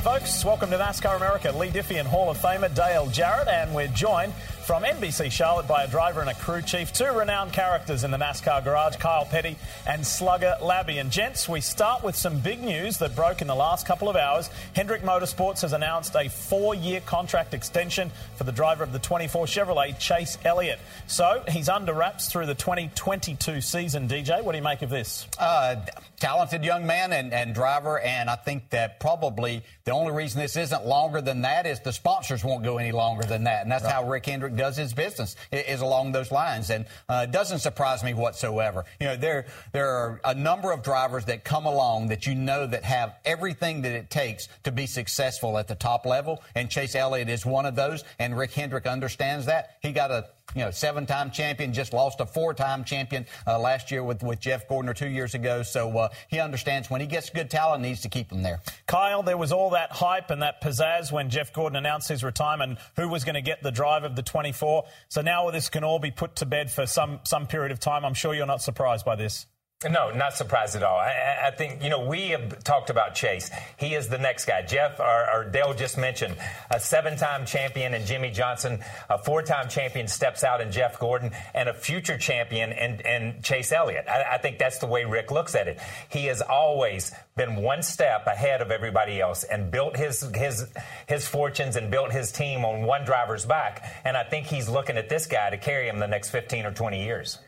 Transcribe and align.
Folks. 0.00 0.44
Welcome 0.46 0.70
to 0.70 0.78
NASCAR 0.78 1.16
America. 1.16 1.52
Leigh 1.52 1.70
Diffey 1.70 2.00
and 2.00 2.08
Hall 2.08 2.30
of 2.30 2.38
Famer 2.38 2.74
Dale 2.74 3.06
Jarrett, 3.08 3.48
and 3.48 3.74
we're 3.74 3.86
joined 3.88 4.32
from 4.70 4.84
NBC 4.84 5.32
Charlotte 5.32 5.66
by 5.66 5.82
a 5.82 5.88
driver 5.88 6.20
and 6.20 6.30
a 6.30 6.34
crew 6.34 6.62
chief, 6.62 6.92
two 6.92 7.10
renowned 7.10 7.52
characters 7.52 8.04
in 8.04 8.12
the 8.12 8.16
NASCAR 8.16 8.62
garage, 8.62 8.94
Kyle 8.98 9.24
Petty 9.24 9.56
and 9.84 10.06
Slugger 10.06 10.54
Labbe. 10.62 11.00
And 11.00 11.10
gents, 11.10 11.48
we 11.48 11.60
start 11.60 12.04
with 12.04 12.14
some 12.14 12.38
big 12.38 12.62
news 12.62 12.96
that 12.98 13.16
broke 13.16 13.42
in 13.42 13.48
the 13.48 13.54
last 13.56 13.84
couple 13.84 14.08
of 14.08 14.14
hours. 14.14 14.48
Hendrick 14.76 15.02
Motorsports 15.02 15.62
has 15.62 15.72
announced 15.72 16.14
a 16.14 16.28
four-year 16.28 17.00
contract 17.00 17.52
extension 17.52 18.12
for 18.36 18.44
the 18.44 18.52
driver 18.52 18.84
of 18.84 18.92
the 18.92 19.00
24 19.00 19.46
Chevrolet, 19.46 19.98
Chase 19.98 20.38
Elliott. 20.44 20.78
So 21.08 21.42
he's 21.48 21.68
under 21.68 21.92
wraps 21.92 22.30
through 22.30 22.46
the 22.46 22.54
2022 22.54 23.60
season. 23.60 24.06
DJ, 24.06 24.40
what 24.40 24.52
do 24.52 24.58
you 24.58 24.62
make 24.62 24.82
of 24.82 24.90
this? 24.90 25.26
Uh, 25.36 25.84
talented 26.20 26.64
young 26.64 26.86
man 26.86 27.12
and, 27.12 27.32
and 27.32 27.54
driver, 27.54 27.98
and 27.98 28.30
I 28.30 28.36
think 28.36 28.70
that 28.70 29.00
probably 29.00 29.64
the 29.84 29.90
only 29.90 30.12
reason 30.12 30.40
this 30.40 30.56
isn't 30.56 30.86
longer 30.86 31.20
than 31.20 31.42
that 31.42 31.66
is 31.66 31.80
the 31.80 31.92
sponsors 31.92 32.44
won't 32.44 32.62
go 32.62 32.78
any 32.78 32.92
longer 32.92 33.24
than 33.24 33.44
that, 33.44 33.62
and 33.62 33.72
that's 33.72 33.82
right. 33.82 33.94
how 33.94 34.08
Rick 34.08 34.26
Hendrick 34.26 34.54
does 34.60 34.76
his 34.76 34.92
business 34.92 35.36
is 35.50 35.80
along 35.80 36.12
those 36.12 36.30
lines, 36.30 36.68
and 36.68 36.84
uh, 37.08 37.24
it 37.26 37.32
doesn't 37.32 37.60
surprise 37.60 38.04
me 38.04 38.12
whatsoever. 38.12 38.84
You 39.00 39.06
know, 39.06 39.16
there 39.16 39.46
there 39.72 39.88
are 39.88 40.20
a 40.22 40.34
number 40.34 40.70
of 40.70 40.82
drivers 40.82 41.24
that 41.24 41.44
come 41.44 41.64
along 41.64 42.08
that 42.08 42.26
you 42.26 42.34
know 42.34 42.66
that 42.66 42.84
have 42.84 43.14
everything 43.24 43.80
that 43.82 43.92
it 43.92 44.10
takes 44.10 44.48
to 44.64 44.70
be 44.70 44.86
successful 44.86 45.56
at 45.56 45.66
the 45.66 45.74
top 45.74 46.04
level, 46.04 46.42
and 46.54 46.68
Chase 46.68 46.94
Elliott 46.94 47.30
is 47.30 47.46
one 47.46 47.64
of 47.64 47.74
those, 47.74 48.04
and 48.18 48.36
Rick 48.36 48.52
Hendrick 48.52 48.86
understands 48.86 49.46
that. 49.46 49.78
He 49.80 49.92
got 49.92 50.10
a 50.10 50.26
you 50.54 50.62
know, 50.62 50.70
seven-time 50.70 51.30
champion, 51.30 51.72
just 51.72 51.92
lost 51.92 52.20
a 52.20 52.26
four-time 52.26 52.84
champion 52.84 53.26
uh, 53.46 53.58
last 53.58 53.90
year 53.90 54.02
with, 54.02 54.22
with 54.22 54.40
Jeff 54.40 54.68
Gordon 54.68 54.88
or 54.88 54.94
two 54.94 55.08
years 55.08 55.34
ago. 55.34 55.62
So 55.62 55.96
uh, 55.96 56.08
he 56.28 56.40
understands 56.40 56.90
when 56.90 57.00
he 57.00 57.06
gets 57.06 57.30
good 57.30 57.50
talent, 57.50 57.82
needs 57.82 58.02
to 58.02 58.08
keep 58.08 58.32
him 58.32 58.42
there. 58.42 58.60
Kyle, 58.86 59.22
there 59.22 59.36
was 59.36 59.52
all 59.52 59.70
that 59.70 59.92
hype 59.92 60.30
and 60.30 60.42
that 60.42 60.62
pizzazz 60.62 61.12
when 61.12 61.30
Jeff 61.30 61.52
Gordon 61.52 61.76
announced 61.76 62.08
his 62.08 62.24
retirement, 62.24 62.78
who 62.96 63.08
was 63.08 63.24
going 63.24 63.34
to 63.34 63.42
get 63.42 63.62
the 63.62 63.70
drive 63.70 64.04
of 64.04 64.16
the 64.16 64.22
24. 64.22 64.84
So 65.08 65.22
now 65.22 65.50
this 65.50 65.68
can 65.68 65.84
all 65.84 65.98
be 65.98 66.10
put 66.10 66.36
to 66.36 66.46
bed 66.46 66.70
for 66.70 66.86
some 66.86 67.20
some 67.24 67.46
period 67.46 67.72
of 67.72 67.80
time. 67.80 68.04
I'm 68.04 68.14
sure 68.14 68.34
you're 68.34 68.46
not 68.46 68.62
surprised 68.62 69.04
by 69.04 69.16
this. 69.16 69.46
No, 69.88 70.10
not 70.10 70.36
surprised 70.36 70.76
at 70.76 70.82
all. 70.82 70.98
I, 70.98 71.46
I, 71.46 71.50
think, 71.52 71.82
you 71.82 71.88
know, 71.88 72.04
we 72.04 72.28
have 72.28 72.62
talked 72.62 72.90
about 72.90 73.14
Chase. 73.14 73.50
He 73.78 73.94
is 73.94 74.08
the 74.08 74.18
next 74.18 74.44
guy. 74.44 74.60
Jeff, 74.60 75.00
or, 75.00 75.30
or 75.32 75.44
Dale 75.44 75.72
just 75.72 75.96
mentioned, 75.96 76.36
a 76.70 76.78
seven 76.78 77.16
time 77.16 77.46
champion 77.46 77.94
and 77.94 78.04
Jimmie 78.04 78.30
Johnson, 78.30 78.80
a 79.08 79.16
four 79.16 79.42
time 79.42 79.70
champion 79.70 80.06
steps 80.06 80.44
out 80.44 80.60
in 80.60 80.70
Jeff 80.70 80.98
Gordon, 80.98 81.30
and 81.54 81.66
a 81.66 81.72
future 81.72 82.18
champion 82.18 82.74
and, 82.74 83.00
in 83.00 83.40
Chase 83.40 83.72
Elliott. 83.72 84.04
I, 84.06 84.34
I 84.34 84.36
think 84.36 84.58
that's 84.58 84.76
the 84.80 84.86
way 84.86 85.06
Rick 85.06 85.30
looks 85.30 85.54
at 85.54 85.66
it. 85.66 85.78
He 86.10 86.26
has 86.26 86.42
always 86.42 87.10
been 87.34 87.56
one 87.56 87.82
step 87.82 88.26
ahead 88.26 88.60
of 88.60 88.70
everybody 88.70 89.18
else 89.18 89.44
and 89.44 89.70
built 89.70 89.96
his, 89.96 90.20
his, 90.34 90.66
his 91.06 91.26
fortunes 91.26 91.76
and 91.76 91.90
built 91.90 92.12
his 92.12 92.32
team 92.32 92.66
on 92.66 92.82
one 92.82 93.06
driver's 93.06 93.46
back. 93.46 93.90
And 94.04 94.14
I 94.14 94.24
think 94.24 94.44
he's 94.44 94.68
looking 94.68 94.98
at 94.98 95.08
this 95.08 95.26
guy 95.26 95.48
to 95.48 95.56
carry 95.56 95.88
him 95.88 96.00
the 96.00 96.06
next 96.06 96.28
15 96.28 96.66
or 96.66 96.72
20 96.72 97.02
years. 97.02 97.38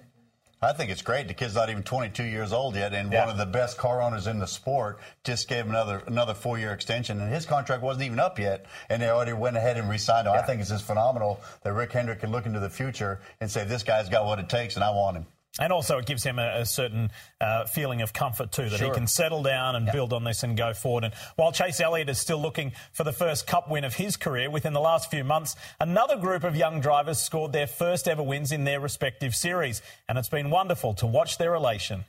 I 0.62 0.72
think 0.72 0.90
it's 0.90 1.02
great. 1.02 1.26
The 1.26 1.34
kid's 1.34 1.56
not 1.56 1.70
even 1.70 1.82
22 1.82 2.22
years 2.22 2.52
old 2.52 2.76
yet, 2.76 2.94
and 2.94 3.12
yeah. 3.12 3.24
one 3.24 3.30
of 3.30 3.36
the 3.36 3.46
best 3.46 3.76
car 3.76 4.00
owners 4.00 4.28
in 4.28 4.38
the 4.38 4.46
sport 4.46 5.00
just 5.24 5.48
gave 5.48 5.64
him 5.64 5.70
another 5.70 6.02
another 6.06 6.34
four 6.34 6.58
year 6.58 6.72
extension, 6.72 7.20
and 7.20 7.32
his 7.32 7.44
contract 7.44 7.82
wasn't 7.82 8.04
even 8.04 8.20
up 8.20 8.38
yet, 8.38 8.66
and 8.88 9.02
they 9.02 9.08
already 9.08 9.32
went 9.32 9.56
ahead 9.56 9.76
and 9.76 9.90
re-signed 9.90 10.28
him. 10.28 10.34
Yeah. 10.34 10.40
I 10.40 10.42
think 10.44 10.60
it's 10.60 10.70
just 10.70 10.84
phenomenal 10.84 11.40
that 11.64 11.72
Rick 11.72 11.92
Hendrick 11.92 12.20
can 12.20 12.30
look 12.30 12.46
into 12.46 12.60
the 12.60 12.70
future 12.70 13.20
and 13.40 13.50
say 13.50 13.64
this 13.64 13.82
guy's 13.82 14.08
got 14.08 14.24
what 14.24 14.38
it 14.38 14.48
takes, 14.48 14.76
and 14.76 14.84
I 14.84 14.90
want 14.90 15.16
him. 15.16 15.26
And 15.60 15.70
also, 15.70 15.98
it 15.98 16.06
gives 16.06 16.24
him 16.24 16.38
a, 16.38 16.60
a 16.60 16.66
certain 16.66 17.10
uh, 17.38 17.66
feeling 17.66 18.00
of 18.00 18.14
comfort 18.14 18.52
too, 18.52 18.70
that 18.70 18.78
sure. 18.78 18.88
he 18.88 18.94
can 18.94 19.06
settle 19.06 19.42
down 19.42 19.76
and 19.76 19.90
build 19.92 20.14
on 20.14 20.24
this 20.24 20.42
and 20.42 20.56
go 20.56 20.72
forward. 20.72 21.04
And 21.04 21.14
while 21.36 21.52
Chase 21.52 21.78
Elliott 21.78 22.08
is 22.08 22.18
still 22.18 22.40
looking 22.40 22.72
for 22.92 23.04
the 23.04 23.12
first 23.12 23.46
Cup 23.46 23.70
win 23.70 23.84
of 23.84 23.94
his 23.94 24.16
career, 24.16 24.48
within 24.48 24.72
the 24.72 24.80
last 24.80 25.10
few 25.10 25.24
months, 25.24 25.54
another 25.78 26.16
group 26.16 26.42
of 26.42 26.56
young 26.56 26.80
drivers 26.80 27.18
scored 27.18 27.52
their 27.52 27.66
first 27.66 28.08
ever 28.08 28.22
wins 28.22 28.50
in 28.50 28.64
their 28.64 28.80
respective 28.80 29.34
series, 29.34 29.82
and 30.08 30.16
it's 30.16 30.30
been 30.30 30.48
wonderful 30.48 30.94
to 30.94 31.06
watch 31.06 31.36
their 31.36 31.54
elation. 31.54 32.06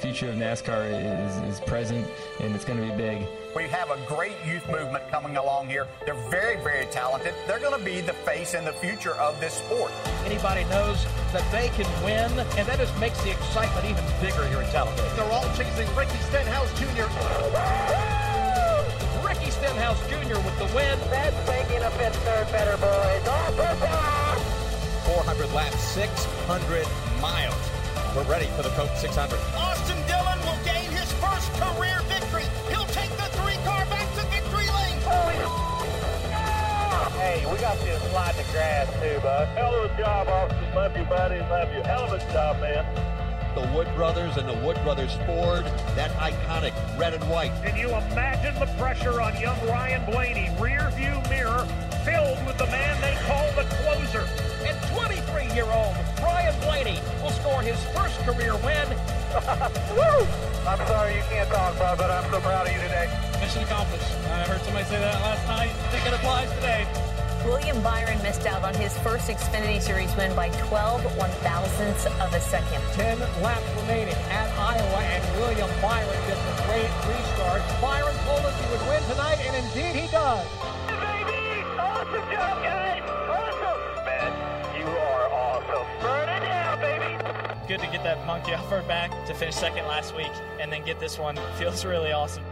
Future 0.00 0.30
of 0.30 0.36
NASCAR 0.36 0.88
is, 0.88 1.36
is 1.52 1.60
present 1.60 2.06
and 2.40 2.54
it's 2.54 2.64
going 2.64 2.80
to 2.80 2.86
be 2.90 2.96
big. 2.96 3.26
We 3.54 3.64
have 3.64 3.90
a 3.90 3.98
great 4.06 4.36
youth 4.46 4.66
movement 4.70 5.06
coming 5.10 5.36
along 5.36 5.68
here. 5.68 5.86
They're 6.06 6.14
very, 6.30 6.56
very 6.62 6.86
talented. 6.86 7.34
They're 7.46 7.60
going 7.60 7.78
to 7.78 7.84
be 7.84 8.00
the 8.00 8.14
face 8.14 8.54
and 8.54 8.66
the 8.66 8.72
future 8.72 9.14
of 9.16 9.38
this 9.40 9.54
sport. 9.54 9.92
Anybody 10.24 10.64
knows 10.64 11.04
that 11.32 11.44
they 11.52 11.68
can 11.70 11.86
win, 12.04 12.30
and 12.56 12.66
that 12.66 12.78
just 12.78 12.98
makes 12.98 13.20
the 13.22 13.32
excitement 13.32 13.84
even 13.84 14.04
bigger 14.20 14.46
here 14.48 14.62
in 14.62 14.70
Talladega. 14.70 15.12
They're 15.16 15.32
all 15.32 15.44
chasing 15.54 15.88
Ricky 15.94 16.16
Stenhouse 16.30 16.70
Jr. 16.78 17.06
Ricky 19.26 19.50
Stenhouse 19.50 20.00
Jr. 20.08 20.40
with 20.40 20.56
the 20.58 20.66
win. 20.74 20.98
That's 21.10 21.36
making 21.46 21.82
a 21.82 21.90
fifth 21.90 22.16
third 22.24 22.46
better, 22.52 22.76
boys. 22.78 23.28
All 23.28 23.52
400 25.10 25.52
laps, 25.52 25.80
600 25.92 26.86
miles. 27.20 27.69
We're 28.16 28.24
ready 28.24 28.46
for 28.56 28.62
the 28.62 28.70
Coke 28.70 28.90
600. 28.96 29.38
Austin 29.54 29.96
Dillon 30.08 30.40
will 30.40 30.58
gain 30.64 30.90
his 30.90 31.12
first 31.22 31.46
career 31.54 32.00
victory. 32.08 32.42
He'll 32.68 32.90
take 32.90 33.10
the 33.10 33.30
three 33.38 33.54
car 33.62 33.86
back 33.86 34.12
to 34.16 34.22
victory 34.26 34.66
lane. 34.66 34.98
Hey, 37.14 37.46
we 37.46 37.56
got 37.58 37.78
you 37.86 37.92
to 37.92 38.00
slide 38.10 38.34
the 38.34 38.42
grass 38.50 38.88
too, 39.00 39.20
bud. 39.20 39.46
Hell 39.56 39.84
of 39.84 39.92
a 39.92 39.96
job, 39.96 40.26
Austin. 40.26 40.74
Love 40.74 40.96
you, 40.96 41.04
buddy. 41.04 41.38
Love 41.38 41.72
you. 41.72 41.82
Hell 41.82 42.12
of 42.12 42.12
a 42.14 42.32
job, 42.32 42.60
man. 42.60 42.84
The 43.54 43.72
Wood 43.76 43.86
Brothers 43.94 44.36
and 44.36 44.48
the 44.48 44.58
Wood 44.66 44.82
Brothers 44.82 45.14
Ford, 45.26 45.64
that 45.94 46.10
iconic 46.16 46.72
red 46.98 47.14
and 47.14 47.22
white. 47.30 47.52
Can 47.62 47.76
you 47.76 47.90
imagine 47.90 48.58
the 48.58 48.66
pressure 48.76 49.20
on 49.20 49.38
young 49.40 49.58
Ryan 49.68 50.04
Blaney? 50.10 50.50
Rear 50.58 50.90
view 50.96 51.20
mirror 51.30 51.64
filled 52.10 52.44
with 52.44 52.58
the 52.58 52.66
man 52.66 53.00
they 53.00 53.14
call 53.26 53.46
the 53.54 53.66
closer. 53.82 54.26
And 54.66 54.76
23-year-old 54.90 55.94
Ryan 56.18 56.54
Blaney 56.60 56.98
will 57.22 57.30
score 57.30 57.62
his 57.62 57.78
first 57.94 58.18
career 58.26 58.54
win. 58.66 58.86
Woo! 59.94 60.26
I'm 60.66 60.82
sorry 60.90 61.14
you 61.14 61.22
can't 61.30 61.48
talk, 61.48 61.78
bud, 61.78 61.98
but 61.98 62.10
I'm 62.10 62.28
so 62.30 62.40
proud 62.40 62.66
of 62.66 62.72
you 62.72 62.80
today. 62.80 63.06
Mission 63.40 63.62
accomplished. 63.62 64.10
I 64.26 64.42
heard 64.50 64.60
somebody 64.62 64.84
say 64.86 64.98
that 64.98 65.22
last 65.22 65.46
night. 65.46 65.70
I 65.70 65.88
think 65.94 66.06
it 66.06 66.14
applies 66.14 66.50
today. 66.54 66.82
William 67.46 67.80
Byron 67.80 68.20
missed 68.22 68.44
out 68.44 68.62
on 68.64 68.74
his 68.74 68.92
first 68.98 69.30
Xfinity 69.30 69.80
Series 69.80 70.14
win 70.16 70.34
by 70.36 70.50
12 70.68 71.16
one 71.16 71.30
thousandths 71.40 72.04
of 72.04 72.34
a 72.34 72.40
second. 72.40 72.82
10 72.92 73.18
laps 73.40 73.64
remaining 73.80 74.18
at 74.28 74.50
Iowa, 74.58 75.00
and 75.14 75.22
William 75.40 75.70
Byron 75.80 76.20
gets 76.28 76.42
a 76.42 76.54
great 76.68 76.90
restart. 77.08 77.62
Byron 77.80 78.16
told 78.26 78.44
us 78.44 78.54
he 78.60 78.66
would 78.70 78.84
win 78.90 79.02
tonight, 79.08 79.38
and 79.40 79.56
indeed 79.64 79.94
he 79.94 80.06
does. 80.08 80.44
Good 87.70 87.80
to 87.82 87.86
get 87.86 88.02
that 88.02 88.26
monkey 88.26 88.52
off 88.52 88.72
our 88.72 88.82
back 88.82 89.10
to 89.26 89.34
finish 89.34 89.54
second 89.54 89.86
last 89.86 90.16
week, 90.16 90.32
and 90.58 90.72
then 90.72 90.84
get 90.84 90.98
this 90.98 91.20
one. 91.20 91.36
Feels 91.56 91.84
really 91.84 92.10
awesome. 92.10 92.42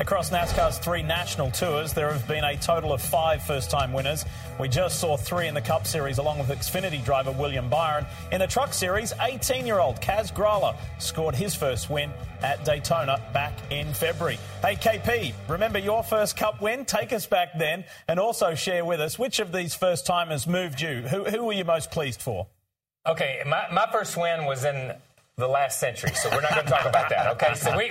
Across 0.00 0.30
NASCAR's 0.30 0.78
three 0.78 1.02
national 1.04 1.52
tours, 1.52 1.92
there 1.92 2.12
have 2.12 2.26
been 2.26 2.42
a 2.42 2.56
total 2.56 2.92
of 2.92 3.00
five 3.00 3.40
first 3.42 3.70
time 3.70 3.92
winners. 3.92 4.24
We 4.60 4.68
just 4.68 5.00
saw 5.00 5.16
three 5.16 5.48
in 5.48 5.54
the 5.54 5.62
Cup 5.62 5.86
Series, 5.86 6.18
along 6.18 6.38
with 6.38 6.48
Xfinity 6.48 7.02
driver 7.02 7.32
William 7.32 7.70
Byron. 7.70 8.04
In 8.30 8.40
the 8.40 8.46
Truck 8.46 8.74
Series, 8.74 9.14
18 9.18 9.66
year 9.66 9.78
old 9.78 10.02
Kaz 10.02 10.30
Grala 10.34 10.76
scored 10.98 11.34
his 11.34 11.54
first 11.54 11.88
win 11.88 12.10
at 12.42 12.62
Daytona 12.62 13.22
back 13.32 13.54
in 13.70 13.90
February. 13.94 14.38
Hey, 14.60 14.74
KP, 14.74 15.32
remember 15.48 15.78
your 15.78 16.02
first 16.02 16.36
Cup 16.36 16.60
win? 16.60 16.84
Take 16.84 17.14
us 17.14 17.24
back 17.24 17.58
then 17.58 17.84
and 18.06 18.20
also 18.20 18.54
share 18.54 18.84
with 18.84 19.00
us 19.00 19.18
which 19.18 19.40
of 19.40 19.50
these 19.50 19.74
first 19.74 20.04
timers 20.04 20.46
moved 20.46 20.82
you. 20.82 21.00
Who, 21.08 21.24
who 21.24 21.42
were 21.42 21.54
you 21.54 21.64
most 21.64 21.90
pleased 21.90 22.20
for? 22.20 22.46
Okay, 23.06 23.42
my, 23.46 23.64
my 23.72 23.88
first 23.90 24.18
win 24.18 24.44
was 24.44 24.66
in 24.66 24.92
the 25.40 25.48
last 25.48 25.80
century, 25.80 26.12
so 26.14 26.30
we're 26.30 26.40
not 26.40 26.52
going 26.52 26.66
to 26.66 26.70
talk 26.70 26.86
about 26.86 27.08
that. 27.08 27.26
Okay, 27.32 27.54
so 27.54 27.76
we, 27.76 27.90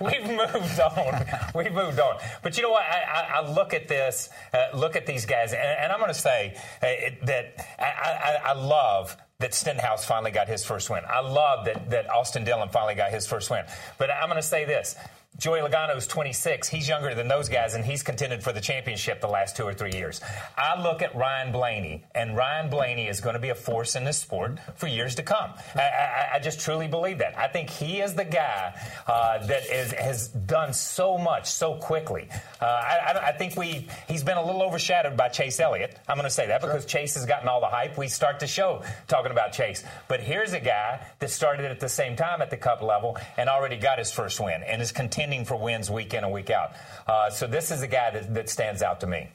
we 0.00 0.12
have 0.12 0.54
moved 0.54 0.80
on. 0.80 1.26
We've 1.54 1.72
moved 1.72 1.98
on. 1.98 2.18
But 2.42 2.56
you 2.56 2.62
know 2.62 2.70
what? 2.70 2.82
I, 2.82 3.02
I, 3.02 3.40
I 3.40 3.50
look 3.50 3.74
at 3.74 3.88
this, 3.88 4.28
uh, 4.52 4.68
look 4.74 4.96
at 4.96 5.06
these 5.06 5.26
guys, 5.26 5.52
and, 5.52 5.62
and 5.62 5.92
I'm 5.92 5.98
going 5.98 6.12
to 6.12 6.18
say 6.18 6.54
uh, 6.82 6.86
that 7.26 7.66
I, 7.78 8.50
I, 8.50 8.52
love 8.52 9.16
that 9.38 9.54
Stenhouse 9.54 10.04
finally 10.04 10.30
got 10.30 10.48
his 10.48 10.64
first 10.64 10.90
win. 10.90 11.02
I 11.08 11.20
love 11.20 11.64
that, 11.64 11.90
that 11.90 12.10
Austin 12.10 12.44
Dillon 12.44 12.68
finally 12.68 12.94
got 12.94 13.10
his 13.10 13.26
first 13.26 13.50
win. 13.50 13.64
But 13.98 14.10
I'm 14.10 14.28
going 14.28 14.40
to 14.40 14.46
say 14.46 14.64
this. 14.64 14.96
Joey 15.40 15.60
Logano's 15.60 16.06
26. 16.06 16.68
He's 16.68 16.86
younger 16.86 17.14
than 17.14 17.26
those 17.26 17.48
guys, 17.48 17.72
and 17.72 17.82
he's 17.82 18.02
contended 18.02 18.44
for 18.44 18.52
the 18.52 18.60
championship 18.60 19.22
the 19.22 19.26
last 19.26 19.56
two 19.56 19.64
or 19.64 19.72
three 19.72 19.92
years. 19.92 20.20
I 20.54 20.78
look 20.82 21.00
at 21.00 21.16
Ryan 21.16 21.50
Blaney, 21.50 22.04
and 22.14 22.36
Ryan 22.36 22.68
Blaney 22.68 23.08
is 23.08 23.22
going 23.22 23.32
to 23.32 23.40
be 23.40 23.48
a 23.48 23.54
force 23.54 23.96
in 23.96 24.04
this 24.04 24.18
sport 24.18 24.58
for 24.76 24.86
years 24.86 25.14
to 25.14 25.22
come. 25.22 25.52
I, 25.74 25.80
I, 25.80 26.28
I 26.34 26.38
just 26.40 26.60
truly 26.60 26.88
believe 26.88 27.16
that. 27.20 27.38
I 27.38 27.48
think 27.48 27.70
he 27.70 28.02
is 28.02 28.12
the 28.12 28.26
guy 28.26 28.78
uh, 29.06 29.46
that 29.46 29.64
is, 29.70 29.92
has 29.92 30.28
done 30.28 30.74
so 30.74 31.16
much 31.16 31.50
so 31.50 31.76
quickly. 31.76 32.28
Uh, 32.60 32.66
I, 32.66 33.20
I, 33.28 33.32
think 33.32 33.56
we 33.56 33.88
he's 34.08 34.22
been 34.22 34.36
a 34.36 34.44
little 34.44 34.62
overshadowed 34.62 35.16
by 35.16 35.28
Chase 35.28 35.58
Elliott. 35.58 35.98
I'm 36.06 36.16
going 36.16 36.24
to 36.24 36.30
say 36.30 36.48
that 36.48 36.60
because 36.60 36.84
Chase 36.84 37.14
has 37.14 37.24
gotten 37.24 37.48
all 37.48 37.60
the 37.60 37.66
hype. 37.66 37.96
We 37.96 38.08
start 38.08 38.40
the 38.40 38.46
show 38.46 38.82
talking 39.08 39.32
about 39.32 39.52
Chase, 39.52 39.84
but 40.06 40.20
here's 40.20 40.52
a 40.52 40.60
guy 40.60 41.00
that 41.18 41.30
started 41.30 41.64
at 41.64 41.80
the 41.80 41.88
same 41.88 42.14
time 42.14 42.42
at 42.42 42.50
the 42.50 42.58
Cup 42.58 42.82
level 42.82 43.16
and 43.38 43.48
already 43.48 43.78
got 43.78 43.98
his 43.98 44.12
first 44.12 44.38
win 44.38 44.62
and 44.64 44.82
is 44.82 44.92
contending 44.92 45.29
contending 45.30 45.46
for 45.46 45.56
wins 45.56 45.90
week 45.90 46.12
in 46.14 46.24
and 46.24 46.32
week 46.32 46.50
out. 46.50 46.72
Uh, 47.06 47.30
so 47.30 47.46
this 47.46 47.70
is 47.70 47.82
a 47.82 47.86
guy 47.86 48.10
that, 48.10 48.34
that 48.34 48.48
stands 48.48 48.82
out 48.82 49.00
to 49.00 49.06
me. 49.06 49.28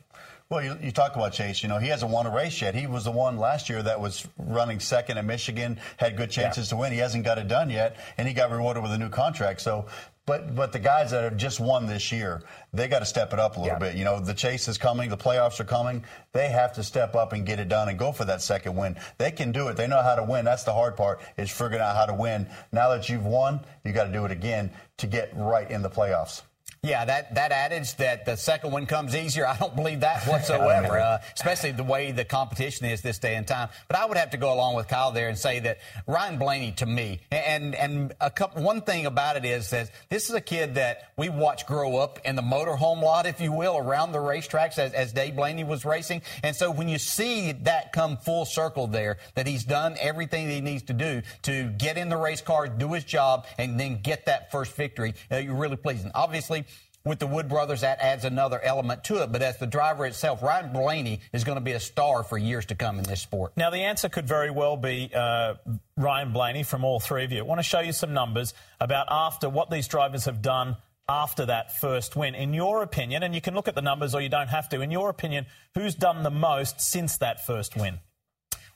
Well, 0.49 0.63
you, 0.63 0.77
you, 0.81 0.91
talk 0.91 1.15
about 1.15 1.33
Chase. 1.33 1.63
You 1.63 1.69
know, 1.69 1.79
he 1.79 1.87
hasn't 1.87 2.11
won 2.11 2.27
a 2.27 2.29
race 2.29 2.61
yet. 2.61 2.75
He 2.75 2.85
was 2.85 3.05
the 3.05 3.11
one 3.11 3.37
last 3.37 3.67
year 3.67 3.81
that 3.81 3.99
was 3.99 4.27
running 4.37 4.79
second 4.79 5.17
in 5.17 5.25
Michigan, 5.25 5.79
had 5.97 6.15
good 6.15 6.29
chances 6.29 6.67
yeah. 6.67 6.75
to 6.75 6.81
win. 6.81 6.91
He 6.91 6.99
hasn't 6.99 7.23
got 7.23 7.39
it 7.39 7.47
done 7.47 7.71
yet, 7.71 7.95
and 8.17 8.27
he 8.27 8.33
got 8.33 8.51
rewarded 8.51 8.83
with 8.83 8.91
a 8.91 8.97
new 8.97 9.09
contract. 9.09 9.61
So, 9.61 9.87
but 10.25 10.55
but 10.55 10.71
the 10.71 10.79
guys 10.79 11.11
that 11.11 11.23
have 11.23 11.37
just 11.37 11.59
won 11.59 11.85
this 11.85 12.11
year, 12.11 12.41
they 12.73 12.87
got 12.87 12.99
to 12.99 13.05
step 13.05 13.31
it 13.33 13.39
up 13.39 13.57
a 13.57 13.59
little 13.59 13.75
yeah. 13.75 13.79
bit. 13.79 13.95
You 13.95 14.03
know, 14.03 14.19
the 14.19 14.33
chase 14.33 14.67
is 14.67 14.77
coming, 14.77 15.09
the 15.09 15.17
playoffs 15.17 15.59
are 15.59 15.65
coming. 15.65 16.03
They 16.33 16.49
have 16.49 16.73
to 16.73 16.83
step 16.83 17.15
up 17.15 17.33
and 17.33 17.45
get 17.45 17.59
it 17.59 17.69
done 17.69 17.89
and 17.89 17.97
go 17.97 18.11
for 18.11 18.25
that 18.25 18.41
second 18.41 18.75
win. 18.75 18.95
They 19.17 19.31
can 19.31 19.51
do 19.51 19.67
it. 19.67 19.77
They 19.77 19.87
know 19.87 20.01
how 20.01 20.15
to 20.15 20.23
win. 20.23 20.45
That's 20.45 20.63
the 20.63 20.73
hard 20.73 20.97
part 20.97 21.21
is 21.37 21.51
figuring 21.51 21.81
out 21.81 21.95
how 21.95 22.05
to 22.05 22.13
win. 22.13 22.47
Now 22.71 22.89
that 22.89 23.07
you've 23.07 23.25
won, 23.25 23.59
you 23.83 23.91
got 23.91 24.05
to 24.05 24.13
do 24.13 24.25
it 24.25 24.31
again 24.31 24.71
to 24.97 25.07
get 25.07 25.31
right 25.35 25.69
in 25.69 25.81
the 25.81 25.89
playoffs. 25.89 26.41
Yeah, 26.85 27.03
that, 27.05 27.33
that 27.33 27.51
adage 27.51 27.95
that 27.95 28.25
the 28.25 28.37
second 28.37 28.71
one 28.71 28.85
comes 28.85 29.15
easier, 29.15 29.47
I 29.47 29.57
don't 29.57 29.75
believe 29.75 30.01
that 30.01 30.23
whatsoever, 30.27 30.99
uh, 30.99 31.17
especially 31.33 31.71
the 31.71 31.83
way 31.83 32.11
the 32.11 32.23
competition 32.23 32.85
is 32.85 33.01
this 33.01 33.17
day 33.17 33.35
and 33.35 33.47
time. 33.47 33.69
But 33.87 33.97
I 33.97 34.05
would 34.05 34.17
have 34.17 34.29
to 34.31 34.37
go 34.37 34.53
along 34.53 34.75
with 34.75 34.87
Kyle 34.87 35.11
there 35.11 35.27
and 35.27 35.35
say 35.35 35.57
that 35.61 35.79
Ryan 36.05 36.37
Blaney, 36.37 36.73
to 36.73 36.85
me, 36.85 37.21
and 37.31 37.73
and 37.73 38.13
a 38.21 38.29
couple, 38.29 38.61
one 38.61 38.81
thing 38.81 39.07
about 39.07 39.35
it 39.35 39.45
is 39.45 39.71
that 39.71 39.89
this 40.09 40.29
is 40.29 40.35
a 40.35 40.41
kid 40.41 40.75
that 40.75 41.11
we 41.17 41.27
watched 41.27 41.65
grow 41.65 41.97
up 41.97 42.19
in 42.23 42.35
the 42.35 42.43
motorhome 42.43 43.01
lot, 43.01 43.25
if 43.25 43.41
you 43.41 43.51
will, 43.51 43.77
around 43.77 44.11
the 44.11 44.19
racetracks 44.19 44.77
as, 44.77 44.93
as 44.93 45.11
Dave 45.11 45.35
Blaney 45.35 45.63
was 45.63 45.85
racing. 45.85 46.21
And 46.43 46.55
so 46.55 46.69
when 46.69 46.87
you 46.87 46.99
see 46.99 47.53
that 47.63 47.93
come 47.93 48.15
full 48.15 48.45
circle 48.45 48.85
there, 48.85 49.17
that 49.33 49.47
he's 49.47 49.63
done 49.63 49.95
everything 49.99 50.47
that 50.49 50.53
he 50.53 50.61
needs 50.61 50.83
to 50.83 50.93
do 50.93 51.23
to 51.43 51.63
get 51.79 51.97
in 51.97 52.09
the 52.09 52.17
race 52.17 52.41
car, 52.41 52.67
do 52.67 52.93
his 52.93 53.03
job, 53.03 53.47
and 53.57 53.79
then 53.79 54.01
get 54.03 54.27
that 54.27 54.51
first 54.51 54.75
victory, 54.75 55.15
uh, 55.31 55.37
you're 55.37 55.55
really 55.55 55.77
pleasing. 55.77 56.11
Obviously, 56.13 56.63
with 57.05 57.19
the 57.19 57.27
Wood 57.27 57.47
brothers, 57.47 57.81
that 57.81 57.99
adds 58.01 58.25
another 58.25 58.59
element 58.61 59.03
to 59.05 59.21
it. 59.23 59.31
But 59.31 59.41
as 59.41 59.57
the 59.57 59.67
driver 59.67 60.05
itself, 60.05 60.41
Ryan 60.43 60.73
Blaney 60.73 61.21
is 61.31 61.43
going 61.43 61.57
to 61.57 61.63
be 61.63 61.73
a 61.73 61.79
star 61.79 62.23
for 62.23 62.37
years 62.37 62.65
to 62.67 62.75
come 62.75 62.97
in 62.97 63.03
this 63.05 63.21
sport. 63.21 63.53
Now, 63.55 63.69
the 63.69 63.79
answer 63.79 64.09
could 64.09 64.27
very 64.27 64.49
well 64.49 64.75
be 64.75 65.11
uh, 65.13 65.53
Ryan 65.95 66.33
Blaney 66.33 66.63
from 66.63 66.83
all 66.83 66.99
three 66.99 67.23
of 67.23 67.31
you. 67.31 67.39
I 67.39 67.43
want 67.43 67.59
to 67.59 67.63
show 67.63 67.79
you 67.79 67.93
some 67.93 68.13
numbers 68.13 68.53
about 68.79 69.07
after 69.09 69.47
what 69.47 69.69
these 69.69 69.87
drivers 69.87 70.25
have 70.25 70.41
done 70.41 70.77
after 71.07 71.45
that 71.45 71.77
first 71.77 72.15
win. 72.15 72.33
In 72.33 72.53
your 72.53 72.81
opinion, 72.81 73.23
and 73.23 73.35
you 73.35 73.41
can 73.41 73.53
look 73.53 73.67
at 73.67 73.75
the 73.75 73.81
numbers 73.81 74.15
or 74.15 74.21
you 74.21 74.29
don't 74.29 74.47
have 74.47 74.67
to, 74.69 74.81
in 74.81 74.89
your 74.89 75.09
opinion, 75.09 75.45
who's 75.75 75.93
done 75.93 76.23
the 76.23 76.31
most 76.31 76.81
since 76.81 77.17
that 77.17 77.45
first 77.45 77.75
win? 77.77 77.99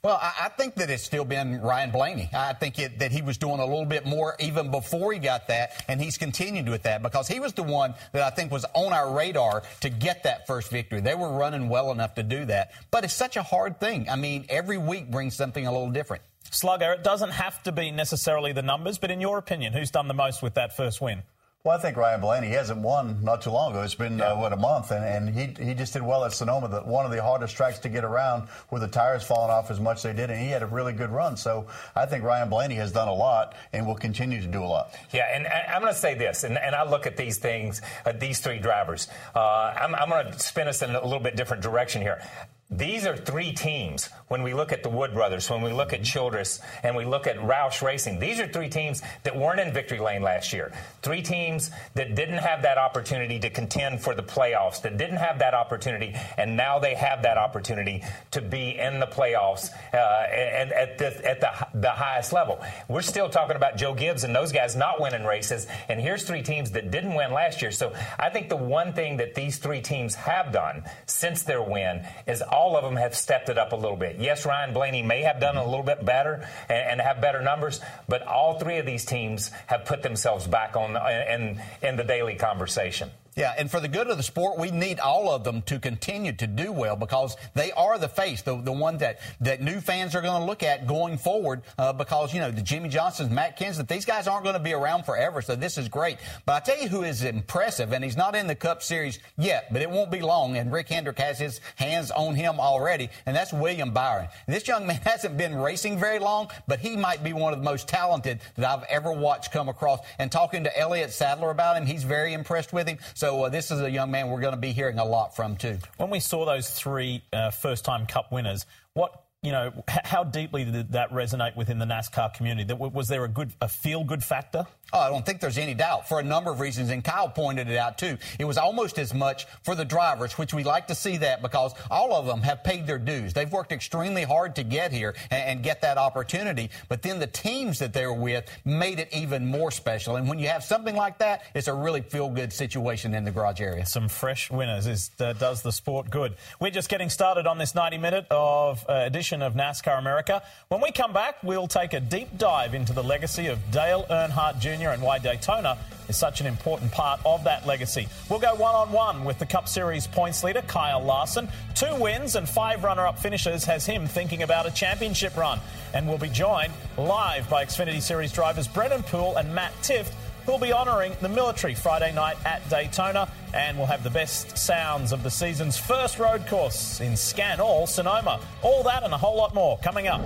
Well, 0.01 0.17
I, 0.21 0.45
I, 0.45 0.49
think 0.49 0.75
that 0.75 0.89
it's 0.89 1.03
still 1.03 1.25
been 1.25 1.59
Ryan 1.59 1.91
Blaney. 1.91 2.29
I 2.33 2.53
think 2.53 2.79
it, 2.79 2.99
that 2.99 3.11
he 3.11 3.21
was 3.21 3.37
doing 3.37 3.59
a 3.59 3.65
little 3.65 3.85
bit 3.85 4.05
more 4.05 4.37
even 4.39 4.71
before 4.71 5.11
he 5.11 5.19
got 5.19 5.49
that, 5.49 5.83
and 5.89 6.01
he's 6.01 6.17
continued 6.17 6.69
with 6.69 6.83
that 6.83 7.03
because 7.03 7.27
he 7.27 7.41
was 7.41 7.51
the 7.51 7.63
one 7.63 7.93
that 8.13 8.21
I 8.23 8.29
think 8.29 8.49
was 8.49 8.63
on 8.73 8.93
our 8.93 9.13
radar 9.13 9.63
to 9.81 9.89
get 9.89 10.23
that 10.23 10.47
first 10.47 10.71
victory. 10.71 11.01
They 11.01 11.15
were 11.15 11.33
running 11.33 11.67
well 11.67 11.91
enough 11.91 12.15
to 12.15 12.23
do 12.23 12.45
that, 12.45 12.71
but 12.91 13.03
it's 13.03 13.13
such 13.13 13.35
a 13.35 13.43
hard 13.43 13.81
thing. 13.81 14.09
I 14.09 14.15
mean, 14.15 14.45
every 14.47 14.77
week 14.77 15.11
brings 15.11 15.35
something 15.35 15.67
a 15.67 15.71
little 15.71 15.91
different. 15.91 16.23
Slugger, 16.49 16.93
it 16.93 17.03
doesn't 17.03 17.31
have 17.31 17.61
to 17.63 17.73
be 17.73 17.91
necessarily 17.91 18.53
the 18.53 18.61
numbers, 18.61 18.97
but 18.97 19.11
in 19.11 19.19
your 19.19 19.37
opinion, 19.37 19.73
who's 19.73 19.91
done 19.91 20.07
the 20.07 20.13
most 20.13 20.41
with 20.41 20.53
that 20.53 20.77
first 20.77 21.01
win? 21.01 21.23
Well, 21.65 21.77
I 21.77 21.81
think 21.81 21.97
Ryan 21.97 22.21
Blaney 22.21 22.47
he 22.47 22.53
hasn't 22.53 22.79
won 22.79 23.21
not 23.21 23.41
too 23.41 23.49
long 23.49 23.71
ago. 23.71 23.81
It's 23.81 23.93
been 23.93 24.19
yeah. 24.19 24.31
uh, 24.31 24.37
what 24.37 24.53
a 24.53 24.55
month, 24.55 24.91
and, 24.91 25.03
and 25.03 25.35
he 25.35 25.61
he 25.61 25.73
just 25.73 25.91
did 25.91 26.01
well 26.01 26.23
at 26.23 26.31
Sonoma, 26.31 26.69
the, 26.69 26.79
one 26.79 27.05
of 27.05 27.11
the 27.11 27.21
hardest 27.21 27.57
tracks 27.57 27.79
to 27.79 27.89
get 27.89 28.05
around, 28.05 28.47
where 28.69 28.79
the 28.79 28.87
tires 28.87 29.23
falling 29.23 29.51
off 29.51 29.69
as 29.69 29.77
much 29.77 29.97
as 29.97 30.03
they 30.03 30.13
did, 30.13 30.29
and 30.29 30.39
he 30.39 30.47
had 30.47 30.63
a 30.63 30.67
really 30.67 30.93
good 30.93 31.09
run. 31.09 31.35
So 31.35 31.67
I 31.97 32.05
think 32.05 32.23
Ryan 32.23 32.47
Blaney 32.47 32.75
has 32.75 32.93
done 32.93 33.09
a 33.09 33.13
lot 33.13 33.57
and 33.73 33.85
will 33.85 33.95
continue 33.95 34.39
to 34.39 34.47
do 34.47 34.63
a 34.63 34.65
lot. 34.65 34.93
Yeah, 35.11 35.27
and 35.35 35.47
I'm 35.47 35.81
going 35.81 35.93
to 35.93 35.99
say 35.99 36.13
this, 36.13 36.45
and, 36.45 36.57
and 36.57 36.73
I 36.73 36.89
look 36.89 37.05
at 37.05 37.17
these 37.17 37.39
things, 37.39 37.81
uh, 38.05 38.13
these 38.13 38.39
three 38.39 38.59
drivers. 38.59 39.09
Uh, 39.35 39.39
I'm, 39.39 39.93
I'm 39.95 40.07
going 40.07 40.31
to 40.31 40.39
spin 40.39 40.69
us 40.69 40.81
in 40.81 40.91
a 40.95 41.03
little 41.03 41.19
bit 41.19 41.35
different 41.35 41.61
direction 41.61 42.01
here. 42.01 42.25
These 42.71 43.07
are 43.07 43.17
three 43.17 43.51
teams 43.51 44.09
when 44.27 44.43
we 44.43 44.53
look 44.53 44.71
at 44.71 44.83
the 44.83 44.89
Wood 44.89 45.15
brothers, 45.15 45.49
when 45.49 45.63
we 45.63 45.71
look 45.71 45.91
at 45.91 46.03
Childress, 46.03 46.61
and 46.83 46.95
we 46.95 47.03
look 47.03 47.25
at 47.25 47.35
Roush 47.37 47.81
Racing. 47.81 48.19
These 48.19 48.39
are 48.39 48.47
three 48.47 48.69
teams 48.69 49.01
that 49.23 49.35
weren't 49.35 49.59
in 49.59 49.73
victory 49.73 49.99
lane 49.99 50.21
last 50.21 50.53
year. 50.53 50.71
Three 51.01 51.23
teams 51.23 51.71
that 51.95 52.13
didn't 52.13 52.37
have 52.37 52.61
that 52.61 52.77
opportunity 52.77 53.39
to 53.39 53.49
contend 53.49 54.01
for 54.01 54.13
the 54.13 54.21
playoffs, 54.21 54.83
that 54.83 54.97
didn't 54.97 55.17
have 55.17 55.39
that 55.39 55.55
opportunity, 55.55 56.13
and 56.37 56.55
now 56.55 56.77
they 56.77 56.93
have 56.93 57.23
that 57.23 57.39
opportunity 57.39 58.03
to 58.29 58.39
be 58.39 58.77
in 58.77 58.99
the 58.99 59.07
playoffs 59.07 59.71
uh, 59.91 59.97
and 60.31 60.71
at, 60.71 60.99
the, 60.99 61.27
at 61.27 61.41
the, 61.41 61.79
the 61.79 61.89
highest 61.89 62.33
level. 62.33 62.63
We're 62.87 63.01
still 63.01 63.29
talking 63.29 63.55
about 63.55 63.77
Joe 63.77 63.95
Gibbs 63.95 64.23
and 64.25 64.35
those 64.35 64.51
guys 64.51 64.75
not 64.75 65.01
winning 65.01 65.25
races, 65.25 65.65
and 65.89 65.99
here's 65.99 66.23
three 66.23 66.43
teams 66.43 66.69
that 66.71 66.91
didn't 66.91 67.15
win 67.15 67.33
last 67.33 67.63
year. 67.63 67.71
So 67.71 67.95
I 68.19 68.29
think 68.29 68.47
the 68.47 68.57
one 68.57 68.93
thing 68.93 69.17
that 69.17 69.33
these 69.33 69.57
three 69.57 69.81
teams 69.81 70.13
have 70.13 70.51
done 70.51 70.83
since 71.07 71.41
their 71.41 71.63
win 71.63 72.05
is 72.27 72.43
all 72.59 72.75
of 72.75 72.83
them 72.83 72.97
have 72.97 73.15
stepped 73.15 73.47
it 73.47 73.57
up 73.57 73.71
a 73.71 73.75
little 73.75 73.95
bit. 73.95 74.17
Yes, 74.19 74.45
Ryan 74.45 74.73
Blaney 74.73 75.01
may 75.01 75.21
have 75.21 75.39
done 75.39 75.55
a 75.55 75.63
little 75.63 75.85
bit 75.85 76.03
better 76.03 76.45
and, 76.67 76.99
and 76.99 77.01
have 77.01 77.21
better 77.21 77.41
numbers, 77.41 77.79
but 78.09 78.21
all 78.27 78.59
three 78.59 78.79
of 78.79 78.85
these 78.85 79.05
teams 79.05 79.49
have 79.67 79.85
put 79.85 80.03
themselves 80.03 80.45
back 80.45 80.75
on 80.75 80.97
in, 80.97 81.61
in 81.81 81.95
the 81.95 82.03
daily 82.03 82.35
conversation. 82.35 83.11
Yeah, 83.39 83.53
and 83.57 83.71
for 83.71 83.79
the 83.79 83.87
good 83.87 84.09
of 84.09 84.17
the 84.17 84.23
sport, 84.23 84.59
we 84.59 84.69
need 84.69 84.99
all 84.99 85.31
of 85.31 85.45
them 85.45 85.61
to 85.61 85.79
continue 85.79 86.33
to 86.33 86.45
do 86.45 86.73
well 86.73 86.97
because 86.97 87.37
they 87.53 87.71
are 87.71 87.97
the 87.97 88.09
face, 88.09 88.41
the, 88.41 88.61
the 88.61 88.73
one 88.73 88.97
that, 88.97 89.21
that 89.39 89.61
new 89.61 89.79
fans 89.79 90.13
are 90.13 90.21
going 90.21 90.41
to 90.41 90.45
look 90.45 90.61
at 90.61 90.87
going 90.87 91.17
forward 91.17 91.61
uh, 91.77 91.93
because, 91.93 92.33
you 92.33 92.41
know, 92.41 92.51
the 92.51 92.61
Jimmie 92.61 92.89
Johnsons, 92.89 93.29
Matt 93.29 93.57
Kenseth, 93.57 93.87
these 93.87 94.03
guys 94.03 94.27
aren't 94.27 94.43
going 94.43 94.57
to 94.57 94.61
be 94.61 94.73
around 94.73 95.05
forever, 95.05 95.41
so 95.41 95.55
this 95.55 95.77
is 95.77 95.87
great. 95.87 96.17
But 96.45 96.51
I 96.51 96.59
tell 96.59 96.83
you 96.83 96.89
who 96.89 97.03
is 97.03 97.23
impressive, 97.23 97.93
and 97.93 98.03
he's 98.03 98.17
not 98.17 98.35
in 98.35 98.45
the 98.45 98.55
Cup 98.55 98.83
Series 98.83 99.19
yet, 99.37 99.71
but 99.71 99.81
it 99.81 99.89
won't 99.89 100.11
be 100.11 100.19
long, 100.19 100.57
and 100.57 100.69
Rick 100.69 100.89
Hendrick 100.89 101.19
has 101.19 101.39
his 101.39 101.61
hands 101.77 102.11
on 102.11 102.35
him 102.35 102.59
already, 102.59 103.09
and 103.25 103.33
that's 103.33 103.53
William 103.53 103.91
Byron. 103.91 104.27
This 104.47 104.67
young 104.67 104.85
man 104.85 104.99
hasn't 105.05 105.37
been 105.37 105.55
racing 105.55 105.97
very 105.97 106.19
long, 106.19 106.49
but 106.67 106.81
he 106.81 106.97
might 106.97 107.23
be 107.23 107.31
one 107.31 107.53
of 107.53 107.59
the 107.59 107.65
most 107.65 107.87
talented 107.87 108.41
that 108.57 108.69
I've 108.69 108.83
ever 108.89 109.13
watched 109.13 109.53
come 109.53 109.69
across. 109.69 110.01
And 110.17 110.29
talking 110.29 110.65
to 110.65 110.77
Elliott 110.77 111.13
Sadler 111.13 111.51
about 111.51 111.77
him, 111.77 111.85
he's 111.85 112.03
very 112.03 112.33
impressed 112.33 112.73
with 112.73 112.85
him. 112.85 112.97
So 113.13 113.28
so 113.29 113.43
uh, 113.43 113.49
this 113.49 113.69
is 113.69 113.79
a 113.81 113.91
young 113.91 114.09
man 114.09 114.31
we're 114.31 114.41
going 114.41 114.55
to 114.55 114.59
be 114.59 114.71
hearing 114.71 114.97
a 114.97 115.05
lot 115.05 115.35
from 115.35 115.55
too. 115.55 115.77
When 115.97 116.09
we 116.09 116.19
saw 116.19 116.45
those 116.45 116.67
three 116.67 117.21
uh, 117.31 117.51
first-time 117.51 118.07
Cup 118.07 118.31
winners, 118.31 118.65
what 118.93 119.23
you 119.41 119.53
know, 119.53 119.71
how 119.87 120.25
deeply 120.25 120.65
did 120.65 120.91
that 120.91 121.11
resonate 121.11 121.55
within 121.55 121.79
the 121.79 121.85
NASCAR 121.85 122.33
community? 122.33 122.73
Was 122.73 123.07
there 123.07 123.23
a 123.23 123.29
good, 123.29 123.53
a 123.61 123.69
feel-good 123.69 124.21
factor? 124.21 124.67
Oh, 124.91 124.99
I 124.99 125.09
don't 125.09 125.25
think 125.25 125.39
there's 125.39 125.57
any 125.57 125.73
doubt 125.73 126.09
for 126.09 126.19
a 126.19 126.23
number 126.23 126.51
of 126.51 126.59
reasons, 126.59 126.89
and 126.89 127.01
Kyle 127.03 127.29
pointed 127.29 127.69
it 127.69 127.77
out 127.77 127.97
too. 127.97 128.17
It 128.37 128.43
was 128.43 128.57
almost 128.57 128.99
as 128.99 129.13
much 129.13 129.45
for 129.63 129.75
the 129.75 129.85
drivers, 129.85 130.37
which 130.37 130.53
we 130.53 130.63
like 130.63 130.87
to 130.87 130.95
see 130.95 131.15
that 131.17 131.41
because 131.41 131.73
all 131.89 132.13
of 132.15 132.25
them 132.25 132.41
have 132.41 132.63
paid 132.65 132.85
their 132.85 132.97
dues. 132.97 133.31
They've 133.31 133.51
worked 133.51 133.71
extremely 133.71 134.23
hard 134.23 134.55
to 134.57 134.63
get 134.63 134.91
here 134.91 135.15
and, 135.31 135.59
get 135.59 135.81
that 135.81 135.97
opportunity, 135.97 136.69
but 136.87 137.01
then 137.01 137.19
the 137.19 137.27
teams 137.27 137.79
that 137.79 137.91
they're 137.91 138.13
with 138.13 138.49
made 138.63 138.99
it 138.99 139.09
even 139.13 139.45
more 139.45 139.71
special. 139.71 140.15
And 140.15 140.27
when 140.27 140.39
you 140.39 140.47
have 140.47 140.63
something 140.63 140.95
like 140.95 141.19
that, 141.19 141.43
it's 141.53 141.67
a 141.67 141.73
really 141.73 142.01
feel-good 142.01 142.53
situation 142.53 143.13
in 143.13 143.25
the 143.25 143.31
garage 143.31 143.59
area. 143.59 143.85
Some 143.85 144.07
fresh 144.07 144.49
winners 144.49 144.87
is, 144.87 145.11
uh, 145.19 145.33
does 145.33 145.61
the 145.61 145.71
sport 145.73 146.09
good. 146.09 146.35
We're 146.61 146.71
just 146.71 146.87
getting 146.87 147.09
started 147.09 147.45
on 147.45 147.57
this 147.57 147.75
90 147.75 147.97
minute 147.97 148.25
of 148.31 148.85
uh, 148.87 148.93
edition 149.05 149.28
of 149.33 149.53
NASCAR 149.53 149.97
America. 149.99 150.41
When 150.69 150.81
we 150.81 150.91
come 150.91 151.13
back, 151.13 151.41
we'll 151.43 151.67
take 151.67 151.93
a 151.93 151.99
deep 151.99 152.37
dive 152.37 152.73
into 152.73 152.93
the 152.93 153.03
legacy 153.03 153.47
of 153.47 153.59
Dale 153.71 154.05
Earnhardt 154.09 154.59
Jr 154.59 154.89
and 154.89 155.01
why 155.01 155.19
Daytona 155.19 155.77
is 156.07 156.17
such 156.17 156.41
an 156.41 156.47
important 156.47 156.91
part 156.91 157.21
of 157.23 157.43
that 157.43 157.67
legacy. 157.67 158.07
We'll 158.29 158.39
go 158.39 158.55
one 158.55 158.75
on 158.75 158.91
one 158.91 159.23
with 159.23 159.39
the 159.39 159.45
Cup 159.45 159.67
Series 159.67 160.07
points 160.07 160.43
leader, 160.43 160.61
Kyle 160.63 161.03
Larson. 161.03 161.47
Two 161.75 161.95
wins 161.95 162.35
and 162.35 162.49
five 162.49 162.83
runner 162.83 163.05
up 163.05 163.19
finishes 163.19 163.63
has 163.65 163.85
him 163.85 164.07
thinking 164.07 164.43
about 164.43 164.65
a 164.65 164.71
championship 164.71 165.37
run. 165.37 165.59
And 165.93 166.07
we'll 166.07 166.17
be 166.17 166.29
joined 166.29 166.73
live 166.97 167.49
by 167.49 167.63
Xfinity 167.63 168.01
Series 168.01 168.31
drivers 168.31 168.67
Brennan 168.67 169.03
Poole 169.03 169.37
and 169.37 169.53
Matt 169.53 169.73
Tifft 169.81 170.11
who'll 170.49 170.57
be 170.57 170.73
honouring 170.73 171.15
the 171.21 171.29
military 171.29 171.75
Friday 171.75 172.11
night 172.11 172.35
at 172.43 172.67
Daytona. 172.71 173.29
And 173.53 173.77
we'll 173.77 173.85
have 173.85 174.01
the 174.01 174.09
best 174.09 174.57
sounds 174.57 175.11
of 175.11 175.21
the 175.21 175.29
season's 175.29 175.77
first 175.77 176.17
road 176.17 176.47
course 176.47 176.99
in 177.01 177.15
Scan 177.15 177.59
All 177.59 177.85
Sonoma. 177.85 178.39
All 178.63 178.81
that 178.83 179.03
and 179.03 179.13
a 179.13 179.17
whole 179.17 179.37
lot 179.37 179.53
more 179.53 179.77
coming 179.83 180.07
up. 180.07 180.21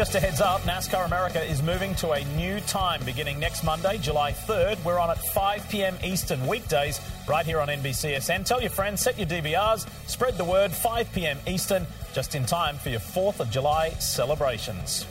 Just 0.00 0.14
a 0.14 0.20
heads 0.20 0.40
up, 0.40 0.62
NASCAR 0.62 1.04
America 1.04 1.44
is 1.44 1.62
moving 1.62 1.94
to 1.96 2.12
a 2.12 2.24
new 2.34 2.58
time 2.60 3.04
beginning 3.04 3.38
next 3.38 3.62
Monday, 3.64 3.98
July 3.98 4.32
3rd. 4.32 4.82
We're 4.82 4.98
on 4.98 5.10
at 5.10 5.18
5 5.18 5.68
p.m. 5.68 5.94
Eastern 6.02 6.46
weekdays 6.46 6.98
right 7.28 7.44
here 7.44 7.60
on 7.60 7.68
NBCSN. 7.68 8.46
Tell 8.46 8.62
your 8.62 8.70
friends, 8.70 9.02
set 9.02 9.18
your 9.18 9.26
DVRs, 9.26 9.86
spread 10.08 10.38
the 10.38 10.44
word, 10.44 10.72
5 10.72 11.12
p.m. 11.12 11.36
Eastern, 11.46 11.86
just 12.14 12.34
in 12.34 12.46
time 12.46 12.78
for 12.78 12.88
your 12.88 13.00
4th 13.00 13.40
of 13.40 13.50
July 13.50 13.90
celebrations. 13.98 15.04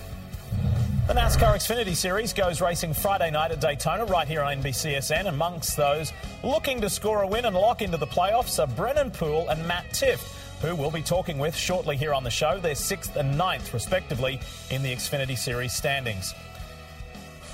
The 1.05 1.13
NASCAR 1.13 1.53
Xfinity 1.53 1.95
Series 1.95 2.33
goes 2.33 2.59
racing 2.59 2.95
Friday 2.95 3.29
night 3.29 3.51
at 3.51 3.61
Daytona 3.61 4.05
right 4.05 4.27
here 4.27 4.41
on 4.41 4.63
NBCSN. 4.63 5.27
Amongst 5.27 5.77
those 5.77 6.13
looking 6.43 6.81
to 6.81 6.89
score 6.89 7.21
a 7.21 7.27
win 7.27 7.45
and 7.45 7.55
lock 7.55 7.83
into 7.83 7.97
the 7.97 8.07
playoffs 8.07 8.57
are 8.57 8.65
Brennan 8.65 9.11
Poole 9.11 9.49
and 9.49 9.67
Matt 9.67 9.87
Tifft 9.91 10.38
who 10.61 10.75
we'll 10.75 10.91
be 10.91 11.01
talking 11.01 11.37
with 11.37 11.55
shortly 11.55 11.95
here 11.95 12.13
on 12.13 12.23
the 12.23 12.29
show. 12.29 12.59
They're 12.59 12.75
sixth 12.75 13.15
and 13.15 13.37
ninth, 13.37 13.73
respectively, 13.73 14.39
in 14.69 14.83
the 14.83 14.93
Xfinity 14.93 15.37
Series 15.37 15.73
standings. 15.73 16.33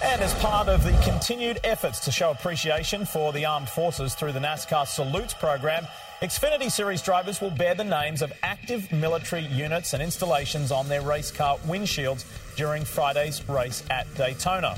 And 0.04 0.22
as 0.22 0.34
part 0.36 0.68
of 0.68 0.84
the 0.84 0.92
continued 1.04 1.60
efforts 1.64 2.00
to 2.02 2.12
show 2.12 2.32
appreciation 2.32 3.06
for 3.06 3.32
the 3.32 3.46
armed 3.46 3.70
forces 3.70 4.14
through 4.14 4.34
the 4.34 4.40
NASCAR 4.40 4.86
Salutes 4.88 5.34
program, 5.34 5.88
Xfinity 6.22 6.72
Series 6.72 7.02
drivers 7.02 7.40
will 7.40 7.52
bear 7.52 7.76
the 7.76 7.84
names 7.84 8.22
of 8.22 8.34
active 8.44 8.92
military 8.92 9.46
units 9.48 9.94
and 9.94 10.04
installations 10.04 10.72
on 10.72 10.90
their 10.90 11.02
race 11.02 11.32
car 11.32 11.58
windshields 11.66 12.26
during 12.56 12.84
Friday's 12.84 13.48
race 13.48 13.84
at 13.90 14.14
Daytona. 14.16 14.78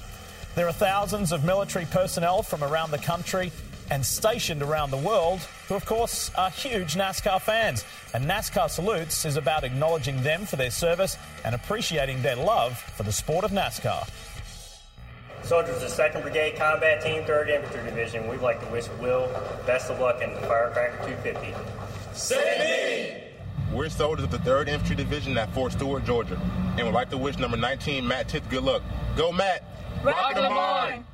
There 0.55 0.67
are 0.67 0.73
thousands 0.73 1.31
of 1.31 1.43
military 1.43 1.85
personnel 1.85 2.41
from 2.41 2.63
around 2.63 2.91
the 2.91 2.97
country 2.97 3.51
and 3.89 4.05
stationed 4.05 4.61
around 4.61 4.91
the 4.91 4.97
world 4.97 5.39
who, 5.67 5.75
of 5.75 5.85
course, 5.85 6.31
are 6.35 6.49
huge 6.49 6.95
NASCAR 6.95 7.41
fans. 7.41 7.85
And 8.13 8.25
NASCAR 8.25 8.69
Salutes 8.69 9.25
is 9.25 9.37
about 9.37 9.63
acknowledging 9.63 10.21
them 10.23 10.45
for 10.45 10.55
their 10.55 10.71
service 10.71 11.17
and 11.45 11.55
appreciating 11.55 12.21
their 12.21 12.35
love 12.35 12.77
for 12.77 13.03
the 13.03 13.11
sport 13.11 13.45
of 13.45 13.51
NASCAR. 13.51 14.09
Soldiers 15.43 15.75
of 15.75 15.81
the 15.81 16.03
2nd 16.03 16.21
Brigade 16.23 16.57
Combat 16.57 17.01
Team, 17.01 17.23
3rd 17.23 17.49
Infantry 17.49 17.89
Division, 17.89 18.27
we'd 18.27 18.41
like 18.41 18.59
to 18.65 18.71
wish 18.71 18.87
Will 18.99 19.27
best 19.65 19.89
of 19.89 19.99
luck 19.99 20.21
in 20.21 20.33
the 20.33 20.41
Firecracker 20.41 20.97
250. 21.05 21.53
Say 22.13 23.23
We're 23.71 23.89
soldiers 23.89 24.25
of 24.25 24.31
the 24.31 24.39
3rd 24.39 24.67
Infantry 24.67 24.95
Division 24.95 25.37
at 25.37 25.49
Fort 25.53 25.71
Stewart, 25.71 26.03
Georgia, 26.03 26.39
and 26.77 26.85
would 26.85 26.93
like 26.93 27.09
to 27.11 27.17
wish 27.17 27.37
number 27.37 27.55
19, 27.55 28.05
Matt 28.05 28.27
Tifft, 28.27 28.49
good 28.49 28.63
luck. 28.63 28.81
Go, 29.15 29.31
Matt! 29.31 29.63
Rock 30.03 30.35
the 30.35 30.41
line! 30.41 31.05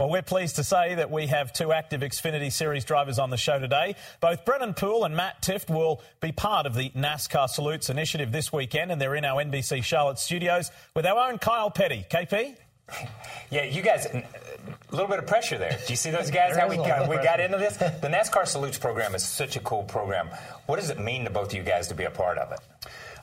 Well, 0.00 0.10
we're 0.10 0.22
pleased 0.22 0.56
to 0.56 0.64
say 0.64 0.96
that 0.96 1.12
we 1.12 1.28
have 1.28 1.52
two 1.52 1.72
active 1.72 2.00
Xfinity 2.00 2.50
Series 2.50 2.84
drivers 2.84 3.20
on 3.20 3.30
the 3.30 3.36
show 3.36 3.60
today. 3.60 3.94
Both 4.20 4.44
Brennan 4.44 4.74
Poole 4.74 5.04
and 5.04 5.14
Matt 5.14 5.40
Tifft 5.40 5.72
will 5.72 6.02
be 6.20 6.32
part 6.32 6.66
of 6.66 6.74
the 6.74 6.90
NASCAR 6.90 7.48
Salutes 7.48 7.90
initiative 7.90 8.32
this 8.32 8.52
weekend, 8.52 8.90
and 8.90 9.00
they're 9.00 9.14
in 9.14 9.24
our 9.24 9.40
NBC 9.40 9.84
Charlotte 9.84 10.18
studios 10.18 10.72
with 10.96 11.06
our 11.06 11.30
own 11.30 11.38
Kyle 11.38 11.70
Petty. 11.70 12.04
KP? 12.10 12.56
Yeah, 13.52 13.66
you 13.66 13.82
guys, 13.82 14.06
a 14.06 14.24
little 14.90 15.06
bit 15.06 15.20
of 15.20 15.28
pressure 15.28 15.58
there. 15.58 15.78
Do 15.86 15.92
you 15.92 15.96
see 15.96 16.10
those 16.10 16.28
guys? 16.28 16.56
how 16.56 16.68
we 16.68 16.74
got, 16.74 17.08
we 17.08 17.14
got 17.18 17.38
into 17.38 17.58
this? 17.58 17.76
The 17.76 18.08
NASCAR 18.08 18.48
Salutes 18.48 18.80
program 18.80 19.14
is 19.14 19.24
such 19.24 19.54
a 19.54 19.60
cool 19.60 19.84
program. 19.84 20.28
What 20.66 20.80
does 20.80 20.90
it 20.90 20.98
mean 20.98 21.22
to 21.22 21.30
both 21.30 21.52
of 21.52 21.54
you 21.54 21.62
guys 21.62 21.86
to 21.86 21.94
be 21.94 22.02
a 22.02 22.10
part 22.10 22.38
of 22.38 22.50
it? 22.50 22.58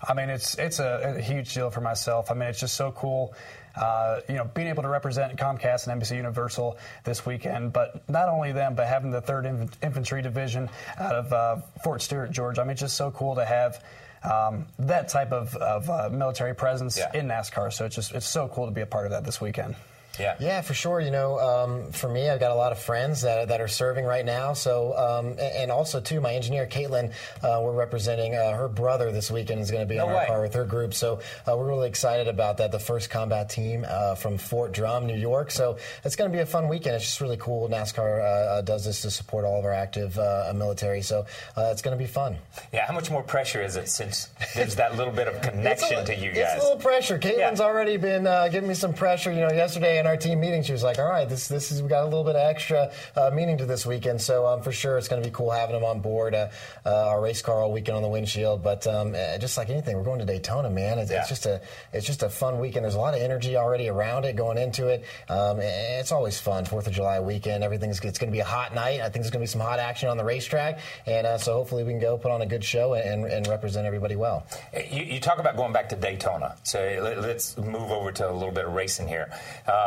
I 0.07 0.13
mean, 0.13 0.29
it's 0.29 0.57
it's 0.57 0.79
a, 0.79 1.15
a 1.17 1.21
huge 1.21 1.53
deal 1.53 1.69
for 1.69 1.81
myself. 1.81 2.31
I 2.31 2.33
mean, 2.33 2.49
it's 2.49 2.59
just 2.59 2.75
so 2.75 2.91
cool 2.91 3.35
uh, 3.75 4.21
you 4.27 4.35
know, 4.35 4.45
being 4.45 4.67
able 4.67 4.83
to 4.83 4.89
represent 4.89 5.35
Comcast 5.37 5.87
and 5.87 6.01
NBC 6.01 6.15
Universal 6.15 6.77
this 7.03 7.25
weekend, 7.25 7.73
but 7.73 8.07
not 8.09 8.29
only 8.29 8.51
them, 8.51 8.75
but 8.75 8.87
having 8.87 9.11
the 9.11 9.21
third 9.21 9.45
Inf- 9.45 9.77
infantry 9.83 10.21
division 10.21 10.69
out 10.97 11.15
of 11.15 11.33
uh, 11.33 11.57
Fort 11.83 12.01
Stewart, 12.01 12.31
Georgia. 12.31 12.61
I 12.61 12.63
mean, 12.63 12.71
it's 12.71 12.81
just 12.81 12.97
so 12.97 13.11
cool 13.11 13.35
to 13.35 13.45
have. 13.45 13.83
Um, 14.23 14.67
that 14.77 15.09
type 15.09 15.31
of, 15.31 15.55
of 15.55 15.89
uh, 15.89 16.07
military 16.11 16.53
presence 16.53 16.95
yeah. 16.95 17.09
in 17.19 17.27
NASCAR, 17.27 17.73
so 17.73 17.85
it's 17.85 17.95
just 17.95 18.11
it's 18.13 18.27
so 18.27 18.47
cool 18.49 18.67
to 18.67 18.71
be 18.71 18.81
a 18.81 18.85
part 18.85 19.05
of 19.05 19.11
that 19.13 19.23
this 19.23 19.41
weekend. 19.41 19.75
Yeah. 20.19 20.35
Yeah, 20.39 20.61
for 20.61 20.73
sure. 20.73 20.99
You 20.99 21.11
know, 21.11 21.39
um, 21.39 21.91
for 21.91 22.09
me, 22.09 22.29
I've 22.29 22.39
got 22.39 22.51
a 22.51 22.55
lot 22.55 22.71
of 22.71 22.79
friends 22.79 23.21
that, 23.21 23.47
that 23.47 23.61
are 23.61 23.67
serving 23.67 24.05
right 24.05 24.25
now. 24.25 24.53
So, 24.53 24.97
um, 24.97 25.37
and 25.39 25.71
also 25.71 25.99
too, 25.99 26.21
my 26.21 26.33
engineer 26.33 26.67
Caitlin, 26.67 27.11
uh, 27.43 27.61
we're 27.63 27.73
representing 27.73 28.35
uh, 28.35 28.51
her 28.53 28.67
brother 28.67 29.11
this 29.11 29.31
weekend 29.31 29.61
is 29.61 29.71
going 29.71 29.83
to 29.83 29.89
be 29.89 29.97
no 29.97 30.07
on 30.07 30.15
our 30.15 30.25
car 30.25 30.41
with 30.41 30.53
her 30.53 30.65
group. 30.65 30.93
So 30.93 31.19
uh, 31.47 31.55
we're 31.57 31.67
really 31.67 31.87
excited 31.87 32.27
about 32.27 32.57
that. 32.57 32.71
The 32.71 32.79
first 32.79 33.09
combat 33.09 33.49
team 33.49 33.85
uh, 33.87 34.15
from 34.15 34.37
Fort 34.37 34.71
Drum, 34.73 35.07
New 35.07 35.17
York. 35.17 35.51
So 35.51 35.77
it's 36.03 36.15
going 36.15 36.31
to 36.31 36.35
be 36.35 36.41
a 36.41 36.45
fun 36.45 36.67
weekend. 36.67 36.95
It's 36.95 37.05
just 37.05 37.21
really 37.21 37.37
cool. 37.37 37.69
NASCAR 37.69 38.19
uh, 38.19 38.23
uh, 38.23 38.61
does 38.61 38.85
this 38.85 39.01
to 39.01 39.11
support 39.11 39.45
all 39.45 39.59
of 39.59 39.65
our 39.65 39.73
active 39.73 40.17
military. 40.55 41.01
So 41.01 41.25
it's 41.57 41.81
going 41.81 41.97
to 41.97 42.03
be 42.03 42.07
fun. 42.07 42.37
Yeah. 42.73 42.85
How 42.85 42.93
much 42.93 43.09
more 43.09 43.23
pressure 43.23 43.61
is 43.63 43.75
it 43.75 43.89
since 43.89 44.29
there's 44.55 44.75
that 44.75 44.95
little 44.97 45.13
bit 45.13 45.27
of 45.27 45.41
connection 45.51 45.99
a, 45.99 46.05
to 46.05 46.15
you 46.15 46.31
guys? 46.31 46.55
It's 46.55 46.63
a 46.63 46.67
little 46.67 46.81
pressure. 46.81 47.17
Caitlin's 47.17 47.59
yeah. 47.59 47.65
already 47.65 47.97
been 47.97 48.23
giving 48.51 48.67
me 48.67 48.75
some 48.75 48.93
pressure. 48.93 49.31
You 49.31 49.41
know, 49.41 49.51
yesterday 49.51 50.00
in 50.01 50.07
our 50.07 50.17
team 50.17 50.39
meeting, 50.39 50.63
she 50.63 50.73
was 50.73 50.83
like, 50.83 50.99
"All 50.99 51.05
right, 51.05 51.29
this 51.29 51.47
this 51.47 51.71
is 51.71 51.81
we 51.81 51.87
got 51.87 52.01
a 52.01 52.05
little 52.05 52.23
bit 52.23 52.35
of 52.35 52.41
extra 52.41 52.91
uh, 53.15 53.31
meaning 53.33 53.57
to 53.59 53.65
this 53.65 53.85
weekend." 53.85 54.19
So 54.19 54.45
um, 54.45 54.61
for 54.61 54.71
sure, 54.71 54.97
it's 54.97 55.07
going 55.07 55.21
to 55.21 55.27
be 55.27 55.33
cool 55.33 55.51
having 55.51 55.75
them 55.75 55.85
on 55.85 56.01
board 56.01 56.33
uh, 56.33 56.49
uh, 56.85 57.09
our 57.09 57.21
race 57.21 57.41
car 57.41 57.61
all 57.61 57.71
weekend 57.71 57.95
on 57.95 58.03
the 58.03 58.09
windshield. 58.09 58.63
But 58.63 58.85
um, 58.87 59.15
eh, 59.15 59.37
just 59.37 59.57
like 59.57 59.69
anything, 59.69 59.95
we're 59.95 60.03
going 60.03 60.19
to 60.19 60.25
Daytona, 60.25 60.69
man. 60.69 60.99
It's, 60.99 61.11
yeah. 61.11 61.19
it's, 61.19 61.29
just 61.29 61.45
a 61.45 61.61
it's 61.93 62.05
just 62.05 62.23
a 62.23 62.29
fun 62.29 62.59
weekend. 62.59 62.83
There's 62.83 62.95
a 62.95 62.99
lot 62.99 63.13
of 63.13 63.21
energy 63.21 63.55
already 63.55 63.87
around 63.87 64.25
it 64.25 64.35
going 64.35 64.57
into 64.57 64.87
it. 64.87 65.05
Um, 65.29 65.59
eh, 65.59 65.99
it's 65.99 66.11
always 66.11 66.39
fun. 66.39 66.65
Fourth 66.65 66.87
of 66.87 66.93
July 66.93 67.19
weekend, 67.19 67.63
everything's 67.63 67.99
it's 67.99 68.17
going 68.17 68.31
to 68.31 68.35
be 68.35 68.39
a 68.39 68.45
hot 68.45 68.73
night. 68.73 69.01
I 69.01 69.03
think 69.03 69.23
there's 69.23 69.31
going 69.31 69.45
to 69.45 69.47
be 69.49 69.51
some 69.51 69.61
hot 69.61 69.79
action 69.79 70.09
on 70.09 70.17
the 70.17 70.25
racetrack, 70.25 70.79
and 71.05 71.27
uh, 71.27 71.37
so 71.37 71.53
hopefully 71.53 71.83
we 71.83 71.91
can 71.91 72.01
go 72.01 72.17
put 72.17 72.31
on 72.31 72.41
a 72.41 72.47
good 72.47 72.63
show 72.63 72.95
and, 72.95 73.25
and 73.25 73.47
represent 73.47 73.85
everybody 73.85 74.15
well. 74.15 74.45
You, 74.73 75.03
you, 75.03 75.19
talk 75.19 75.37
about 75.37 75.55
going 75.55 75.71
back 75.71 75.89
to 75.89 75.95
Daytona, 75.95 76.55
so 76.63 76.79
let, 77.01 77.17
us 77.19 77.55
move 77.57 77.91
over 77.91 78.11
to 78.11 78.29
a 78.29 78.33
little 78.33 78.51
bit 78.51 78.65
of 78.65 78.73
racing 78.73 79.07
here. 79.07 79.29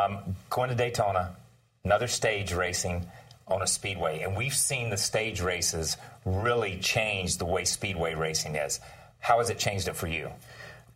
Um, 0.05 0.37
going 0.51 0.71
to 0.71 0.75
Daytona, 0.75 1.37
another 1.85 2.09
stage 2.09 2.53
racing 2.53 3.07
on 3.49 3.63
a 3.63 3.67
speedway. 3.67 4.21
And 4.23 4.37
we've 4.37 4.55
seen 4.55 4.91
the 4.91 4.97
stage 4.97 5.41
races 5.41 5.97
really 6.25 6.79
change 6.79 7.39
the 7.39 7.45
way 7.45 7.65
speedway 7.65 8.15
racing 8.15 8.57
is. 8.57 8.81
How 9.21 9.39
has 9.39 9.51
it 9.51 9.59
changed 9.59 9.89
it 9.89 9.97
for 9.97 10.07
you? 10.07 10.31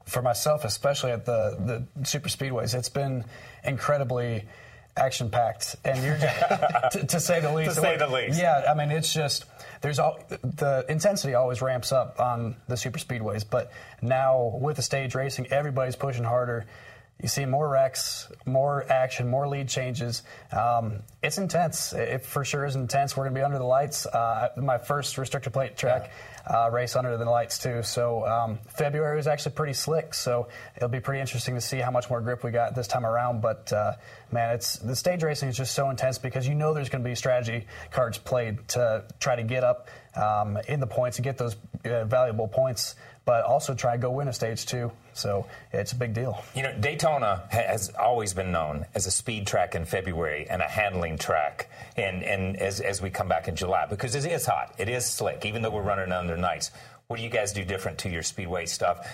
For 0.07 0.23
myself, 0.23 0.65
especially 0.65 1.13
at 1.13 1.27
the, 1.27 1.85
the 1.97 2.07
super 2.07 2.29
speedways, 2.29 2.75
it's 2.75 2.89
been 2.89 3.25
incredibly 3.65 4.45
action 4.97 5.31
packed, 5.31 5.77
and 5.85 6.03
you're 6.03 6.17
to, 6.93 7.07
to, 7.07 7.21
say 7.21 7.41
the 7.41 7.53
least. 7.53 7.75
to 7.75 7.81
say 7.81 7.97
the 7.97 8.09
least. 8.09 8.41
Yeah, 8.41 8.65
I 8.69 8.75
mean, 8.75 8.91
it's 8.91 9.13
just 9.13 9.45
there's 9.81 9.99
all 9.99 10.19
the 10.43 10.85
intensity 10.89 11.35
always 11.35 11.63
ramps 11.63 11.93
up 11.93 12.19
on 12.19 12.57
the 12.67 12.77
super 12.77 12.99
speedways, 12.99 13.45
but 13.49 13.71
now 14.03 14.59
with 14.61 14.77
the 14.77 14.83
stage 14.83 15.15
racing, 15.15 15.47
everybody's 15.49 15.97
pushing 15.97 16.25
harder 16.25 16.67
you 17.21 17.29
see 17.29 17.45
more 17.45 17.69
wrecks, 17.69 18.31
more 18.47 18.85
action, 18.91 19.29
more 19.29 19.49
lead 19.49 19.69
changes. 19.69 20.23
Um, 20.53 21.01
it's 21.21 21.39
intense. 21.39 21.93
It 21.93 22.25
for 22.25 22.45
sure 22.45 22.65
is 22.65 22.77
intense. 22.77 23.17
We're 23.17 23.25
going 23.25 23.35
to 23.35 23.41
be 23.41 23.45
under 23.45 23.59
the 23.59 23.65
lights. 23.65 24.07
Uh, 24.07 24.51
my 24.57 24.79
first 24.79 25.17
restrictor 25.17 25.53
plate 25.53 25.77
track 25.77 26.13
uh, 26.49 26.71
race 26.71 26.95
under 26.95 27.17
the 27.17 27.25
lights 27.25 27.59
too. 27.59 27.83
So 27.83 28.25
um, 28.25 28.59
February 28.69 29.17
was 29.17 29.27
actually 29.27 29.53
pretty 29.53 29.73
slick. 29.73 30.15
So 30.15 30.47
it'll 30.77 30.89
be 30.89 31.01
pretty 31.01 31.21
interesting 31.21 31.57
to 31.57 31.61
see 31.61 31.79
how 31.79 31.91
much 31.91 32.09
more 32.09 32.21
grip 32.21 32.45
we 32.45 32.53
got 32.53 32.77
this 32.77 32.87
time 32.87 33.05
around. 33.05 33.43
But 33.43 33.73
uh, 33.73 33.95
man, 34.31 34.55
it's 34.55 34.77
the 34.77 34.95
stage 34.95 35.25
racing 35.25 35.49
is 35.49 35.57
just 35.57 35.75
so 35.75 35.91
intense 35.91 36.19
because 36.19 36.47
you 36.47 36.55
know 36.55 36.73
there's 36.73 36.89
going 36.89 37.03
to 37.03 37.09
be 37.09 37.17
strategy 37.17 37.67
cards 37.91 38.17
played 38.17 38.67
to 38.69 39.05
try 39.19 39.35
to 39.35 39.43
get 39.43 39.65
up 39.65 39.89
um, 40.15 40.57
in 40.69 40.79
the 40.79 40.87
points 40.87 41.19
and 41.19 41.25
get 41.25 41.37
those 41.37 41.57
uh, 41.85 42.05
valuable 42.05 42.47
points 42.47 42.95
but 43.29 43.45
also 43.45 43.75
try 43.75 43.93
to 43.93 43.99
go 43.99 44.11
win 44.11 44.27
a 44.29 44.33
stage 44.33 44.65
two. 44.65 44.91
So 45.19 45.47
it's 45.73 45.93
a 45.93 45.97
big 45.97 46.15
deal. 46.15 46.43
You 46.55 46.63
know, 46.63 46.73
Daytona 46.79 47.43
has 47.51 47.91
always 47.99 48.33
been 48.35 48.53
known 48.53 48.87
as 48.95 49.07
a 49.07 49.11
speed 49.11 49.47
track 49.47 49.75
in 49.75 49.85
February 49.85 50.47
and 50.49 50.63
a 50.63 50.67
handling 50.67 51.19
track 51.19 51.71
and, 51.97 52.23
and 52.23 52.57
as, 52.57 52.81
as 52.81 53.03
we 53.03 53.11
come 53.11 53.29
back 53.29 53.49
in 53.49 53.57
July 53.57 53.87
because 53.87 54.15
it 54.15 54.25
is 54.25 54.47
hot. 54.47 54.75
It 54.79 54.89
is 54.89 55.05
slick, 55.05 55.45
even 55.45 55.63
though 55.63 55.71
we're 55.71 55.83
running 55.83 56.13
under 56.13 56.37
nights. 56.37 56.71
What 57.09 57.17
do 57.17 57.23
you 57.23 57.31
guys 57.31 57.53
do 57.53 57.65
different 57.65 57.99
to 57.99 58.09
your 58.09 58.23
speedway 58.23 58.67
stuff 58.67 59.07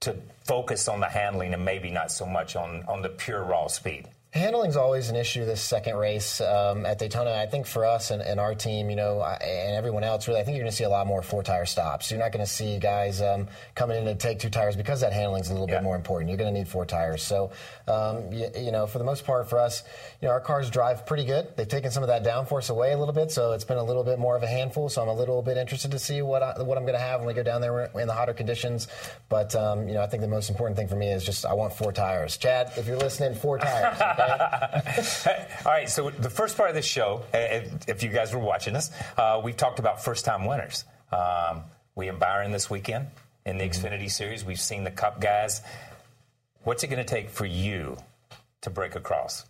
to 0.00 0.14
focus 0.44 0.86
on 0.86 1.00
the 1.00 1.06
handling 1.06 1.54
and 1.54 1.64
maybe 1.64 1.90
not 1.90 2.12
so 2.12 2.24
much 2.24 2.54
on, 2.54 2.84
on 2.86 3.02
the 3.02 3.08
pure 3.08 3.42
raw 3.42 3.66
speed? 3.66 4.06
Handling's 4.34 4.76
always 4.76 5.08
an 5.08 5.16
issue 5.16 5.46
this 5.46 5.62
second 5.62 5.96
race 5.96 6.42
um, 6.42 6.84
at 6.84 6.98
Daytona. 6.98 7.32
I 7.32 7.46
think 7.46 7.66
for 7.66 7.86
us 7.86 8.10
and, 8.10 8.20
and 8.20 8.38
our 8.38 8.54
team, 8.54 8.90
you 8.90 8.96
know, 8.96 9.20
I, 9.20 9.36
and 9.36 9.74
everyone 9.74 10.04
else, 10.04 10.28
really, 10.28 10.38
I 10.38 10.44
think 10.44 10.54
you're 10.56 10.64
going 10.64 10.70
to 10.70 10.76
see 10.76 10.84
a 10.84 10.90
lot 10.90 11.06
more 11.06 11.22
four 11.22 11.42
tire 11.42 11.64
stops. 11.64 12.10
You're 12.10 12.20
not 12.20 12.32
going 12.32 12.44
to 12.44 12.50
see 12.50 12.78
guys 12.78 13.22
um, 13.22 13.48
coming 13.74 13.96
in 13.96 14.04
to 14.04 14.14
take 14.14 14.38
two 14.38 14.50
tires 14.50 14.76
because 14.76 15.00
that 15.00 15.14
handling's 15.14 15.48
a 15.48 15.54
little 15.54 15.66
yeah. 15.66 15.76
bit 15.76 15.82
more 15.82 15.96
important. 15.96 16.28
You're 16.28 16.36
going 16.36 16.52
to 16.52 16.58
need 16.58 16.68
four 16.68 16.84
tires. 16.84 17.22
So, 17.22 17.52
um, 17.86 18.30
you, 18.30 18.50
you, 18.54 18.70
know, 18.70 18.86
for 18.86 18.98
the 18.98 19.04
most 19.04 19.24
part, 19.24 19.48
for 19.48 19.58
us, 19.58 19.82
you 20.20 20.28
know, 20.28 20.32
our 20.34 20.42
cars 20.42 20.68
drive 20.68 21.06
pretty 21.06 21.24
good. 21.24 21.48
They've 21.56 21.66
taken 21.66 21.90
some 21.90 22.02
of 22.02 22.08
that 22.08 22.22
downforce 22.22 22.68
away 22.68 22.92
a 22.92 22.98
little 22.98 23.14
bit, 23.14 23.30
so 23.30 23.52
it's 23.52 23.64
been 23.64 23.78
a 23.78 23.84
little 23.84 24.04
bit 24.04 24.18
more 24.18 24.36
of 24.36 24.42
a 24.42 24.46
handful. 24.46 24.90
So 24.90 25.00
I'm 25.00 25.08
a 25.08 25.14
little 25.14 25.40
bit 25.40 25.56
interested 25.56 25.90
to 25.92 25.98
see 25.98 26.20
what 26.20 26.42
I, 26.42 26.62
what 26.62 26.76
I'm 26.76 26.84
going 26.84 26.98
to 26.98 27.00
have 27.00 27.20
when 27.20 27.28
we 27.28 27.32
go 27.32 27.42
down 27.42 27.62
there 27.62 27.86
in 27.98 28.06
the 28.06 28.14
hotter 28.14 28.34
conditions. 28.34 28.88
But 29.30 29.54
um, 29.54 29.88
you 29.88 29.94
know, 29.94 30.02
I 30.02 30.06
think 30.06 30.20
the 30.20 30.28
most 30.28 30.50
important 30.50 30.76
thing 30.76 30.86
for 30.86 30.96
me 30.96 31.08
is 31.08 31.24
just 31.24 31.46
I 31.46 31.54
want 31.54 31.72
four 31.72 31.92
tires. 31.92 32.36
Chad, 32.36 32.72
if 32.76 32.86
you're 32.86 32.98
listening, 32.98 33.34
four 33.34 33.56
tires. 33.56 33.98
All 35.64 35.72
right, 35.72 35.88
so 35.88 36.10
the 36.10 36.30
first 36.30 36.56
part 36.56 36.68
of 36.68 36.74
this 36.74 36.86
show, 36.86 37.22
if 37.32 38.02
you 38.02 38.10
guys 38.10 38.34
were 38.34 38.40
watching 38.40 38.74
us, 38.74 38.90
uh, 39.16 39.40
we've 39.42 39.56
talked 39.56 39.78
about 39.78 40.02
first 40.02 40.24
time 40.24 40.44
winners. 40.44 40.84
Um, 41.12 41.62
we 41.94 42.08
in 42.08 42.18
Byron 42.18 42.50
this 42.50 42.68
weekend 42.68 43.06
in 43.46 43.58
the 43.58 43.64
mm-hmm. 43.64 43.86
Xfinity 43.86 44.10
Series. 44.10 44.44
We've 44.44 44.60
seen 44.60 44.84
the 44.84 44.90
Cup 44.90 45.20
guys. 45.20 45.62
What's 46.64 46.82
it 46.82 46.88
going 46.88 47.04
to 47.04 47.08
take 47.08 47.30
for 47.30 47.46
you 47.46 47.96
to 48.62 48.70
break 48.70 48.96
across? 48.96 49.44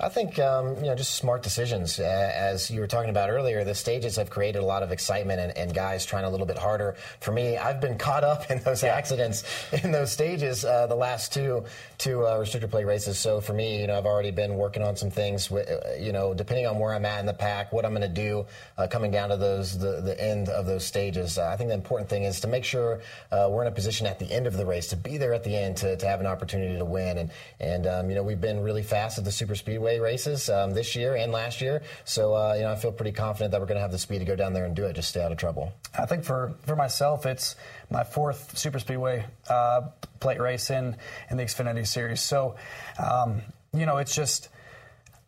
I 0.00 0.08
think 0.08 0.40
um, 0.40 0.74
you 0.76 0.86
know 0.86 0.96
just 0.96 1.14
smart 1.14 1.44
decisions. 1.44 2.00
as 2.00 2.68
you 2.68 2.80
were 2.80 2.88
talking 2.88 3.10
about 3.10 3.30
earlier, 3.30 3.62
the 3.62 3.76
stages 3.76 4.16
have 4.16 4.28
created 4.28 4.58
a 4.58 4.64
lot 4.64 4.82
of 4.82 4.90
excitement 4.90 5.38
and, 5.38 5.56
and 5.56 5.72
guys 5.72 6.04
trying 6.04 6.24
a 6.24 6.30
little 6.30 6.46
bit 6.46 6.58
harder. 6.58 6.96
For 7.20 7.30
me, 7.30 7.56
I've 7.56 7.80
been 7.80 7.96
caught 7.96 8.24
up 8.24 8.50
in 8.50 8.58
those 8.64 8.82
yeah. 8.82 8.96
accidents 8.96 9.44
in 9.84 9.92
those 9.92 10.10
stages 10.10 10.64
uh, 10.64 10.88
the 10.88 10.96
last 10.96 11.32
two 11.32 11.64
two 11.96 12.24
uh, 12.26 12.36
restrictor 12.40 12.68
plate 12.68 12.86
races. 12.86 13.20
So 13.20 13.40
for 13.40 13.52
me, 13.52 13.80
you 13.80 13.86
know, 13.86 13.96
I've 13.96 14.04
already 14.04 14.32
been 14.32 14.56
working 14.56 14.82
on 14.82 14.96
some 14.96 15.10
things. 15.10 15.48
With, 15.48 15.68
uh, 15.68 15.94
you 16.00 16.10
know, 16.10 16.34
depending 16.34 16.66
on 16.66 16.80
where 16.80 16.92
I'm 16.92 17.04
at 17.04 17.20
in 17.20 17.26
the 17.26 17.32
pack, 17.32 17.72
what 17.72 17.84
I'm 17.84 17.92
going 17.92 18.02
to 18.02 18.08
do 18.08 18.46
uh, 18.76 18.88
coming 18.88 19.12
down 19.12 19.28
to 19.28 19.36
those 19.36 19.78
the, 19.78 20.00
the 20.00 20.20
end 20.20 20.48
of 20.48 20.66
those 20.66 20.84
stages. 20.84 21.38
Uh, 21.38 21.46
I 21.46 21.56
think 21.56 21.68
the 21.68 21.74
important 21.74 22.10
thing 22.10 22.24
is 22.24 22.40
to 22.40 22.48
make 22.48 22.64
sure 22.64 23.00
uh, 23.30 23.48
we're 23.48 23.62
in 23.62 23.68
a 23.68 23.74
position 23.74 24.08
at 24.08 24.18
the 24.18 24.30
end 24.32 24.48
of 24.48 24.56
the 24.56 24.66
race 24.66 24.88
to 24.88 24.96
be 24.96 25.18
there 25.18 25.34
at 25.34 25.44
the 25.44 25.56
end 25.56 25.76
to, 25.78 25.96
to 25.96 26.06
have 26.08 26.18
an 26.18 26.26
opportunity 26.26 26.76
to 26.76 26.84
win. 26.84 27.18
And 27.18 27.30
and 27.60 27.86
um, 27.86 28.08
you 28.08 28.16
know, 28.16 28.24
we've 28.24 28.40
been 28.40 28.60
really 28.60 28.82
fast 28.82 29.18
at 29.18 29.24
the 29.24 29.30
super 29.30 29.54
speedway 29.84 30.00
races 30.00 30.48
um, 30.48 30.72
this 30.72 30.96
year 30.96 31.14
and 31.14 31.30
last 31.30 31.60
year. 31.60 31.82
So 32.04 32.34
uh, 32.34 32.54
you 32.56 32.62
know, 32.62 32.72
I 32.72 32.76
feel 32.76 32.92
pretty 32.92 33.12
confident 33.12 33.52
that 33.52 33.60
we're 33.60 33.66
going 33.66 33.76
to 33.76 33.82
have 33.82 33.92
the 33.92 33.98
speed 33.98 34.20
to 34.20 34.24
go 34.24 34.36
down 34.36 34.54
there 34.54 34.64
and 34.64 34.74
do 34.74 34.84
it. 34.86 34.94
Just 34.94 35.10
stay 35.10 35.22
out 35.22 35.30
of 35.30 35.38
trouble. 35.38 35.72
I 35.98 36.06
think 36.06 36.24
for 36.24 36.54
for 36.62 36.76
myself, 36.76 37.26
it's 37.26 37.56
my 37.90 38.02
fourth 38.02 38.56
super 38.56 38.78
speedway 38.78 39.26
uh, 39.48 39.82
plate 40.20 40.40
race 40.40 40.70
in 40.70 40.96
in 41.30 41.36
the 41.36 41.44
Xfinity 41.44 41.86
Series. 41.86 42.22
So, 42.22 42.56
um, 42.98 43.42
you 43.74 43.84
know, 43.84 43.98
it's 43.98 44.14
just 44.14 44.48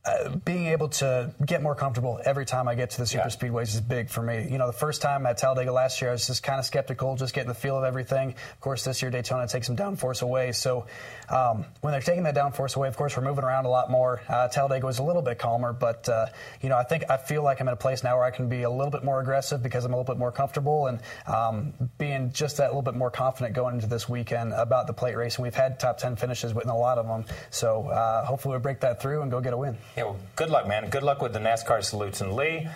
uh, 0.07 0.29
being 0.45 0.67
able 0.67 0.89
to 0.89 1.35
get 1.45 1.63
more 1.63 1.75
comfortable 1.75 2.21
every 2.25 2.47
time 2.47 2.69
I 2.69 2.75
get 2.77 2.91
to 2.91 2.99
the 2.99 3.07
super 3.07 3.25
yeah. 3.25 3.51
speedways 3.51 3.75
is 3.75 3.81
big 3.81 4.09
for 4.09 4.23
me. 4.23 4.47
You 4.49 4.59
know, 4.59 4.67
the 4.67 4.73
first 4.73 5.03
time 5.03 5.27
at 5.27 5.39
Talladega 5.39 5.73
last 5.73 6.01
year, 6.01 6.11
I 6.11 6.13
was 6.13 6.27
just 6.27 6.45
kind 6.45 6.61
of 6.61 6.65
skeptical, 6.65 7.17
just 7.17 7.35
getting 7.35 7.49
the 7.49 7.55
feel 7.55 7.77
of 7.77 7.83
everything. 7.83 8.31
Of 8.31 8.61
course, 8.61 8.85
this 8.85 9.03
year 9.03 9.11
Daytona 9.11 9.49
takes 9.49 9.67
some 9.67 9.77
downforce 9.77 10.23
away. 10.23 10.53
So 10.53 10.87
um, 11.29 11.65
when 11.81 11.91
they're 11.91 12.01
taking 12.01 12.23
that 12.23 12.37
downforce 12.37 12.77
away, 12.77 12.87
of 12.87 12.97
course, 12.97 13.17
we're 13.17 13.25
moving 13.25 13.45
around 13.45 13.65
a 13.65 13.69
lot 13.69 13.91
more. 13.91 14.23
Uh, 14.29 14.47
Talladega 14.47 14.87
was 14.87 15.01
a 15.01 15.03
little 15.03 15.23
bit 15.23 15.39
calmer, 15.39 15.73
but 15.73 16.09
uh, 16.09 16.27
you 16.61 16.69
know, 16.69 16.77
I 16.77 16.85
think 16.85 17.11
I 17.11 17.17
feel 17.17 17.43
like 17.43 17.61
I'm 17.61 17.67
in 17.67 17.75
a 17.75 17.77
place 17.77 18.05
now 18.05 18.17
where 18.17 18.25
I 18.25 18.31
can 18.31 18.49
be 18.49 18.63
a 18.63 18.71
little 18.71 18.93
bit 18.93 19.03
more 19.03 19.21
aggressive 19.21 19.63
because 19.63 19.85
I'm 19.85 19.93
a 19.93 19.97
little 19.97 20.13
bit 20.15 20.19
more 20.19 20.31
comfortable 20.31 20.87
and 20.87 21.01
um, 21.27 21.73
being 21.99 22.31
just 22.33 22.59
that 22.59 22.69
little 22.69 22.83
bit 22.83 22.95
more 22.95 23.11
confident 23.11 23.55
going 23.57 23.75
into 23.75 23.89
this 23.89 24.09
weekend 24.09 24.53
about 24.53 24.87
the 24.87 24.93
plate 24.93 25.17
race. 25.17 25.37
And 25.37 25.43
we've 25.43 25.55
had 25.55 25.81
top 25.81 25.99
10 25.99 26.15
finishes 26.15 26.55
within 26.55 26.71
a 26.71 26.79
lot 26.79 26.99
of 26.99 27.07
them. 27.09 27.25
So 27.51 27.89
uh, 27.89 28.25
hopefully 28.25 28.57
we 28.57 28.61
break 28.61 28.81
that 28.81 29.03
through 29.03 29.23
and 29.23 29.31
go 29.31 29.41
get 29.41 29.53
a 29.53 29.57
win. 29.57 29.77
Yeah, 29.97 30.05
well, 30.05 30.17
good 30.37 30.51
luck, 30.51 30.69
man. 30.69 30.91
Good 30.91 31.03
luck 31.03 31.23
with 31.23 31.33
the 31.33 31.39
NASCAR 31.39 31.83
salutes. 31.83 32.21
And 32.21 32.35
Leigh, 32.35 32.69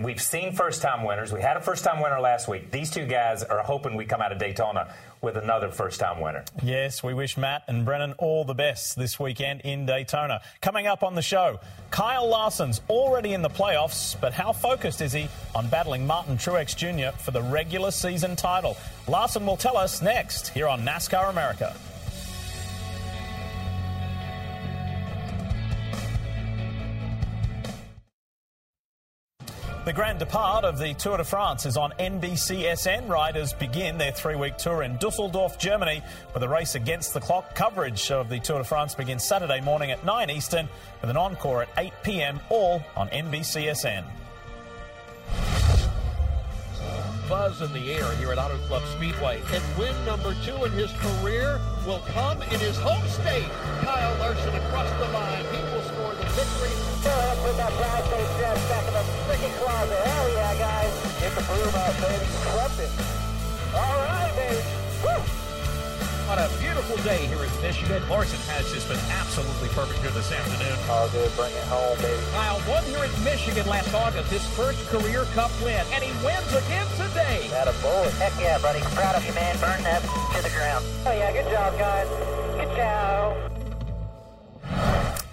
we've 0.00 0.20
seen 0.20 0.52
first 0.52 0.82
time 0.82 1.04
winners. 1.04 1.32
We 1.32 1.40
had 1.40 1.56
a 1.56 1.60
first 1.60 1.84
time 1.84 2.02
winner 2.02 2.20
last 2.20 2.48
week. 2.48 2.70
These 2.70 2.90
two 2.90 3.06
guys 3.06 3.42
are 3.42 3.62
hoping 3.62 3.96
we 3.96 4.04
come 4.04 4.20
out 4.20 4.30
of 4.30 4.38
Daytona 4.38 4.94
with 5.22 5.38
another 5.38 5.70
first 5.70 6.00
time 6.00 6.20
winner. 6.20 6.44
Yes, 6.62 7.02
we 7.02 7.14
wish 7.14 7.38
Matt 7.38 7.62
and 7.68 7.86
Brennan 7.86 8.12
all 8.18 8.44
the 8.44 8.54
best 8.54 8.94
this 8.96 9.18
weekend 9.18 9.62
in 9.62 9.86
Daytona. 9.86 10.42
Coming 10.60 10.86
up 10.86 11.02
on 11.02 11.14
the 11.14 11.22
show, 11.22 11.60
Kyle 11.90 12.28
Larson's 12.28 12.82
already 12.90 13.32
in 13.32 13.40
the 13.40 13.48
playoffs, 13.48 14.20
but 14.20 14.34
how 14.34 14.52
focused 14.52 15.00
is 15.00 15.14
he 15.14 15.28
on 15.54 15.68
battling 15.68 16.06
Martin 16.06 16.36
Truex 16.36 16.76
Jr. 16.76 17.16
for 17.16 17.30
the 17.30 17.42
regular 17.42 17.90
season 17.90 18.36
title? 18.36 18.76
Larson 19.08 19.46
will 19.46 19.56
tell 19.56 19.78
us 19.78 20.02
next 20.02 20.48
here 20.48 20.68
on 20.68 20.82
NASCAR 20.82 21.30
America. 21.30 21.74
The 29.86 29.92
Grand 29.92 30.18
Depart 30.18 30.64
of 30.64 30.78
the 30.80 30.94
Tour 30.94 31.18
de 31.18 31.22
France 31.22 31.64
is 31.64 31.76
on 31.76 31.92
NBCSN. 32.00 33.08
Riders 33.08 33.52
begin 33.52 33.98
their 33.98 34.10
three 34.10 34.34
week 34.34 34.56
tour 34.56 34.82
in 34.82 34.96
Dusseldorf, 34.96 35.60
Germany, 35.60 36.02
with 36.34 36.42
a 36.42 36.48
race 36.48 36.74
against 36.74 37.14
the 37.14 37.20
clock. 37.20 37.54
Coverage 37.54 38.10
of 38.10 38.28
the 38.28 38.40
Tour 38.40 38.58
de 38.58 38.64
France 38.64 38.96
begins 38.96 39.22
Saturday 39.22 39.60
morning 39.60 39.92
at 39.92 40.04
9 40.04 40.28
Eastern 40.28 40.68
with 41.00 41.08
an 41.08 41.16
encore 41.16 41.62
at 41.62 41.68
8 41.78 41.92
p.m., 42.02 42.40
all 42.48 42.82
on 42.96 43.08
NBCSN 43.10 44.02
buzz 47.28 47.60
in 47.60 47.72
the 47.72 47.92
air 47.92 48.10
here 48.16 48.30
at 48.30 48.38
Auto 48.38 48.56
Club 48.68 48.82
Speedway. 48.96 49.40
And 49.52 49.78
win 49.78 49.94
number 50.04 50.34
two 50.44 50.64
in 50.64 50.72
his 50.72 50.92
career 50.92 51.60
will 51.84 51.98
come 52.14 52.40
in 52.42 52.60
his 52.60 52.76
home 52.76 53.06
state. 53.08 53.48
Kyle 53.80 54.18
Larson 54.18 54.54
across 54.54 54.90
the 54.98 55.12
line. 55.12 55.44
He 55.52 55.75
will 56.36 56.44
score 56.44 56.68
the 56.68 56.68
victory. 56.68 56.74
Put 57.42 57.56
that 57.56 57.72
plastic 57.72 58.26
dress 58.36 58.58
back 58.68 58.84
in 58.86 58.94
the 58.94 59.04
freaking 59.24 59.54
closet. 59.62 59.98
Hell 60.04 60.28
yeah, 60.32 60.58
guys. 60.58 60.92
Get 61.20 61.32
the 61.34 61.42
broom 61.46 61.74
out, 61.74 61.94
baby. 62.00 62.26
Swept 62.52 62.78
it. 62.80 62.90
All 63.74 63.96
right, 64.04 64.32
baby. 64.36 64.62
Woo! 65.04 65.22
On 66.26 66.38
a 66.38 66.48
beautiful 66.58 66.96
day 67.06 67.26
here 67.26 67.38
in 67.38 67.50
Michigan. 67.62 68.02
Larson 68.08 68.40
has 68.50 68.66
just 68.72 68.88
been 68.88 68.98
absolutely 69.14 69.68
perfect 69.68 70.00
here 70.00 70.10
this 70.10 70.32
afternoon. 70.32 70.76
All 70.90 71.08
good. 71.10 71.30
Bring 71.36 71.54
it 71.54 71.62
home, 71.70 71.96
baby. 72.02 72.18
Kyle 72.32 72.60
won 72.66 72.82
here 72.84 73.04
in 73.04 73.12
Michigan 73.22 73.66
last 73.68 73.94
August, 73.94 74.32
his 74.32 74.44
first 74.58 74.82
career 74.90 75.22
cup 75.38 75.52
win, 75.62 75.86
and 75.94 76.02
he 76.02 76.10
wins 76.26 76.50
again 76.50 76.88
today. 76.98 77.46
Got 77.54 77.68
a 77.68 77.74
bullet. 77.78 78.10
Heck 78.18 78.34
yeah, 78.40 78.58
buddy. 78.58 78.80
Proud 78.98 79.14
of 79.14 79.24
you, 79.24 79.34
man. 79.34 79.54
Burn 79.62 79.78
that 79.84 80.02
to 80.34 80.42
the 80.42 80.50
ground. 80.50 80.84
Oh, 81.06 81.12
yeah. 81.12 81.30
Good 81.30 81.46
job, 81.52 81.78
guys. 81.78 82.08
Good 82.58 82.74
job. 82.74 83.55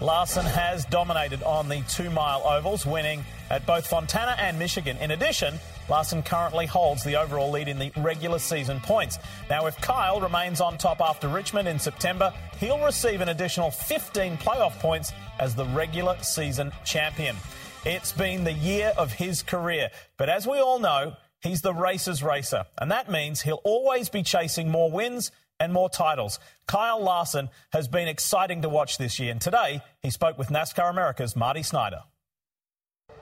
Larson 0.03 0.45
has 0.45 0.83
dominated 0.83 1.41
on 1.43 1.69
the 1.69 1.81
two 1.87 2.09
mile 2.09 2.41
ovals, 2.45 2.85
winning 2.85 3.23
at 3.49 3.65
both 3.65 3.87
Fontana 3.87 4.35
and 4.37 4.59
Michigan. 4.59 4.97
In 4.97 5.11
addition, 5.11 5.57
Larson 5.87 6.21
currently 6.21 6.65
holds 6.65 7.05
the 7.05 7.15
overall 7.15 7.49
lead 7.49 7.69
in 7.69 7.79
the 7.79 7.89
regular 7.95 8.37
season 8.37 8.81
points. 8.81 9.17
Now, 9.49 9.65
if 9.67 9.79
Kyle 9.79 10.19
remains 10.19 10.59
on 10.59 10.77
top 10.77 10.99
after 10.99 11.29
Richmond 11.29 11.69
in 11.69 11.79
September, 11.79 12.33
he'll 12.59 12.83
receive 12.83 13.21
an 13.21 13.29
additional 13.29 13.71
15 13.71 14.35
playoff 14.39 14.77
points 14.79 15.13
as 15.39 15.55
the 15.55 15.65
regular 15.67 16.17
season 16.21 16.73
champion. 16.83 17.37
It's 17.85 18.11
been 18.11 18.43
the 18.43 18.51
year 18.51 18.91
of 18.97 19.13
his 19.13 19.41
career, 19.41 19.89
but 20.17 20.27
as 20.27 20.45
we 20.45 20.59
all 20.59 20.79
know, 20.79 21.13
he's 21.41 21.61
the 21.61 21.73
racer's 21.73 22.21
racer, 22.21 22.65
and 22.77 22.91
that 22.91 23.09
means 23.09 23.39
he'll 23.39 23.61
always 23.63 24.09
be 24.09 24.21
chasing 24.21 24.69
more 24.69 24.91
wins 24.91 25.31
and 25.63 25.71
more 25.71 25.89
titles. 25.89 26.39
Kyle 26.67 27.01
Larson 27.01 27.49
has 27.71 27.87
been 27.87 28.09
exciting 28.09 28.61
to 28.63 28.69
watch 28.69 28.97
this 28.97 29.17
year, 29.19 29.31
and 29.31 29.39
today 29.39 29.81
he 30.01 30.09
spoke 30.09 30.37
with 30.37 30.49
NASCAR 30.49 30.89
America's 30.89 31.35
Marty 31.35 31.63
Snyder. 31.63 32.01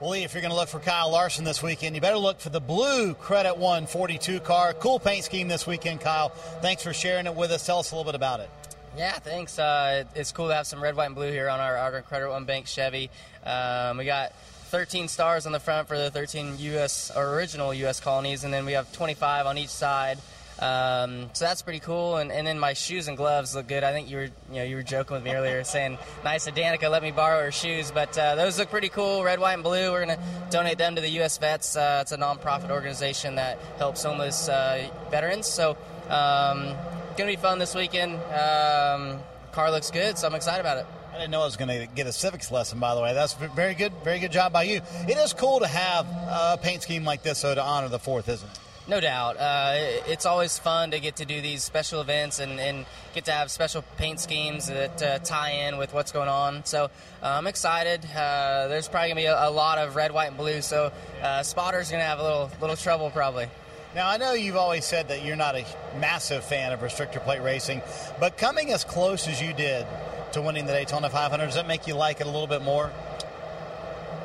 Well, 0.00 0.10
Leigh, 0.10 0.24
if 0.24 0.34
you're 0.34 0.40
going 0.40 0.50
to 0.50 0.56
look 0.56 0.68
for 0.68 0.80
Kyle 0.80 1.12
Larson 1.12 1.44
this 1.44 1.62
weekend, 1.62 1.94
you 1.94 2.00
better 2.00 2.18
look 2.18 2.40
for 2.40 2.50
the 2.50 2.60
blue 2.60 3.14
Credit 3.14 3.56
One 3.56 3.86
42 3.86 4.40
car. 4.40 4.74
Cool 4.74 4.98
paint 4.98 5.24
scheme 5.24 5.46
this 5.46 5.66
weekend, 5.66 6.00
Kyle. 6.00 6.30
Thanks 6.60 6.82
for 6.82 6.92
sharing 6.92 7.26
it 7.26 7.34
with 7.36 7.52
us. 7.52 7.64
Tell 7.64 7.78
us 7.78 7.92
a 7.92 7.94
little 7.94 8.10
bit 8.10 8.16
about 8.16 8.40
it. 8.40 8.50
Yeah, 8.96 9.12
thanks. 9.12 9.58
Uh, 9.58 10.04
it's 10.16 10.32
cool 10.32 10.48
to 10.48 10.54
have 10.54 10.66
some 10.66 10.82
red, 10.82 10.96
white, 10.96 11.06
and 11.06 11.14
blue 11.14 11.30
here 11.30 11.48
on 11.48 11.60
our, 11.60 11.76
our 11.76 12.02
Credit 12.02 12.28
One 12.28 12.44
Bank 12.44 12.66
Chevy. 12.66 13.10
Um, 13.46 13.98
we 13.98 14.04
got 14.04 14.32
13 14.70 15.06
stars 15.06 15.46
on 15.46 15.52
the 15.52 15.60
front 15.60 15.86
for 15.86 15.96
the 15.96 16.10
13 16.10 16.58
U.S. 16.58 17.12
or 17.14 17.36
original 17.36 17.72
U.S. 17.72 18.00
colonies, 18.00 18.42
and 18.42 18.52
then 18.52 18.66
we 18.66 18.72
have 18.72 18.92
25 18.92 19.46
on 19.46 19.56
each 19.56 19.68
side. 19.68 20.18
Um, 20.58 21.30
so 21.32 21.44
that's 21.44 21.62
pretty 21.62 21.80
cool. 21.80 22.16
And, 22.18 22.30
and 22.30 22.46
then 22.46 22.58
my 22.58 22.72
shoes 22.72 23.08
and 23.08 23.16
gloves 23.16 23.54
look 23.54 23.66
good. 23.66 23.84
I 23.84 23.92
think 23.92 24.10
you 24.10 24.16
were 24.16 24.30
you 24.50 24.56
know 24.56 24.62
you 24.64 24.76
were 24.76 24.82
joking 24.82 25.14
with 25.14 25.24
me 25.24 25.32
earlier 25.32 25.64
saying 25.64 25.98
nice 26.24 26.46
of 26.46 26.54
Danica 26.54 26.90
let 26.90 27.02
me 27.02 27.10
borrow 27.10 27.42
her 27.42 27.52
shoes, 27.52 27.90
but 27.90 28.16
uh, 28.16 28.34
those 28.34 28.58
look 28.58 28.70
pretty 28.70 28.88
cool. 28.88 29.24
Red, 29.24 29.38
white, 29.40 29.54
and 29.54 29.62
blue. 29.62 29.90
We're 29.90 30.00
gonna 30.06 30.22
donate 30.50 30.78
them 30.78 30.94
to 30.94 31.00
the 31.00 31.10
U.S. 31.10 31.38
Vets. 31.38 31.76
Uh, 31.76 31.98
it's 32.02 32.12
a 32.12 32.18
nonprofit 32.18 32.70
organization 32.70 33.36
that 33.36 33.58
helps 33.78 34.02
homeless 34.02 34.48
uh, 34.48 34.88
veterans. 35.10 35.46
So 35.46 35.76
um, 36.08 36.74
gonna 37.16 37.30
be 37.30 37.36
fun 37.36 37.58
this 37.58 37.74
weekend. 37.74 38.14
Um, 38.32 39.18
car 39.52 39.70
looks 39.70 39.90
good, 39.90 40.18
so 40.18 40.26
I'm 40.26 40.34
excited 40.34 40.60
about 40.60 40.78
it. 40.78 40.86
I 41.12 41.16
didn't 41.16 41.30
know 41.30 41.42
I 41.42 41.44
was 41.44 41.58
going 41.58 41.68
to 41.68 41.86
get 41.94 42.06
a 42.06 42.12
civics 42.12 42.50
lesson, 42.50 42.80
by 42.80 42.94
the 42.94 43.02
way. 43.02 43.12
That's 43.12 43.34
very 43.34 43.74
good, 43.74 43.92
very 44.02 44.18
good 44.18 44.32
job 44.32 44.50
by 44.50 44.62
you. 44.62 44.80
It 45.06 45.18
is 45.18 45.34
cool 45.34 45.60
to 45.60 45.66
have 45.66 46.06
a 46.06 46.58
paint 46.60 46.82
scheme 46.82 47.04
like 47.04 47.22
this, 47.22 47.38
so 47.38 47.54
to 47.54 47.62
honor 47.62 47.88
the 47.88 47.98
fourth, 47.98 48.30
isn't 48.30 48.48
it? 48.48 48.58
No 48.88 49.00
doubt. 49.00 49.36
Uh, 49.36 49.74
it's 50.08 50.26
always 50.26 50.58
fun 50.58 50.90
to 50.90 50.98
get 50.98 51.16
to 51.16 51.24
do 51.24 51.40
these 51.40 51.62
special 51.62 52.00
events 52.00 52.40
and, 52.40 52.58
and 52.58 52.84
get 53.14 53.26
to 53.26 53.32
have 53.32 53.48
special 53.48 53.84
paint 53.96 54.18
schemes 54.18 54.66
that 54.66 55.00
uh, 55.00 55.18
tie 55.20 55.68
in 55.68 55.78
with 55.78 55.94
what's 55.94 56.10
going 56.10 56.28
on. 56.28 56.64
So 56.64 56.84
uh, 56.84 56.88
I'm 57.22 57.46
excited. 57.46 58.04
Uh, 58.04 58.66
there's 58.66 58.88
probably 58.88 59.10
going 59.10 59.16
to 59.16 59.22
be 59.22 59.26
a, 59.26 59.48
a, 59.48 59.50
lot 59.50 59.78
of 59.78 59.94
red, 59.94 60.10
white, 60.10 60.28
and 60.28 60.36
blue. 60.36 60.62
So 60.62 60.90
uh, 61.22 61.44
spotters 61.44 61.90
going 61.90 62.00
to 62.00 62.06
have 62.06 62.18
a 62.18 62.22
little 62.24 62.50
little 62.60 62.76
trouble 62.76 63.10
probably. 63.10 63.46
Now, 63.94 64.08
I 64.08 64.16
know 64.16 64.32
you've 64.32 64.56
always 64.56 64.84
said 64.84 65.08
that 65.08 65.22
you're 65.22 65.36
not 65.36 65.54
a 65.54 65.64
massive 66.00 66.42
fan 66.42 66.72
of 66.72 66.80
restrictor 66.80 67.22
plate 67.22 67.42
racing, 67.42 67.82
but 68.18 68.38
coming 68.38 68.72
as 68.72 68.84
close 68.84 69.28
as 69.28 69.40
you 69.40 69.52
did 69.52 69.86
to 70.32 70.40
winning 70.40 70.64
the 70.64 70.72
Daytona 70.72 71.10
500, 71.10 71.44
does 71.44 71.54
that 71.56 71.68
make 71.68 71.86
you 71.86 71.94
like 71.94 72.20
it 72.22 72.26
a 72.26 72.30
little 72.30 72.46
bit 72.46 72.62
more? 72.62 72.90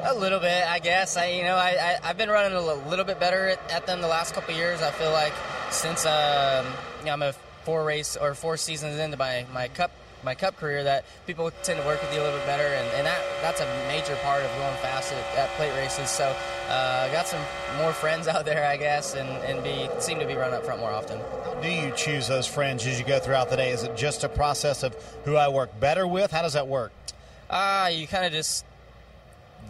A 0.08 0.15
little 0.15 0.39
bit, 0.39 0.63
I 0.65 0.80
guess. 0.80 1.17
I, 1.17 1.32
you 1.32 1.43
know, 1.43 1.58
I, 1.58 2.00
I 2.02 2.08
have 2.08 2.17
been 2.17 2.30
running 2.30 2.58
a 2.58 2.62
little 2.62 3.04
bit 3.04 3.20
better 3.20 3.50
at, 3.50 3.60
at, 3.70 3.86
them 3.86 4.00
the 4.00 4.08
last 4.08 4.34
couple 4.34 4.56
years. 4.56 4.82
I 4.82 4.89
feel 4.91 5.12
like 5.12 5.34
since 5.70 6.06
um, 6.06 6.65
you 7.00 7.08
know, 7.08 7.12
I'm 7.12 7.22
a 7.24 7.34
four 7.65 7.84
race 7.84 8.15
or 8.15 8.34
four 8.34 8.56
seasons 8.56 9.00
into 9.00 9.17
my, 9.17 9.46
my 9.54 9.67
cup 9.67 9.91
my 10.24 10.34
cup 10.34 10.56
career 10.58 10.84
that 10.84 11.04
people 11.28 11.52
tend 11.62 11.80
to 11.80 11.86
work 11.86 12.02
with 12.02 12.13
you 12.13 12.22
a 12.22 12.24
little 12.24 12.39
bit 12.39 12.48
better, 12.48 12.63
and, 12.63 12.88
and 12.96 13.06
that 13.06 13.20
that's 13.41 13.60
a 13.60 13.65
major 13.89 14.15
part 14.24 14.43
of 14.43 14.50
going 14.58 14.76
fast 14.78 15.12
at, 15.12 15.38
at 15.38 15.50
plate 15.52 15.74
races. 15.76 16.10
So 16.10 16.34
uh, 16.70 17.12
got 17.12 17.28
some 17.28 17.41
more 17.78 17.91
friends 17.91 18.30
out 18.30 18.46
there, 18.46 18.65
I 18.65 18.78
guess, 18.78 19.13
and, 19.13 19.28
and 19.43 19.62
be 19.62 19.89
seem 20.00 20.20
to 20.20 20.26
be 20.26 20.36
running 20.36 20.56
up 20.56 20.63
front 20.63 20.80
more 20.80 20.91
often. 20.91 21.20
How 21.43 21.62
do 21.62 21.70
you 21.70 21.91
choose 21.91 22.30
those 22.30 22.48
friends 22.48 22.88
as 22.88 22.98
you 22.98 23.06
go 23.06 23.20
throughout 23.20 23.50
the 23.50 23.58
day? 23.58 23.72
Is 23.72 23.84
it 23.84 23.98
just 23.98 24.24
a 24.24 24.30
process 24.30 24.84
of 24.84 24.96
who 25.26 25.36
I 25.36 25.50
work 25.50 25.78
better 25.82 26.08
with? 26.08 26.32
How 26.32 26.43
does 26.43 26.54
that 26.54 26.70
work? 26.70 26.93
Ah, 27.50 27.86
uh, 27.86 27.88
you 27.89 28.08
kind 28.08 28.26
of 28.26 28.32
just 28.32 28.65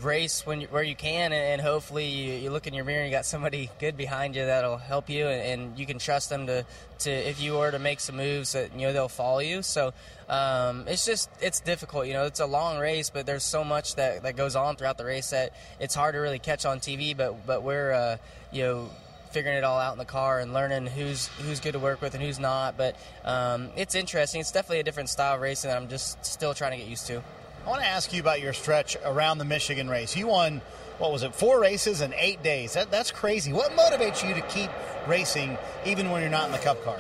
race 0.04 0.46
when 0.46 0.62
where 0.64 0.84
you 0.84 0.96
can, 0.96 1.32
and, 1.32 1.34
and 1.34 1.62
hopefully 1.62 2.08
you, 2.08 2.34
you, 2.34 2.50
look 2.50 2.68
in 2.68 2.74
your 2.74 2.86
mirror 2.86 3.02
and 3.02 3.10
you 3.10 3.16
got 3.16 3.26
somebody 3.26 3.70
good 3.80 3.98
behind 3.98 4.36
you 4.36 4.46
that'll 4.46 4.78
help 4.78 5.10
you, 5.10 5.28
and, 5.28 5.62
and, 5.62 5.80
you 5.80 5.86
can 5.86 6.00
trust 6.00 6.30
them 6.30 6.48
to, 6.48 6.66
to 7.00 7.12
if 7.12 7.42
you 7.42 7.54
were 7.54 7.72
to 7.72 7.80
make 7.80 8.00
some 8.00 8.18
moves 8.18 8.54
that 8.54 8.74
you 8.74 8.88
know 8.88 8.94
they'll 8.94 9.08
follow 9.08 9.40
you. 9.40 9.62
So 9.62 9.94
um, 10.30 10.86
it's 10.88 11.06
just 11.06 11.30
it's 11.42 11.60
difficult. 11.60 12.08
You 12.08 12.14
know, 12.14 12.26
it's 12.26 12.40
a 12.40 12.46
long 12.46 12.78
race, 12.78 13.10
but 13.10 13.26
there's 13.26 13.44
so 13.44 13.64
much 13.64 13.96
that, 13.96 14.24
that 14.24 14.36
goes 14.36 14.56
on 14.56 14.76
throughout 14.76 14.98
the 14.98 15.06
race 15.06 15.30
that 15.32 15.54
it's 15.80 15.96
hard 15.96 16.16
to 16.16 16.20
really 16.20 16.40
catch 16.40 16.66
on 16.66 16.80
TV. 16.80 17.16
But 17.16 17.46
but 17.46 17.64
we're 17.64 17.92
uh, 17.92 18.18
you 18.52 18.64
know 18.64 18.90
figuring 19.32 19.58
it 19.58 19.64
all 19.64 19.80
out 19.80 19.92
in 19.92 20.00
the 20.00 20.06
car 20.06 20.40
and 20.40 20.54
learning 20.54 20.88
who's 20.88 21.28
who's 21.28 21.60
good 21.60 21.74
to 21.74 21.80
work 21.80 22.02
with 22.02 22.14
and 22.14 22.24
who's 22.24 22.40
not. 22.40 22.78
But 22.78 22.96
um, 23.24 23.70
it's 23.76 23.96
interesting. 23.96 24.42
It's 24.42 24.52
definitely 24.52 24.80
a 24.80 24.84
different 24.84 25.10
style 25.10 25.36
of 25.36 25.42
racing 25.42 25.70
that 25.70 25.78
I'm 25.78 25.90
just 25.90 26.24
still 26.26 26.54
trying 26.54 26.72
to 26.72 26.78
get 26.78 26.88
used 26.88 27.08
to. 27.08 27.22
I 27.68 27.70
want 27.70 27.82
to 27.82 27.88
ask 27.90 28.14
you 28.14 28.22
about 28.22 28.40
your 28.40 28.54
stretch 28.54 28.96
around 29.04 29.40
the 29.40 29.46
Michigan 29.46 29.90
race. 29.90 30.16
You 30.16 30.28
won, 30.28 30.62
what 31.00 31.12
was 31.12 31.24
it, 31.24 31.36
four 31.36 31.60
races 31.60 32.00
in 32.00 32.14
eight 32.14 32.42
days. 32.42 32.76
That, 32.76 32.92
that's 32.92 33.12
crazy. 33.12 33.52
What 33.52 33.72
motivates 33.72 34.26
you 34.26 34.34
to 34.36 34.42
keep 34.44 34.70
racing 35.06 35.58
even 35.86 36.10
when 36.10 36.22
you're 36.22 36.32
not 36.32 36.46
in 36.46 36.54
the 36.54 36.60
Cup 36.60 36.82
car? 36.86 36.98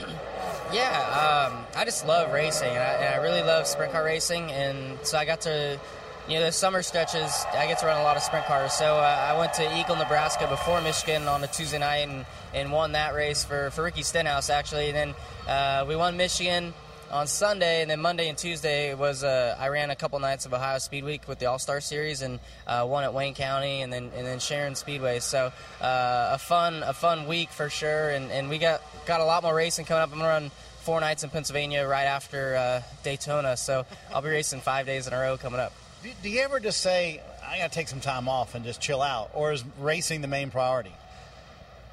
Yeah, 0.73 1.53
um, 1.53 1.63
I 1.73 1.85
just 1.85 2.05
love 2.05 2.33
racing, 2.33 2.67
and 2.67 2.79
I, 2.79 2.93
and 2.95 3.15
I, 3.15 3.23
really 3.23 3.41
love 3.43 3.65
sprint 3.65 3.93
car 3.93 4.03
racing. 4.03 4.51
And 4.51 4.99
so 5.03 5.17
I 5.17 5.23
got 5.23 5.39
to, 5.41 5.79
you 6.27 6.37
know, 6.37 6.47
the 6.47 6.51
summer 6.51 6.83
stretches, 6.83 7.45
I 7.53 7.65
get 7.67 7.79
to 7.79 7.85
run 7.85 8.01
a 8.01 8.03
lot 8.03 8.17
of 8.17 8.23
sprint 8.23 8.45
cars. 8.45 8.73
So 8.73 8.97
uh, 8.97 9.31
I 9.33 9.39
went 9.39 9.53
to 9.53 9.79
Eagle, 9.79 9.95
Nebraska 9.95 10.47
before 10.47 10.81
Michigan 10.81 11.29
on 11.29 11.41
a 11.45 11.47
Tuesday 11.47 11.79
night 11.79 12.09
and, 12.09 12.25
and 12.53 12.73
won 12.73 12.91
that 12.91 13.15
race 13.15 13.45
for, 13.45 13.71
for 13.71 13.83
Ricky 13.83 14.03
Stenhouse, 14.03 14.49
actually. 14.49 14.89
And 14.89 14.97
then 14.97 15.15
uh, 15.47 15.85
we 15.87 15.95
won 15.95 16.17
Michigan 16.17 16.73
on 17.11 17.27
Sunday, 17.27 17.81
and 17.81 17.89
then 17.89 18.01
Monday 18.01 18.29
and 18.29 18.37
Tuesday 18.37 18.93
was 18.93 19.23
uh, 19.23 19.55
I 19.59 19.69
ran 19.69 19.89
a 19.89 19.95
couple 19.95 20.19
nights 20.19 20.45
of 20.45 20.53
Ohio 20.53 20.77
Speed 20.79 21.03
Week 21.03 21.27
with 21.27 21.39
the 21.39 21.45
All 21.45 21.59
Star 21.59 21.81
Series, 21.81 22.21
and 22.21 22.39
uh, 22.65 22.85
one 22.85 23.03
at 23.03 23.13
Wayne 23.13 23.33
County, 23.33 23.81
and 23.81 23.91
then 23.91 24.11
and 24.15 24.25
then 24.25 24.39
Sharon 24.39 24.75
Speedway. 24.75 25.19
So 25.19 25.51
uh, 25.81 26.29
a 26.33 26.37
fun 26.37 26.83
a 26.83 26.93
fun 26.93 27.27
week 27.27 27.49
for 27.49 27.69
sure, 27.69 28.09
and, 28.09 28.31
and 28.31 28.49
we 28.49 28.57
got 28.57 28.81
got 29.05 29.21
a 29.21 29.25
lot 29.25 29.43
more 29.43 29.55
racing 29.55 29.85
coming 29.85 30.03
up. 30.03 30.11
I'm 30.11 30.19
gonna 30.19 30.29
run 30.29 30.51
four 30.81 30.99
nights 30.99 31.23
in 31.23 31.29
Pennsylvania 31.29 31.87
right 31.87 32.05
after 32.05 32.55
uh, 32.55 32.81
Daytona, 33.03 33.57
so 33.57 33.85
I'll 34.13 34.21
be 34.21 34.29
racing 34.29 34.61
five 34.61 34.85
days 34.85 35.07
in 35.07 35.13
a 35.13 35.19
row 35.19 35.37
coming 35.37 35.59
up. 35.59 35.73
Do, 36.03 36.09
do 36.23 36.29
you 36.29 36.41
ever 36.41 36.59
just 36.59 36.81
say 36.81 37.21
I 37.45 37.57
gotta 37.59 37.73
take 37.73 37.87
some 37.87 38.01
time 38.01 38.27
off 38.27 38.55
and 38.55 38.65
just 38.65 38.81
chill 38.81 39.01
out, 39.01 39.31
or 39.33 39.53
is 39.53 39.63
racing 39.79 40.21
the 40.21 40.27
main 40.27 40.51
priority? 40.51 40.93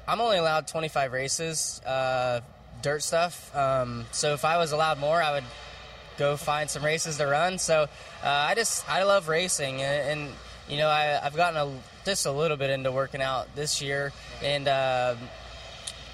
I'm 0.07 0.21
only 0.21 0.37
allowed 0.37 0.67
25 0.67 1.13
races. 1.13 1.81
Uh, 1.83 2.41
dirt 2.81 3.03
stuff. 3.03 3.55
Um, 3.55 4.05
so 4.11 4.33
if 4.33 4.45
I 4.45 4.57
was 4.57 4.71
allowed 4.71 4.99
more, 4.99 5.21
I 5.21 5.33
would 5.33 5.43
go 6.17 6.37
find 6.37 6.69
some 6.69 6.83
races 6.83 7.17
to 7.17 7.25
run. 7.25 7.59
So 7.59 7.83
uh, 8.23 8.27
I 8.27 8.55
just 8.55 8.89
I 8.89 9.03
love 9.03 9.27
racing, 9.27 9.81
and, 9.81 10.19
and 10.21 10.31
you 10.69 10.77
know 10.77 10.89
I, 10.89 11.03
have 11.21 11.35
gotten 11.35 11.57
a, 11.57 11.71
just 12.05 12.25
a 12.25 12.31
little 12.31 12.57
bit 12.57 12.69
into 12.69 12.91
working 12.91 13.21
out 13.21 13.53
this 13.55 13.81
year, 13.81 14.13
and 14.43 14.67
uh, 14.67 15.15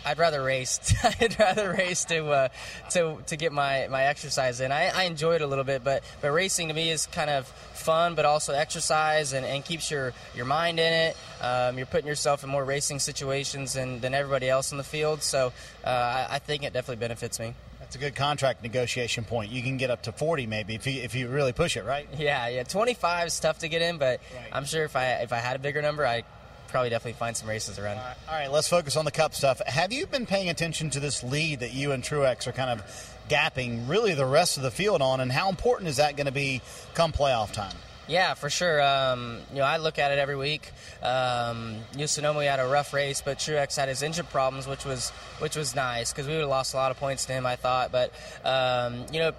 I'd 0.06 0.18
rather 0.18 0.44
race. 0.44 0.80
I'd 1.22 1.40
rather 1.40 1.72
race 1.72 2.06
to 2.06 2.28
uh, 2.30 2.48
to 2.92 3.18
to 3.28 3.38
get 3.38 3.52
my, 3.52 3.88
my 3.90 4.04
exercise 4.06 4.60
in. 4.62 4.72
I, 4.72 4.88
I 4.88 5.04
enjoy 5.04 5.36
it 5.36 5.42
a 5.42 5.48
little 5.48 5.64
bit, 5.64 5.84
but 5.84 6.04
but 6.22 6.32
racing 6.32 6.70
to 6.70 6.74
me 6.74 6.90
is 6.90 7.06
kind 7.08 7.30
of 7.30 7.52
fun, 7.82 8.16
but 8.16 8.26
also 8.26 8.54
exercise 8.54 9.34
and, 9.34 9.46
and 9.46 9.66
keeps 9.66 9.92
your, 9.92 10.14
your 10.36 10.46
mind 10.46 10.80
in 10.80 10.94
it. 10.94 11.18
Um, 11.42 11.78
you're 11.78 11.88
putting 11.88 12.08
yourself 12.08 12.44
in 12.44 12.50
more 12.50 12.64
racing 12.64 13.00
situations 13.00 13.74
than, 13.74 14.00
than 14.00 14.14
everybody 14.14 14.48
else 14.48 14.72
in 14.72 14.78
the 14.78 14.84
field. 14.84 15.24
So 15.24 15.52
uh, 15.84 15.90
I, 15.90 16.28
I 16.36 16.40
think 16.40 16.64
it 16.64 16.74
definitely 16.74 17.02
benefits 17.02 17.40
me. 17.40 17.56
That's 17.80 17.96
a 17.96 18.00
good 18.00 18.16
contract 18.16 18.64
negotiation 18.64 19.26
point. 19.26 19.52
You 19.52 19.62
can 19.62 19.76
get 19.76 19.90
up 19.90 20.04
to 20.04 20.14
40 20.14 20.48
maybe 20.48 20.76
if 20.76 20.88
you, 20.88 21.02
if 21.02 21.14
you 21.14 21.28
really 21.28 21.52
push 21.52 21.76
it, 21.76 21.84
right? 21.84 22.08
Yeah, 22.18 22.48
yeah. 22.48 22.64
25 22.64 23.28
is 23.28 23.40
tough 23.40 23.60
to 23.60 23.68
get 23.68 23.82
in, 23.82 23.98
but 23.98 24.22
right. 24.34 24.50
I'm 24.54 24.64
sure 24.64 24.86
if 24.86 24.96
I 24.96 25.08
if 25.24 25.34
I 25.34 25.38
had 25.38 25.58
a 25.58 25.60
bigger 25.60 25.82
number, 25.82 26.06
I 26.06 26.24
probably 26.72 26.90
definitely 26.90 27.20
find 27.20 27.36
some 27.36 27.48
races 27.48 27.78
around. 27.78 27.98
All 27.98 28.04
right, 28.04 28.18
all 28.30 28.36
right, 28.36 28.52
let's 28.52 28.68
focus 28.68 28.96
on 28.96 29.06
the 29.06 29.12
Cup 29.12 29.34
stuff. 29.34 29.62
Have 29.68 29.92
you 29.92 30.08
been 30.08 30.26
paying 30.26 30.50
attention 30.50 30.90
to 30.92 31.00
this 31.00 31.24
lead 31.24 31.60
that 31.60 31.74
you 31.74 31.92
and 31.92 32.04
Truex 32.04 32.48
are 32.48 32.52
kind 32.52 32.70
of 32.70 33.16
gapping 33.30 33.88
really 33.88 34.14
the 34.14 34.26
rest 34.26 34.58
of 34.58 34.64
the 34.64 34.72
field 34.72 35.02
on, 35.02 35.20
and 35.20 35.32
how 35.32 35.50
important 35.50 35.90
is 35.90 35.98
that 35.98 36.16
going 36.16 36.26
to 36.26 36.32
be 36.32 36.62
come 36.94 37.12
playoff 37.12 37.52
time? 37.52 37.76
Yeah, 38.08 38.34
for 38.34 38.50
sure. 38.50 38.82
Um, 38.82 39.38
you 39.52 39.60
know, 39.60 39.64
I 39.64 39.78
look 39.78 40.00
at 40.00 40.12
it 40.12 40.20
every 40.20 40.36
week. 40.36 40.72
Um, 41.02 41.76
you 41.94 42.00
know, 42.00 42.06
Sonoma 42.08 42.44
had 42.44 42.60
a 42.60 42.68
rough 42.68 42.94
race, 42.94 43.22
but 43.22 43.38
Truex 43.38 43.78
had 43.78 43.88
his 43.88 44.04
engine 44.04 44.26
problems, 44.26 44.68
which 44.68 44.84
was 44.84 45.12
which 45.40 45.56
was 45.56 45.76
nice 45.76 46.12
because 46.12 46.28
we 46.28 46.34
would 46.34 46.42
have 46.42 46.50
lost 46.50 46.74
a 46.74 46.78
lot 46.78 46.92
of 46.92 46.98
points 46.98 47.26
to 47.26 47.34
him, 47.34 47.46
I 47.46 47.56
thought. 47.56 47.92
But 47.92 48.12
um, 48.44 49.06
you 49.14 49.20
know, 49.20 49.32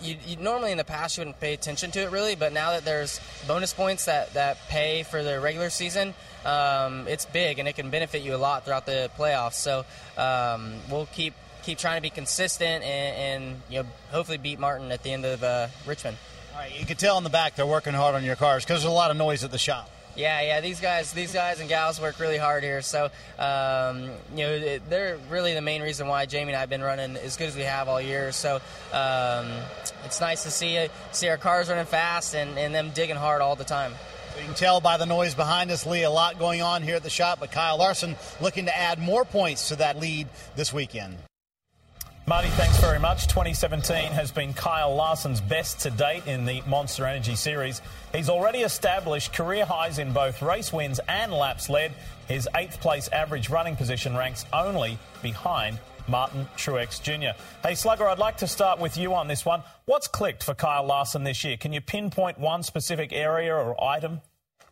you, 0.00 0.16
you, 0.26 0.36
normally 0.36 0.72
in 0.72 0.78
the 0.78 0.84
past 0.84 1.16
you 1.16 1.22
wouldn't 1.22 1.40
pay 1.40 1.54
attention 1.54 1.90
to 1.92 2.00
it 2.00 2.10
really, 2.10 2.34
but 2.34 2.52
now 2.52 2.70
that 2.70 2.84
there's 2.84 3.20
bonus 3.46 3.72
points 3.74 4.04
that, 4.06 4.32
that 4.34 4.58
pay 4.68 5.02
for 5.02 5.22
the 5.22 5.40
regular 5.40 5.70
season, 5.70 6.14
um, 6.44 7.06
it's 7.08 7.26
big 7.26 7.58
and 7.58 7.68
it 7.68 7.76
can 7.76 7.90
benefit 7.90 8.22
you 8.22 8.34
a 8.34 8.36
lot 8.36 8.64
throughout 8.64 8.86
the 8.86 9.10
playoffs. 9.18 9.54
So 9.54 9.84
um, 10.16 10.74
we'll 10.90 11.06
keep 11.06 11.34
keep 11.62 11.78
trying 11.78 11.98
to 11.98 12.02
be 12.02 12.10
consistent 12.10 12.82
and, 12.82 13.42
and, 13.42 13.62
you 13.68 13.82
know 13.82 13.88
hopefully 14.10 14.38
beat 14.38 14.58
Martin 14.58 14.90
at 14.90 15.02
the 15.02 15.12
end 15.12 15.24
of 15.24 15.42
uh, 15.42 15.68
Richmond. 15.86 16.16
All 16.54 16.60
right, 16.60 16.78
you 16.78 16.86
can 16.86 16.96
tell 16.96 17.18
in 17.18 17.24
the 17.24 17.30
back 17.30 17.56
they're 17.56 17.66
working 17.66 17.94
hard 17.94 18.14
on 18.14 18.24
your 18.24 18.36
cars 18.36 18.64
because 18.64 18.82
there's 18.82 18.90
a 18.90 18.94
lot 18.94 19.10
of 19.10 19.16
noise 19.16 19.44
at 19.44 19.50
the 19.50 19.58
shop. 19.58 19.90
Yeah, 20.18 20.40
yeah. 20.40 20.60
These 20.60 20.80
guys, 20.80 21.12
these 21.12 21.32
guys 21.32 21.60
and 21.60 21.68
gals 21.68 22.00
work 22.00 22.18
really 22.18 22.38
hard 22.38 22.64
here. 22.64 22.82
So, 22.82 23.04
um, 23.38 24.10
you 24.34 24.38
know, 24.38 24.78
they're 24.88 25.16
really 25.30 25.54
the 25.54 25.60
main 25.60 25.80
reason 25.80 26.08
why 26.08 26.26
Jamie 26.26 26.50
and 26.50 26.56
I 26.56 26.60
have 26.60 26.68
been 26.68 26.82
running 26.82 27.16
as 27.16 27.36
good 27.36 27.46
as 27.46 27.54
we 27.54 27.62
have 27.62 27.86
all 27.86 28.00
year. 28.00 28.32
So, 28.32 28.56
um, 28.92 29.46
it's 30.04 30.20
nice 30.20 30.42
to 30.42 30.50
see 30.50 30.88
see 31.12 31.28
our 31.28 31.36
cars 31.36 31.68
running 31.68 31.84
fast 31.84 32.34
and, 32.34 32.58
and 32.58 32.74
them 32.74 32.90
digging 32.90 33.14
hard 33.14 33.42
all 33.42 33.54
the 33.54 33.64
time. 33.64 33.92
You 34.38 34.44
can 34.44 34.54
tell 34.54 34.80
by 34.80 34.96
the 34.98 35.06
noise 35.06 35.34
behind 35.34 35.72
us, 35.72 35.84
Leigh, 35.84 36.04
a 36.04 36.10
lot 36.10 36.38
going 36.38 36.62
on 36.62 36.82
here 36.82 36.94
at 36.94 37.02
the 37.02 37.10
shop. 37.10 37.40
But 37.40 37.50
Kyle 37.50 37.76
Larson 37.76 38.14
looking 38.40 38.66
to 38.66 38.76
add 38.76 39.00
more 39.00 39.24
points 39.24 39.68
to 39.68 39.76
that 39.76 39.98
lead 39.98 40.28
this 40.54 40.72
weekend. 40.72 41.16
Marty, 42.24 42.48
thanks 42.50 42.78
very 42.78 43.00
much. 43.00 43.26
2017 43.26 44.12
has 44.12 44.30
been 44.30 44.52
Kyle 44.52 44.94
Larson's 44.94 45.40
best 45.40 45.80
to 45.80 45.90
date 45.90 46.26
in 46.26 46.44
the 46.44 46.62
Monster 46.68 47.06
Energy 47.06 47.34
Series. 47.34 47.82
He's 48.14 48.28
already 48.28 48.60
established 48.60 49.32
career 49.32 49.64
highs 49.64 49.98
in 49.98 50.12
both 50.12 50.40
race 50.40 50.72
wins 50.72 51.00
and 51.08 51.32
laps 51.32 51.68
led. 51.68 51.92
His 52.28 52.46
eighth 52.54 52.80
place 52.80 53.08
average 53.08 53.48
running 53.50 53.74
position 53.74 54.16
ranks 54.16 54.44
only 54.52 54.98
behind 55.20 55.78
Martin 56.08 56.48
Truex 56.56 57.02
Jr. 57.02 57.38
Hey, 57.62 57.74
Slugger, 57.74 58.08
I'd 58.08 58.18
like 58.18 58.38
to 58.38 58.46
start 58.46 58.78
with 58.78 58.96
you 58.96 59.14
on 59.14 59.28
this 59.28 59.44
one. 59.44 59.62
What's 59.84 60.08
clicked 60.08 60.42
for 60.42 60.54
Kyle 60.54 60.84
Larson 60.84 61.24
this 61.24 61.44
year? 61.44 61.56
Can 61.56 61.72
you 61.72 61.80
pinpoint 61.80 62.38
one 62.38 62.62
specific 62.62 63.12
area 63.12 63.54
or 63.54 63.82
item? 63.82 64.20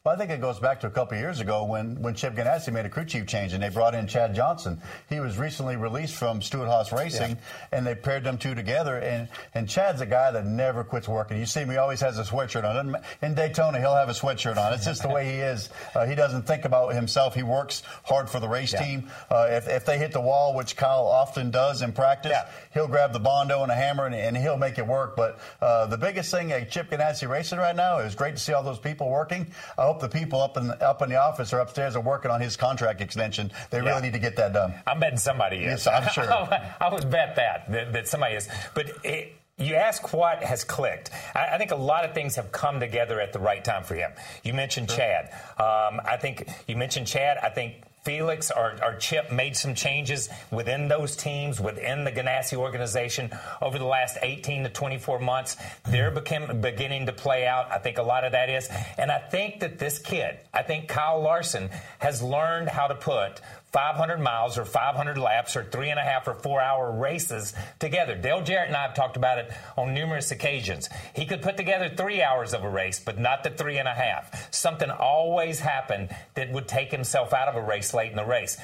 Well, 0.06 0.14
I 0.14 0.18
think 0.18 0.30
it 0.30 0.40
goes 0.40 0.60
back 0.60 0.78
to 0.82 0.86
a 0.86 0.90
couple 0.90 1.18
years 1.18 1.40
ago 1.40 1.64
when, 1.64 2.00
when 2.00 2.14
Chip 2.14 2.36
Ganassi 2.36 2.72
made 2.72 2.86
a 2.86 2.88
crew 2.88 3.04
chief 3.04 3.26
change 3.26 3.54
and 3.54 3.60
they 3.60 3.70
brought 3.70 3.92
in 3.92 4.06
Chad 4.06 4.36
Johnston. 4.36 4.80
He 5.08 5.18
was 5.18 5.36
recently 5.36 5.74
released 5.74 6.14
from 6.14 6.40
Stewart-Haas 6.40 6.92
Racing, 6.92 7.30
yeah. 7.30 7.36
and 7.72 7.84
they 7.84 7.96
paired 7.96 8.22
them 8.22 8.38
two 8.38 8.54
together. 8.54 8.98
And, 8.98 9.28
and 9.52 9.68
Chad's 9.68 10.00
a 10.00 10.06
guy 10.06 10.30
that 10.30 10.46
never 10.46 10.84
quits 10.84 11.08
working. 11.08 11.38
You 11.38 11.44
see 11.44 11.62
him, 11.62 11.70
he 11.70 11.76
always 11.76 12.00
has 12.02 12.20
a 12.20 12.22
sweatshirt 12.22 12.62
on. 12.62 12.94
In 13.20 13.34
Daytona, 13.34 13.80
he'll 13.80 13.96
have 13.96 14.08
a 14.08 14.12
sweatshirt 14.12 14.56
on. 14.56 14.72
It's 14.74 14.84
just 14.84 15.02
the 15.02 15.08
way 15.08 15.24
he 15.24 15.38
is. 15.38 15.70
Uh, 15.92 16.06
he 16.06 16.14
doesn't 16.14 16.46
think 16.46 16.66
about 16.66 16.94
himself. 16.94 17.34
He 17.34 17.42
works 17.42 17.82
hard 18.04 18.30
for 18.30 18.38
the 18.38 18.48
race 18.48 18.74
yeah. 18.74 18.84
team. 18.84 19.10
Uh, 19.28 19.48
if, 19.50 19.66
if 19.66 19.86
they 19.86 19.98
hit 19.98 20.12
the 20.12 20.20
wall, 20.20 20.54
which 20.54 20.76
Kyle 20.76 21.08
often 21.08 21.50
does 21.50 21.82
in 21.82 21.92
practice, 21.92 22.30
yeah. 22.30 22.48
he'll 22.72 22.86
grab 22.86 23.12
the 23.12 23.18
Bondo 23.18 23.64
and 23.64 23.72
a 23.72 23.74
hammer 23.74 24.06
and, 24.06 24.14
and 24.14 24.36
he'll 24.36 24.56
make 24.56 24.78
it 24.78 24.86
work. 24.86 25.16
But 25.16 25.40
uh, 25.60 25.86
the 25.86 25.98
biggest 25.98 26.30
thing 26.30 26.52
at 26.52 26.70
Chip 26.70 26.90
Ganassi 26.90 27.28
Racing 27.28 27.58
right 27.58 27.74
now 27.74 27.98
is 27.98 28.14
great 28.14 28.36
to 28.36 28.40
see 28.40 28.52
all 28.52 28.62
those 28.62 28.78
people 28.78 29.10
working. 29.10 29.48
I 29.76 29.82
hope 29.82 29.95
hope 29.96 30.10
the 30.10 30.18
people 30.18 30.40
up 30.40 30.56
in 30.56 30.70
up 30.80 31.02
in 31.02 31.08
the 31.08 31.16
office 31.16 31.52
or 31.52 31.60
upstairs 31.60 31.96
are 31.96 32.00
working 32.00 32.30
on 32.30 32.40
his 32.40 32.56
contract 32.56 33.00
extension. 33.00 33.50
They 33.70 33.80
really 33.80 34.02
need 34.02 34.12
to 34.12 34.18
get 34.18 34.36
that 34.36 34.52
done. 34.52 34.74
I'm 34.86 35.00
betting 35.00 35.18
somebody 35.18 35.58
is. 35.58 35.86
Yes, 35.86 35.86
I'm 35.86 36.08
sure. 36.12 36.30
I 36.30 36.88
would 36.92 37.10
bet 37.10 37.36
that, 37.36 37.70
that, 37.70 37.92
that 37.92 38.08
somebody 38.08 38.34
is. 38.34 38.48
But 38.74 38.92
it, 39.04 39.34
you 39.58 39.74
ask 39.74 40.12
what 40.12 40.42
has 40.42 40.64
clicked. 40.64 41.10
I, 41.34 41.54
I, 41.54 41.58
think 41.58 41.70
a 41.70 41.76
lot 41.76 42.04
of 42.04 42.12
things 42.12 42.36
have 42.36 42.52
come 42.52 42.78
together 42.78 43.20
at 43.20 43.32
the 43.32 43.38
right 43.38 43.64
time 43.64 43.84
for 43.84 43.94
him. 43.94 44.10
You 44.44 44.52
mentioned 44.52 44.90
Chad. 44.90 45.30
Um, 45.58 46.00
I 46.04 46.18
think 46.20 46.46
you 46.68 46.76
mentioned 46.76 47.06
Chad. 47.06 47.38
I 47.38 47.48
think 47.48 47.82
Felix 48.06 48.52
or, 48.52 48.76
or, 48.84 48.94
Chip 48.94 49.32
made 49.32 49.56
some 49.56 49.74
changes 49.74 50.28
within 50.52 50.86
those 50.86 51.16
teams, 51.16 51.60
within 51.60 52.04
the 52.04 52.12
Ganassi 52.12 52.56
organization 52.56 53.32
over 53.60 53.80
the 53.80 53.84
last 53.84 54.16
18 54.22 54.62
to 54.62 54.68
24 54.70 55.18
months. 55.18 55.56
They're 55.88 56.12
became, 56.12 56.60
beginning 56.60 57.06
to 57.06 57.12
play 57.12 57.48
out. 57.48 57.68
I 57.72 57.78
think 57.78 57.98
a 57.98 58.04
lot 58.04 58.22
of 58.24 58.30
that 58.30 58.48
is. 58.48 58.68
And 58.96 59.10
I 59.10 59.18
think 59.18 59.58
that 59.58 59.80
this 59.80 59.98
kid, 59.98 60.38
I 60.54 60.62
think 60.62 60.86
Kyle 60.86 61.20
Larson, 61.20 61.68
has 61.98 62.22
learned 62.22 62.68
how 62.68 62.86
to 62.86 62.94
put 62.94 63.40
500 63.76 64.18
miles 64.18 64.56
or 64.56 64.64
500 64.64 65.18
laps 65.18 65.54
or 65.54 65.62
three 65.62 65.90
and 65.90 66.00
a 66.00 66.02
half 66.02 66.26
or 66.26 66.32
four 66.32 66.62
hour 66.62 66.90
races 66.90 67.52
together. 67.78 68.14
Dale 68.14 68.40
Jarrett 68.40 68.68
and 68.68 68.76
I 68.76 68.80
have 68.80 68.94
talked 68.94 69.18
about 69.18 69.36
it 69.36 69.52
on 69.76 69.92
numerous 69.92 70.30
occasions. 70.30 70.88
He 71.14 71.26
could 71.26 71.42
put 71.42 71.58
together 71.58 71.90
three 71.90 72.22
hours 72.22 72.54
of 72.54 72.64
a 72.64 72.70
race, 72.70 72.98
but 72.98 73.18
not 73.18 73.44
the 73.44 73.50
three 73.50 73.76
and 73.76 73.86
a 73.86 73.92
half. 73.92 74.50
Something 74.50 74.88
always 74.88 75.60
happened 75.60 76.08
that 76.36 76.50
would 76.52 76.66
take 76.66 76.90
himself 76.90 77.34
out 77.34 77.48
of 77.48 77.56
a 77.56 77.60
race 77.60 77.92
late 77.92 78.10
in 78.10 78.16
the 78.16 78.24
race. 78.24 78.56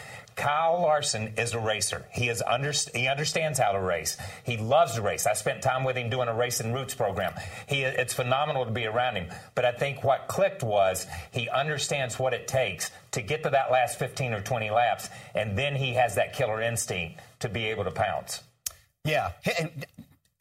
Kyle 0.42 0.82
Larson 0.82 1.34
is 1.38 1.54
a 1.54 1.58
racer. 1.60 2.04
He 2.10 2.28
is 2.28 2.42
under, 2.44 2.72
he 2.72 3.06
understands 3.06 3.60
how 3.60 3.70
to 3.70 3.80
race. 3.80 4.16
He 4.42 4.56
loves 4.56 4.94
to 4.96 5.02
race. 5.02 5.24
I 5.24 5.34
spent 5.34 5.62
time 5.62 5.84
with 5.84 5.94
him 5.94 6.10
doing 6.10 6.26
a 6.26 6.34
race 6.34 6.58
and 6.58 6.74
roots 6.74 6.94
program. 6.94 7.32
He 7.68 7.82
it's 7.82 8.12
phenomenal 8.12 8.64
to 8.64 8.72
be 8.72 8.84
around 8.84 9.14
him. 9.14 9.28
But 9.54 9.66
I 9.66 9.70
think 9.70 10.02
what 10.02 10.26
clicked 10.26 10.64
was 10.64 11.06
he 11.30 11.48
understands 11.48 12.18
what 12.18 12.34
it 12.34 12.48
takes 12.48 12.90
to 13.12 13.22
get 13.22 13.44
to 13.44 13.50
that 13.50 13.70
last 13.70 14.00
15 14.00 14.32
or 14.32 14.40
20 14.40 14.70
laps, 14.70 15.10
and 15.36 15.56
then 15.56 15.76
he 15.76 15.92
has 15.92 16.16
that 16.16 16.32
killer 16.32 16.60
instinct 16.60 17.20
to 17.38 17.48
be 17.48 17.66
able 17.66 17.84
to 17.84 17.92
pounce. 17.92 18.42
Yeah. 19.04 19.30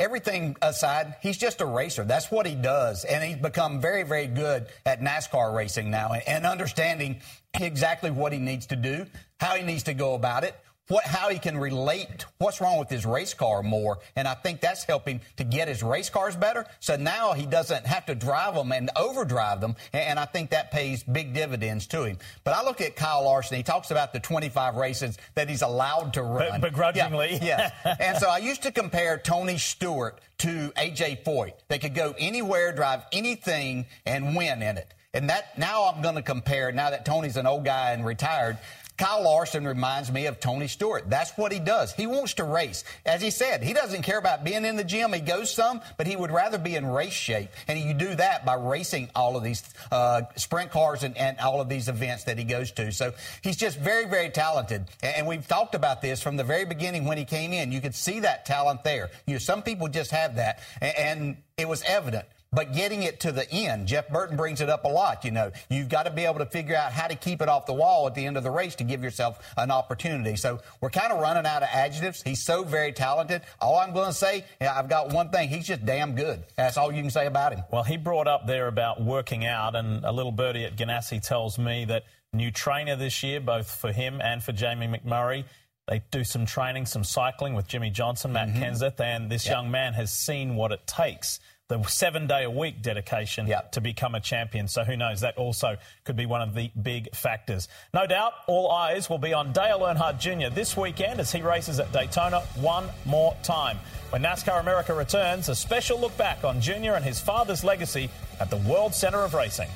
Everything 0.02 0.56
aside, 0.64 1.16
he's 1.22 1.38
just 1.38 1.62
a 1.62 1.66
racer. 1.66 2.04
That's 2.04 2.32
what 2.32 2.48
he 2.48 2.56
does. 2.56 3.06
And 3.06 3.24
he's 3.24 3.38
become 3.38 3.80
very, 3.80 4.02
very 4.02 4.26
good 4.26 4.66
at 4.84 5.00
NASCAR 5.00 5.56
racing 5.56 5.92
now 5.92 6.14
and 6.26 6.46
understanding 6.46 7.22
exactly 7.54 8.10
what 8.10 8.34
he 8.34 8.40
needs 8.40 8.66
to 8.68 8.76
do 8.76 9.06
how 9.42 9.56
he 9.56 9.64
needs 9.64 9.84
to 9.84 9.94
go 9.96 10.14
about 10.14 10.44
it, 10.44 10.56
what, 10.92 11.06
how 11.06 11.30
he 11.30 11.40
can 11.40 11.58
relate 11.58 12.26
what's 12.38 12.60
wrong 12.60 12.78
with 12.78 12.90
his 12.90 13.06
race 13.06 13.34
car 13.34 13.64
more. 13.64 14.00
And 14.18 14.28
I 14.28 14.34
think 14.34 14.60
that's 14.60 14.84
helping 14.84 15.22
to 15.38 15.46
get 15.46 15.70
his 15.70 15.82
race 15.82 16.10
cars 16.10 16.36
better. 16.36 16.66
So 16.82 16.98
now 16.98 17.32
he 17.32 17.46
doesn't 17.46 17.86
have 17.86 18.06
to 18.08 18.16
drive 18.16 18.56
them 18.56 18.74
and 18.74 18.90
overdrive 18.98 19.62
them. 19.62 19.76
And 19.94 20.20
I 20.20 20.26
think 20.26 20.50
that 20.50 20.70
pays 20.72 21.04
big 21.04 21.34
dividends 21.34 21.88
to 21.88 22.04
him. 22.04 22.18
But 22.44 22.56
I 22.56 22.64
look 22.64 22.82
at 22.82 22.98
Kyle 22.98 23.24
Larson. 23.24 23.56
He 23.56 23.64
talks 23.64 23.92
about 23.92 24.12
the 24.12 24.20
25 24.20 24.76
races 24.76 25.18
that 25.36 25.50
he's 25.50 25.62
allowed 25.62 26.14
to 26.16 26.24
run. 26.24 26.60
begrudgingly. 26.60 27.40
Yeah. 27.42 27.72
yeah. 27.86 27.96
and 28.00 28.18
so 28.18 28.30
I 28.30 28.40
used 28.40 28.64
to 28.64 28.72
compare 28.72 29.18
Tony 29.18 29.58
Stewart 29.58 30.20
to 30.40 30.74
A.J. 30.76 31.22
Foyt. 31.26 31.54
They 31.70 31.80
could 31.80 31.96
go 31.96 32.14
anywhere, 32.20 32.74
drive 32.74 33.04
anything, 33.14 33.86
and 34.06 34.36
win 34.36 34.62
in 34.62 34.78
it. 34.78 34.94
And 35.14 35.30
that 35.30 35.58
now 35.58 35.92
I'm 35.94 36.02
going 36.02 36.16
to 36.16 36.22
compare, 36.22 36.72
now 36.72 36.90
that 36.90 37.06
Tony's 37.06 37.38
an 37.38 37.46
old 37.46 37.66
guy 37.66 37.92
and 37.92 38.06
retired, 38.06 38.58
Kyle 39.02 39.24
Larson 39.24 39.66
reminds 39.66 40.12
me 40.12 40.28
of 40.28 40.40
Tony 40.40 40.68
Stewart. 40.68 41.10
That's 41.10 41.32
what 41.32 41.52
he 41.52 41.58
does. 41.58 41.92
He 41.92 42.06
wants 42.06 42.36
to 42.36 42.44
race. 42.44 42.84
As 43.04 43.20
he 43.20 43.32
said, 43.32 43.64
he 43.64 43.74
doesn't 43.74 44.04
care 44.04 44.20
about 44.20 44.44
being 44.44 44.64
in 44.64 44.76
the 44.76 44.84
gym. 44.84 45.12
He 45.12 45.22
goes 45.22 45.52
some, 45.52 45.82
but 45.98 46.06
he 46.06 46.16
would 46.16 46.30
rather 46.30 46.60
be 46.60 46.76
in 46.76 46.86
race 46.86 47.12
shape. 47.12 47.50
And 47.68 47.80
you 47.80 47.96
do 47.96 48.14
that 48.14 48.46
by 48.46 48.54
racing 48.54 49.10
all 49.16 49.36
of 49.36 49.44
these 49.44 49.64
uh, 49.92 50.22
sprint 50.36 50.70
cars 50.70 51.02
and, 51.02 51.18
and, 51.18 51.40
all 51.40 51.60
of 51.60 51.68
these 51.68 51.90
events 51.90 52.26
that 52.26 52.38
he 52.38 52.44
goes 52.44 52.72
to. 52.74 52.92
So 52.92 53.12
he's 53.42 53.58
just 53.58 53.80
very, 53.80 54.06
very 54.06 54.30
talented. 54.30 54.86
And 55.02 55.26
we've 55.26 55.48
talked 55.48 55.74
about 55.74 56.04
this 56.04 56.22
from 56.22 56.38
the 56.38 56.44
very 56.44 56.66
beginning 56.66 57.06
when 57.06 57.18
he 57.18 57.26
came 57.26 57.54
in. 57.54 57.72
You 57.72 57.82
could 57.82 57.96
see 57.96 58.20
that 58.20 58.46
talent 58.46 58.84
there. 58.84 59.10
You 59.26 59.34
know, 59.34 59.40
some 59.40 59.64
people 59.64 59.88
just 59.88 60.12
have 60.12 60.36
that. 60.36 60.60
And 60.80 61.38
it 61.58 61.68
was 61.68 61.82
evident 61.88 62.28
but 62.54 62.74
getting 62.74 63.04
it 63.04 63.22
to 63.22 63.32
the 63.32 63.50
end. 63.50 63.88
Jeff 63.88 64.10
Burton 64.10 64.36
brings 64.36 64.60
it 64.60 64.70
up 64.70 64.84
a 64.84 64.88
lot. 64.88 65.24
You 65.24 65.32
know, 65.32 65.52
you've 65.70 65.88
got 65.88 66.04
to 66.04 66.12
be 66.12 66.26
able 66.26 66.40
to 66.40 66.46
figure 66.46 66.76
out 66.76 66.92
how 66.92 67.08
to 67.08 67.16
keep 67.16 67.42
it 67.42 67.48
off 67.48 67.66
the 67.66 67.74
wall 67.74 68.08
at 68.08 68.16
the 68.16 68.26
end 68.26 68.36
of 68.36 68.44
the 68.44 68.52
race 68.52 68.76
to 68.76 68.84
give 68.84 69.02
yourself 69.02 69.54
an 69.56 69.72
opportunity. 69.72 70.36
So 70.36 70.60
we're 70.82 70.90
kind 70.90 71.14
of 71.14 71.22
running 71.22 71.46
out 71.46 71.64
of 71.64 71.70
adjectives. 71.72 72.22
He's 72.22 72.44
so 72.44 72.64
very 72.64 72.92
talented. 72.92 73.44
All 73.62 73.78
I'm 73.80 73.94
going 73.94 74.08
to 74.08 74.14
say, 74.14 74.44
yeah, 74.60 74.78
I've 74.78 74.90
got 74.90 75.14
one 75.14 75.30
thing. 75.30 75.48
He's 75.48 75.66
just 75.66 75.86
damn 75.86 76.16
good. 76.16 76.44
That's 76.58 76.76
all 76.78 76.92
you 76.92 77.02
can 77.02 77.10
say 77.10 77.26
about 77.26 77.54
him. 77.54 77.64
Well, 77.72 77.84
he 77.84 77.96
brought 77.96 78.28
up 78.28 78.48
there 78.48 78.68
about 78.68 79.02
working 79.02 79.46
out, 79.46 79.76
and 79.76 80.04
a 80.04 80.12
little 80.12 80.34
birdie 80.34 80.66
at 80.66 80.76
Ganassi 80.76 81.26
tells 81.26 81.58
me 81.58 81.86
that 81.86 82.04
new 82.34 82.52
trainer 82.52 82.98
this 82.98 83.24
year, 83.24 83.40
both 83.40 83.70
for 83.70 83.94
him 83.94 84.20
and 84.22 84.44
for 84.44 84.52
Jamie 84.52 84.88
McMurray. 84.88 85.46
They 85.88 86.04
do 86.12 86.24
some 86.24 86.46
training, 86.46 86.86
some 86.86 87.04
cycling 87.04 87.54
with 87.54 87.68
Jimmie 87.68 87.90
Johnson, 87.90 88.34
Matt 88.34 88.50
mm-hmm. 88.50 88.64
Kenseth, 88.64 89.00
and 89.00 89.30
this 89.30 89.46
yep. 89.46 89.56
young 89.56 89.72
man 89.72 89.94
has 89.94 90.12
seen 90.12 90.56
what 90.56 90.72
it 90.72 90.86
takes 90.86 91.40
the 91.72 91.82
seven 91.84 92.28
day 92.28 92.44
a 92.44 92.50
week 92.50 92.82
dedication 92.82 93.48
yep. 93.48 93.72
to 93.72 93.80
become 93.80 94.14
a 94.14 94.20
champion. 94.20 94.68
So 94.68 94.84
who 94.84 94.98
knows? 94.98 95.22
That 95.22 95.38
also 95.38 95.78
could 96.04 96.18
be 96.18 96.26
one 96.26 96.42
of 96.42 96.54
the 96.54 96.70
big 96.82 97.16
factors. 97.16 97.70
No 97.94 98.06
doubt, 98.06 98.34
all 98.48 98.70
eyes 98.70 99.10
will 99.10 99.18
be 99.18 99.34
on 99.34 99.54
Dale 99.54 99.80
Earnhardt 99.80 100.20
Jr. 100.20 100.54
this 100.54 100.76
weekend 100.76 101.22
as 101.22 101.32
he 101.32 101.42
races 101.42 101.80
at 101.80 101.92
Daytona 101.94 102.42
one 102.56 102.90
more 103.06 103.38
time. 103.42 103.78
When 104.10 104.22
NASCAR 104.22 104.60
America 104.60 104.94
returns, 104.94 105.48
a 105.48 105.56
special 105.56 105.98
look 105.98 106.16
back 106.18 106.44
on 106.44 106.60
Jr. 106.60 106.96
and 106.96 107.06
his 107.06 107.22
father's 107.22 107.64
legacy 107.64 108.10
at 108.42 108.50
the 108.50 108.58
World 108.58 108.94
Center 108.94 109.20
of 109.20 109.34
Racing. 109.34 109.70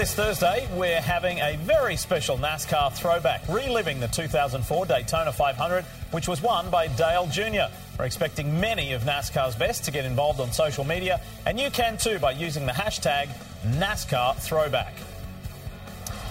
This 0.00 0.14
Thursday, 0.14 0.66
we're 0.76 1.02
having 1.02 1.40
a 1.40 1.56
very 1.56 1.94
special 1.94 2.38
NASCAR 2.38 2.90
throwback, 2.94 3.46
reliving 3.50 4.00
the 4.00 4.06
2004 4.06 4.86
Daytona 4.86 5.30
500, 5.30 5.84
which 6.12 6.26
was 6.26 6.40
won 6.40 6.70
by 6.70 6.86
Dale 6.86 7.26
Jr. 7.26 7.70
We're 7.98 8.06
expecting 8.06 8.58
many 8.58 8.94
of 8.94 9.02
NASCAR's 9.02 9.56
best 9.56 9.84
to 9.84 9.90
get 9.90 10.06
involved 10.06 10.40
on 10.40 10.52
social 10.52 10.84
media, 10.84 11.20
and 11.44 11.60
you 11.60 11.68
can 11.70 11.98
too 11.98 12.18
by 12.18 12.30
using 12.30 12.64
the 12.64 12.72
hashtag 12.72 13.28
NASCAR 13.76 14.36
Throwback. 14.36 14.94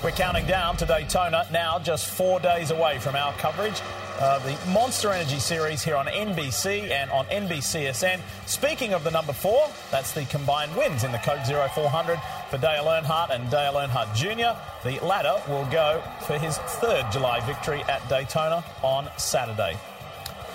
We're 0.02 0.12
counting 0.12 0.46
down 0.46 0.78
to 0.78 0.86
Daytona 0.86 1.46
now, 1.52 1.78
just 1.78 2.10
four 2.10 2.40
days 2.40 2.72
away 2.72 3.00
from 3.00 3.18
our 3.18 3.34
coverage. 3.34 3.82
Uh, 4.18 4.40
the 4.40 4.58
Monster 4.72 5.12
Energy 5.12 5.40
Series 5.40 5.84
here 5.84 5.98
on 5.98 6.06
NBC 6.06 6.90
and 6.90 7.12
on 7.12 7.26
NBCSN. 7.26 8.22
Speaking 8.46 8.94
of 8.94 9.04
the 9.04 9.12
number 9.12 9.34
four, 9.34 9.70
that's 9.92 10.14
the 10.14 10.24
combined 10.26 10.74
wins 10.78 11.04
in 11.04 11.12
the 11.12 11.18
Coke 11.18 11.46
Zero 11.46 11.68
400 11.68 12.18
for 12.50 12.58
Dale 12.58 12.86
Earnhardt 12.86 13.32
and 13.32 13.52
Dale 13.52 13.74
Earnhardt 13.74 14.16
Jr. 14.16 14.58
The 14.88 15.06
latter 15.06 15.36
will 15.52 15.66
go 15.66 16.02
for 16.26 16.38
his 16.38 16.58
third 16.58 17.06
July 17.12 17.42
victory 17.42 17.84
at 17.90 18.08
Daytona 18.08 18.64
on 18.82 19.10
Saturday. 19.18 19.78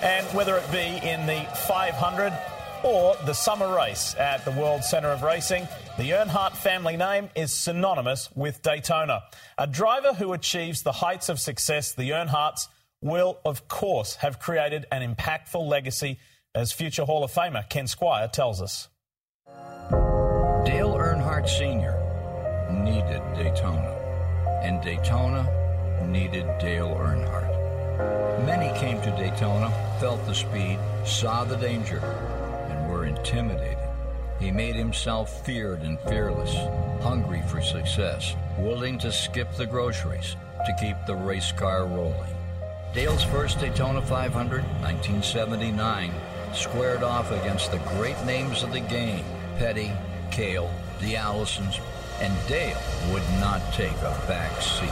And 0.03 0.27
whether 0.29 0.57
it 0.57 0.73
be 0.73 1.07
in 1.07 1.27
the 1.27 1.47
500 1.67 2.33
or 2.85 3.17
the 3.25 3.33
summer 3.33 3.75
race 3.75 4.15
at 4.19 4.45
the 4.45 4.51
World 4.51 4.85
Centre 4.85 5.09
of 5.09 5.23
Racing, 5.23 5.67
the 5.97 6.11
Earnhardt 6.11 6.53
family 6.53 6.97
name 6.97 7.31
is 7.35 7.53
synonymous 7.53 8.29
with 8.37 8.63
Daytona. 8.63 9.23
A 9.57 9.67
driver 9.67 10.13
who 10.13 10.35
achieves 10.35 10.83
the 10.83 10.93
heights 10.93 11.31
of 11.31 11.41
success 11.41 11.95
the 11.95 12.11
Earnhardts 12.11 12.69
will, 13.01 13.39
of 13.45 13.69
course, 13.69 14.17
have 14.17 14.39
created 14.39 14.87
an 14.93 15.03
impactful 15.15 15.67
legacy, 15.67 16.19
as 16.55 16.73
future 16.73 17.05
Hall 17.05 17.25
of 17.25 17.33
Famer 17.33 17.69
Ken 17.69 17.87
Squier 17.87 18.31
tells 18.31 18.61
us. 18.61 18.89
Dale 19.49 20.95
Earnhardt 20.95 21.49
Sr. 21.49 21.99
needed 22.71 23.23
Daytona, 23.35 24.61
and 24.63 24.83
Daytona 24.83 25.49
needed 26.07 26.47
Dale 26.59 26.95
Earnhardt. 26.95 28.45
Many 28.45 28.79
came 28.79 29.01
to 29.03 29.11
Daytona, 29.13 29.71
felt 30.01 30.25
the 30.27 30.35
speed, 30.35 30.79
saw 31.05 31.45
the 31.45 31.57
danger, 31.57 32.01
were 32.95 33.07
intimidated. 33.07 33.89
He 34.39 34.53
made 34.53 34.77
himself 34.77 35.45
feared 35.45 35.83
and 35.83 35.99
fearless, 36.01 36.55
hungry 37.03 37.43
for 37.49 37.61
success, 37.61 38.37
willing 38.57 38.99
to 39.01 39.11
skip 39.11 39.53
the 39.57 39.67
groceries 39.67 40.37
to 40.65 40.77
keep 40.79 40.97
the 41.07 41.17
race 41.17 41.51
car 41.51 41.87
rolling. 41.87 42.35
Dale's 42.95 43.25
first 43.25 43.59
Daytona 43.59 44.01
500, 44.01 44.63
1979, 44.63 46.13
squared 46.53 47.03
off 47.03 47.33
against 47.33 47.73
the 47.73 47.79
great 47.97 48.21
names 48.25 48.63
of 48.63 48.73
the 48.73 48.81
game 48.81 49.25
Petty, 49.59 49.91
Cale, 50.31 50.71
the 51.01 51.17
Allisons, 51.17 51.81
and 52.21 52.33
Dale 52.49 52.81
would 53.13 53.29
not 53.41 53.61
take 53.73 53.97
a 54.03 54.15
back 54.29 54.63
seat. 54.63 54.87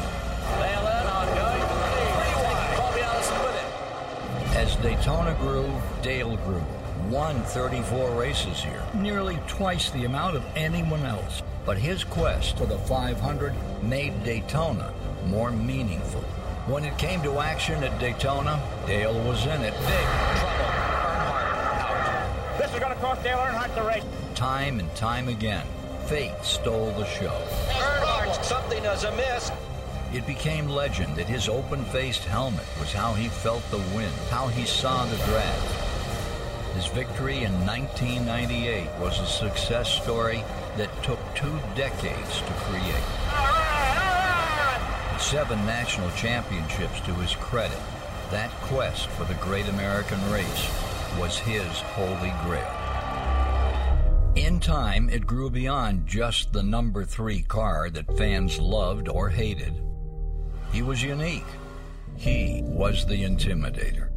Dale 0.59 0.87
Earnhardt 0.91 1.35
going 1.37 1.63
pretty 1.71 2.13
wide. 2.43 2.79
Bobby 2.79 3.01
Allison 3.01 3.39
with 3.45 3.57
it. 3.63 4.57
As 4.57 4.77
Daytona 4.77 5.35
grew, 5.41 5.71
Dale 6.03 6.37
grew. 6.39 6.65
Won 7.11 7.43
34 7.43 8.11
races 8.13 8.63
here, 8.63 8.83
nearly 8.95 9.39
twice 9.47 9.91
the 9.91 10.05
amount 10.05 10.37
of 10.37 10.45
anyone 10.57 11.05
else. 11.05 11.43
But 11.67 11.79
his 11.79 12.05
quest 12.05 12.59
for 12.59 12.67
the 12.67 12.79
500 12.79 13.55
made 13.83 14.25
Daytona 14.25 14.93
more 15.27 15.51
meaningful. 15.51 16.23
When 16.67 16.85
it 16.85 16.97
came 16.99 17.23
to 17.23 17.41
action 17.41 17.83
at 17.85 17.99
Daytona, 17.99 18.63
Dale 18.87 19.15
was 19.25 19.45
in 19.47 19.61
it. 19.63 19.73
Big 19.73 20.07
trouble. 20.39 20.65
Earnhardt 21.43 22.09
out. 22.09 22.73
The 22.73 22.81
going 22.81 22.95
to 22.95 23.01
cost 23.01 23.23
Dale 23.23 23.39
Earnhardt 23.39 23.75
the 23.75 23.83
race. 23.83 24.05
Time 24.35 24.79
and 24.79 24.95
time 24.95 25.29
again, 25.29 25.67
fate 26.07 26.33
stole 26.43 26.93
the 26.93 27.05
show. 27.07 27.37
Earnhardt, 27.69 28.45
something 28.45 28.85
is 28.85 29.05
amiss. 29.05 29.51
It 30.15 30.27
became 30.27 30.69
legend 30.69 31.17
that 31.17 31.27
his 31.27 31.49
open-faced 31.49 32.25
helmet 32.25 32.67
was 32.79 32.93
how 32.93 33.15
he 33.15 33.29
felt 33.29 33.63
the 33.71 33.79
wind, 33.95 34.13
how 34.31 34.47
he 34.49 34.65
saw 34.65 35.05
the 35.07 35.17
draft. 35.17 35.82
His 36.75 36.87
victory 36.87 37.45
in 37.45 37.53
1998 37.67 38.89
was 38.99 39.21
a 39.21 39.27
success 39.27 39.91
story 39.91 40.43
that 40.77 40.91
took 41.03 41.19
two 41.35 41.59
decades 41.77 42.39
to 42.41 42.53
create. 42.65 43.05
Seven 45.21 45.65
national 45.67 46.11
championships 46.13 47.01
to 47.01 47.15
his 47.15 47.35
credit. 47.37 47.79
That 48.31 48.51
quest 48.63 49.09
for 49.09 49.25
the 49.25 49.35
great 49.35 49.69
American 49.69 50.19
race 50.31 50.71
was 51.19 51.39
his 51.39 51.67
holy 51.81 52.33
grail. 52.45 52.83
In 54.35 54.59
time, 54.59 55.11
it 55.11 55.27
grew 55.27 55.51
beyond 55.51 56.07
just 56.07 56.55
the 56.55 56.63
number 56.63 57.05
three 57.05 57.43
car 57.43 57.91
that 57.91 58.17
fans 58.17 58.59
loved 58.59 59.09
or 59.09 59.29
hated. 59.29 59.75
He 60.73 60.81
was 60.81 61.03
unique. 61.03 61.45
He 62.17 62.63
was 62.65 63.05
the 63.05 63.23
intimidator. 63.23 64.09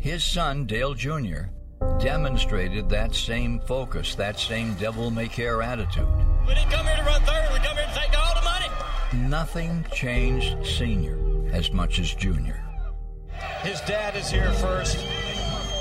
His 0.00 0.24
son, 0.24 0.66
Dale 0.66 0.94
Jr., 0.94 1.50
demonstrated 2.00 2.88
that 2.88 3.14
same 3.14 3.60
focus, 3.60 4.14
that 4.14 4.38
same 4.38 4.74
devil 4.74 5.10
may 5.10 5.28
care 5.28 5.62
attitude. 5.62 6.08
We 6.46 6.54
didn't 6.54 6.70
come 6.70 6.86
here 6.86 6.96
to 6.96 7.02
run 7.02 7.20
third. 7.22 7.48
We 7.52 7.58
come 7.58 7.76
here 7.76 7.86
to 7.86 7.94
take 7.94 8.18
all 8.18 8.34
the 8.34 8.42
money. 8.42 9.28
Nothing 9.28 9.84
changed 9.92 10.66
Senior 10.66 11.18
as 11.52 11.72
much 11.72 11.98
as 11.98 12.14
Junior. 12.14 12.62
His 13.62 13.80
dad 13.82 14.16
is 14.16 14.30
here 14.30 14.50
first. 14.52 14.98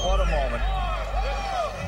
What 0.03 0.19
a 0.19 0.25
moment. 0.25 0.63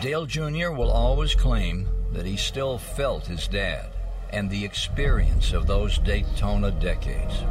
Dale 0.01 0.25
Jr. 0.25 0.71
will 0.71 0.91
always 0.91 1.35
claim 1.35 1.87
that 2.11 2.25
he 2.25 2.37
still 2.37 2.77
felt 2.77 3.25
his 3.25 3.47
dad 3.47 3.91
and 4.31 4.49
the 4.49 4.63
experience 4.63 5.53
of 5.53 5.67
those 5.67 5.97
Daytona 5.99 6.71
decades. 6.71 7.43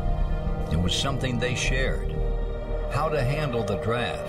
It 0.72 0.80
was 0.80 0.94
something 0.94 1.38
they 1.38 1.54
shared. 1.54 2.14
How 2.90 3.08
to 3.08 3.22
handle 3.22 3.62
the 3.62 3.76
draft. 3.76 4.26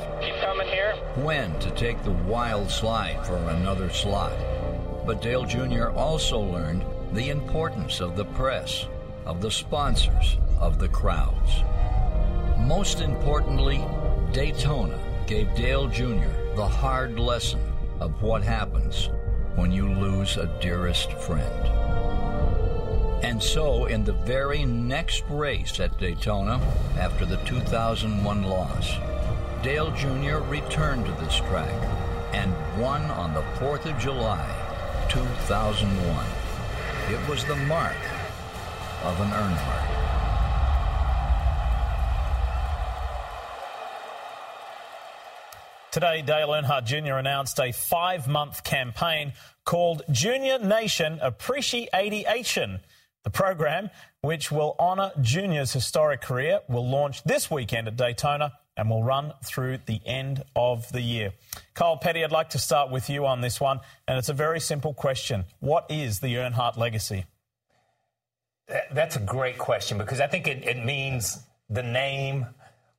When 1.16 1.60
to 1.60 1.70
take 1.72 2.02
the 2.04 2.12
wild 2.12 2.72
slide 2.72 3.26
for 3.28 3.36
another 3.36 3.90
slot. 3.90 4.32
But 5.06 5.22
Dale 5.22 5.46
Jr. 5.46 5.90
also 5.90 6.40
learned 6.40 6.86
the 7.12 7.30
importance 7.30 8.00
of 8.00 8.16
the 8.16 8.24
press, 8.24 8.88
of 9.26 9.42
the 9.42 9.52
sponsors, 9.52 10.38
of 10.58 10.80
the 10.80 10.88
crowds. 10.88 11.64
Most 12.60 13.02
importantly, 13.02 13.84
Daytona 14.32 14.98
gave 15.28 15.54
Dale 15.54 15.88
Jr. 15.88 16.32
the 16.56 16.68
hard 16.68 17.20
lesson 17.20 17.62
of 18.00 18.22
what 18.22 18.42
happens 18.42 19.10
when 19.56 19.72
you 19.72 19.94
lose 19.94 20.38
a 20.38 20.48
dearest 20.62 21.12
friend. 21.14 21.68
And 23.22 23.44
so, 23.44 23.86
in 23.86 24.06
the 24.06 24.14
very 24.14 24.64
next 24.64 25.26
race 25.30 25.80
at 25.82 25.98
Daytona, 26.00 26.62
after 26.98 27.26
the 27.26 27.38
2001 27.38 28.44
loss, 28.44 28.98
Dale 29.64 29.92
Jr. 29.92 30.38
returned 30.50 31.06
to 31.06 31.12
this 31.24 31.36
track 31.36 31.70
and 32.34 32.52
won 32.82 33.04
on 33.12 33.32
the 33.36 33.44
4th 33.60 33.86
of 33.86 34.00
July, 34.00 34.44
2001. 35.08 36.26
It 37.12 37.30
was 37.30 37.46
the 37.46 37.56
mark 37.56 37.96
of 39.04 39.22
an 39.22 39.30
Earnhardt. 39.30 40.02
Today, 45.92 46.24
Dale 46.24 46.48
Earnhardt 46.48 46.86
Jr. 46.86 47.16
announced 47.16 47.60
a 47.60 47.72
five 47.72 48.28
month 48.28 48.64
campaign 48.64 49.34
called 49.64 50.02
Junior 50.10 50.58
Nation 50.58 51.20
Appreciation. 51.22 52.80
The 53.24 53.30
program, 53.30 53.92
which 54.22 54.52
will 54.52 54.76
honour 54.80 55.12
Junior's 55.22 55.72
historic 55.72 56.22
career, 56.22 56.62
will 56.68 56.90
launch 56.90 57.22
this 57.24 57.52
weekend 57.52 57.88
at 57.88 57.96
Daytona 57.96 58.54
and 58.78 58.90
will 58.90 59.04
run 59.04 59.34
through 59.44 59.80
the 59.86 60.00
end 60.06 60.44
of 60.56 60.92
the 60.92 61.02
year. 61.02 61.34
Kyle 61.74 61.98
Petty, 61.98 62.24
I'd 62.24 62.32
like 62.32 62.52
to 62.52 62.60
start 62.60 62.90
with 62.90 63.10
you 63.10 63.26
on 63.26 63.42
this 63.42 63.60
one, 63.60 63.80
and 64.08 64.18
it's 64.18 64.30
a 64.30 64.34
very 64.34 64.60
simple 64.60 64.94
question. 64.94 65.46
What 65.60 65.86
is 65.90 66.20
the 66.20 66.36
Earnhardt 66.36 66.78
legacy? 66.78 67.26
That's 68.92 69.18
a 69.18 69.20
great 69.20 69.58
question 69.58 69.98
because 69.98 70.22
I 70.22 70.28
think 70.28 70.48
it, 70.48 70.64
it 70.64 70.86
means 70.86 71.40
the 71.70 71.84
name, 71.84 72.46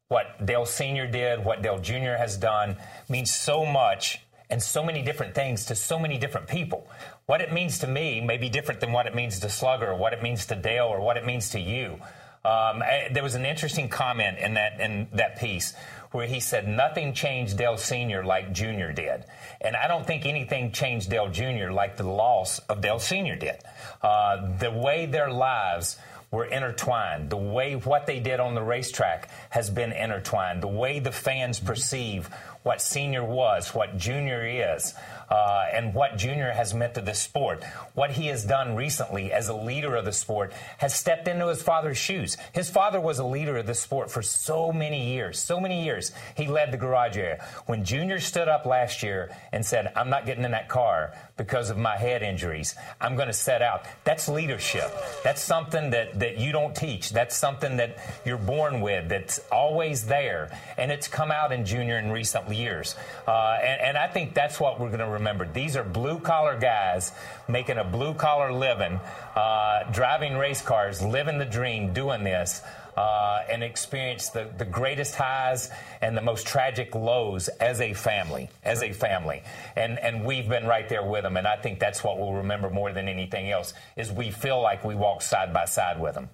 what 0.08 0.44
Dale 0.44 0.66
Sr. 0.66 1.06
did, 1.06 1.44
what 1.44 1.62
Dale 1.62 1.78
Jr. 1.78 2.16
has 2.18 2.36
done, 2.36 2.76
means 3.08 3.32
so 3.32 3.64
much 3.64 4.20
and 4.50 4.62
so 4.62 4.84
many 4.84 5.00
different 5.00 5.34
things 5.34 5.64
to 5.66 5.74
so 5.74 5.98
many 5.98 6.18
different 6.18 6.46
people. 6.46 6.86
What 7.24 7.40
it 7.40 7.52
means 7.52 7.78
to 7.78 7.86
me 7.86 8.20
may 8.20 8.36
be 8.36 8.50
different 8.50 8.80
than 8.80 8.92
what 8.92 9.06
it 9.06 9.14
means 9.14 9.38
to 9.40 9.48
Slugger, 9.48 9.92
or 9.92 9.96
what 9.96 10.12
it 10.12 10.22
means 10.22 10.44
to 10.46 10.54
Dale, 10.54 10.86
or 10.86 11.00
what 11.00 11.16
it 11.16 11.24
means 11.24 11.48
to 11.50 11.60
you. 11.60 11.98
Um, 12.44 12.82
I, 12.82 13.08
there 13.12 13.22
was 13.22 13.36
an 13.36 13.46
interesting 13.46 13.88
comment 13.88 14.38
in 14.38 14.54
that 14.54 14.80
in 14.80 15.06
that 15.12 15.38
piece 15.38 15.74
where 16.10 16.26
he 16.26 16.40
said 16.40 16.68
nothing 16.68 17.14
changed 17.14 17.56
Dale 17.56 17.76
Sr. 17.76 18.24
like 18.24 18.52
Jr. 18.52 18.90
did, 18.92 19.24
and 19.60 19.76
I 19.76 19.86
don't 19.86 20.06
think 20.06 20.26
anything 20.26 20.72
changed 20.72 21.08
Dale 21.08 21.28
Jr. 21.28 21.70
like 21.70 21.96
the 21.96 22.06
loss 22.06 22.58
of 22.68 22.80
Dale 22.80 22.98
Sr. 22.98 23.36
did. 23.36 23.58
Uh, 24.02 24.56
the 24.58 24.72
way 24.72 25.06
their 25.06 25.30
lives 25.30 25.98
were 26.32 26.46
intertwined. 26.46 27.30
The 27.30 27.36
way 27.36 27.76
what 27.76 28.06
they 28.06 28.18
did 28.18 28.40
on 28.40 28.54
the 28.54 28.62
racetrack 28.62 29.30
has 29.50 29.70
been 29.70 29.92
intertwined. 29.92 30.62
The 30.62 30.68
way 30.68 30.98
the 30.98 31.12
fans 31.12 31.60
perceive 31.60 32.28
what 32.62 32.80
senior 32.80 33.22
was, 33.22 33.74
what 33.74 33.98
junior 33.98 34.44
is, 34.44 34.94
uh, 35.32 35.64
and 35.72 35.94
what 35.94 36.18
Junior 36.18 36.50
has 36.52 36.74
meant 36.74 36.92
to 36.94 37.00
this 37.00 37.18
sport. 37.18 37.64
What 37.94 38.10
he 38.10 38.26
has 38.26 38.44
done 38.44 38.76
recently 38.76 39.32
as 39.32 39.48
a 39.48 39.56
leader 39.56 39.96
of 39.96 40.04
the 40.04 40.12
sport 40.12 40.52
has 40.76 40.94
stepped 40.94 41.26
into 41.26 41.48
his 41.48 41.62
father's 41.62 41.96
shoes. 41.96 42.36
His 42.52 42.68
father 42.68 43.00
was 43.00 43.18
a 43.18 43.24
leader 43.24 43.56
of 43.56 43.66
the 43.66 43.74
sport 43.74 44.10
for 44.10 44.20
so 44.20 44.72
many 44.72 45.14
years, 45.14 45.38
so 45.38 45.58
many 45.58 45.84
years. 45.84 46.12
He 46.36 46.48
led 46.48 46.70
the 46.70 46.76
garage 46.76 47.16
area. 47.16 47.42
When 47.64 47.82
Junior 47.82 48.20
stood 48.20 48.46
up 48.46 48.66
last 48.66 49.02
year 49.02 49.34
and 49.52 49.64
said, 49.64 49.90
I'm 49.96 50.10
not 50.10 50.26
getting 50.26 50.44
in 50.44 50.50
that 50.50 50.68
car 50.68 51.14
because 51.36 51.70
of 51.70 51.78
my 51.78 51.96
head 51.96 52.22
injuries, 52.22 52.74
I'm 53.00 53.16
going 53.16 53.28
to 53.28 53.32
set 53.32 53.62
out. 53.62 53.84
That's 54.04 54.28
leadership. 54.28 54.90
That's 55.24 55.42
something 55.42 55.90
that, 55.90 56.18
that 56.20 56.38
you 56.38 56.52
don't 56.52 56.74
teach. 56.74 57.10
That's 57.10 57.36
something 57.36 57.76
that 57.78 57.98
you're 58.24 58.38
born 58.38 58.80
with, 58.80 59.08
that's 59.08 59.40
always 59.50 60.06
there. 60.06 60.56
And 60.76 60.92
it's 60.92 61.08
come 61.08 61.30
out 61.30 61.52
in 61.52 61.64
Junior 61.64 61.98
in 61.98 62.10
recent 62.10 62.48
years. 62.48 62.96
Uh, 63.26 63.58
and, 63.62 63.80
and 63.80 63.98
I 63.98 64.08
think 64.08 64.34
that's 64.34 64.60
what 64.60 64.78
we're 64.78 64.88
going 64.88 65.00
to 65.00 65.08
remember. 65.08 65.48
These 65.52 65.76
are 65.76 65.84
blue 65.84 66.18
collar 66.18 66.58
guys 66.58 67.12
making 67.48 67.78
a 67.78 67.84
blue 67.84 68.14
collar 68.14 68.52
living, 68.52 69.00
uh, 69.34 69.90
driving 69.92 70.36
race 70.36 70.62
cars, 70.62 71.02
living 71.02 71.38
the 71.38 71.44
dream, 71.44 71.92
doing 71.92 72.24
this. 72.24 72.62
Uh, 72.96 73.42
and 73.50 73.62
experience 73.62 74.28
the, 74.28 74.50
the 74.58 74.64
greatest 74.64 75.14
highs 75.14 75.70
and 76.02 76.16
the 76.16 76.20
most 76.20 76.46
tragic 76.46 76.94
lows 76.94 77.48
as 77.48 77.80
a 77.80 77.94
family, 77.94 78.50
as 78.64 78.82
a 78.82 78.92
family. 78.92 79.42
And, 79.76 79.98
and 79.98 80.24
we've 80.24 80.48
been 80.48 80.66
right 80.66 80.88
there 80.88 81.02
with 81.02 81.22
them. 81.22 81.38
And 81.38 81.46
I 81.46 81.56
think 81.56 81.78
that's 81.78 82.04
what 82.04 82.18
we'll 82.18 82.34
remember 82.34 82.68
more 82.68 82.92
than 82.92 83.08
anything 83.08 83.50
else 83.50 83.72
is 83.96 84.12
we 84.12 84.30
feel 84.30 84.60
like 84.60 84.84
we 84.84 84.94
walk 84.94 85.22
side 85.22 85.54
by 85.54 85.64
side 85.64 85.98
with 86.00 86.14
them 86.14 86.28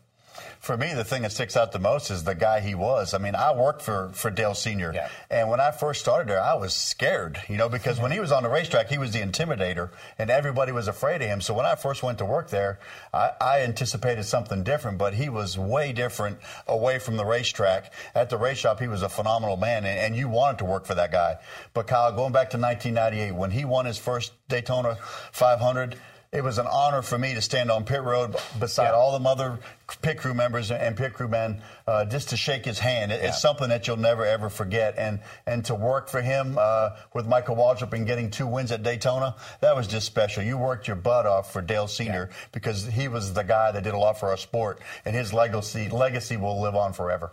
for 0.69 0.77
me, 0.77 0.93
the 0.93 1.03
thing 1.03 1.23
that 1.23 1.33
sticks 1.33 1.57
out 1.57 1.73
the 1.73 1.79
most 1.79 2.11
is 2.11 2.25
the 2.25 2.35
guy 2.35 2.61
he 2.61 2.75
was. 2.75 3.15
I 3.15 3.19
mean, 3.19 3.35
I 3.35 3.55
worked 3.55 3.81
for, 3.81 4.11
for 4.13 4.31
Dale 4.31 4.53
Sr. 4.53 4.93
Yeah. 4.95 5.09
And 5.31 5.49
when 5.49 5.61
I 5.61 5.71
first 5.71 5.99
started 5.99 6.29
there, 6.29 6.43
I 6.43 6.57
was 6.57 6.75
scared, 6.75 7.41
you 7.49 7.57
know, 7.57 7.71
because 7.71 7.99
when 7.99 8.11
he 8.11 8.21
was 8.21 8.33
on 8.33 8.43
the 8.43 8.51
racetrack, 8.51 8.91
he 8.91 8.99
was 8.99 9.13
the 9.13 9.21
intimidator 9.21 9.89
and 10.19 10.29
everybody 10.29 10.71
was 10.73 10.87
afraid 10.87 11.23
of 11.23 11.29
him. 11.29 11.41
So 11.41 11.55
when 11.55 11.65
I 11.65 11.75
first 11.75 12.03
went 12.03 12.19
to 12.19 12.27
work 12.27 12.51
there, 12.51 12.81
I, 13.15 13.31
I 13.41 13.61
anticipated 13.63 14.25
something 14.25 14.63
different, 14.63 14.99
but 14.99 15.15
he 15.15 15.31
was 15.31 15.57
way 15.57 15.95
different 15.95 16.37
away 16.67 16.99
from 16.99 17.17
the 17.17 17.25
racetrack. 17.25 17.91
At 18.15 18.29
the 18.29 18.37
race 18.37 18.59
shop, 18.59 18.79
he 18.79 18.89
was 18.89 19.01
a 19.01 19.09
phenomenal 19.09 19.57
man 19.57 19.87
and, 19.87 19.99
and 19.99 20.15
you 20.15 20.29
wanted 20.29 20.59
to 20.59 20.67
work 20.67 20.85
for 20.85 20.97
that 20.97 21.11
guy. 21.11 21.39
But 21.73 21.87
Kyle, 21.87 22.13
going 22.13 22.33
back 22.33 22.51
to 22.51 22.59
1998, 22.59 23.35
when 23.35 23.53
he 23.53 23.65
won 23.65 23.87
his 23.87 23.97
first 23.97 24.35
Daytona 24.51 24.99
500, 25.33 25.97
it 26.31 26.45
was 26.45 26.59
an 26.59 26.67
honor 26.67 27.01
for 27.01 27.19
me 27.19 27.35
to 27.35 27.41
stand 27.41 27.71
on 27.71 27.85
pit 27.85 28.03
road 28.03 28.37
beside 28.61 28.91
yeah. 28.91 28.95
all 28.95 29.19
the 29.19 29.29
other 29.29 29.59
pit 30.03 30.19
crew 30.19 30.35
members 30.35 30.71
and 30.71 30.97
pit 30.97 31.15
crew 31.15 31.29
men 31.29 31.63
uh, 31.87 32.05
just 32.05 32.31
to 32.31 32.37
shake 32.37 32.65
his 32.65 32.79
hand. 32.79 33.11
It, 33.11 33.21
yeah. 33.23 33.29
It's 33.29 33.41
something 33.41 33.71
that 33.71 33.87
you'll 33.87 33.97
never 33.97 34.27
ever 34.27 34.51
forget. 34.51 34.95
And 34.99 35.21
and 35.47 35.65
to 35.67 35.75
work 35.75 36.09
for 36.09 36.21
him 36.21 36.57
uh, 36.61 36.91
with 37.15 37.27
Michael 37.27 37.57
Waltrip 37.57 37.93
and 37.95 38.07
getting 38.07 38.31
two 38.31 38.47
wins 38.47 38.73
at 38.73 38.83
Daytona, 38.83 39.37
that 39.61 39.75
was 39.75 39.87
just 39.87 40.07
special. 40.07 40.43
You 40.43 40.59
worked 40.59 40.87
your 40.87 40.97
butt 40.97 41.25
off 41.25 41.53
for 41.53 41.63
Dale 41.63 41.89
Senior 41.89 42.29
yeah. 42.31 42.37
because 42.53 42.87
he 42.87 43.09
was 43.09 43.33
the 43.33 43.45
guy 43.45 43.73
that 43.73 43.83
did 43.83 43.95
a 43.95 43.99
lot 43.99 44.21
for 44.21 44.29
our 44.29 44.37
sport, 44.37 44.81
and 45.05 45.17
his 45.17 45.33
legacy 45.33 45.89
legacy 45.89 46.37
will 46.37 46.61
live 46.61 46.75
on 46.75 46.93
forever. 46.93 47.33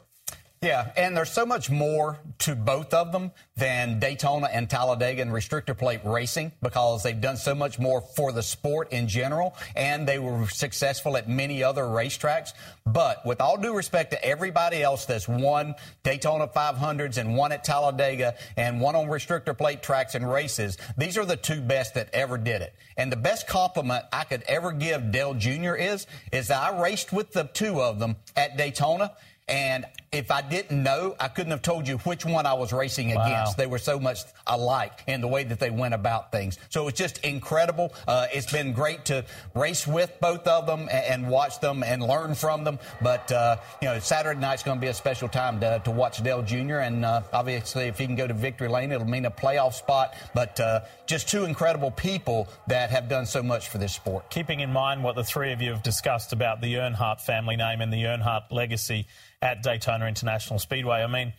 Yeah, 0.62 0.92
and 0.98 1.16
there's 1.16 1.32
so 1.32 1.46
much 1.46 1.70
more 1.70 2.18
to 2.40 2.56
both 2.56 2.94
of 2.94 3.12
them 3.12 3.32
than 3.56 4.00
Daytona 4.00 4.48
and 4.48 4.68
Talladega 4.70 5.22
and 5.22 5.32
restrictor 5.32 5.78
plate 5.78 6.00
racing 6.04 6.54
because 6.62 7.04
they've 7.04 7.20
done 7.20 7.38
so 7.38 7.54
much 7.54 7.78
more 7.78 8.02
for 8.02 8.32
the 8.32 8.42
sport 8.42 8.92
in 8.92 9.08
general, 9.08 9.56
and 9.76 10.08
they 10.08 10.18
were 10.18 10.48
successful 10.48 11.18
at 11.18 11.30
many 11.30 11.64
other 11.64 11.84
racetracks. 11.84 12.54
But 12.86 13.24
with 13.26 13.42
all 13.42 13.58
due 13.58 13.76
respect 13.76 14.12
to 14.12 14.26
everybody 14.26 14.82
else 14.82 15.06
that's 15.06 15.28
won 15.28 15.76
Daytona 16.04 16.48
500s 16.48 17.18
and 17.18 17.36
one 17.36 17.52
at 17.52 17.64
Talladega 17.64 18.36
and 18.58 18.82
one 18.82 18.96
on 18.96 19.06
restrictor 19.06 19.56
plate 19.56 19.84
tracks 19.84 20.16
and 20.16 20.28
races, 20.30 20.78
these 20.98 21.18
are 21.18 21.26
the 21.26 21.38
two 21.38 21.62
best 21.62 21.94
that 21.94 22.10
ever 22.12 22.38
did 22.38 22.62
it. 22.62 22.74
And 22.98 23.12
the 23.12 23.18
best 23.18 23.48
compliment 23.48 24.06
I 24.12 24.24
could 24.24 24.42
ever 24.48 24.72
give 24.72 25.12
Dale 25.12 25.34
Jr. 25.34 25.76
is, 25.76 26.08
is 26.32 26.48
that 26.48 26.74
I 26.74 26.82
raced 26.82 27.14
with 27.14 27.34
the 27.34 27.44
two 27.44 27.82
of 27.82 28.00
them 28.00 28.16
at 28.36 28.58
Daytona. 28.58 29.12
And 29.48 29.86
if 30.16 30.32
I 30.32 30.42
didn't 30.42 30.82
know, 30.82 31.16
I 31.20 31.28
couldn't 31.28 31.52
have 31.52 31.62
told 31.62 31.88
you 31.88 31.98
which 32.00 32.26
one 32.26 32.46
I 32.46 32.54
was 32.54 32.72
racing 32.72 33.14
Wow. 33.14 33.26
against. 33.26 33.58
They 33.58 33.68
were 33.68 33.78
so 33.78 34.00
much 34.00 34.20
alike 34.48 35.04
in 35.08 35.20
the 35.20 35.28
way 35.28 35.44
that 35.44 35.60
they 35.60 35.70
went 35.70 35.94
about 35.94 36.32
things. 36.32 36.58
So 36.70 36.84
it 36.84 36.86
was 36.86 36.94
just 36.94 37.18
incredible. 37.20 37.94
Uh, 38.08 38.28
it's 38.34 38.50
been 38.52 38.72
great 38.72 39.06
to 39.06 39.26
race 39.54 39.86
with 39.86 40.12
both 40.22 40.48
of 40.48 40.68
them 40.68 40.82
and, 40.92 41.06
and 41.26 41.30
watch 41.30 41.60
them 41.60 41.84
and 41.84 42.02
learn 42.02 42.34
from 42.34 42.64
them. 42.64 42.80
But, 43.02 43.30
uh, 43.32 43.58
you 43.82 43.90
know, 43.90 44.00
Saturday 44.00 44.40
night's 44.40 44.64
going 44.64 44.78
to 44.78 44.82
be 44.82 44.88
a 44.88 44.94
special 44.94 45.28
time 45.28 45.60
to, 45.60 45.82
to 45.84 45.92
watch 45.92 46.24
Dale 46.24 46.42
Jr. 46.44 46.78
And 46.78 47.04
uh, 47.04 47.22
obviously, 47.34 47.84
if 47.86 47.98
he 47.98 48.06
can 48.06 48.16
go 48.16 48.26
to 48.26 48.34
victory 48.34 48.70
lane, 48.70 48.92
it'll 48.94 49.06
mean 49.08 49.26
a 49.26 49.32
playoff 49.32 49.74
spot. 49.74 50.16
But 50.34 50.58
uh, 50.62 50.82
just 51.08 51.28
two 51.28 51.44
incredible 51.44 51.92
people 51.92 52.48
that 52.68 52.90
have 52.90 53.10
done 53.10 53.26
so 53.26 53.44
much 53.44 53.68
for 53.70 53.78
this 53.80 53.94
sport. 53.94 54.30
Keeping 54.30 54.62
in 54.62 54.72
mind 54.72 55.04
what 55.04 55.16
the 55.16 55.24
three 55.26 55.52
of 55.52 55.62
you 55.62 55.72
have 55.74 55.84
discussed 55.84 56.32
about 56.32 56.62
the 56.62 56.76
Earnhardt 56.76 57.20
family 57.20 57.58
name 57.58 57.82
and 57.82 57.92
the 57.92 58.04
Earnhardt 58.04 58.52
legacy 58.52 59.08
at 59.42 59.62
Daytona 59.62 60.05
International 60.08 60.60
Speedway, 60.60 61.02
I 61.02 61.08
mean, 61.08 61.34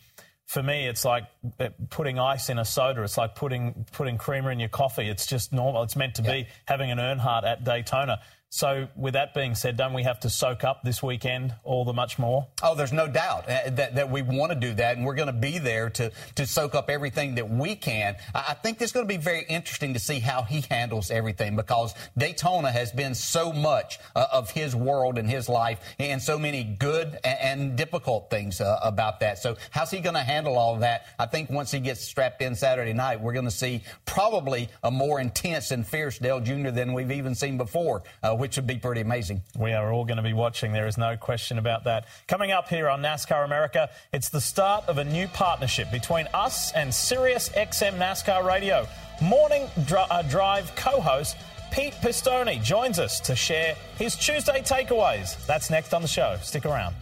for 0.45 0.63
me, 0.63 0.87
it's 0.87 1.03
like 1.03 1.25
uh, 1.59 1.69
putting 1.89 2.19
ice 2.19 2.49
in 2.49 2.57
a 2.57 2.63
soda. 2.63 3.03
It's 3.03 3.17
like 3.17 3.35
putting 3.35 3.85
putting 3.91 4.17
creamer 4.17 4.49
in 4.49 4.59
your 4.59 4.69
coffee. 4.69 5.09
It's 5.09 5.25
just 5.25 5.51
normal. 5.51 5.83
It's 5.83 5.97
meant 5.97 6.15
to 6.15 6.21
be 6.21 6.47
having 6.65 6.89
an 6.89 6.99
Earnhardt 6.99 7.43
at 7.43 7.65
Daytona. 7.65 8.21
So, 8.49 8.87
with 8.95 9.15
that 9.15 9.33
being 9.33 9.55
said, 9.55 9.75
don't 9.75 9.91
we 9.91 10.03
have 10.03 10.21
to 10.21 10.29
soak 10.29 10.63
up 10.63 10.81
this 10.81 11.03
weekend 11.03 11.53
all 11.65 11.83
the 11.83 11.91
much 11.91 12.17
more? 12.17 12.47
Oh, 12.63 12.75
there's 12.75 12.93
no 12.93 13.05
doubt 13.05 13.43
uh, 13.49 13.69
that, 13.71 13.95
that 13.95 14.09
we 14.09 14.21
want 14.21 14.53
to 14.53 14.57
do 14.57 14.73
that, 14.75 14.95
and 14.95 15.05
we're 15.05 15.15
going 15.15 15.27
to 15.27 15.33
be 15.33 15.57
there 15.57 15.89
to, 15.89 16.13
to 16.35 16.45
soak 16.45 16.73
up 16.73 16.89
everything 16.89 17.35
that 17.35 17.49
we 17.49 17.75
can. 17.75 18.15
I 18.33 18.53
think 18.53 18.81
it's 18.81 18.93
going 18.93 19.05
to 19.05 19.13
be 19.13 19.21
very 19.21 19.45
interesting 19.49 19.93
to 19.95 19.99
see 19.99 20.19
how 20.19 20.43
he 20.43 20.61
handles 20.69 21.11
everything 21.11 21.57
because 21.57 21.93
Daytona 22.17 22.71
has 22.71 22.93
been 22.93 23.15
so 23.15 23.51
much 23.51 23.99
uh, 24.15 24.27
of 24.31 24.49
his 24.49 24.73
world 24.73 25.17
and 25.17 25.29
his 25.29 25.49
life, 25.49 25.81
and 25.99 26.21
so 26.21 26.39
many 26.39 26.63
good 26.63 27.19
and, 27.25 27.39
and 27.41 27.77
difficult 27.77 28.29
things 28.29 28.61
uh, 28.61 28.79
about 28.81 29.19
that. 29.19 29.39
So, 29.39 29.57
how's 29.71 29.91
he 29.91 29.99
going 29.99 30.15
to 30.15 30.21
handle 30.21 30.57
all 30.57 30.73
of 30.73 30.79
that? 30.79 31.07
I 31.19 31.25
think 31.25 31.49
once 31.49 31.69
he 31.69 31.81
gets 31.81 31.99
strapped 31.99 32.41
in 32.41 32.55
Saturday 32.55 32.93
night, 32.93 33.19
we're 33.19 33.33
going 33.33 33.43
to 33.43 33.51
see 33.51 33.83
probably 34.05 34.69
a 34.83 34.89
more 34.89 35.19
intense 35.19 35.71
and 35.71 35.85
fierce 35.85 36.17
Dale 36.17 36.39
Jr. 36.39 36.69
than 36.69 36.93
we've 36.93 37.11
even 37.11 37.35
seen 37.35 37.57
before, 37.57 38.03
uh, 38.23 38.36
which 38.37 38.55
would 38.55 38.67
be 38.67 38.77
pretty 38.77 39.01
amazing. 39.01 39.41
We 39.57 39.73
are 39.73 39.91
all 39.91 40.05
going 40.05 40.17
to 40.17 40.23
be 40.23 40.33
watching. 40.33 40.71
There 40.73 40.87
is 40.87 40.97
no 40.97 41.17
question 41.17 41.57
about 41.57 41.83
that. 41.85 42.05
Coming 42.27 42.51
up 42.51 42.69
here 42.69 42.89
on 42.89 43.01
NASCAR 43.01 43.43
America, 43.45 43.89
it's 44.13 44.29
the 44.29 44.41
start 44.41 44.85
of 44.87 44.97
a 44.97 45.03
new 45.03 45.27
partnership 45.27 45.91
between 45.91 46.27
us 46.33 46.71
and 46.73 46.93
Sirius 46.93 47.49
XM 47.49 47.97
NASCAR 47.97 48.45
Radio. 48.45 48.87
Morning 49.21 49.67
dri- 49.85 50.05
uh, 50.09 50.21
Drive 50.23 50.75
co 50.75 51.01
host 51.01 51.37
Pete 51.71 51.93
Pistone 51.95 52.63
joins 52.63 52.99
us 52.99 53.19
to 53.21 53.35
share 53.35 53.75
his 53.97 54.15
Tuesday 54.15 54.61
takeaways. 54.61 55.45
That's 55.45 55.69
next 55.69 55.93
on 55.93 56.01
the 56.01 56.07
show. 56.07 56.37
Stick 56.41 56.65
around. 56.65 56.95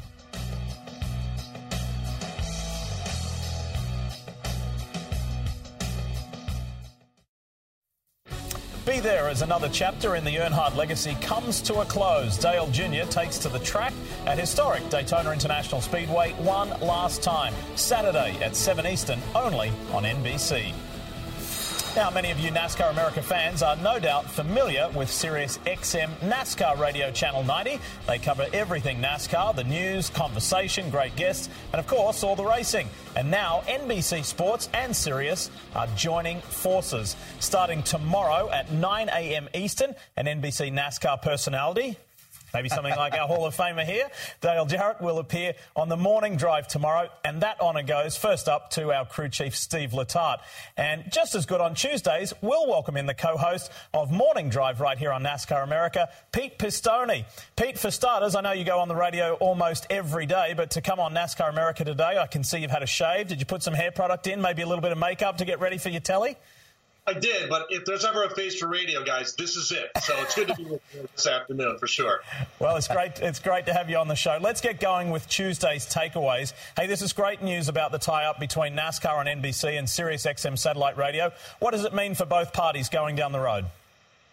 Be 8.95 9.01
there 9.01 9.27
as 9.27 9.41
another 9.41 9.67
chapter 9.67 10.15
in 10.15 10.23
the 10.23 10.37
Earnhardt 10.37 10.73
legacy 10.77 11.17
comes 11.19 11.59
to 11.63 11.81
a 11.81 11.85
close. 11.85 12.37
Dale 12.37 12.67
Jr. 12.67 13.03
takes 13.09 13.37
to 13.39 13.49
the 13.49 13.59
track 13.59 13.91
at 14.25 14.39
historic 14.39 14.89
Daytona 14.89 15.31
International 15.31 15.81
Speedway 15.81 16.31
one 16.35 16.69
last 16.79 17.21
time, 17.21 17.53
Saturday 17.75 18.37
at 18.41 18.55
7 18.55 18.87
Eastern, 18.87 19.19
only 19.35 19.67
on 19.91 20.03
NBC. 20.03 20.73
Now, 21.95 22.11
many 22.11 22.29
of 22.29 22.41
you 22.41 22.51
NASCAR 22.51 22.91
America 22.91 23.21
fans 23.21 23.63
are 23.63 23.77
no 23.77 23.99
doubt 23.99 24.29
familiar 24.29 24.89
with 24.89 25.09
Sirius 25.09 25.59
XM 25.59 26.09
NASCAR 26.17 26.77
Radio 26.77 27.09
Channel 27.09 27.45
90. 27.45 27.79
They 28.05 28.19
cover 28.19 28.45
everything 28.51 29.01
NASCAR, 29.01 29.55
the 29.55 29.63
news, 29.63 30.09
conversation, 30.09 30.89
great 30.89 31.15
guests, 31.15 31.47
and 31.71 31.79
of 31.79 31.87
course, 31.87 32.21
all 32.21 32.35
the 32.35 32.43
racing. 32.43 32.89
And 33.15 33.31
now, 33.31 33.63
NBC 33.65 34.25
Sports 34.25 34.67
and 34.73 34.93
Sirius 34.93 35.49
are 35.73 35.87
joining 35.95 36.41
forces. 36.41 37.15
Starting 37.39 37.81
tomorrow 37.81 38.49
at 38.51 38.69
9 38.73 39.07
a.m. 39.07 39.47
Eastern, 39.53 39.95
an 40.17 40.25
NBC 40.25 40.73
NASCAR 40.73 41.21
personality, 41.21 41.95
Maybe 42.55 42.69
something 42.69 42.95
like 42.95 43.15
our 43.15 43.27
Hall 43.27 43.45
of 43.45 43.53
Famer 43.53 43.83
here, 43.83 44.07
Dale 44.39 44.65
Jarrett, 44.65 45.01
will 45.01 45.19
appear 45.19 45.55
on 45.75 45.89
the 45.89 45.97
morning 45.97 46.37
drive 46.37 46.69
tomorrow, 46.69 47.09
and 47.25 47.41
that 47.41 47.59
honour 47.59 47.83
goes 47.83 48.15
first 48.15 48.47
up 48.47 48.69
to 48.71 48.93
our 48.93 49.05
crew 49.05 49.27
chief, 49.27 49.57
Steve 49.57 49.89
Letarte. 49.89 50.39
And 50.77 51.03
just 51.11 51.35
as 51.35 51.45
good 51.45 51.59
on 51.59 51.75
Tuesdays, 51.75 52.31
we'll 52.39 52.65
welcome 52.65 52.95
in 52.95 53.07
the 53.07 53.13
co 53.13 53.35
host 53.35 53.73
of 53.93 54.09
Morning 54.09 54.47
Drive 54.47 54.79
right 54.79 54.97
here 54.97 55.11
on 55.11 55.21
NASCAR 55.21 55.65
America, 55.65 56.07
Pete 56.31 56.57
Pistone. 56.57 57.25
Pete, 57.57 57.77
for 57.77 57.91
starters, 57.91 58.35
I 58.35 58.41
know 58.41 58.53
you 58.53 58.63
go 58.63 58.79
on 58.79 58.87
the 58.87 58.95
radio 58.95 59.33
almost 59.33 59.85
every 59.89 60.25
day, 60.25 60.53
but 60.55 60.71
to 60.71 60.81
come 60.81 61.01
on 61.01 61.13
NASCAR 61.13 61.49
America 61.49 61.83
today, 61.83 62.17
I 62.17 62.25
can 62.25 62.45
see 62.45 62.59
you've 62.59 62.71
had 62.71 62.83
a 62.83 62.87
shave. 62.87 63.27
Did 63.27 63.41
you 63.41 63.45
put 63.45 63.63
some 63.63 63.73
hair 63.73 63.91
product 63.91 64.27
in, 64.27 64.41
maybe 64.41 64.61
a 64.61 64.65
little 64.65 64.81
bit 64.81 64.93
of 64.93 64.97
makeup 64.97 65.39
to 65.39 65.45
get 65.45 65.59
ready 65.59 65.77
for 65.77 65.89
your 65.89 65.99
telly? 65.99 66.37
I 67.07 67.13
did, 67.13 67.49
but 67.49 67.67
if 67.69 67.85
there's 67.85 68.03
ever 68.03 68.23
a 68.23 68.29
face 68.31 68.59
for 68.59 68.67
radio, 68.67 69.03
guys, 69.03 69.35
this 69.35 69.55
is 69.55 69.71
it. 69.71 69.91
So 70.01 70.15
it's 70.21 70.33
good 70.33 70.47
to 70.47 70.55
be 70.55 70.63
with 70.63 70.81
you 70.91 71.07
this 71.15 71.27
afternoon 71.27 71.77
for 71.77 71.85
sure. 71.85 72.21
Well, 72.57 72.75
it's 72.77 72.87
great. 72.87 73.19
It's 73.19 73.37
great 73.37 73.67
to 73.67 73.73
have 73.73 73.91
you 73.91 73.97
on 73.97 74.07
the 74.07 74.15
show. 74.15 74.39
Let's 74.41 74.59
get 74.59 74.79
going 74.79 75.11
with 75.11 75.27
Tuesday's 75.29 75.85
takeaways. 75.85 76.53
Hey, 76.75 76.87
this 76.87 77.03
is 77.03 77.13
great 77.13 77.43
news 77.43 77.69
about 77.69 77.91
the 77.91 77.99
tie-up 77.99 78.39
between 78.39 78.75
NASCAR 78.75 79.23
and 79.23 79.43
NBC 79.43 79.77
and 79.77 79.87
SiriusXM 79.87 80.57
satellite 80.57 80.97
radio. 80.97 81.31
What 81.59 81.71
does 81.71 81.85
it 81.85 81.93
mean 81.93 82.15
for 82.15 82.25
both 82.25 82.53
parties 82.53 82.89
going 82.89 83.15
down 83.15 83.31
the 83.31 83.39
road? 83.39 83.65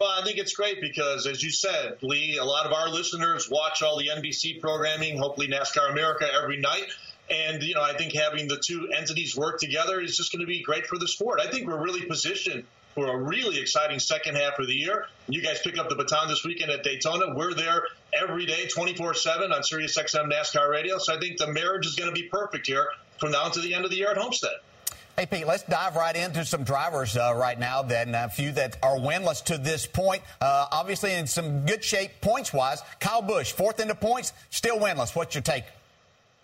Well, 0.00 0.10
I 0.10 0.24
think 0.24 0.38
it's 0.38 0.54
great 0.54 0.80
because, 0.80 1.26
as 1.26 1.42
you 1.42 1.50
said, 1.50 1.98
Leigh, 2.00 2.38
a 2.38 2.44
lot 2.44 2.64
of 2.64 2.72
our 2.72 2.88
listeners 2.88 3.50
watch 3.50 3.82
all 3.82 3.98
the 3.98 4.08
NBC 4.08 4.60
programming, 4.60 5.18
hopefully 5.18 5.46
NASCAR 5.46 5.90
America 5.92 6.26
every 6.42 6.56
night. 6.56 6.86
And, 7.32 7.62
you 7.62 7.74
know, 7.74 7.82
I 7.82 7.94
think 7.94 8.12
having 8.12 8.46
the 8.46 8.58
two 8.58 8.90
entities 8.94 9.34
work 9.34 9.58
together 9.58 10.00
is 10.00 10.16
just 10.16 10.32
going 10.32 10.40
to 10.40 10.46
be 10.46 10.62
great 10.62 10.86
for 10.86 10.98
the 10.98 11.08
sport. 11.08 11.40
I 11.40 11.48
think 11.48 11.66
we're 11.66 11.82
really 11.82 12.02
positioned 12.02 12.64
for 12.94 13.06
a 13.06 13.16
really 13.16 13.58
exciting 13.58 13.98
second 13.98 14.36
half 14.36 14.58
of 14.58 14.66
the 14.66 14.74
year. 14.74 15.06
You 15.28 15.40
guys 15.40 15.58
pick 15.62 15.78
up 15.78 15.88
the 15.88 15.96
baton 15.96 16.28
this 16.28 16.44
weekend 16.44 16.70
at 16.70 16.82
Daytona. 16.82 17.34
We're 17.34 17.54
there 17.54 17.84
every 18.12 18.44
day, 18.44 18.66
24 18.66 19.14
7 19.14 19.50
on 19.50 19.62
Sirius 19.62 19.96
XM 19.96 20.30
NASCAR 20.30 20.68
radio. 20.68 20.98
So 20.98 21.16
I 21.16 21.18
think 21.18 21.38
the 21.38 21.50
marriage 21.50 21.86
is 21.86 21.94
going 21.96 22.14
to 22.14 22.14
be 22.14 22.28
perfect 22.28 22.66
here 22.66 22.86
from 23.18 23.30
now 23.32 23.46
until 23.46 23.62
the 23.62 23.72
end 23.72 23.86
of 23.86 23.90
the 23.90 23.96
year 23.96 24.10
at 24.10 24.18
Homestead. 24.18 24.52
Hey, 25.16 25.26
Pete, 25.26 25.46
let's 25.46 25.62
dive 25.62 25.96
right 25.96 26.16
into 26.16 26.44
some 26.44 26.64
drivers 26.64 27.16
uh, 27.16 27.34
right 27.36 27.58
now, 27.58 27.82
then 27.82 28.14
a 28.14 28.30
few 28.30 28.50
that 28.52 28.78
are 28.82 28.96
winless 28.96 29.44
to 29.44 29.58
this 29.58 29.86
point. 29.86 30.22
Uh, 30.40 30.66
obviously, 30.70 31.12
in 31.12 31.26
some 31.26 31.66
good 31.66 31.84
shape 31.84 32.12
points 32.22 32.52
wise. 32.52 32.80
Kyle 32.98 33.20
Busch, 33.20 33.52
fourth 33.52 33.78
into 33.78 33.94
points, 33.94 34.32
still 34.48 34.78
winless. 34.78 35.14
What's 35.14 35.34
your 35.34 35.42
take? 35.42 35.64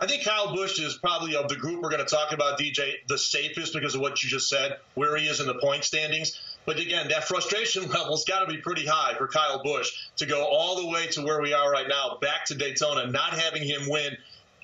I 0.00 0.06
think 0.06 0.24
Kyle 0.24 0.54
Busch 0.54 0.78
is 0.78 0.96
probably 0.96 1.34
of 1.34 1.48
the 1.48 1.56
group 1.56 1.82
we're 1.82 1.90
going 1.90 2.04
to 2.04 2.10
talk 2.14 2.32
about, 2.32 2.58
DJ, 2.58 2.92
the 3.08 3.18
safest 3.18 3.74
because 3.74 3.96
of 3.96 4.00
what 4.00 4.22
you 4.22 4.30
just 4.30 4.48
said, 4.48 4.78
where 4.94 5.16
he 5.16 5.26
is 5.26 5.40
in 5.40 5.46
the 5.48 5.56
point 5.56 5.82
standings. 5.82 6.38
But 6.66 6.78
again, 6.78 7.08
that 7.08 7.24
frustration 7.24 7.88
level's 7.90 8.24
got 8.24 8.40
to 8.40 8.46
be 8.46 8.58
pretty 8.58 8.86
high 8.86 9.14
for 9.14 9.26
Kyle 9.26 9.60
Busch 9.62 9.90
to 10.18 10.26
go 10.26 10.44
all 10.44 10.80
the 10.82 10.86
way 10.86 11.08
to 11.08 11.22
where 11.22 11.40
we 11.40 11.52
are 11.52 11.70
right 11.70 11.88
now, 11.88 12.18
back 12.20 12.44
to 12.46 12.54
Daytona, 12.54 13.10
not 13.10 13.32
having 13.32 13.64
him 13.64 13.88
win. 13.88 14.16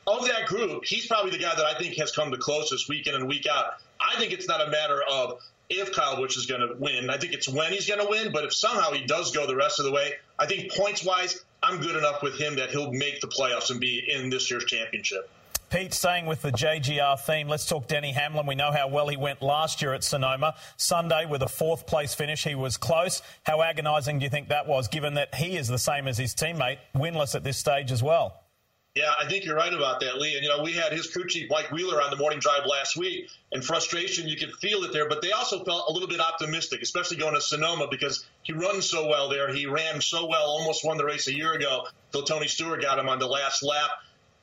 Of 0.07 0.27
that 0.29 0.47
group, 0.47 0.85
he's 0.85 1.07
probably 1.07 1.31
the 1.31 1.39
guy 1.39 1.55
that 1.55 1.65
I 1.65 1.75
think 1.79 1.97
has 1.97 2.13
come 2.13 2.31
the 2.31 2.37
closest 2.37 2.89
week 2.89 3.07
in 3.07 3.15
and 3.15 3.27
week 3.27 3.47
out. 3.51 3.73
I 3.99 4.17
think 4.19 4.33
it's 4.33 4.47
not 4.47 4.61
a 4.61 4.71
matter 4.71 5.01
of 5.11 5.41
if 5.71 5.93
Kyle 5.93 6.17
Busch 6.17 6.37
is 6.37 6.47
going 6.47 6.61
to 6.61 6.75
win. 6.79 7.11
I 7.11 7.17
think 7.17 7.33
it's 7.33 7.49
when 7.49 7.73
he's 7.73 7.89
going 7.89 8.01
to 8.01 8.07
win. 8.09 8.33
But 8.33 8.45
if 8.45 8.55
somehow 8.55 8.93
he 8.93 9.07
does 9.07 9.33
go 9.33 9.47
the 9.47 9.57
rest 9.57 9.81
of 9.81 9.87
the 9.87 9.93
way, 9.93 10.13
I 10.39 10.47
think 10.47 10.73
points 10.73 11.05
wise, 11.05 11.43
I'm 11.65 11.81
good 11.81 11.97
enough 11.97 12.23
with 12.23 12.39
him 12.39 12.57
that 12.57 12.71
he'll 12.71 12.93
make 12.93 13.21
the 13.21 13.27
playoffs 13.27 13.71
and 13.71 13.81
be 13.81 14.05
in 14.09 14.29
this 14.29 14.51
year's 14.51 14.67
championship. 14.67 15.31
Pete, 15.71 15.95
staying 15.95 16.27
with 16.27 16.43
the 16.43 16.53
JGR 16.53 17.19
theme, 17.21 17.49
let's 17.49 17.67
talk 17.67 17.89
Denny 17.89 18.13
Hamlin. 18.13 18.47
We 18.47 18.55
know 18.55 18.71
how 18.71 18.87
well 18.87 19.09
he 19.09 19.17
went 19.17 19.43
last 19.43 19.83
year 19.83 19.95
at 19.95 20.05
Sonoma. 20.05 20.55
Sunday 20.77 21.27
with 21.27 21.43
a 21.43 21.49
fourth 21.49 21.87
place 21.87 22.15
finish, 22.15 22.45
he 22.45 22.55
was 22.55 22.77
close. 22.77 23.23
How 23.45 23.63
agonising 23.63 24.19
do 24.19 24.25
you 24.25 24.31
think 24.31 24.49
that 24.49 24.69
was, 24.69 24.89
given 24.89 25.15
that 25.15 25.35
he 25.35 25.57
is 25.57 25.67
the 25.67 25.79
same 25.79 26.07
as 26.07 26.19
his 26.19 26.35
teammate, 26.35 26.79
winless 26.95 27.35
at 27.35 27.43
this 27.43 27.57
stage 27.57 27.91
as 27.91 28.03
well? 28.03 28.44
Yeah, 28.97 29.13
I 29.21 29.27
think 29.27 29.45
you're 29.45 29.57
right 29.57 29.73
about 29.73 29.99
that, 30.01 30.19
Leigh. 30.19 30.35
And, 30.35 30.45
you 30.45 30.49
know, 30.49 30.63
we 30.63 30.73
had 30.73 30.93
his 30.93 31.09
crew 31.09 31.27
chief, 31.27 31.51
Mike 31.51 31.73
Wheeler, 31.73 32.01
on 32.01 32.11
the 32.11 32.17
morning 32.17 32.39
drive 32.39 32.65
last 32.65 32.97
week, 32.97 33.29
and 33.51 33.65
frustration, 33.65 34.29
you 34.29 34.37
could 34.37 34.53
feel 34.61 34.85
it 34.85 34.93
there. 34.93 35.09
But 35.09 35.21
they 35.21 35.33
also 35.33 35.65
felt 35.65 35.87
a 35.89 35.93
little 35.93 36.07
bit 36.07 36.21
optimistic, 36.21 36.81
especially 36.81 37.17
going 37.17 37.35
to 37.35 37.41
Sonoma 37.41 37.89
because 37.91 38.25
he 38.45 38.53
runs 38.53 38.89
so 38.89 39.09
well 39.09 39.29
there. 39.29 39.53
He 39.53 39.67
ran 39.67 40.01
so 40.01 40.27
well, 40.27 40.45
almost 40.47 40.85
won 40.85 40.97
the 40.97 41.05
race 41.05 41.27
a 41.27 41.35
year 41.35 41.55
ago, 41.55 41.89
till 42.13 42.23
Tony 42.23 42.47
Stewart 42.47 42.83
got 42.83 43.01
him 43.01 43.09
on 43.09 43.19
the 43.19 43.27
last 43.27 43.65
lap. 43.65 43.91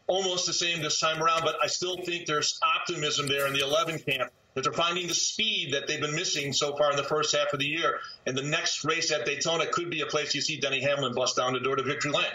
almost 0.07 0.45
the 0.45 0.53
same 0.53 0.81
this 0.81 0.99
time 0.99 1.23
around, 1.23 1.43
but 1.43 1.55
I 1.63 1.67
still 1.67 1.97
think 1.97 2.25
there's 2.25 2.59
optimism 2.61 3.27
there 3.27 3.47
in 3.47 3.53
the 3.53 3.61
11 3.61 3.99
camp 3.99 4.31
that 4.53 4.63
they're 4.63 4.73
finding 4.73 5.07
the 5.07 5.13
speed 5.13 5.73
that 5.73 5.87
they've 5.87 6.01
been 6.01 6.15
missing 6.15 6.51
so 6.51 6.75
far 6.75 6.91
in 6.91 6.97
the 6.97 7.03
first 7.03 7.33
half 7.33 7.53
of 7.53 7.59
the 7.59 7.65
year. 7.65 7.99
And 8.25 8.37
the 8.37 8.43
next 8.43 8.83
race 8.83 9.11
at 9.11 9.25
Daytona 9.25 9.67
could 9.67 9.89
be 9.89 10.01
a 10.01 10.05
place 10.05 10.35
you 10.35 10.41
see 10.41 10.59
Denny 10.59 10.81
Hamlin 10.81 11.13
bust 11.13 11.37
down 11.37 11.53
the 11.53 11.61
door 11.61 11.77
to 11.77 11.83
victory 11.83 12.11
lane. 12.11 12.25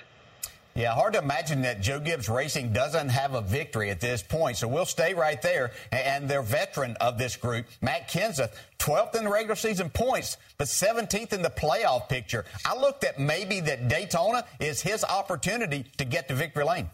Yeah, 0.76 0.92
hard 0.92 1.14
to 1.14 1.20
imagine 1.20 1.62
that 1.62 1.80
Joe 1.80 1.98
Gibbs 1.98 2.28
Racing 2.28 2.74
doesn't 2.74 3.08
have 3.08 3.32
a 3.32 3.40
victory 3.40 3.88
at 3.88 3.98
this 3.98 4.22
point. 4.22 4.58
So 4.58 4.68
we'll 4.68 4.84
stay 4.84 5.14
right 5.14 5.40
there. 5.40 5.72
And 5.90 6.28
their 6.28 6.42
veteran 6.42 6.98
of 7.00 7.16
this 7.16 7.34
group, 7.34 7.64
Matt 7.80 8.10
Kenseth, 8.10 8.52
12th 8.78 9.14
in 9.14 9.24
the 9.24 9.30
regular 9.30 9.54
season 9.54 9.88
points, 9.88 10.36
but 10.58 10.66
17th 10.66 11.32
in 11.32 11.40
the 11.40 11.48
playoff 11.48 12.10
picture. 12.10 12.44
I 12.66 12.78
looked 12.78 13.04
at 13.04 13.18
maybe 13.18 13.60
that 13.60 13.88
Daytona 13.88 14.44
is 14.60 14.82
his 14.82 15.02
opportunity 15.02 15.86
to 15.96 16.04
get 16.04 16.28
to 16.28 16.34
victory 16.34 16.64
lane. 16.64 16.90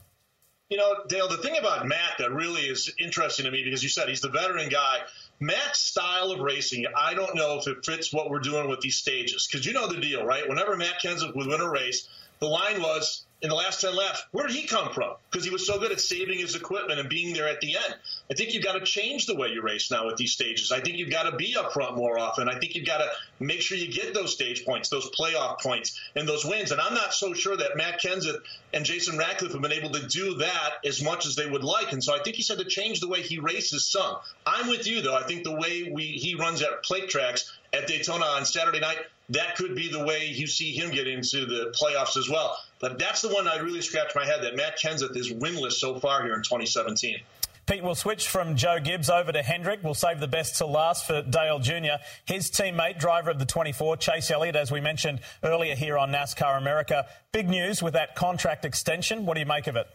You 0.71 0.77
know, 0.77 0.95
Dale, 1.09 1.27
the 1.27 1.39
thing 1.39 1.59
about 1.59 1.85
Matt 1.85 2.19
that 2.21 2.31
really 2.31 2.63
is 2.63 2.95
interesting 3.01 3.47
to 3.47 3.51
me 3.51 3.65
because 3.65 3.83
you 3.83 3.89
said 3.89 4.09
he's 4.09 4.21
the 4.21 4.29
veteran 4.29 4.69
guy. 4.69 5.01
Matt's 5.41 5.81
style 5.81 6.31
of 6.31 6.39
racing, 6.39 6.87
I 6.97 7.15
don't 7.15 7.35
know 7.35 7.59
if 7.59 7.67
it 7.67 7.85
fits 7.85 8.13
what 8.13 8.31
we're 8.31 8.39
doing 8.39 8.69
with 8.69 8.81
these 8.81 8.95
stages. 8.95 9.49
Because 9.51 9.67
you 9.67 9.73
know 9.73 9.89
the 9.89 10.01
deal, 10.01 10.25
right? 10.25 10.49
Whenever 10.49 10.77
Matt 10.77 11.03
Kenseth 11.03 11.35
would 11.35 11.49
win 11.49 11.61
a 11.61 11.69
race, 11.69 12.09
the 12.39 12.47
line 12.47 12.81
was 12.81 13.25
in 13.43 13.49
the 13.49 13.57
last 13.57 13.81
10 13.81 13.95
laps, 13.97 14.25
where 14.31 14.47
did 14.47 14.55
he 14.55 14.67
come 14.69 14.93
from? 14.93 15.15
Because 15.31 15.45
he 15.45 15.51
was 15.51 15.67
so 15.67 15.79
good 15.79 15.91
at 15.91 16.01
saving 16.01 16.39
his 16.39 16.55
equipment 16.55 17.01
and 17.01 17.09
being 17.09 17.35
there 17.35 17.49
at 17.49 17.61
the 17.61 17.75
end. 17.75 17.95
I 18.31 18.35
think 18.35 18.55
you've 18.55 18.63
got 18.63 18.75
to 18.75 18.85
change 18.85 19.27
the 19.27 19.35
way 19.35 19.49
you 19.49 19.63
race 19.63 19.91
now 19.91 20.07
with 20.07 20.17
these 20.17 20.33
stages. 20.33 20.71
I 20.71 20.81
think 20.81 20.97
you've 20.97 21.11
got 21.11 21.25
to 21.25 21.37
be 21.37 21.57
up 21.57 21.73
front 21.73 21.97
more 21.97 22.19
often. 22.21 22.49
I 22.49 22.59
think 22.59 22.77
you've 22.77 22.87
got 22.87 22.99
to 22.99 23.11
make 23.41 23.61
sure 23.61 23.77
you 23.77 23.93
get 23.93 24.15
those 24.15 24.33
stage 24.33 24.65
points, 24.65 24.91
those 24.91 25.11
playoff 25.11 25.61
points, 25.61 25.99
and 26.15 26.29
those 26.29 26.45
wins. 26.45 26.71
And 26.71 26.81
I'm 26.81 26.95
not 26.95 27.15
so 27.15 27.35
sure 27.35 27.57
that 27.57 27.77
Matt 27.77 28.01
Kenseth 28.01 28.39
and 28.73 28.85
Jason 28.85 29.19
Ratcliff 29.19 29.53
have 29.53 29.63
been 29.63 29.73
able 29.73 29.91
to 29.91 30.07
do 30.07 30.35
that 30.37 30.75
as 30.85 31.03
much 31.03 31.27
as 31.27 31.35
they 31.35 31.51
would 31.51 31.65
like. 31.65 31.93
And 31.93 32.03
so 32.03 32.15
I 32.15 32.21
think 32.23 32.37
he 32.37 32.43
said 32.43 32.59
to 32.59 32.65
change 32.65 33.01
the 33.01 33.09
way 33.09 33.23
he 33.23 33.41
races 33.41 33.91
some. 33.91 34.19
I'm 34.47 34.69
with 34.69 34.87
you, 34.87 35.03
though. 35.03 35.17
I 35.17 35.25
think 35.25 35.43
the 35.43 35.57
way 35.57 35.91
we 35.93 36.05
he 36.05 36.37
runs 36.37 36.63
at 36.63 36.85
plate 36.85 37.09
tracks 37.09 37.53
at 37.73 37.89
Daytona 37.89 38.25
on 38.25 38.45
Saturday 38.45 38.81
night, 38.81 38.99
that 39.31 39.57
could 39.57 39.75
be 39.75 39.89
the 39.89 40.05
way 40.05 40.27
you 40.27 40.47
see 40.47 40.73
him 40.73 40.91
get 40.91 41.07
into 41.07 41.47
the 41.47 41.75
playoffs 41.81 42.17
as 42.17 42.29
well. 42.29 42.57
But 42.83 42.99
that's 42.99 43.23
the 43.23 43.29
one 43.29 43.49
I 43.49 43.57
really 43.59 43.81
scratch 43.81 44.15
my 44.15 44.27
head 44.27 44.43
that 44.43 44.57
Matt 44.57 44.79
Kenseth 44.79 45.17
is 45.17 45.33
winless 45.33 45.75
so 45.75 45.99
far 46.01 46.23
here 46.23 46.35
in 46.35 46.43
2017. 46.43 47.21
Pete, 47.65 47.83
we'll 47.83 47.95
switch 47.95 48.29
from 48.29 48.57
Joe 48.57 48.81
Gibbs 48.81 49.09
over 49.09 49.31
to 49.31 49.41
Hendrick. 49.41 49.85
We'll 49.85 49.95
save 49.95 50.19
the 50.19 50.27
best 50.27 50.59
till 50.59 50.69
last 50.69 51.07
for 51.07 51.23
Dale 51.23 51.61
Jr. 51.61 52.03
His 52.25 52.51
teammate, 52.51 52.99
driver 52.99 53.31
of 53.31 53.39
the 53.39 53.47
24, 53.47 53.99
Chase 53.99 54.33
Elliott, 54.33 54.57
as 54.57 54.73
we 54.73 54.81
mentioned 54.81 55.21
earlier 55.45 55.77
here 55.77 55.97
on 55.97 56.11
NASCAR 56.11 56.59
America. 56.59 57.07
Big 57.31 57.49
news 57.49 57.81
with 57.81 57.93
that 57.93 58.17
contract 58.17 58.65
extension. 58.65 59.27
What 59.27 59.35
do 59.35 59.41
you 59.41 59.47
make 59.47 59.69
of 59.69 59.77
it? 59.77 59.87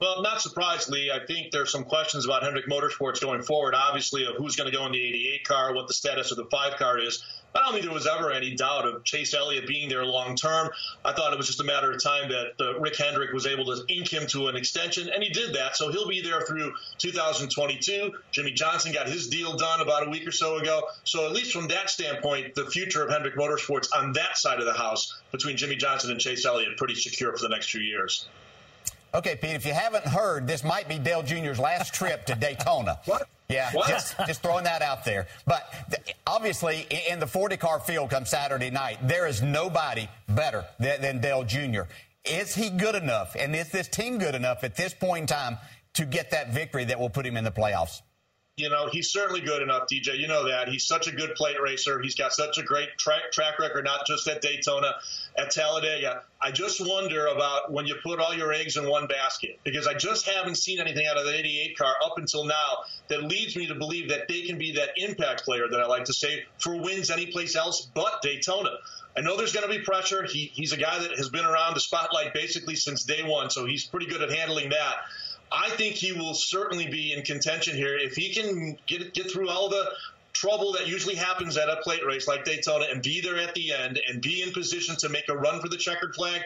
Well, 0.00 0.22
not 0.22 0.40
surprisingly, 0.40 1.10
I 1.12 1.24
think 1.26 1.52
there's 1.52 1.70
some 1.70 1.84
questions 1.84 2.24
about 2.24 2.42
Hendrick 2.42 2.66
Motorsports 2.66 3.20
going 3.20 3.42
forward, 3.42 3.74
obviously, 3.74 4.24
of 4.24 4.36
who's 4.36 4.56
going 4.56 4.70
to 4.70 4.76
go 4.76 4.86
in 4.86 4.92
the 4.92 5.00
88 5.00 5.44
car, 5.44 5.74
what 5.74 5.88
the 5.88 5.94
status 5.94 6.30
of 6.30 6.38
the 6.38 6.46
5 6.46 6.76
car 6.78 6.98
is. 6.98 7.22
I 7.54 7.60
don't 7.60 7.72
think 7.72 7.84
there 7.84 7.94
was 7.94 8.06
ever 8.06 8.32
any 8.32 8.56
doubt 8.56 8.86
of 8.86 9.04
Chase 9.04 9.32
Elliott 9.32 9.66
being 9.66 9.88
there 9.88 10.04
long 10.04 10.34
term. 10.34 10.70
I 11.04 11.12
thought 11.12 11.32
it 11.32 11.36
was 11.36 11.46
just 11.46 11.60
a 11.60 11.64
matter 11.64 11.92
of 11.92 12.02
time 12.02 12.28
that 12.30 12.52
uh, 12.60 12.80
Rick 12.80 12.96
Hendrick 12.96 13.32
was 13.32 13.46
able 13.46 13.64
to 13.66 13.84
ink 13.88 14.12
him 14.12 14.26
to 14.28 14.48
an 14.48 14.56
extension, 14.56 15.08
and 15.08 15.22
he 15.22 15.30
did 15.30 15.54
that. 15.54 15.76
So 15.76 15.92
he'll 15.92 16.08
be 16.08 16.20
there 16.20 16.40
through 16.40 16.74
2022. 16.98 18.12
Jimmie 18.32 18.52
Johnson 18.52 18.92
got 18.92 19.08
his 19.08 19.28
deal 19.28 19.56
done 19.56 19.80
about 19.80 20.06
a 20.06 20.10
week 20.10 20.26
or 20.26 20.32
so 20.32 20.56
ago. 20.56 20.82
So 21.04 21.26
at 21.26 21.32
least 21.32 21.52
from 21.52 21.68
that 21.68 21.90
standpoint, 21.90 22.56
the 22.56 22.66
future 22.66 23.04
of 23.04 23.10
Hendrick 23.10 23.36
Motorsports 23.36 23.88
on 23.94 24.12
that 24.14 24.36
side 24.36 24.58
of 24.58 24.66
the 24.66 24.72
house 24.72 25.20
between 25.30 25.56
Jimmie 25.56 25.76
Johnson 25.76 26.10
and 26.10 26.20
Chase 26.20 26.44
Elliott 26.44 26.76
pretty 26.76 26.96
secure 26.96 27.32
for 27.36 27.42
the 27.42 27.48
next 27.48 27.70
few 27.70 27.80
years. 27.80 28.26
Okay, 29.14 29.36
Pete, 29.36 29.54
if 29.54 29.64
you 29.64 29.72
haven't 29.72 30.04
heard, 30.04 30.48
this 30.48 30.64
might 30.64 30.88
be 30.88 30.98
Dale 30.98 31.22
Jr.'s 31.22 31.60
last 31.60 31.94
trip 31.94 32.26
to 32.26 32.34
Daytona. 32.34 32.98
What? 33.04 33.28
Yeah, 33.48 33.70
what? 33.72 33.88
Just, 33.88 34.16
just 34.26 34.42
throwing 34.42 34.64
that 34.64 34.80
out 34.80 35.04
there. 35.04 35.26
But 35.46 35.72
th- 35.90 36.16
obviously, 36.26 36.86
in 37.10 37.20
the 37.20 37.26
40 37.26 37.56
car 37.56 37.78
field 37.80 38.10
come 38.10 38.24
Saturday 38.24 38.70
night, 38.70 38.98
there 39.06 39.26
is 39.26 39.42
nobody 39.42 40.08
better 40.28 40.64
than, 40.78 41.00
than 41.02 41.20
Dale 41.20 41.44
Jr. 41.44 41.82
Is 42.24 42.54
he 42.54 42.70
good 42.70 42.94
enough, 42.94 43.36
and 43.38 43.54
is 43.54 43.70
this 43.70 43.86
team 43.86 44.18
good 44.18 44.34
enough 44.34 44.64
at 44.64 44.76
this 44.76 44.94
point 44.94 45.22
in 45.22 45.26
time 45.26 45.58
to 45.94 46.06
get 46.06 46.30
that 46.30 46.54
victory 46.54 46.84
that 46.86 46.98
will 46.98 47.10
put 47.10 47.26
him 47.26 47.36
in 47.36 47.44
the 47.44 47.50
playoffs? 47.50 48.00
You 48.56 48.70
know, 48.70 48.88
he's 48.88 49.10
certainly 49.10 49.40
good 49.40 49.62
enough, 49.62 49.88
DJ. 49.90 50.16
You 50.16 50.28
know 50.28 50.48
that. 50.48 50.68
He's 50.68 50.86
such 50.86 51.08
a 51.08 51.12
good 51.12 51.34
plate 51.34 51.60
racer. 51.60 52.00
He's 52.00 52.14
got 52.14 52.32
such 52.32 52.56
a 52.56 52.62
great 52.62 52.96
track, 52.96 53.32
track 53.32 53.58
record, 53.58 53.84
not 53.84 54.06
just 54.06 54.28
at 54.28 54.42
Daytona, 54.42 54.94
at 55.36 55.50
Talladega. 55.50 56.22
I 56.40 56.52
just 56.52 56.80
wonder 56.80 57.26
about 57.26 57.72
when 57.72 57.86
you 57.86 57.96
put 58.00 58.20
all 58.20 58.32
your 58.32 58.52
eggs 58.52 58.76
in 58.76 58.88
one 58.88 59.08
basket, 59.08 59.58
because 59.64 59.88
I 59.88 59.94
just 59.94 60.28
haven't 60.28 60.54
seen 60.54 60.78
anything 60.78 61.04
out 61.04 61.16
of 61.16 61.24
the 61.24 61.36
88 61.36 61.76
car 61.76 61.94
up 62.04 62.16
until 62.16 62.44
now 62.44 62.84
that 63.08 63.24
leads 63.24 63.56
me 63.56 63.66
to 63.66 63.74
believe 63.74 64.10
that 64.10 64.28
they 64.28 64.42
can 64.42 64.56
be 64.56 64.72
that 64.72 64.90
impact 64.96 65.44
player 65.44 65.66
that 65.68 65.80
I 65.80 65.86
like 65.86 66.04
to 66.04 66.12
say 66.12 66.44
for 66.58 66.76
wins 66.80 67.10
anyplace 67.10 67.56
else 67.56 67.90
but 67.92 68.22
Daytona. 68.22 68.70
I 69.16 69.20
know 69.20 69.36
there's 69.36 69.52
going 69.52 69.68
to 69.68 69.76
be 69.76 69.84
pressure. 69.84 70.24
He, 70.24 70.50
he's 70.54 70.72
a 70.72 70.76
guy 70.76 70.98
that 70.98 71.16
has 71.16 71.28
been 71.28 71.44
around 71.44 71.74
the 71.74 71.80
spotlight 71.80 72.34
basically 72.34 72.76
since 72.76 73.04
day 73.04 73.22
one, 73.24 73.50
so 73.50 73.64
he's 73.64 73.84
pretty 73.84 74.06
good 74.06 74.22
at 74.22 74.30
handling 74.30 74.70
that. 74.70 74.94
I 75.54 75.70
think 75.70 75.94
he 75.94 76.12
will 76.12 76.34
certainly 76.34 76.88
be 76.88 77.12
in 77.12 77.22
contention 77.22 77.76
here 77.76 77.96
if 77.96 78.14
he 78.14 78.34
can 78.34 78.76
get 78.86 79.14
get 79.14 79.30
through 79.30 79.48
all 79.48 79.68
the 79.68 79.88
trouble 80.32 80.72
that 80.72 80.88
usually 80.88 81.14
happens 81.14 81.56
at 81.56 81.68
a 81.68 81.76
plate 81.76 82.04
race 82.04 82.26
like 82.26 82.44
Daytona 82.44 82.86
and 82.90 83.00
be 83.00 83.20
there 83.20 83.38
at 83.38 83.54
the 83.54 83.72
end 83.72 84.00
and 84.08 84.20
be 84.20 84.42
in 84.42 84.52
position 84.52 84.96
to 84.96 85.08
make 85.08 85.28
a 85.28 85.36
run 85.36 85.60
for 85.60 85.68
the 85.68 85.76
checkered 85.76 86.14
flag. 86.14 86.42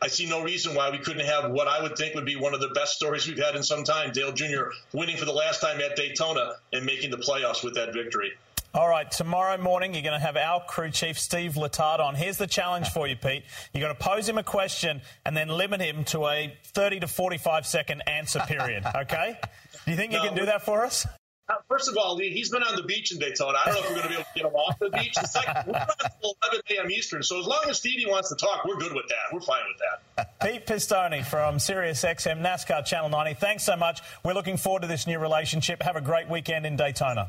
I 0.00 0.08
see 0.08 0.26
no 0.26 0.42
reason 0.42 0.74
why 0.74 0.90
we 0.90 0.98
couldn't 0.98 1.26
have 1.26 1.50
what 1.50 1.66
I 1.66 1.82
would 1.82 1.96
think 1.96 2.14
would 2.14 2.24
be 2.24 2.36
one 2.36 2.54
of 2.54 2.60
the 2.60 2.68
best 2.68 2.94
stories 2.94 3.26
we've 3.26 3.38
had 3.38 3.56
in 3.56 3.62
some 3.62 3.84
time. 3.84 4.12
Dale 4.12 4.32
Jr. 4.32 4.70
winning 4.92 5.16
for 5.16 5.24
the 5.24 5.32
last 5.32 5.60
time 5.60 5.80
at 5.80 5.96
Daytona 5.96 6.54
and 6.72 6.86
making 6.86 7.10
the 7.10 7.18
playoffs 7.18 7.64
with 7.64 7.74
that 7.74 7.92
victory. 7.92 8.32
All 8.74 8.88
right, 8.88 9.10
tomorrow 9.10 9.58
morning 9.58 9.92
you're 9.92 10.02
going 10.02 10.18
to 10.18 10.24
have 10.24 10.38
our 10.38 10.64
crew 10.64 10.90
chief, 10.90 11.18
Steve 11.18 11.52
Letarte, 11.54 12.00
on. 12.00 12.14
Here's 12.14 12.38
the 12.38 12.46
challenge 12.46 12.88
for 12.88 13.06
you, 13.06 13.16
Pete. 13.16 13.44
You're 13.74 13.82
going 13.82 13.94
to 13.94 14.02
pose 14.02 14.26
him 14.26 14.38
a 14.38 14.42
question 14.42 15.02
and 15.26 15.36
then 15.36 15.48
limit 15.48 15.82
him 15.82 16.04
to 16.04 16.26
a 16.26 16.56
30 16.72 17.00
to 17.00 17.06
45 17.08 17.66
second 17.66 18.02
answer 18.06 18.40
period, 18.40 18.84
okay? 18.96 19.38
Do 19.84 19.90
you 19.90 19.96
think 19.98 20.12
you 20.12 20.18
No, 20.18 20.24
can 20.24 20.34
do 20.34 20.46
that 20.46 20.62
for 20.62 20.86
us? 20.86 21.06
Uh, 21.50 21.54
First 21.68 21.90
of 21.90 21.98
all, 21.98 22.16
he's 22.16 22.48
been 22.48 22.62
on 22.62 22.74
the 22.76 22.82
beach 22.84 23.12
in 23.12 23.18
Daytona. 23.18 23.58
I 23.62 23.66
don't 23.66 23.74
know 23.74 23.80
if 23.80 23.88
we're 23.90 23.96
going 23.96 24.02
to 24.04 24.08
be 24.08 24.14
able 24.14 24.24
to 24.24 24.30
get 24.36 24.46
him 24.46 24.54
off 24.54 24.78
the 24.78 24.88
beach. 24.88 25.14
The 25.16 25.26
second, 25.26 25.54
we're 25.66 25.72
not 25.72 25.90
until 26.02 26.34
11 26.44 26.60
a.m. 26.78 26.90
Eastern, 26.90 27.22
so 27.22 27.38
as 27.40 27.46
long 27.46 27.60
as 27.68 27.76
Stevie 27.76 28.06
wants 28.06 28.30
to 28.30 28.36
talk, 28.36 28.64
we're 28.64 28.76
good 28.76 28.94
with 28.94 29.06
that. 29.08 29.34
We're 29.34 29.40
fine 29.42 29.60
with 29.68 29.82
that. 30.16 30.40
Pete 30.40 30.66
Pistone 30.66 31.22
from 31.26 31.58
Sirius 31.58 32.02
XM 32.02 32.40
NASCAR 32.40 32.86
Channel 32.86 33.10
90. 33.10 33.34
Thanks 33.34 33.64
so 33.64 33.76
much. 33.76 34.00
We're 34.24 34.32
looking 34.32 34.56
forward 34.56 34.80
to 34.80 34.88
this 34.88 35.06
new 35.06 35.18
relationship. 35.18 35.82
Have 35.82 35.96
a 35.96 36.00
great 36.00 36.30
weekend 36.30 36.64
in 36.64 36.76
Daytona. 36.76 37.28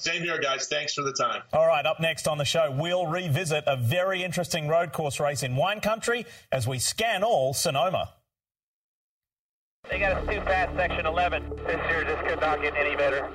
Same 0.00 0.22
here, 0.22 0.38
guys. 0.38 0.66
Thanks 0.66 0.94
for 0.94 1.02
the 1.02 1.12
time. 1.12 1.42
All 1.52 1.66
right, 1.66 1.84
up 1.84 2.00
next 2.00 2.26
on 2.26 2.38
the 2.38 2.44
show, 2.44 2.70
we'll 2.70 3.06
revisit 3.06 3.64
a 3.66 3.76
very 3.76 4.24
interesting 4.24 4.66
road 4.66 4.94
course 4.94 5.20
race 5.20 5.42
in 5.42 5.56
wine 5.56 5.80
country 5.80 6.24
as 6.50 6.66
we 6.66 6.78
scan 6.78 7.22
all 7.22 7.52
Sonoma. 7.52 8.08
They 9.90 9.98
got 9.98 10.12
us 10.12 10.26
too 10.26 10.40
fast, 10.40 10.74
section 10.74 11.04
11. 11.04 11.50
This 11.66 11.80
year 11.90 12.04
just 12.04 12.24
could 12.24 12.40
not 12.40 12.62
get 12.62 12.74
any 12.76 12.96
better. 12.96 13.28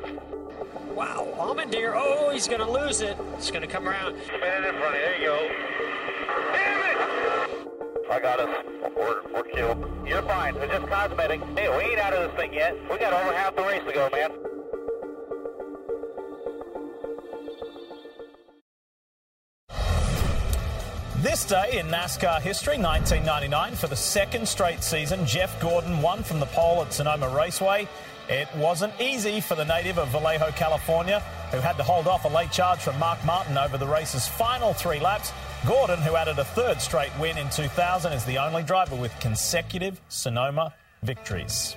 Wow, 0.95 1.27
Allmendinger. 1.37 1.93
Oh, 1.95 2.31
he's 2.31 2.47
going 2.47 2.61
to 2.61 2.71
lose 2.71 3.01
it. 3.01 3.15
It's 3.35 3.51
going 3.51 3.61
to 3.61 3.67
come 3.67 3.87
around. 3.87 4.17
Spin 4.25 4.41
it 4.41 4.65
in 4.65 4.75
front. 4.79 4.93
There 4.95 5.19
you 5.19 5.27
go. 5.27 5.47
Damn 6.51 6.79
it! 6.79 8.09
I 8.09 8.19
got 8.19 8.39
us. 8.39 8.65
We're, 8.97 9.21
we're 9.31 9.43
killed. 9.43 9.85
You're 10.07 10.23
fine. 10.23 10.55
It's 10.55 10.73
just 10.73 10.87
cosmetic. 10.87 11.41
Hey, 11.55 11.69
we 11.69 11.91
ain't 11.91 11.99
out 11.99 12.13
of 12.13 12.31
this 12.31 12.39
thing 12.39 12.55
yet. 12.55 12.75
We 12.89 12.97
got 12.97 13.13
over 13.13 13.35
half 13.35 13.55
the 13.55 13.61
race 13.61 13.83
to 13.85 13.93
go, 13.93 14.09
man. 14.11 14.31
This 21.25 21.43
day 21.43 21.79
in 21.79 21.87
NASCAR 21.87 22.39
history, 22.39 22.77
1999, 22.77 23.73
for 23.73 23.87
the 23.87 23.95
second 23.95 24.47
straight 24.47 24.83
season, 24.83 25.25
Jeff 25.25 25.59
Gordon 25.59 25.99
won 25.99 26.21
from 26.21 26.39
the 26.39 26.45
pole 26.45 26.83
at 26.83 26.93
Sonoma 26.93 27.27
Raceway. 27.29 27.87
It 28.29 28.47
wasn't 28.55 28.93
easy 29.01 29.41
for 29.41 29.55
the 29.55 29.65
native 29.65 29.97
of 29.97 30.09
Vallejo, 30.09 30.51
California, 30.51 31.21
who 31.49 31.57
had 31.57 31.77
to 31.77 31.83
hold 31.83 32.05
off 32.05 32.25
a 32.25 32.27
late 32.27 32.51
charge 32.51 32.77
from 32.77 32.99
Mark 32.99 33.25
Martin 33.25 33.57
over 33.57 33.75
the 33.75 33.87
race's 33.87 34.27
final 34.27 34.71
three 34.73 34.99
laps. 34.99 35.33
Gordon, 35.65 35.99
who 35.99 36.15
added 36.15 36.37
a 36.37 36.45
third 36.45 36.79
straight 36.79 37.09
win 37.19 37.39
in 37.39 37.49
2000, 37.49 38.13
is 38.13 38.23
the 38.25 38.37
only 38.37 38.61
driver 38.61 38.95
with 38.95 39.11
consecutive 39.19 39.99
Sonoma 40.09 40.75
victories. 41.01 41.75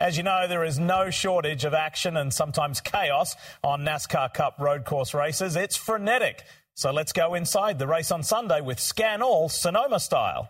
As 0.00 0.18
you 0.18 0.22
know, 0.22 0.46
there 0.46 0.64
is 0.64 0.78
no 0.78 1.08
shortage 1.08 1.64
of 1.64 1.72
action 1.72 2.18
and 2.18 2.30
sometimes 2.30 2.82
chaos 2.82 3.36
on 3.62 3.86
NASCAR 3.86 4.34
Cup 4.34 4.56
road 4.58 4.84
course 4.84 5.14
races. 5.14 5.56
It's 5.56 5.76
frenetic. 5.76 6.44
So 6.76 6.90
let's 6.90 7.12
go 7.12 7.34
inside 7.34 7.78
the 7.78 7.86
race 7.86 8.10
on 8.10 8.24
Sunday 8.24 8.60
with 8.60 8.80
Scan 8.80 9.22
All 9.22 9.48
Sonoma 9.48 10.00
style. 10.00 10.48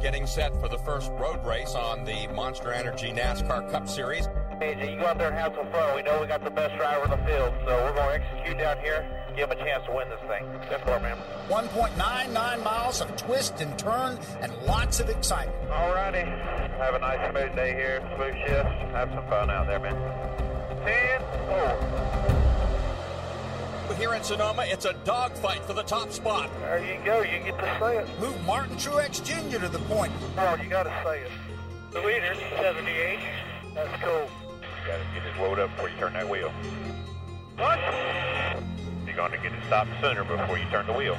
Getting 0.00 0.26
set 0.26 0.58
for 0.58 0.70
the 0.70 0.78
first 0.78 1.12
road 1.12 1.44
race 1.46 1.74
on 1.74 2.04
the 2.04 2.26
Monster 2.28 2.72
Energy 2.72 3.12
NASCAR 3.12 3.70
Cup 3.70 3.86
Series. 3.86 4.26
AJ, 4.62 4.94
you 4.94 5.00
go 5.00 5.06
out 5.06 5.18
there 5.18 5.28
and 5.28 5.36
have 5.36 5.54
some 5.54 5.70
fun. 5.70 5.94
We 5.94 6.02
know 6.02 6.18
we 6.18 6.26
got 6.26 6.42
the 6.42 6.50
best 6.50 6.76
driver 6.78 7.04
in 7.04 7.10
the 7.10 7.24
field, 7.26 7.52
so 7.66 7.76
we're 7.84 7.94
going 7.94 8.20
to 8.20 8.26
execute 8.26 8.58
down 8.58 8.78
here. 8.78 9.06
Give 9.36 9.50
him 9.50 9.58
a 9.58 9.62
chance 9.62 9.84
to 9.84 9.92
win 9.92 10.08
this 10.08 10.20
thing. 10.26 10.44
Good 10.70 10.80
for 10.80 10.98
man. 10.98 11.18
1.99 11.48 12.64
miles 12.64 13.02
of 13.02 13.14
twist 13.16 13.60
and 13.60 13.78
turn 13.78 14.18
and 14.40 14.50
lots 14.66 14.98
of 14.98 15.10
excitement. 15.10 15.70
All 15.70 15.92
righty. 15.92 16.24
Have 16.24 16.94
a 16.94 16.98
nice 16.98 17.30
smooth 17.30 17.54
day 17.54 17.74
here. 17.74 18.00
Smooth 18.16 18.34
shift. 18.46 18.68
Have 18.92 19.10
some 19.14 19.26
fun 19.28 19.50
out 19.50 19.66
there, 19.66 19.78
man. 19.78 20.41
10 20.84 21.22
4. 23.88 23.96
Here 23.98 24.14
in 24.14 24.22
Sonoma, 24.24 24.64
it's 24.66 24.84
a 24.86 24.94
dogfight 25.04 25.62
for 25.64 25.74
the 25.74 25.82
top 25.82 26.10
spot. 26.10 26.50
There 26.60 26.78
you 26.84 26.98
go. 27.04 27.20
You 27.20 27.38
get 27.44 27.56
to 27.58 27.76
say 27.78 27.98
it. 27.98 28.08
Move 28.20 28.34
Martin 28.46 28.74
Truex 28.76 29.22
Jr. 29.22 29.58
to 29.60 29.68
the 29.68 29.78
point. 29.80 30.12
Oh, 30.38 30.56
you 30.60 30.68
got 30.68 30.84
to 30.84 30.92
say 31.04 31.20
it. 31.20 31.30
The 31.92 32.00
leader, 32.00 32.34
78. 32.56 33.20
That's 33.74 34.02
cool. 34.02 34.28
You 34.60 34.88
got 34.88 34.98
to 34.98 35.04
get 35.14 35.24
it 35.26 35.36
load 35.40 35.58
up 35.60 35.70
before 35.76 35.90
you 35.90 35.96
turn 35.98 36.14
that 36.14 36.26
wheel. 36.28 36.50
What? 37.58 37.78
You're 39.06 39.14
going 39.14 39.30
to 39.32 39.38
get 39.38 39.52
it 39.52 39.62
stopped 39.66 39.90
sooner 40.00 40.24
before 40.24 40.58
you 40.58 40.64
turn 40.70 40.86
the 40.86 40.94
wheel. 40.94 41.16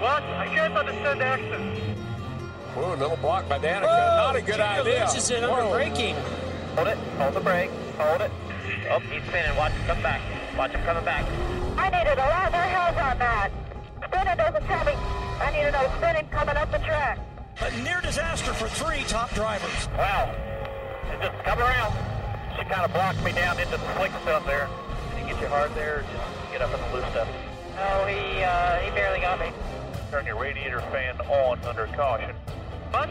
What? 0.00 0.22
I 0.22 0.46
can't 0.54 0.76
understand 0.76 1.20
the 1.20 1.24
accent. 1.24 1.78
Whoa, 2.74 2.94
little 2.96 3.16
block 3.16 3.48
by 3.48 3.58
Danica. 3.58 3.82
Whoa, 3.84 4.16
Not 4.16 4.36
a 4.36 4.40
good 4.42 4.56
Junior 4.56 4.64
idea. 4.66 5.04
loses 5.06 5.30
it 5.30 5.42
under 5.44 5.62
Whoa. 5.64 5.72
braking. 5.72 6.14
Hold 6.74 6.88
it. 6.88 6.98
Hold 7.16 7.34
the 7.34 7.40
brake. 7.40 7.70
Hold 7.96 8.20
it. 8.22 8.30
Oh, 8.90 9.00
he's 9.00 9.22
spinning. 9.24 9.54
Watch 9.56 9.72
him 9.72 9.86
come 9.86 10.02
back. 10.02 10.20
Watch 10.56 10.72
him 10.72 10.82
coming 10.82 11.04
back. 11.04 11.24
I 11.76 11.90
needed 11.90 12.16
a 12.16 12.24
lot 12.24 12.52
more 12.52 12.62
help 12.62 12.96
on 12.96 13.18
that. 13.18 13.50
Spinning 14.06 14.36
doesn't 14.36 14.64
tell 14.64 14.84
me. 14.84 14.92
I 15.40 15.50
need 15.52 15.64
to 15.68 15.72
know 15.72 15.92
spinning 15.98 16.28
coming 16.30 16.56
up 16.56 16.72
the 16.72 16.78
track. 16.78 17.18
A 17.60 17.70
near 17.82 18.00
disaster 18.00 18.54
for 18.54 18.66
three 18.68 19.04
top 19.04 19.34
drivers. 19.34 19.88
Wow. 19.98 20.34
It 21.12 21.20
just 21.20 21.44
come 21.44 21.58
around. 21.58 21.92
She 22.56 22.64
kind 22.64 22.84
of 22.84 22.92
blocked 22.92 23.22
me 23.22 23.32
down 23.32 23.58
into 23.60 23.76
the 23.76 23.94
slick 23.96 24.12
stuff 24.22 24.46
there. 24.46 24.68
Did 25.10 25.26
he 25.26 25.32
get 25.32 25.42
you 25.42 25.48
hard 25.48 25.74
there 25.74 25.98
or 25.98 26.02
just 26.02 26.50
get 26.52 26.62
up 26.62 26.72
in 26.72 26.80
the 26.80 26.96
loose 26.96 27.10
stuff? 27.10 27.28
No, 27.76 28.06
he 28.06 28.42
uh, 28.42 28.78
he 28.80 28.90
barely 28.90 29.20
got 29.20 29.38
me. 29.38 29.52
Turn 30.10 30.24
your 30.24 30.40
radiator 30.40 30.80
fan 30.90 31.20
on 31.20 31.58
under 31.64 31.86
caution. 31.88 32.34
What? 32.90 33.10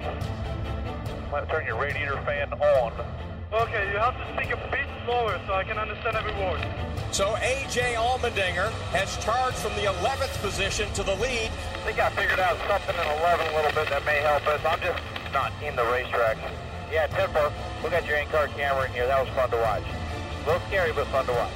Might 1.32 1.47
turn 1.49 1.65
your 1.65 1.80
radiator 1.80 2.19
fan 2.25 2.51
on. 2.53 2.93
Okay, 3.54 3.89
you 3.91 3.98
have 3.98 4.18
to 4.18 4.34
speak 4.36 4.52
a 4.52 4.58
bit 4.70 4.86
slower 5.06 5.39
so 5.48 5.54
I 5.54 5.64
can 5.64 5.78
understand 5.78 6.18
every 6.18 6.34
word. 6.34 6.60
So 7.12 7.38
A.J. 7.38 7.95
Allmendinger 7.95 8.72
has 8.91 9.16
charged 9.24 9.56
from 9.58 9.72
the 9.76 9.88
11th 9.88 10.36
position 10.41 10.91
to 10.93 11.04
the 11.04 11.16
lead. 11.16 11.48
I 11.48 11.88
think 11.88 11.98
I 11.98 12.10
figured 12.10 12.41
out 12.41 12.60
something 12.68 12.93
in 12.93 13.08
11 13.24 13.48
a 13.48 13.56
little 13.56 13.72
bit 13.72 13.88
that 13.88 14.04
may 14.04 14.20
help 14.20 14.45
us. 14.48 14.60
I'm 14.68 14.82
just 14.82 15.00
not 15.32 15.54
in 15.64 15.78
the 15.78 15.86
racetrack. 15.86 16.36
Yeah, 16.91 17.08
10 17.08 17.30
4. 17.32 17.54
Look 17.84 17.93
at 17.93 18.06
your 18.06 18.18
in-car 18.18 18.48
camera 18.50 18.86
in 18.86 18.91
here. 18.91 19.08
That 19.08 19.24
was 19.24 19.34
fun 19.34 19.50
to 19.52 19.58
watch. 19.58 19.84
A 19.84 20.45
little 20.45 20.68
scary, 20.68 20.91
but 20.91 21.08
fun 21.08 21.26
to 21.28 21.32
watch. 21.32 21.54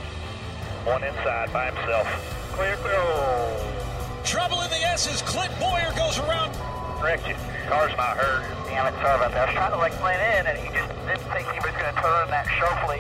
One 0.88 1.04
inside 1.04 1.52
by 1.52 1.72
himself. 1.72 2.08
Clear, 2.56 2.78
clear. 2.78 2.96
Oh. 2.96 4.22
Trouble 4.24 4.62
in 4.62 4.70
the 4.70 4.80
S's. 4.96 5.22
Clint 5.24 5.52
Bowyer 5.60 5.92
goes 5.98 6.18
around. 6.20 6.56
Wrecked 7.04 7.28
you. 7.28 7.36
Car's 7.72 7.96
not 7.96 8.20
hurt. 8.20 8.44
Damn 8.68 8.84
it, 8.84 9.00
sorry 9.00 9.16
about 9.16 9.32
that. 9.32 9.48
I 9.48 9.56
was 9.56 9.56
trying 9.56 9.72
to 9.72 9.80
like 9.80 9.96
plan 10.04 10.20
in, 10.20 10.44
and 10.44 10.60
he 10.60 10.68
just 10.76 10.92
didn't 11.08 11.24
think 11.32 11.48
he 11.56 11.60
was 11.64 11.72
going 11.80 11.88
to 11.88 11.96
turn 12.04 12.28
that 12.28 12.44
sharply. 12.60 13.00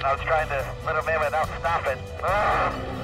I 0.00 0.16
was 0.16 0.24
trying 0.24 0.48
to 0.48 0.64
let 0.88 0.96
him 0.96 1.04
in 1.04 1.20
without 1.20 1.52
stopping. 1.60 2.00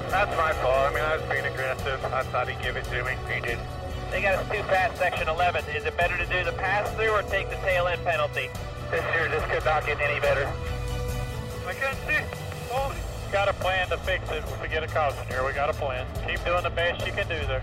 That's 0.09 0.33
my 0.33 0.57
fault. 0.65 0.89
I 0.89 0.93
mean, 0.97 1.05
I 1.05 1.21
was 1.21 1.25
being 1.29 1.45
aggressive. 1.45 2.01
I 2.09 2.25
thought 2.33 2.49
he'd 2.49 2.57
give 2.65 2.81
it 2.81 2.89
to 2.89 3.05
me. 3.05 3.13
He 3.29 3.45
did. 3.45 3.61
They 4.09 4.25
got 4.25 4.41
us 4.41 4.49
two 4.49 4.65
past 4.73 4.97
section 4.97 5.29
11. 5.29 5.69
Is 5.77 5.85
it 5.85 5.95
better 5.95 6.17
to 6.17 6.25
do 6.25 6.41
the 6.49 6.57
pass 6.57 6.89
through 6.97 7.13
or 7.13 7.21
take 7.29 7.45
the 7.53 7.61
tail 7.61 7.85
end 7.85 8.01
penalty? 8.01 8.49
This 8.89 9.05
year, 9.13 9.29
this 9.29 9.45
could 9.53 9.65
not 9.69 9.85
get 9.85 10.01
any 10.01 10.17
better. 10.17 10.49
I 11.69 11.77
can't 11.77 11.97
see. 12.09 12.25
Holy. 12.73 12.97
Got 13.31 13.49
a 13.49 13.53
plan 13.61 13.85
to 13.89 13.97
fix 14.01 14.25
it 14.33 14.41
if 14.41 14.61
we 14.61 14.67
get 14.67 14.81
a 14.81 14.89
caution 14.89 15.21
here. 15.29 15.45
We 15.45 15.53
got 15.53 15.69
a 15.69 15.77
plan. 15.77 16.09
Keep 16.25 16.43
doing 16.43 16.63
the 16.63 16.73
best 16.73 17.05
you 17.05 17.13
can 17.13 17.29
do 17.29 17.37
there. 17.45 17.61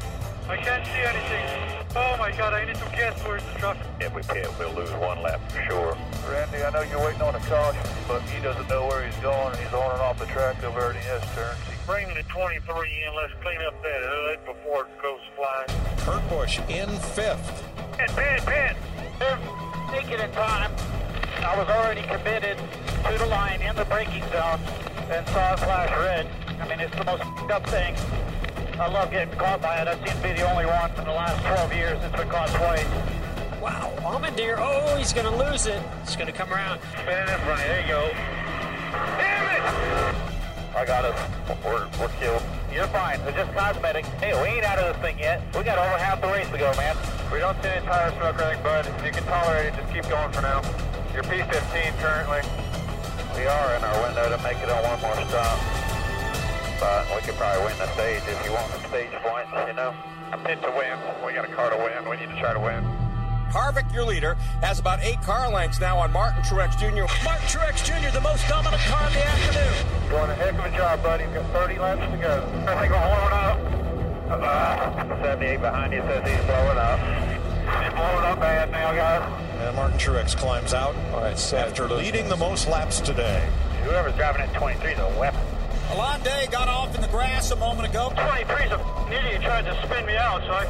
I 0.50 0.56
can't 0.56 0.84
see 0.84 0.98
anything. 1.06 1.86
Oh 1.94 2.16
my 2.18 2.32
god, 2.32 2.54
I 2.54 2.64
need 2.64 2.74
to 2.74 2.90
guess 2.90 3.16
where's 3.22 3.42
the 3.44 3.58
truck. 3.60 3.76
If 4.00 4.12
we 4.12 4.22
can't, 4.22 4.50
we'll 4.58 4.74
lose 4.74 4.90
one 4.94 5.22
lap 5.22 5.40
for 5.48 5.62
sure. 5.62 5.96
Randy, 6.28 6.64
I 6.64 6.70
know 6.70 6.82
you're 6.82 6.98
waiting 6.98 7.22
on 7.22 7.36
a 7.36 7.40
caution, 7.46 7.80
but 8.08 8.20
he 8.22 8.42
doesn't 8.42 8.68
know 8.68 8.88
where 8.88 9.06
he's 9.06 9.14
going, 9.22 9.54
and 9.54 9.56
he's 9.62 9.72
on 9.72 9.92
and 9.92 10.00
off 10.02 10.18
the 10.18 10.26
track 10.26 10.60
over 10.64 10.80
already 10.80 10.98
has 11.06 11.22
turns. 11.36 11.56
Bring 11.86 12.08
the 12.14 12.24
23 12.24 12.66
in. 12.66 13.14
Let's 13.14 13.32
clean 13.42 13.62
up 13.62 13.80
that 13.84 14.02
hood 14.02 14.44
before 14.44 14.86
it 14.86 15.02
goes 15.02 15.20
flying. 15.38 15.70
Kurt 15.98 16.28
Busch 16.28 16.58
in 16.68 16.88
fifth. 17.14 17.62
Pit, 17.96 18.10
pit, 18.16 18.42
pit. 18.44 18.76
Take 19.92 20.10
it 20.10 20.18
in 20.18 20.32
time. 20.32 20.72
I 21.46 21.56
was 21.56 21.68
already 21.68 22.02
committed 22.02 22.58
to 22.58 23.18
the 23.18 23.26
line 23.26 23.62
in 23.62 23.76
the 23.76 23.84
braking 23.84 24.26
zone 24.34 24.58
and 25.14 25.26
saw 25.28 25.54
it 25.54 25.60
flash 25.60 25.90
red. 25.96 26.26
I 26.60 26.66
mean, 26.66 26.80
it's 26.80 26.96
the 26.96 27.04
most 27.04 27.22
up 27.50 27.64
thing. 27.68 27.94
I 28.80 28.88
love 28.88 29.10
getting 29.10 29.36
caught 29.36 29.60
by 29.60 29.82
it. 29.82 29.88
I 29.88 29.94
seem 29.96 30.16
to 30.16 30.22
be 30.24 30.32
the 30.32 30.48
only 30.48 30.64
one 30.64 30.88
in 30.96 31.04
the 31.04 31.12
last 31.12 31.36
12 31.44 31.74
years 31.74 32.00
that's 32.00 32.16
been 32.16 32.30
caught 32.30 32.48
twice. 32.48 32.88
Wow, 33.60 33.92
Allmendinger, 34.00 34.56
oh, 34.56 34.96
he's 34.96 35.12
going 35.12 35.28
to 35.28 35.36
lose 35.36 35.66
it. 35.66 35.82
It's 36.00 36.16
going 36.16 36.28
to 36.28 36.32
come 36.32 36.50
around. 36.50 36.80
Spin 36.96 37.12
it 37.12 37.28
in 37.28 37.40
front. 37.44 37.60
There 37.60 37.80
you 37.82 37.88
go. 37.92 38.08
Damn 39.20 39.44
it! 39.52 40.16
I 40.72 40.84
got 40.86 41.04
us. 41.04 41.12
We're, 41.62 41.84
we're 42.00 42.08
killed. 42.16 42.42
You're 42.72 42.86
fine. 42.86 43.20
It's 43.28 43.36
just 43.36 43.52
cosmetic. 43.52 44.06
Hey, 44.16 44.32
we 44.40 44.48
ain't 44.48 44.64
out 44.64 44.78
of 44.78 44.96
this 44.96 45.02
thing 45.04 45.18
yet. 45.18 45.44
We 45.54 45.62
got 45.62 45.76
over 45.76 45.98
half 46.00 46.22
the 46.22 46.28
race 46.28 46.48
to 46.48 46.56
go, 46.56 46.72
man. 46.80 46.96
We 47.30 47.38
don't 47.38 47.60
see 47.60 47.68
any 47.68 47.84
tire 47.84 48.08
smoke 48.16 48.40
or 48.40 48.44
anything, 48.44 48.64
bud. 48.64 48.86
If 48.86 49.04
you 49.04 49.12
can 49.12 49.24
tolerate 49.24 49.74
it, 49.74 49.76
just 49.76 49.92
keep 49.92 50.08
going 50.08 50.32
for 50.32 50.40
now. 50.40 50.64
You're 51.12 51.28
P15 51.28 52.00
currently. 52.00 52.40
We 53.36 53.44
are 53.44 53.76
in 53.76 53.84
our 53.84 54.08
window 54.08 54.34
to 54.34 54.42
make 54.42 54.56
it 54.56 54.70
on 54.70 54.82
one 54.88 55.00
more 55.04 55.28
stop. 55.28 55.79
But 56.80 57.06
we 57.14 57.20
could 57.20 57.36
probably 57.36 57.66
win 57.66 57.76
the 57.76 57.86
stage 57.92 58.22
if 58.26 58.42
you 58.44 58.52
want 58.52 58.72
the 58.72 58.88
stage 58.88 59.12
points, 59.20 59.52
you 59.68 59.74
know. 59.74 59.94
I'm 60.32 60.40
picked 60.40 60.62
to 60.62 60.70
win. 60.70 60.96
We 61.24 61.34
got 61.34 61.44
a 61.44 61.52
car 61.52 61.68
to 61.68 61.76
win. 61.76 62.08
We 62.08 62.16
need 62.16 62.32
to 62.32 62.40
try 62.40 62.54
to 62.54 62.60
win. 62.60 62.82
Harvick, 63.52 63.92
your 63.92 64.04
leader, 64.04 64.34
has 64.62 64.78
about 64.78 65.00
eight 65.02 65.20
car 65.22 65.50
lengths 65.52 65.78
now 65.80 65.98
on 65.98 66.10
Martin 66.12 66.42
Truex 66.42 66.78
Jr. 66.78 67.04
Martin 67.24 67.46
Truex 67.48 67.84
Jr., 67.84 68.10
the 68.14 68.20
most 68.20 68.48
dominant 68.48 68.80
car 68.82 69.08
in 69.08 69.12
the 69.12 69.26
afternoon. 69.26 70.08
Doing 70.08 70.30
a 70.30 70.34
heck 70.34 70.54
of 70.54 70.72
a 70.72 70.76
job, 70.76 71.02
buddy. 71.02 71.26
We've 71.26 71.34
got 71.34 71.52
30 71.52 71.78
laps 71.78 72.12
to 72.12 72.16
go. 72.16 72.64
I 72.66 72.80
think 72.80 72.92
we're 72.92 73.10
blowing 73.10 73.34
up. 73.34 73.80
Uh, 74.30 75.22
78 75.22 75.60
behind 75.60 75.92
you 75.92 76.00
says 76.02 76.26
he's 76.26 76.46
blowing 76.46 76.78
up. 76.78 77.00
He's 77.82 77.92
blowing 77.92 78.24
up 78.24 78.40
bad 78.40 78.70
now, 78.70 78.94
guys. 78.94 79.42
And 79.60 79.76
Martin 79.76 79.98
Truex 79.98 80.36
climbs 80.36 80.72
out 80.72 80.94
after 81.52 81.88
leading 81.88 82.28
the 82.28 82.36
most 82.36 82.68
laps 82.68 83.00
today. 83.00 83.46
Whoever's 83.84 84.14
driving 84.14 84.42
at 84.42 84.54
23 84.54 84.92
is 84.92 84.98
a 84.98 85.18
weapon. 85.18 85.29
Alonde 85.90 86.50
got 86.52 86.68
off 86.68 86.94
in 86.94 87.00
the 87.00 87.08
grass 87.08 87.50
a 87.50 87.56
moment 87.56 87.88
ago. 87.88 88.10
23's 88.14 88.70
a 88.70 88.78
f***ing 88.78 89.12
idiot. 89.12 89.42
Tried 89.42 89.64
to 89.64 89.74
spin 89.84 90.06
me 90.06 90.16
out, 90.16 90.40
so 90.42 90.52
I, 90.52 90.64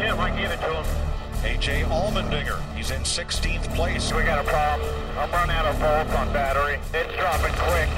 yeah, 0.00 0.16
I 0.16 0.30
gave 0.30 0.50
it 0.50 0.60
to 0.60 0.82
him. 0.82 1.04
A.J. 1.44 1.82
Allmendinger, 1.82 2.58
he's 2.74 2.90
in 2.90 3.02
16th 3.02 3.74
place. 3.74 4.10
We 4.14 4.22
got 4.22 4.42
a 4.42 4.48
problem. 4.48 4.88
I'm 5.18 5.30
running 5.30 5.54
out 5.54 5.66
of 5.66 5.76
volts 5.76 6.14
on 6.14 6.32
battery. 6.32 6.78
It's 6.94 7.14
dropping 7.16 7.52
quick. 7.52 7.90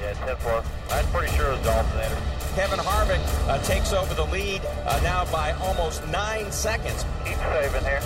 Yeah, 0.00 0.14
10-4. 0.38 0.64
I'm 0.92 1.06
pretty 1.06 1.34
sure 1.34 1.52
it's 1.52 1.62
the 1.62 1.76
alternator. 1.76 2.18
Kevin 2.54 2.78
Harvick 2.78 3.48
uh, 3.48 3.58
takes 3.64 3.92
over 3.92 4.14
the 4.14 4.26
lead 4.26 4.62
uh, 4.86 5.00
now 5.02 5.24
by 5.32 5.52
almost 5.62 6.06
nine 6.08 6.52
seconds. 6.52 7.04
Keep 7.24 7.38
saving 7.38 7.82
here. 7.82 8.00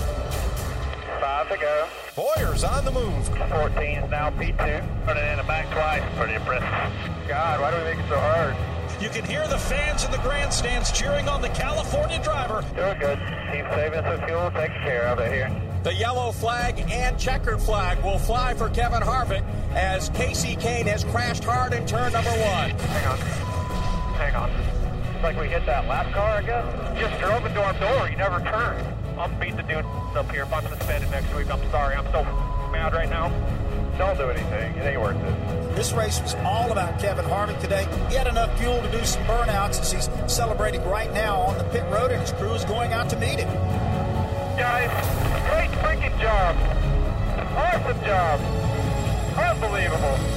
Five 1.21 1.51
to 1.51 1.59
go. 1.59 1.89
Bowyer's 2.17 2.65
on 2.65 2.83
the 2.87 2.91
move. 2.91 3.29
14 3.51 3.99
is 3.99 4.11
now 4.11 4.31
P2. 4.31 5.07
Running 5.07 5.33
in 5.33 5.37
the 5.37 5.43
back 5.43 5.71
twice. 5.71 6.03
Pretty 6.17 6.33
impressive. 6.33 7.29
God, 7.29 7.61
why 7.61 7.71
do 7.71 7.77
we 7.77 7.85
make 7.85 7.99
it 7.99 8.09
so 8.09 8.19
hard? 8.19 8.57
You 9.03 9.11
can 9.11 9.23
hear 9.23 9.47
the 9.49 9.59
fans 9.59 10.03
in 10.03 10.11
the 10.11 10.19
grandstands 10.19 10.91
cheering 10.91 11.29
on 11.29 11.43
the 11.43 11.51
California 11.51 12.19
driver. 12.23 12.65
Doing 12.75 12.99
good. 12.99 13.19
Keep 13.53 13.67
saving 13.75 14.03
some 14.03 14.27
fuel. 14.27 14.51
Taking 14.53 14.81
care 14.81 15.09
of 15.09 15.19
it 15.19 15.31
here. 15.31 15.63
The 15.83 15.93
yellow 15.93 16.33
flag 16.33 16.83
and 16.91 17.19
checkered 17.19 17.61
flag 17.61 18.03
will 18.03 18.19
fly 18.19 18.55
for 18.55 18.71
Kevin 18.71 19.03
Harvick 19.03 19.45
as 19.75 20.09
Kasey 20.09 20.59
Kahne 20.59 20.87
has 20.87 21.05
crashed 21.05 21.45
hard 21.45 21.75
in 21.75 21.87
turn 21.87 22.15
number 22.15 22.31
one. 22.31 22.71
Hang 22.71 23.07
on. 23.09 23.19
Hang 24.17 24.35
on. 24.37 24.51
It's 25.15 25.23
like 25.23 25.39
we 25.39 25.49
hit 25.49 25.67
that 25.67 25.87
lap 25.87 26.11
car, 26.15 26.39
I 26.39 26.43
guess. 26.43 26.99
Just 26.99 27.21
drove 27.21 27.45
into 27.45 27.63
our 27.63 27.75
door. 27.75 28.09
You 28.09 28.17
never 28.17 28.41
turned. 28.41 28.96
I'm 29.19 29.39
beat 29.41 29.57
the 29.57 29.63
dude 29.63 29.85
up 30.15 30.31
here. 30.31 30.43
If 30.43 30.53
I'm 30.53 30.67
suspended 30.67 31.11
next 31.11 31.35
week, 31.35 31.51
I'm 31.51 31.71
sorry. 31.71 31.95
I'm 31.95 32.05
so 32.13 32.23
mad 32.71 32.93
right 32.93 33.09
now. 33.09 33.31
Don't 33.97 34.19
do 34.19 34.29
anything. 34.29 34.75
It 34.77 34.87
ain't 34.87 35.01
worth 35.01 35.17
it. 35.17 35.75
This 35.75 35.93
race 35.93 36.21
was 36.21 36.35
all 36.45 36.71
about 36.71 37.01
Kevin 37.01 37.25
Harvick 37.25 37.59
today. 37.61 37.89
He 38.11 38.15
had 38.17 38.27
enough 38.27 38.59
fuel 38.59 38.83
to 38.83 38.91
do 38.91 39.03
some 39.05 39.23
burnouts 39.25 39.81
as 39.81 39.93
he's 39.93 40.11
celebrating 40.33 40.85
right 40.85 41.11
now 41.15 41.41
on 41.41 41.57
the 41.57 41.65
pit 41.65 41.85
road, 41.91 42.11
and 42.11 42.21
his 42.21 42.33
crew 42.33 42.53
is 42.53 42.65
going 42.67 42.93
out 42.93 43.09
to 43.11 43.17
meet 43.17 43.39
him. 43.39 43.49
Guys, 44.59 44.91
great 45.49 45.71
freaking 45.81 46.21
job. 46.21 46.57
Awesome 47.57 48.05
job. 48.05 48.41
Unbelievable. 49.39 50.36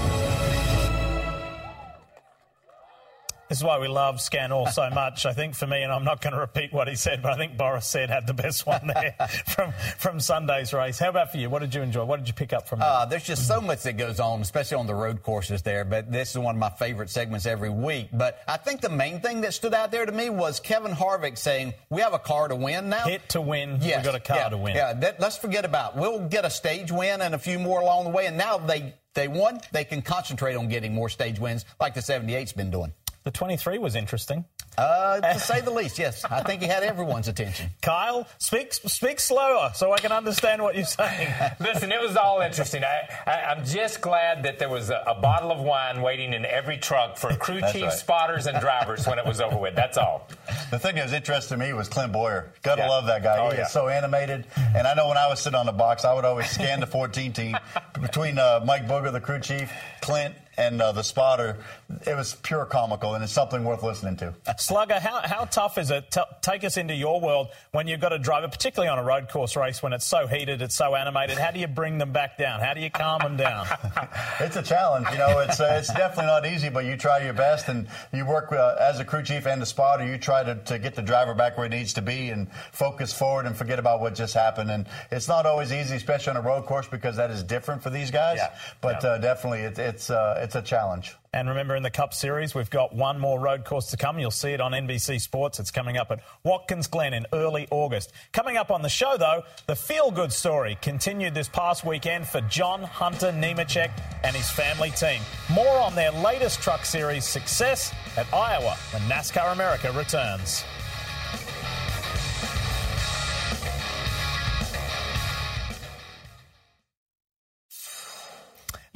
This 3.50 3.58
is 3.58 3.64
why 3.64 3.80
we 3.80 3.88
love 3.88 4.22
Scan 4.22 4.52
All 4.52 4.68
so 4.68 4.88
much. 4.92 5.26
I 5.26 5.34
think 5.34 5.56
for 5.56 5.66
me, 5.66 5.82
and 5.82 5.92
I'm 5.92 6.04
not 6.04 6.22
going 6.22 6.34
to 6.34 6.40
repeat 6.40 6.72
what 6.72 6.88
he 6.88 6.94
said, 6.94 7.24
but 7.24 7.34
I 7.34 7.36
think 7.36 7.58
Boris 7.58 7.88
said 7.88 8.12
had 8.12 8.28
the 8.28 8.34
best 8.36 8.68
one 8.68 8.86
there 8.86 9.16
from 9.48 9.74
from 9.98 10.20
Sunday's 10.20 10.72
race. 10.72 11.00
How 11.00 11.10
about 11.10 11.32
for 11.32 11.38
you? 11.38 11.50
What 11.50 11.60
did 11.64 11.74
you 11.74 11.82
enjoy? 11.82 12.06
What 12.06 12.20
did 12.20 12.28
you 12.28 12.36
pick 12.36 12.54
up 12.54 12.68
from 12.68 12.82
it? 12.82 12.86
Uh, 12.86 13.06
there's 13.06 13.24
just 13.24 13.48
so 13.48 13.60
much 13.60 13.82
that 13.84 13.98
goes 13.98 14.20
on, 14.20 14.42
especially 14.42 14.78
on 14.78 14.86
the 14.86 14.94
road 14.94 15.24
courses 15.24 15.64
there. 15.64 15.84
But 15.84 16.12
this 16.12 16.30
is 16.30 16.38
one 16.38 16.56
of 16.56 16.60
my 16.60 16.70
favorite 16.70 17.10
segments 17.10 17.48
every 17.48 17.72
week. 17.72 18.10
But 18.14 18.40
I 18.48 18.58
think 18.58 18.82
the 18.82 18.90
main 18.90 19.20
thing 19.20 19.42
that 19.42 19.56
stood 19.56 19.74
out 19.74 19.90
there 19.90 20.06
to 20.06 20.12
me 20.12 20.30
was 20.30 20.60
Kevin 20.60 20.92
Harvick 20.92 21.36
saying, 21.36 21.74
"We 21.90 22.02
have 22.02 22.14
a 22.14 22.20
car 22.20 22.50
to 22.50 22.56
win 22.56 22.90
now. 22.90 23.06
Hit 23.06 23.30
to 23.30 23.42
win. 23.42 23.80
Yes, 23.82 23.98
We've 23.98 24.06
got 24.06 24.16
a 24.16 24.20
car 24.20 24.38
yeah, 24.38 24.50
to 24.50 24.58
win. 24.58 24.76
Yeah, 24.76 24.94
that, 24.94 25.20
let's 25.20 25.38
forget 25.38 25.66
about. 25.66 25.96
it. 25.96 26.02
We'll 26.02 26.28
get 26.28 26.46
a 26.46 26.52
stage 26.52 26.92
win 26.92 27.22
and 27.22 27.34
a 27.34 27.40
few 27.40 27.58
more 27.58 27.82
along 27.82 28.04
the 28.04 28.12
way. 28.12 28.28
And 28.28 28.38
now 28.38 28.60
they 28.60 28.94
they 29.16 29.28
won. 29.28 29.60
They 29.72 29.84
can 29.84 30.02
concentrate 30.02 30.56
on 30.56 30.70
getting 30.70 30.94
more 30.94 31.10
stage 31.10 31.40
wins, 31.40 31.66
like 31.80 31.96
the 31.96 32.02
78's 32.02 32.54
been 32.54 32.70
doing. 32.70 32.94
The 33.30 33.34
23 33.34 33.78
was 33.78 33.96
interesting. 33.96 34.46
Uh, 34.80 35.34
to 35.34 35.40
say 35.40 35.62
the 35.62 35.72
least, 35.72 36.00
yes. 36.00 36.24
I 36.26 36.42
think 36.42 36.62
he 36.62 36.68
had 36.68 36.84
everyone's 36.84 37.28
attention. 37.28 37.70
Kyle, 37.82 38.28
speak 38.38 38.74
speak 38.74 39.20
slower 39.20 39.72
so 39.76 39.92
I 39.92 39.98
can 40.00 40.12
understand 40.12 40.62
what 40.62 40.76
you're 40.76 40.86
saying. 40.86 41.34
Listen, 41.60 41.92
it 41.92 42.02
was 42.02 42.16
all 42.16 42.42
interesting. 42.42 42.84
I, 42.84 43.10
I, 43.26 43.52
am 43.52 43.66
just 43.66 44.02
glad 44.02 44.44
that 44.44 44.58
there 44.58 44.70
was 44.70 44.90
a, 44.90 45.04
a, 45.06 45.20
bottle 45.20 45.52
of 45.52 45.60
wine 45.60 46.02
waiting 46.02 46.34
in 46.34 46.46
every 46.46 46.78
truck 46.78 47.18
for 47.18 47.36
crew 47.36 47.60
chiefs, 47.74 47.82
right. 47.82 47.92
spotters, 47.92 48.48
and 48.48 48.60
drivers 48.62 49.06
when 49.06 49.20
it 49.20 49.26
was 49.26 49.42
over 49.42 49.58
with. 49.58 49.76
That's 49.76 49.98
all. 49.98 50.28
The 50.72 50.80
thing 50.80 50.96
that 50.96 51.04
was 51.04 51.14
interesting 51.14 51.60
to 51.60 51.66
me 51.66 51.74
was 51.74 51.90
Clint 51.90 52.14
Bowyer. 52.14 52.54
Gotta 52.62 52.84
yeah. 52.84 52.90
love 52.90 53.06
that 53.08 53.22
guy. 53.22 53.38
Oh, 53.38 53.50
he 53.50 53.58
yeah. 53.58 53.66
is 53.66 53.72
so 53.72 53.90
animated. 53.90 54.46
And 54.76 54.88
I 54.88 54.94
know 54.94 55.10
when 55.10 55.18
I 55.18 55.28
was 55.28 55.42
sitting 55.42 55.60
on 55.60 55.66
the 55.66 55.74
box, 55.74 56.06
I 56.06 56.14
would 56.14 56.26
always 56.26 56.50
scan 56.50 56.80
the 56.80 56.88
14 57.00 57.34
team 57.34 57.58
between 58.00 58.40
uh, 58.40 58.62
Mike 58.66 58.88
Booger, 58.88 59.12
the 59.12 59.20
crew 59.20 59.40
chief, 59.40 59.72
Clint, 60.02 60.36
and 60.60 60.82
uh, 60.82 60.92
the 60.92 61.04
spotter, 61.04 61.58
it 62.06 62.16
was 62.16 62.36
pure 62.36 62.66
comical, 62.66 63.16
and 63.16 63.24
it's 63.24 63.32
something 63.32 63.64
worth 63.64 63.82
listening 63.82 64.18
to. 64.18 64.34
Slugger, 64.70 65.00
how, 65.00 65.22
how 65.24 65.46
tough 65.46 65.80
is 65.80 65.90
it? 65.90 66.12
T- 66.12 66.22
take 66.44 66.64
us 66.64 66.78
into 66.78 66.94
your 66.94 67.20
world 67.20 67.48
when 67.72 67.88
you've 67.88 68.02
got 68.02 68.14
a 68.14 68.20
driver, 68.20 68.48
particularly 68.48 68.88
on 68.88 69.00
a 69.00 69.04
road 69.04 69.28
course 69.28 69.56
race, 69.56 69.82
when 69.82 69.94
it's 69.94 70.06
so 70.06 70.28
heated, 70.28 70.62
it's 70.62 70.76
so 70.76 70.94
animated. 70.94 71.40
How 71.40 71.50
do 71.50 71.60
you 71.60 71.66
bring 71.66 71.98
them 71.98 72.12
back 72.12 72.38
down? 72.38 72.60
How 72.60 72.76
do 72.76 72.80
you 72.80 72.92
calm 72.92 73.18
them 73.18 73.36
down? 73.36 73.66
it's 74.40 74.58
a 74.58 74.62
challenge. 74.62 75.08
You 75.12 75.18
know, 75.18 75.40
it's 75.40 75.60
uh, 75.60 75.80
it's 75.80 75.92
definitely 75.92 76.28
not 76.28 76.46
easy, 76.46 76.70
but 76.70 76.86
you 76.86 76.98
try 76.98 77.24
your 77.24 77.34
best, 77.34 77.68
and 77.68 77.88
you 78.14 78.28
work 78.28 78.52
uh, 78.52 78.76
as 78.80 79.00
a 79.00 79.06
crew 79.06 79.24
chief 79.24 79.48
and 79.48 79.60
a 79.60 79.66
spotter. 79.66 80.06
You 80.06 80.20
try 80.20 80.44
to, 80.44 80.54
to 80.54 80.78
get 80.78 80.94
the 80.94 81.02
driver 81.02 81.34
back 81.34 81.58
where 81.58 81.68
he 81.68 81.76
needs 81.76 81.94
to 81.94 82.04
be 82.04 82.30
and 82.30 82.48
focus 82.72 83.12
forward 83.12 83.48
and 83.48 83.58
forget 83.58 83.80
about 83.80 84.02
what 84.02 84.14
just 84.14 84.36
happened. 84.36 84.70
And 84.70 84.86
it's 85.10 85.28
not 85.28 85.48
always 85.48 85.74
easy, 85.74 85.96
especially 85.96 86.30
on 86.30 86.38
a 86.38 86.48
road 86.48 86.68
course, 86.68 86.88
because 86.88 87.16
that 87.16 87.32
is 87.32 87.42
different 87.42 87.82
for 87.82 87.90
these 87.90 88.12
guys. 88.12 88.38
Yeah. 88.38 88.56
But 88.82 89.02
yeah. 89.02 89.10
Uh, 89.10 89.18
definitely, 89.18 89.62
it, 89.62 89.80
it's 89.80 90.12
uh, 90.12 90.40
it's 90.44 90.54
a 90.54 90.62
challenge. 90.62 91.16
And 91.32 91.48
remember, 91.48 91.76
in 91.76 91.84
the 91.84 91.92
Cup 91.92 92.16
Series, 92.16 92.56
we've 92.56 92.72
got 92.72 92.96
one 92.96 93.20
more 93.20 93.40
road 93.40 93.64
course 93.64 93.92
to 93.92 93.98
come. 93.98 94.18
You'll 94.18 94.32
see 94.32 94.50
it 94.50 94.60
on 94.60 94.72
NBC 94.72 95.22
Sports. 95.22 95.60
It's 95.60 95.70
coming 95.70 95.96
up 95.96 96.10
at 96.10 96.22
Watkins 96.44 96.88
Glen 96.88 97.14
in 97.14 97.28
early 97.34 97.68
August. 97.70 98.12
Coming 98.32 98.58
up 98.58 98.72
on 98.72 98.82
the 98.82 98.90
show, 98.90 99.16
though, 99.16 99.44
the 99.68 99.76
feel 99.76 100.10
good 100.10 100.34
story 100.34 100.76
continued 100.82 101.36
this 101.36 101.48
past 101.48 101.86
weekend 101.86 102.28
for 102.28 102.42
John 102.42 102.82
Hunter 102.82 103.32
Nemechek 103.32 103.92
and 104.24 104.36
his 104.36 104.50
family 104.50 104.90
team. 104.90 105.22
More 105.52 105.78
on 105.78 105.94
their 105.94 106.12
latest 106.12 106.62
Truck 106.62 106.84
Series 106.84 107.26
success 107.26 107.94
at 108.18 108.32
Iowa 108.34 108.76
when 108.92 109.04
NASCAR 109.04 109.54
America 109.54 109.92
returns. 109.92 110.64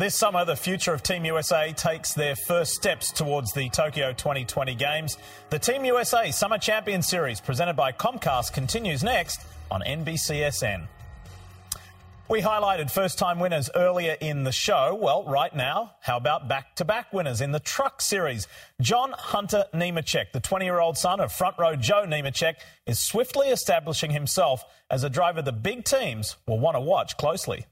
This 0.03 0.15
summer, 0.15 0.43
the 0.43 0.57
future 0.57 0.93
of 0.93 1.01
Team 1.01 1.23
USA 1.23 1.71
takes 1.71 2.11
their 2.11 2.35
first 2.35 2.73
steps 2.73 3.09
towards 3.09 3.53
the 3.53 3.69
Tokyo 3.69 4.11
2020 4.11 4.75
Games. 4.75 5.17
The 5.49 5.57
Team 5.57 5.85
USA 5.85 6.29
Summer 6.29 6.57
Champion 6.57 7.01
Series, 7.01 7.39
presented 7.39 7.75
by 7.77 7.93
Comcast, 7.93 8.51
continues 8.51 9.01
next 9.01 9.45
on 9.71 9.79
NBCSN. 9.79 10.87
We 12.27 12.41
highlighted 12.41 12.91
first 12.91 13.17
time 13.17 13.39
winners 13.39 13.69
earlier 13.75 14.17
in 14.19 14.43
the 14.43 14.51
show. 14.51 14.93
Well, 14.93 15.23
right 15.23 15.55
now, 15.55 15.93
how 16.01 16.17
about 16.17 16.49
back 16.49 16.75
to 16.75 16.83
back 16.83 17.13
winners 17.13 17.39
in 17.39 17.53
the 17.53 17.61
Truck 17.61 18.01
Series? 18.01 18.49
John 18.81 19.13
Hunter 19.17 19.63
Nemechek, 19.73 20.33
the 20.33 20.41
20 20.41 20.65
year 20.65 20.81
old 20.81 20.97
son 20.97 21.21
of 21.21 21.31
front 21.31 21.55
row 21.57 21.77
Joe 21.77 22.03
Nemechek, 22.05 22.55
is 22.85 22.99
swiftly 22.99 23.47
establishing 23.47 24.11
himself 24.11 24.65
as 24.91 25.05
a 25.05 25.09
driver 25.09 25.41
the 25.41 25.53
big 25.53 25.85
teams 25.85 26.35
will 26.45 26.59
want 26.59 26.75
to 26.75 26.81
watch 26.81 27.15
closely. 27.15 27.67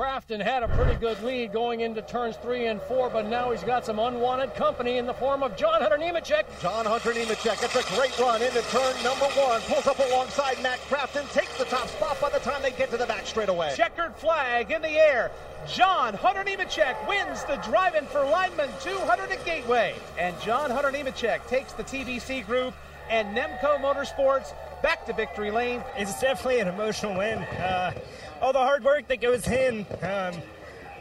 Crafton 0.00 0.40
had 0.40 0.62
a 0.62 0.68
pretty 0.68 0.94
good 0.94 1.22
lead 1.22 1.52
going 1.52 1.82
into 1.82 2.00
turns 2.00 2.34
three 2.38 2.68
and 2.68 2.80
four, 2.80 3.10
but 3.10 3.26
now 3.26 3.50
he's 3.50 3.62
got 3.62 3.84
some 3.84 3.98
unwanted 3.98 4.54
company 4.54 4.96
in 4.96 5.04
the 5.04 5.12
form 5.12 5.42
of 5.42 5.54
John 5.58 5.82
Hunter 5.82 5.98
Nemechek. 5.98 6.44
John 6.62 6.86
Hunter 6.86 7.12
Nemechek 7.12 7.60
gets 7.60 7.76
a 7.76 7.94
great 7.94 8.18
run 8.18 8.40
into 8.40 8.62
turn 8.70 8.94
number 9.04 9.26
one, 9.26 9.60
pulls 9.68 9.86
up 9.86 9.98
alongside 9.98 10.56
Matt 10.62 10.78
Crafton, 10.88 11.30
takes 11.34 11.54
the 11.58 11.66
top 11.66 11.86
spot 11.88 12.18
by 12.18 12.30
the 12.30 12.38
time 12.38 12.62
they 12.62 12.70
get 12.70 12.90
to 12.92 12.96
the 12.96 13.04
back 13.04 13.26
straightaway. 13.26 13.74
Checkered 13.76 14.16
flag 14.16 14.70
in 14.70 14.80
the 14.80 14.88
air. 14.88 15.30
John 15.68 16.14
Hunter 16.14 16.44
Nemechek 16.44 17.06
wins 17.06 17.44
the 17.44 17.56
Drivin' 17.56 18.06
for 18.06 18.20
Linemen 18.20 18.70
200 18.80 19.30
at 19.30 19.44
Gateway. 19.44 19.94
And 20.18 20.34
John 20.40 20.70
Hunter 20.70 20.90
Nemechek 20.90 21.46
takes 21.46 21.74
the 21.74 21.84
TBC 21.84 22.46
group 22.46 22.72
and 23.10 23.36
Nemco 23.36 23.78
Motorsports 23.78 24.54
back 24.82 25.04
to 25.04 25.12
victory 25.12 25.50
lane. 25.50 25.82
It's 25.98 26.18
definitely 26.22 26.60
an 26.60 26.68
emotional 26.68 27.18
win. 27.18 27.40
Uh, 27.40 27.92
all 28.40 28.52
the 28.52 28.58
hard 28.58 28.84
work 28.84 29.06
that 29.08 29.20
goes 29.20 29.46
in. 29.46 29.86
Um, 30.02 30.34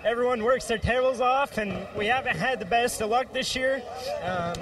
everyone 0.03 0.43
works 0.43 0.67
their 0.67 0.77
tails 0.77 1.21
off, 1.21 1.57
and 1.57 1.87
we 1.97 2.05
haven't 2.05 2.35
had 2.35 2.59
the 2.59 2.65
best 2.65 3.01
of 3.01 3.09
luck 3.09 3.31
this 3.31 3.55
year. 3.55 3.81
Um, 4.23 4.55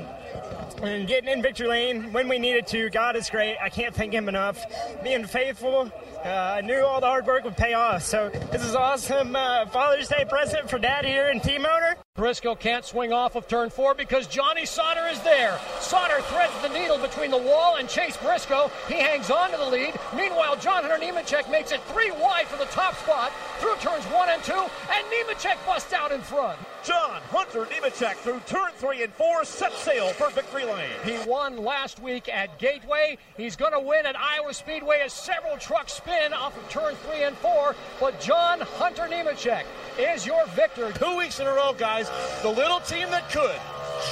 and 0.84 1.07
getting 1.07 1.30
in 1.30 1.41
victory 1.41 1.67
lane 1.67 2.13
when 2.13 2.28
we 2.28 2.38
needed 2.38 2.67
to, 2.67 2.89
God 2.89 3.15
is 3.15 3.30
great. 3.30 3.57
I 3.61 3.69
can't 3.69 3.95
thank 3.95 4.13
Him 4.13 4.30
enough. 4.30 4.63
Being 5.03 5.25
faithful, 5.25 5.91
uh, 6.28 6.55
I 6.57 6.61
knew 6.61 6.82
all 6.82 6.99
the 6.99 7.07
hard 7.07 7.25
work 7.25 7.43
would 7.43 7.57
pay 7.57 7.73
off. 7.73 8.03
So 8.03 8.30
this 8.51 8.63
is 8.63 8.75
awesome 8.75 9.36
uh, 9.36 9.65
Father's 9.67 10.09
Day 10.09 10.25
present 10.28 10.69
for 10.69 10.78
Dad 10.78 11.05
here 11.05 11.30
in 11.30 11.39
Team 11.39 11.65
Owner. 11.65 11.95
Briscoe 12.15 12.55
can't 12.55 12.84
swing 12.84 13.13
off 13.13 13.36
of 13.36 13.47
turn 13.47 13.69
four 13.69 13.93
because 13.93 14.25
Johnny 14.28 14.65
Sauter 14.65 15.07
is 15.07 15.19
there. 15.21 15.59
Sauter 15.80 16.19
threads 16.21 16.53
the 16.63 16.69
needle 16.69 16.97
between 16.97 17.30
the 17.30 17.38
wall 17.38 17.75
and 17.78 17.88
Chase 17.88 18.17
Briscoe. 18.17 18.71
He 18.88 18.95
hangs 18.95 19.30
on 19.30 19.51
to 19.51 19.57
the 19.57 19.65
lead. 19.65 19.93
Meanwhile, 20.15 20.57
John 20.57 20.84
Hunter 20.84 20.97
Nemechek 20.97 21.49
makes 21.51 21.71
it 21.71 21.82
three 21.84 22.11
wide 22.11 22.47
for 22.47 22.57
the 22.57 22.69
top 22.71 22.95
spot 22.97 23.32
through 23.59 23.75
turns 23.75 24.03
one 24.05 24.30
and 24.30 24.43
two, 24.43 24.53
and 24.53 25.05
Nemechek 25.13 25.63
busts 25.65 25.93
out 25.93 26.11
in 26.11 26.21
front. 26.21 26.57
John 26.84 27.21
Hunter 27.30 27.65
Nemechek 27.65 28.15
through 28.15 28.39
turn 28.47 28.71
three 28.78 29.03
and 29.03 29.13
four 29.13 29.45
set 29.45 29.73
sail 29.73 30.07
for 30.09 30.32
victory 30.32 30.65
lane. 30.65 30.89
He 31.03 31.17
won 31.30 31.63
last 31.63 32.01
week 32.01 32.30
at 32.30 32.57
Gateway. 32.57 33.19
He's 33.36 33.55
going 33.55 33.73
to 33.73 33.80
win 33.80 34.07
at 34.07 34.17
Iowa 34.19 34.53
Speedway 34.53 35.01
as 35.05 35.13
several 35.13 35.57
trucks 35.57 35.93
spin 35.93 36.16
off 36.34 36.57
of 36.57 36.70
turn 36.70 36.95
three 36.95 37.24
and 37.24 37.38
four. 37.38 37.76
But 37.99 38.20
John 38.20 38.59
Hunter 38.59 39.03
Nemechek 39.03 39.63
is 39.97 40.26
your 40.26 40.45
victor. 40.47 40.91
Two 40.93 41.18
weeks 41.18 41.39
in 41.39 41.47
a 41.47 41.53
row, 41.53 41.74
guys. 41.78 42.09
The 42.41 42.49
little 42.49 42.80
team 42.80 43.09
that 43.11 43.30
could. 43.30 43.59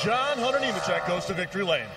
John 0.03 0.37
Hunter 0.37 0.59
Nemechek 0.59 1.07
goes 1.07 1.25
to 1.25 1.33
victory 1.33 1.63
lane. 1.63 1.87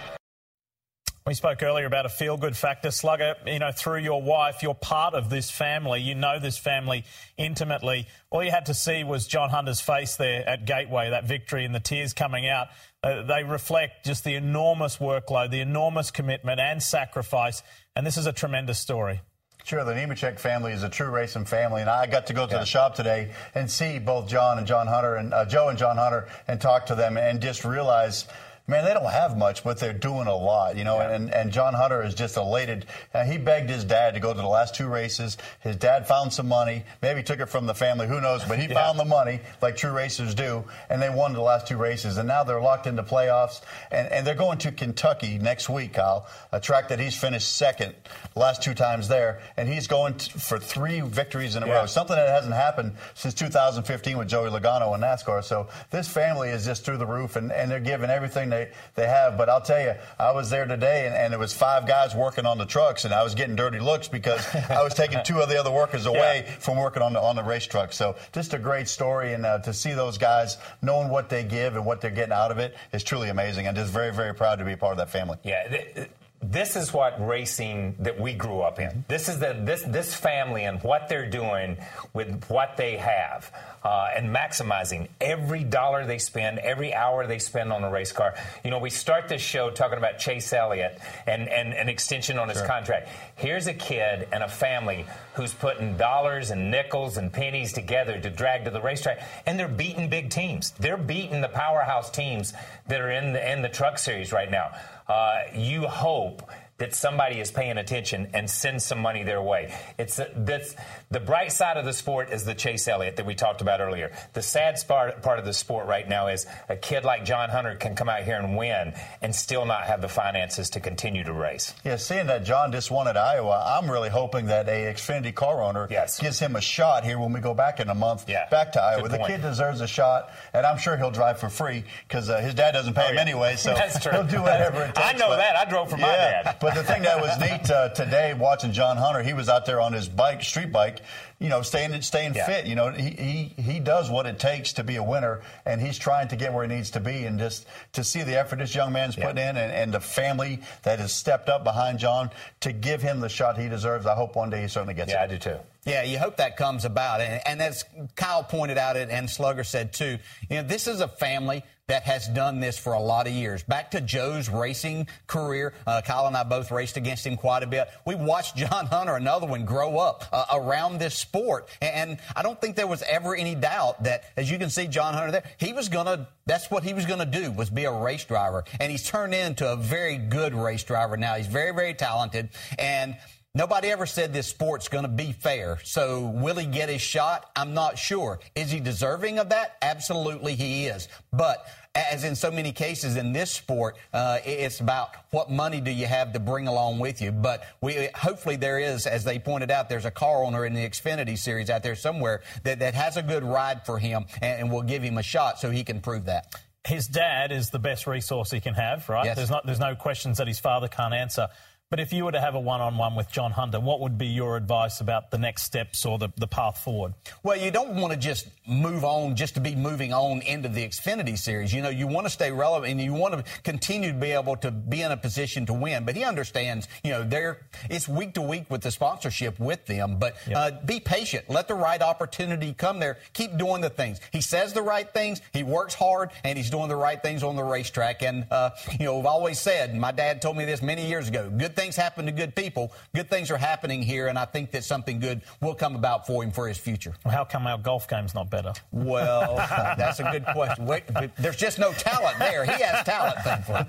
We 1.28 1.34
spoke 1.34 1.62
earlier 1.62 1.84
about 1.84 2.06
a 2.06 2.08
feel 2.08 2.38
good 2.38 2.56
factor. 2.56 2.90
Slugger, 2.90 3.34
you 3.44 3.58
know, 3.58 3.70
through 3.70 3.98
your 3.98 4.22
wife, 4.22 4.62
you're 4.62 4.72
part 4.72 5.12
of 5.12 5.28
this 5.28 5.50
family. 5.50 6.00
You 6.00 6.14
know 6.14 6.38
this 6.38 6.56
family 6.56 7.04
intimately. 7.36 8.06
All 8.30 8.42
you 8.42 8.50
had 8.50 8.64
to 8.66 8.74
see 8.74 9.04
was 9.04 9.26
John 9.26 9.50
Hunter's 9.50 9.78
face 9.78 10.16
there 10.16 10.48
at 10.48 10.64
Gateway, 10.64 11.10
that 11.10 11.26
victory 11.26 11.66
and 11.66 11.74
the 11.74 11.80
tears 11.80 12.14
coming 12.14 12.48
out. 12.48 12.68
Uh, 13.02 13.24
they 13.24 13.44
reflect 13.44 14.06
just 14.06 14.24
the 14.24 14.36
enormous 14.36 14.96
workload, 14.96 15.50
the 15.50 15.60
enormous 15.60 16.10
commitment 16.10 16.60
and 16.60 16.82
sacrifice. 16.82 17.62
And 17.94 18.06
this 18.06 18.16
is 18.16 18.24
a 18.24 18.32
tremendous 18.32 18.78
story. 18.78 19.20
Sure, 19.68 19.84
the 19.84 19.92
Nemechek 19.92 20.38
family 20.38 20.72
is 20.72 20.82
a 20.82 20.88
true 20.88 21.10
racing 21.10 21.44
family, 21.44 21.82
and 21.82 21.90
I 21.90 22.06
got 22.06 22.28
to 22.28 22.32
go 22.32 22.46
to 22.46 22.54
yeah. 22.54 22.60
the 22.60 22.64
shop 22.64 22.94
today 22.94 23.32
and 23.54 23.70
see 23.70 23.98
both 23.98 24.26
John 24.26 24.56
and 24.56 24.66
John 24.66 24.86
Hunter 24.86 25.16
and 25.16 25.34
uh, 25.34 25.44
Joe 25.44 25.68
and 25.68 25.78
John 25.78 25.98
Hunter 25.98 26.26
and 26.48 26.58
talk 26.58 26.86
to 26.86 26.94
them 26.94 27.18
and 27.18 27.38
just 27.38 27.66
realize 27.66 28.26
man, 28.68 28.84
they 28.84 28.92
don't 28.92 29.10
have 29.10 29.36
much, 29.36 29.64
but 29.64 29.78
they're 29.78 29.94
doing 29.94 30.26
a 30.26 30.36
lot, 30.36 30.76
you 30.76 30.84
know. 30.84 30.98
Yeah. 30.98 31.12
And, 31.12 31.32
and 31.32 31.50
John 31.50 31.72
Hunter 31.74 32.02
is 32.02 32.14
just 32.14 32.36
elated. 32.36 32.84
Uh, 33.14 33.24
he 33.24 33.38
begged 33.38 33.70
his 33.70 33.82
dad 33.82 34.14
to 34.14 34.20
go 34.20 34.32
to 34.32 34.40
the 34.40 34.46
last 34.46 34.74
two 34.74 34.86
races. 34.86 35.38
His 35.60 35.74
dad 35.76 36.06
found 36.06 36.32
some 36.32 36.48
money, 36.48 36.84
maybe 37.00 37.22
took 37.22 37.40
it 37.40 37.48
from 37.48 37.66
the 37.66 37.74
family, 37.74 38.06
who 38.06 38.20
knows? 38.20 38.44
But 38.44 38.58
he 38.58 38.68
yeah. 38.68 38.74
found 38.74 38.98
the 38.98 39.06
money, 39.06 39.40
like 39.62 39.76
true 39.76 39.92
racers 39.92 40.34
do, 40.34 40.64
and 40.90 41.00
they 41.00 41.08
won 41.08 41.32
the 41.32 41.40
last 41.40 41.66
two 41.66 41.78
races. 41.78 42.18
And 42.18 42.28
now 42.28 42.44
they're 42.44 42.60
locked 42.60 42.86
into 42.86 43.02
playoffs, 43.02 43.62
and, 43.90 44.06
and 44.08 44.26
they're 44.26 44.34
going 44.34 44.58
to 44.58 44.72
Kentucky 44.72 45.38
next 45.38 45.70
week, 45.70 45.94
Kyle, 45.94 46.26
a 46.52 46.60
track 46.60 46.88
that 46.88 47.00
he's 47.00 47.16
finished 47.16 47.56
second 47.56 47.94
last 48.36 48.62
two 48.62 48.74
times 48.74 49.08
there, 49.08 49.40
and 49.56 49.68
he's 49.68 49.86
going 49.86 50.14
to, 50.14 50.38
for 50.38 50.58
three 50.58 51.00
victories 51.00 51.56
in 51.56 51.62
a 51.62 51.66
yeah. 51.66 51.80
row, 51.80 51.86
something 51.86 52.16
that 52.16 52.28
hasn't 52.28 52.54
happened 52.54 52.92
since 53.14 53.32
2015 53.32 54.18
with 54.18 54.28
Joey 54.28 54.50
Logano 54.50 54.94
in 54.94 55.00
NASCAR. 55.00 55.42
So 55.42 55.68
this 55.90 56.06
family 56.06 56.50
is 56.50 56.66
just 56.66 56.84
through 56.84 56.98
the 56.98 57.06
roof, 57.06 57.36
and, 57.36 57.50
and 57.50 57.70
they're 57.70 57.80
giving 57.80 58.10
everything 58.10 58.50
they 58.50 58.57
they, 58.58 58.70
they 58.94 59.08
have. 59.08 59.36
But 59.36 59.48
I'll 59.48 59.60
tell 59.60 59.80
you, 59.80 59.94
I 60.18 60.32
was 60.32 60.50
there 60.50 60.66
today, 60.66 61.06
and, 61.06 61.14
and 61.14 61.34
it 61.34 61.38
was 61.38 61.54
five 61.54 61.86
guys 61.86 62.14
working 62.14 62.46
on 62.46 62.58
the 62.58 62.66
trucks, 62.66 63.04
and 63.04 63.14
I 63.14 63.22
was 63.22 63.34
getting 63.34 63.56
dirty 63.56 63.78
looks 63.78 64.08
because 64.08 64.46
I 64.70 64.82
was 64.82 64.94
taking 64.94 65.20
two 65.24 65.40
of 65.40 65.48
the 65.48 65.58
other 65.58 65.70
workers 65.70 66.06
away 66.14 66.44
yeah. 66.46 66.52
from 66.58 66.76
working 66.76 67.02
on 67.02 67.12
the 67.12 67.20
on 67.20 67.36
the 67.36 67.42
race 67.42 67.66
truck. 67.66 67.92
So 67.92 68.16
just 68.32 68.54
a 68.54 68.58
great 68.58 68.88
story, 68.88 69.34
and 69.34 69.46
uh, 69.46 69.58
to 69.60 69.72
see 69.72 69.92
those 69.92 70.18
guys 70.18 70.56
knowing 70.82 71.08
what 71.08 71.28
they 71.28 71.44
give 71.44 71.76
and 71.76 71.84
what 71.84 72.00
they're 72.00 72.10
getting 72.10 72.32
out 72.32 72.50
of 72.50 72.58
it 72.58 72.76
is 72.92 73.02
truly 73.02 73.28
amazing. 73.28 73.66
And 73.66 73.76
just 73.76 73.92
very 73.92 74.12
very 74.12 74.34
proud 74.34 74.58
to 74.58 74.64
be 74.64 74.72
a 74.72 74.76
part 74.76 74.92
of 74.92 74.98
that 74.98 75.10
family. 75.10 75.38
Yeah 75.44 76.06
this 76.40 76.76
is 76.76 76.92
what 76.92 77.26
racing 77.26 77.96
that 77.98 78.20
we 78.20 78.32
grew 78.32 78.60
up 78.60 78.78
in. 78.78 79.04
This 79.08 79.28
is 79.28 79.40
the 79.40 79.56
this 79.58 79.82
this 79.82 80.14
family 80.14 80.64
and 80.64 80.80
what 80.82 81.08
they're 81.08 81.28
doing 81.28 81.76
with 82.12 82.44
what 82.48 82.76
they 82.76 82.96
have, 82.96 83.52
uh, 83.82 84.10
and 84.14 84.34
maximizing 84.34 85.08
every 85.20 85.64
dollar 85.64 86.06
they 86.06 86.18
spend, 86.18 86.60
every 86.60 86.94
hour 86.94 87.26
they 87.26 87.40
spend 87.40 87.72
on 87.72 87.82
a 87.82 87.90
race 87.90 88.12
car. 88.12 88.34
You 88.62 88.70
know, 88.70 88.78
we 88.78 88.90
start 88.90 89.28
this 89.28 89.42
show 89.42 89.70
talking 89.70 89.98
about 89.98 90.18
Chase 90.18 90.52
Elliott 90.52 91.00
and 91.26 91.48
and 91.48 91.72
an 91.72 91.88
extension 91.88 92.38
on 92.38 92.48
his 92.48 92.58
sure. 92.58 92.66
contract. 92.68 93.08
Here's 93.34 93.66
a 93.66 93.74
kid 93.74 94.28
and 94.30 94.44
a 94.44 94.48
family 94.48 95.06
who's 95.34 95.52
putting 95.52 95.96
dollars 95.96 96.50
and 96.50 96.70
nickels 96.70 97.16
and 97.16 97.32
pennies 97.32 97.72
together 97.72 98.20
to 98.20 98.30
drag 98.30 98.64
to 98.64 98.70
the 98.70 98.80
racetrack, 98.80 99.22
and 99.44 99.58
they're 99.58 99.66
beating 99.66 100.08
big 100.08 100.30
teams. 100.30 100.70
They're 100.78 100.96
beating 100.96 101.40
the 101.40 101.48
powerhouse 101.48 102.10
teams 102.10 102.52
that 102.86 103.00
are 103.00 103.10
in 103.10 103.32
the 103.32 103.52
in 103.52 103.60
the 103.60 103.68
Truck 103.68 103.98
Series 103.98 104.32
right 104.32 104.50
now 104.50 104.70
Uh, 105.08 105.44
you 105.54 105.86
hope 105.86 106.42
that 106.78 106.94
somebody 106.94 107.40
is 107.40 107.50
paying 107.50 107.76
attention 107.76 108.28
and 108.32 108.48
sends 108.48 108.84
some 108.84 109.00
money 109.00 109.24
their 109.24 109.42
way. 109.42 109.74
It's 109.98 110.18
a, 110.18 110.30
that's 110.36 110.76
the 111.10 111.20
bright 111.20 111.52
side 111.52 111.76
of 111.76 111.84
the 111.84 111.92
sport 111.92 112.30
is 112.30 112.44
the 112.44 112.54
Chase 112.54 112.86
Elliott 112.86 113.16
that 113.16 113.26
we 113.26 113.34
talked 113.34 113.60
about 113.60 113.80
earlier. 113.80 114.12
The 114.32 114.42
sad 114.42 114.78
part, 114.86 115.22
part 115.22 115.38
of 115.38 115.44
the 115.44 115.52
sport 115.52 115.86
right 115.86 116.08
now 116.08 116.28
is 116.28 116.46
a 116.68 116.76
kid 116.76 117.04
like 117.04 117.24
John 117.24 117.48
Hunter 117.48 117.74
can 117.74 117.96
come 117.96 118.08
out 118.08 118.22
here 118.22 118.36
and 118.36 118.56
win 118.56 118.94
and 119.20 119.34
still 119.34 119.66
not 119.66 119.84
have 119.84 120.00
the 120.00 120.08
finances 120.08 120.70
to 120.70 120.80
continue 120.80 121.24
to 121.24 121.32
race. 121.32 121.74
Yeah, 121.84 121.96
seeing 121.96 122.26
that 122.28 122.44
John 122.44 122.70
just 122.70 122.90
won 122.90 123.08
at 123.08 123.16
Iowa, 123.16 123.62
I'm 123.66 123.90
really 123.90 124.08
hoping 124.08 124.46
that 124.46 124.68
a 124.68 124.92
Xfinity 124.92 125.34
car 125.34 125.62
owner 125.62 125.88
yes. 125.90 126.20
gives 126.20 126.38
him 126.38 126.54
a 126.54 126.60
shot 126.60 127.04
here 127.04 127.18
when 127.18 127.32
we 127.32 127.40
go 127.40 127.54
back 127.54 127.80
in 127.80 127.88
a 127.88 127.94
month 127.94 128.28
yeah. 128.28 128.48
back 128.50 128.72
to 128.72 128.82
Iowa. 128.82 129.08
The 129.08 129.18
kid 129.18 129.42
deserves 129.42 129.80
a 129.80 129.88
shot, 129.88 130.30
and 130.52 130.64
I'm 130.64 130.78
sure 130.78 130.96
he'll 130.96 131.10
drive 131.10 131.40
for 131.40 131.48
free 131.48 131.82
because 132.06 132.30
uh, 132.30 132.40
his 132.40 132.54
dad 132.54 132.72
doesn't 132.72 132.94
pay 132.94 133.06
oh, 133.06 133.08
him 133.08 133.14
yeah. 133.16 133.20
anyway, 133.20 133.56
so 133.56 133.74
he'll 134.10 134.24
do 134.24 134.42
whatever 134.42 134.82
it 134.82 134.86
takes. 134.94 134.98
I 135.00 135.12
know 135.14 135.28
but, 135.28 135.38
that. 135.38 135.56
I 135.56 135.64
drove 135.68 135.90
for 135.90 135.98
yeah, 135.98 136.06
my 136.06 136.12
dad. 136.12 136.56
But 136.68 136.74
the 136.74 136.84
thing 136.84 137.02
that 137.02 137.20
was 137.20 137.38
neat 137.40 137.70
uh, 137.70 137.88
today, 137.90 138.34
watching 138.34 138.72
John 138.72 138.98
Hunter, 138.98 139.22
he 139.22 139.32
was 139.32 139.48
out 139.48 139.64
there 139.64 139.80
on 139.80 139.94
his 139.94 140.06
bike, 140.06 140.42
street 140.42 140.70
bike, 140.70 141.00
you 141.38 141.48
know, 141.48 141.62
staying 141.62 142.00
staying 142.02 142.34
yeah. 142.34 142.46
fit. 142.46 142.66
You 142.66 142.74
know, 142.74 142.90
he, 142.90 143.10
he 143.10 143.62
he 143.62 143.80
does 143.80 144.10
what 144.10 144.26
it 144.26 144.38
takes 144.38 144.74
to 144.74 144.84
be 144.84 144.96
a 144.96 145.02
winner, 145.02 145.40
and 145.64 145.80
he's 145.80 145.96
trying 145.96 146.28
to 146.28 146.36
get 146.36 146.52
where 146.52 146.68
he 146.68 146.74
needs 146.74 146.90
to 146.90 147.00
be. 147.00 147.24
And 147.24 147.38
just 147.38 147.66
to 147.94 148.04
see 148.04 148.22
the 148.22 148.38
effort 148.38 148.58
this 148.58 148.74
young 148.74 148.92
man's 148.92 149.16
yeah. 149.16 149.26
putting 149.28 149.42
in, 149.42 149.56
and, 149.56 149.72
and 149.72 149.94
the 149.94 150.00
family 150.00 150.60
that 150.82 150.98
has 150.98 151.12
stepped 151.12 151.48
up 151.48 151.64
behind 151.64 152.00
John 152.00 152.30
to 152.60 152.72
give 152.72 153.00
him 153.00 153.20
the 153.20 153.30
shot 153.30 153.56
he 153.56 153.68
deserves. 153.70 154.04
I 154.04 154.14
hope 154.14 154.36
one 154.36 154.50
day 154.50 154.60
he 154.60 154.68
certainly 154.68 154.94
gets 154.94 155.10
yeah, 155.10 155.24
it. 155.24 155.30
Yeah, 155.30 155.36
I 155.36 155.38
do 155.38 155.50
too. 155.50 155.58
Yeah, 155.86 156.02
you 156.02 156.18
hope 156.18 156.36
that 156.36 156.58
comes 156.58 156.84
about. 156.84 157.22
And, 157.22 157.40
and, 157.46 157.62
as 157.62 157.84
Kyle 158.14 158.44
pointed 158.44 158.76
out, 158.76 158.98
and 158.98 159.30
Slugger 159.30 159.64
said 159.64 159.94
too, 159.94 160.18
you 160.50 160.56
know, 160.56 160.62
this 160.62 160.86
is 160.86 161.00
a 161.00 161.08
family 161.08 161.64
that 161.88 162.02
has 162.04 162.28
done 162.28 162.60
this 162.60 162.78
for 162.78 162.92
a 162.92 163.00
lot 163.00 163.26
of 163.26 163.32
years. 163.32 163.62
Back 163.62 163.90
to 163.92 164.00
Joe's 164.00 164.48
racing 164.48 165.08
career, 165.26 165.74
uh, 165.86 166.02
Kyle 166.04 166.26
and 166.26 166.36
I 166.36 166.44
both 166.44 166.70
raced 166.70 166.96
against 166.96 167.26
him 167.26 167.36
quite 167.36 167.62
a 167.62 167.66
bit. 167.66 167.88
We 168.04 168.14
watched 168.14 168.56
John 168.56 168.86
Hunter, 168.90 169.16
another 169.16 169.46
one, 169.46 169.64
grow 169.64 169.98
up 169.98 170.24
uh, 170.32 170.44
around 170.52 170.98
this 170.98 171.14
sport. 171.14 171.68
And 171.80 172.18
I 172.36 172.42
don't 172.42 172.60
think 172.60 172.76
there 172.76 172.86
was 172.86 173.02
ever 173.02 173.34
any 173.34 173.54
doubt 173.54 174.04
that, 174.04 174.24
as 174.36 174.50
you 174.50 174.58
can 174.58 174.70
see, 174.70 174.86
John 174.86 175.14
Hunter 175.14 175.32
there, 175.32 175.44
he 175.56 175.72
was 175.72 175.88
going 175.88 176.06
to, 176.06 176.28
that's 176.46 176.70
what 176.70 176.84
he 176.84 176.92
was 176.92 177.06
going 177.06 177.20
to 177.20 177.26
do, 177.26 177.50
was 177.50 177.70
be 177.70 177.84
a 177.84 177.92
race 177.92 178.24
driver. 178.24 178.64
And 178.80 178.92
he's 178.92 179.08
turned 179.08 179.34
into 179.34 179.70
a 179.70 179.76
very 179.76 180.18
good 180.18 180.54
race 180.54 180.84
driver 180.84 181.16
now. 181.16 181.34
He's 181.34 181.46
very, 181.46 181.74
very 181.74 181.94
talented. 181.94 182.50
And 182.78 183.16
Nobody 183.54 183.88
ever 183.88 184.06
said 184.06 184.32
this 184.32 184.46
sport's 184.46 184.88
going 184.88 185.04
to 185.04 185.08
be 185.08 185.32
fair. 185.32 185.78
So 185.82 186.28
will 186.28 186.56
he 186.56 186.66
get 186.66 186.88
his 186.90 187.00
shot? 187.00 187.50
I'm 187.56 187.74
not 187.74 187.98
sure. 187.98 188.40
Is 188.54 188.70
he 188.70 188.78
deserving 188.78 189.38
of 189.38 189.48
that? 189.48 189.78
Absolutely 189.80 190.54
he 190.54 190.86
is. 190.86 191.08
But 191.32 191.66
as 191.94 192.24
in 192.24 192.36
so 192.36 192.50
many 192.50 192.72
cases 192.72 193.16
in 193.16 193.32
this 193.32 193.50
sport, 193.50 193.96
uh, 194.12 194.38
it's 194.44 194.80
about 194.80 195.10
what 195.30 195.50
money 195.50 195.80
do 195.80 195.90
you 195.90 196.06
have 196.06 196.34
to 196.34 196.38
bring 196.38 196.68
along 196.68 196.98
with 196.98 197.22
you. 197.22 197.32
But 197.32 197.64
we 197.80 198.08
hopefully 198.14 198.56
there 198.56 198.78
is, 198.78 199.06
as 199.06 199.24
they 199.24 199.38
pointed 199.38 199.70
out, 199.70 199.88
there's 199.88 200.04
a 200.04 200.10
car 200.10 200.44
owner 200.44 200.66
in 200.66 200.74
the 200.74 200.88
Xfinity 200.88 201.36
series 201.36 201.70
out 201.70 201.82
there 201.82 201.96
somewhere 201.96 202.42
that, 202.64 202.78
that 202.80 202.94
has 202.94 203.16
a 203.16 203.22
good 203.22 203.42
ride 203.42 203.84
for 203.86 203.98
him 203.98 204.26
and, 204.42 204.60
and 204.60 204.70
will 204.70 204.82
give 204.82 205.02
him 205.02 205.18
a 205.18 205.22
shot 205.22 205.58
so 205.58 205.70
he 205.70 205.84
can 205.84 206.00
prove 206.00 206.26
that 206.26 206.54
his 206.86 207.06
dad 207.06 207.52
is 207.52 207.70
the 207.70 207.78
best 207.78 208.06
resource 208.06 208.50
he 208.50 208.60
can 208.60 208.74
have, 208.74 209.08
right? 209.08 209.24
Yes. 209.24 209.36
There's 209.36 209.50
not 209.50 209.66
there's 209.66 209.80
no 209.80 209.94
questions 209.94 210.38
that 210.38 210.48
his 210.48 210.58
father 210.58 210.88
can't 210.88 211.12
answer. 211.14 211.48
But 211.90 212.00
if 212.00 212.12
you 212.12 212.26
were 212.26 212.32
to 212.32 212.40
have 212.40 212.54
a 212.54 212.60
one-on-one 212.60 213.14
with 213.14 213.32
John 213.32 213.50
Hunter, 213.50 213.80
what 213.80 214.00
would 214.00 214.18
be 214.18 214.26
your 214.26 214.58
advice 214.58 215.00
about 215.00 215.30
the 215.30 215.38
next 215.38 215.62
steps 215.62 216.04
or 216.04 216.18
the, 216.18 216.28
the 216.36 216.46
path 216.46 216.84
forward? 216.84 217.14
Well, 217.42 217.56
you 217.56 217.70
don't 217.70 217.96
want 217.96 218.12
to 218.12 218.18
just 218.18 218.46
move 218.66 219.04
on 219.04 219.36
just 219.36 219.54
to 219.54 219.60
be 219.60 219.74
moving 219.74 220.12
on 220.12 220.42
into 220.42 220.68
the 220.68 220.86
Xfinity 220.86 221.38
series. 221.38 221.72
You 221.72 221.80
know, 221.80 221.88
you 221.88 222.06
want 222.06 222.26
to 222.26 222.30
stay 222.30 222.52
relevant 222.52 222.90
and 222.90 223.00
you 223.00 223.14
want 223.14 223.32
to 223.32 223.62
continue 223.62 224.12
to 224.12 224.18
be 224.18 224.32
able 224.32 224.56
to 224.56 224.70
be 224.70 225.00
in 225.00 225.12
a 225.12 225.16
position 225.16 225.64
to 225.64 225.72
win. 225.72 226.04
But 226.04 226.14
he 226.14 226.24
understands, 226.24 226.88
you 227.02 227.10
know, 227.10 227.24
there 227.24 227.66
it's 227.88 228.06
week 228.06 228.34
to 228.34 228.42
week 228.42 228.70
with 228.70 228.82
the 228.82 228.90
sponsorship 228.90 229.58
with 229.58 229.86
them. 229.86 230.18
But 230.18 230.36
yep. 230.46 230.56
uh, 230.56 230.84
be 230.84 231.00
patient. 231.00 231.48
Let 231.48 231.68
the 231.68 231.74
right 231.74 232.02
opportunity 232.02 232.74
come 232.74 232.98
there. 232.98 233.16
Keep 233.32 233.56
doing 233.56 233.80
the 233.80 233.88
things. 233.88 234.20
He 234.30 234.42
says 234.42 234.74
the 234.74 234.82
right 234.82 235.10
things. 235.10 235.40
He 235.54 235.62
works 235.62 235.94
hard 235.94 236.32
and 236.44 236.58
he's 236.58 236.68
doing 236.68 236.88
the 236.88 236.96
right 236.96 237.22
things 237.22 237.42
on 237.42 237.56
the 237.56 237.64
racetrack. 237.64 238.22
And, 238.22 238.46
uh, 238.50 238.72
you 239.00 239.06
know, 239.06 239.18
I've 239.20 239.24
always 239.24 239.58
said, 239.58 239.94
my 239.94 240.12
dad 240.12 240.42
told 240.42 240.58
me 240.58 240.66
this 240.66 240.82
many 240.82 241.08
years 241.08 241.28
ago, 241.28 241.48
good 241.48 241.77
things 241.78 241.94
happen 241.94 242.26
to 242.26 242.32
good 242.32 242.56
people. 242.56 242.92
Good 243.14 243.30
things 243.30 243.52
are 243.52 243.56
happening 243.56 244.02
here, 244.02 244.26
and 244.26 244.36
I 244.36 244.46
think 244.46 244.72
that 244.72 244.82
something 244.82 245.20
good 245.20 245.42
will 245.60 245.74
come 245.74 245.94
about 245.94 246.26
for 246.26 246.42
him 246.42 246.50
for 246.50 246.66
his 246.66 246.76
future. 246.76 247.14
Well, 247.24 247.32
how 247.32 247.44
come 247.44 247.68
our 247.68 247.78
golf 247.78 248.08
game's 248.08 248.34
not 248.34 248.50
better? 248.50 248.72
Well, 248.90 249.56
that's 249.96 250.18
a 250.18 250.24
good 250.24 250.44
question. 250.44 250.86
Wait, 250.86 251.04
there's 251.38 251.56
just 251.56 251.78
no 251.78 251.92
talent 251.92 252.38
there. 252.40 252.64
He 252.64 252.82
has 252.82 253.04
talent, 253.04 253.38
thankfully. 253.44 253.84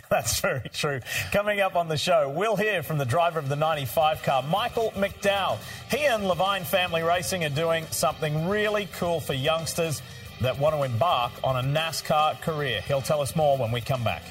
that's 0.10 0.40
very 0.40 0.68
true. 0.72 1.00
Coming 1.30 1.60
up 1.60 1.76
on 1.76 1.86
the 1.86 1.96
show, 1.96 2.28
we'll 2.28 2.56
hear 2.56 2.82
from 2.82 2.98
the 2.98 3.04
driver 3.04 3.38
of 3.38 3.48
the 3.48 3.56
95 3.56 4.22
car, 4.24 4.42
Michael 4.42 4.90
McDowell. 4.96 5.58
He 5.90 6.06
and 6.06 6.26
Levine 6.26 6.64
Family 6.64 7.02
Racing 7.02 7.44
are 7.44 7.50
doing 7.50 7.86
something 7.90 8.48
really 8.48 8.88
cool 8.98 9.20
for 9.20 9.34
youngsters 9.34 10.02
that 10.40 10.58
want 10.58 10.74
to 10.74 10.82
embark 10.82 11.32
on 11.44 11.56
a 11.56 11.68
NASCAR 11.68 12.40
career. 12.40 12.80
He'll 12.80 13.00
tell 13.00 13.20
us 13.20 13.36
more 13.36 13.56
when 13.56 13.70
we 13.70 13.80
come 13.80 14.02
back. 14.02 14.22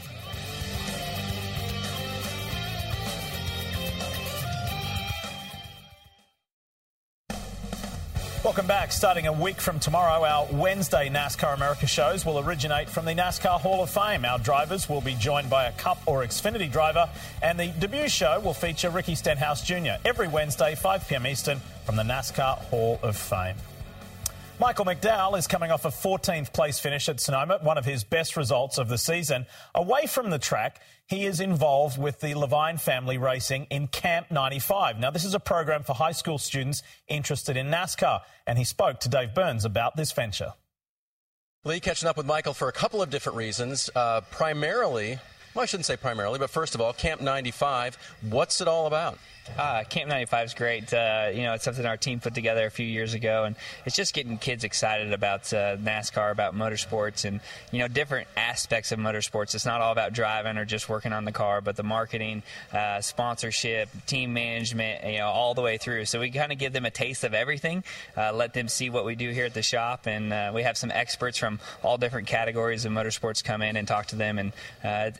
Welcome 8.47 8.65
back. 8.65 8.93
Starting 8.93 9.27
a 9.27 9.33
week 9.33 9.59
from 9.59 9.77
tomorrow, 9.77 10.23
our 10.23 10.47
Wednesday 10.49 11.09
NASCAR 11.09 11.53
America 11.53 11.85
shows 11.85 12.25
will 12.25 12.39
originate 12.39 12.89
from 12.89 13.03
the 13.03 13.11
NASCAR 13.11 13.59
Hall 13.59 13.83
of 13.83 13.89
Fame. 13.89 14.23
Our 14.23 14.39
drivers 14.39 14.87
will 14.87 15.01
be 15.01 15.15
joined 15.15 15.49
by 15.49 15.65
a 15.65 15.73
Cup 15.73 15.97
or 16.05 16.23
Xfinity 16.23 16.71
driver, 16.71 17.09
and 17.43 17.59
the 17.59 17.73
debut 17.77 18.07
show 18.07 18.39
will 18.39 18.53
feature 18.53 18.89
Ricky 18.89 19.15
Stenhouse 19.15 19.61
Jr. 19.65 19.99
every 20.05 20.29
Wednesday, 20.29 20.75
5 20.75 21.09
p.m. 21.09 21.27
Eastern, 21.27 21.59
from 21.85 21.97
the 21.97 22.03
NASCAR 22.03 22.57
Hall 22.69 23.01
of 23.03 23.17
Fame. 23.17 23.57
Michael 24.59 24.85
McDowell 24.85 25.37
is 25.37 25.45
coming 25.45 25.69
off 25.69 25.85
a 25.85 25.89
14th 25.89 26.51
place 26.51 26.79
finish 26.79 27.07
at 27.09 27.19
Sonoma, 27.19 27.59
one 27.61 27.77
of 27.77 27.85
his 27.85 28.03
best 28.03 28.35
results 28.35 28.79
of 28.79 28.89
the 28.89 28.97
season. 28.97 29.45
Away 29.75 30.07
from 30.07 30.31
the 30.31 30.39
track, 30.39 30.81
he 31.05 31.27
is 31.27 31.39
involved 31.39 32.01
with 32.01 32.19
the 32.21 32.33
Levine 32.33 32.77
family 32.77 33.19
racing 33.19 33.67
in 33.69 33.87
Camp 33.87 34.31
95. 34.31 34.97
Now, 34.97 35.11
this 35.11 35.25
is 35.25 35.35
a 35.35 35.39
program 35.39 35.83
for 35.83 35.93
high 35.93 36.11
school 36.11 36.39
students 36.39 36.81
interested 37.07 37.55
in 37.55 37.67
NASCAR, 37.67 38.21
and 38.47 38.57
he 38.57 38.63
spoke 38.63 38.99
to 39.01 39.09
Dave 39.09 39.35
Burns 39.35 39.63
about 39.63 39.95
this 39.95 40.11
venture. 40.11 40.53
Leigh, 41.63 41.79
catching 41.79 42.09
up 42.09 42.17
with 42.17 42.25
Michael 42.25 42.55
for 42.55 42.67
a 42.67 42.73
couple 42.73 42.99
of 42.99 43.11
different 43.11 43.37
reasons. 43.37 43.91
Uh, 43.95 44.21
primarily, 44.31 45.19
well, 45.53 45.61
I 45.61 45.65
shouldn't 45.67 45.85
say 45.85 45.97
primarily, 45.97 46.39
but 46.39 46.49
first 46.49 46.73
of 46.73 46.81
all, 46.81 46.93
Camp 46.93 47.21
95. 47.21 47.95
What's 48.21 48.59
it 48.59 48.67
all 48.67 48.87
about? 48.87 49.19
Uh, 49.57 49.83
Camp 49.83 50.09
95 50.09 50.45
is 50.45 50.53
great. 50.53 50.93
Uh, 50.93 51.29
you 51.33 51.43
know, 51.43 51.53
it's 51.53 51.63
something 51.63 51.85
our 51.85 51.97
team 51.97 52.19
put 52.19 52.33
together 52.33 52.65
a 52.65 52.71
few 52.71 52.85
years 52.85 53.13
ago, 53.13 53.45
and 53.45 53.55
it's 53.85 53.95
just 53.95 54.13
getting 54.13 54.37
kids 54.37 54.63
excited 54.63 55.13
about 55.13 55.51
uh, 55.53 55.77
NASCAR, 55.77 56.31
about 56.31 56.55
motorsports, 56.55 57.25
and 57.25 57.39
you 57.71 57.79
know, 57.79 57.87
different 57.87 58.27
aspects 58.35 58.91
of 58.91 58.99
motorsports. 58.99 59.55
It's 59.55 59.65
not 59.65 59.81
all 59.81 59.91
about 59.91 60.13
driving 60.13 60.57
or 60.57 60.65
just 60.65 60.89
working 60.89 61.13
on 61.13 61.25
the 61.25 61.31
car, 61.31 61.61
but 61.61 61.75
the 61.75 61.83
marketing, 61.83 62.43
uh, 62.73 63.01
sponsorship, 63.01 63.89
team 64.05 64.33
management, 64.33 65.05
you 65.05 65.19
know, 65.19 65.27
all 65.27 65.53
the 65.53 65.61
way 65.61 65.77
through. 65.77 66.05
So 66.05 66.19
we 66.19 66.31
kind 66.31 66.51
of 66.51 66.57
give 66.57 66.73
them 66.73 66.85
a 66.85 66.91
taste 66.91 67.23
of 67.23 67.33
everything, 67.33 67.83
uh, 68.15 68.33
let 68.33 68.53
them 68.53 68.67
see 68.67 68.89
what 68.89 69.05
we 69.05 69.15
do 69.15 69.31
here 69.31 69.45
at 69.45 69.53
the 69.53 69.63
shop, 69.63 70.07
and 70.07 70.33
uh, 70.33 70.51
we 70.53 70.63
have 70.63 70.77
some 70.77 70.91
experts 70.91 71.37
from 71.37 71.59
all 71.83 71.97
different 71.97 72.27
categories 72.27 72.85
of 72.85 72.91
motorsports 72.91 73.43
come 73.43 73.61
in 73.61 73.77
and 73.77 73.87
talk 73.87 74.07
to 74.07 74.15
them, 74.15 74.39
and 74.39 74.53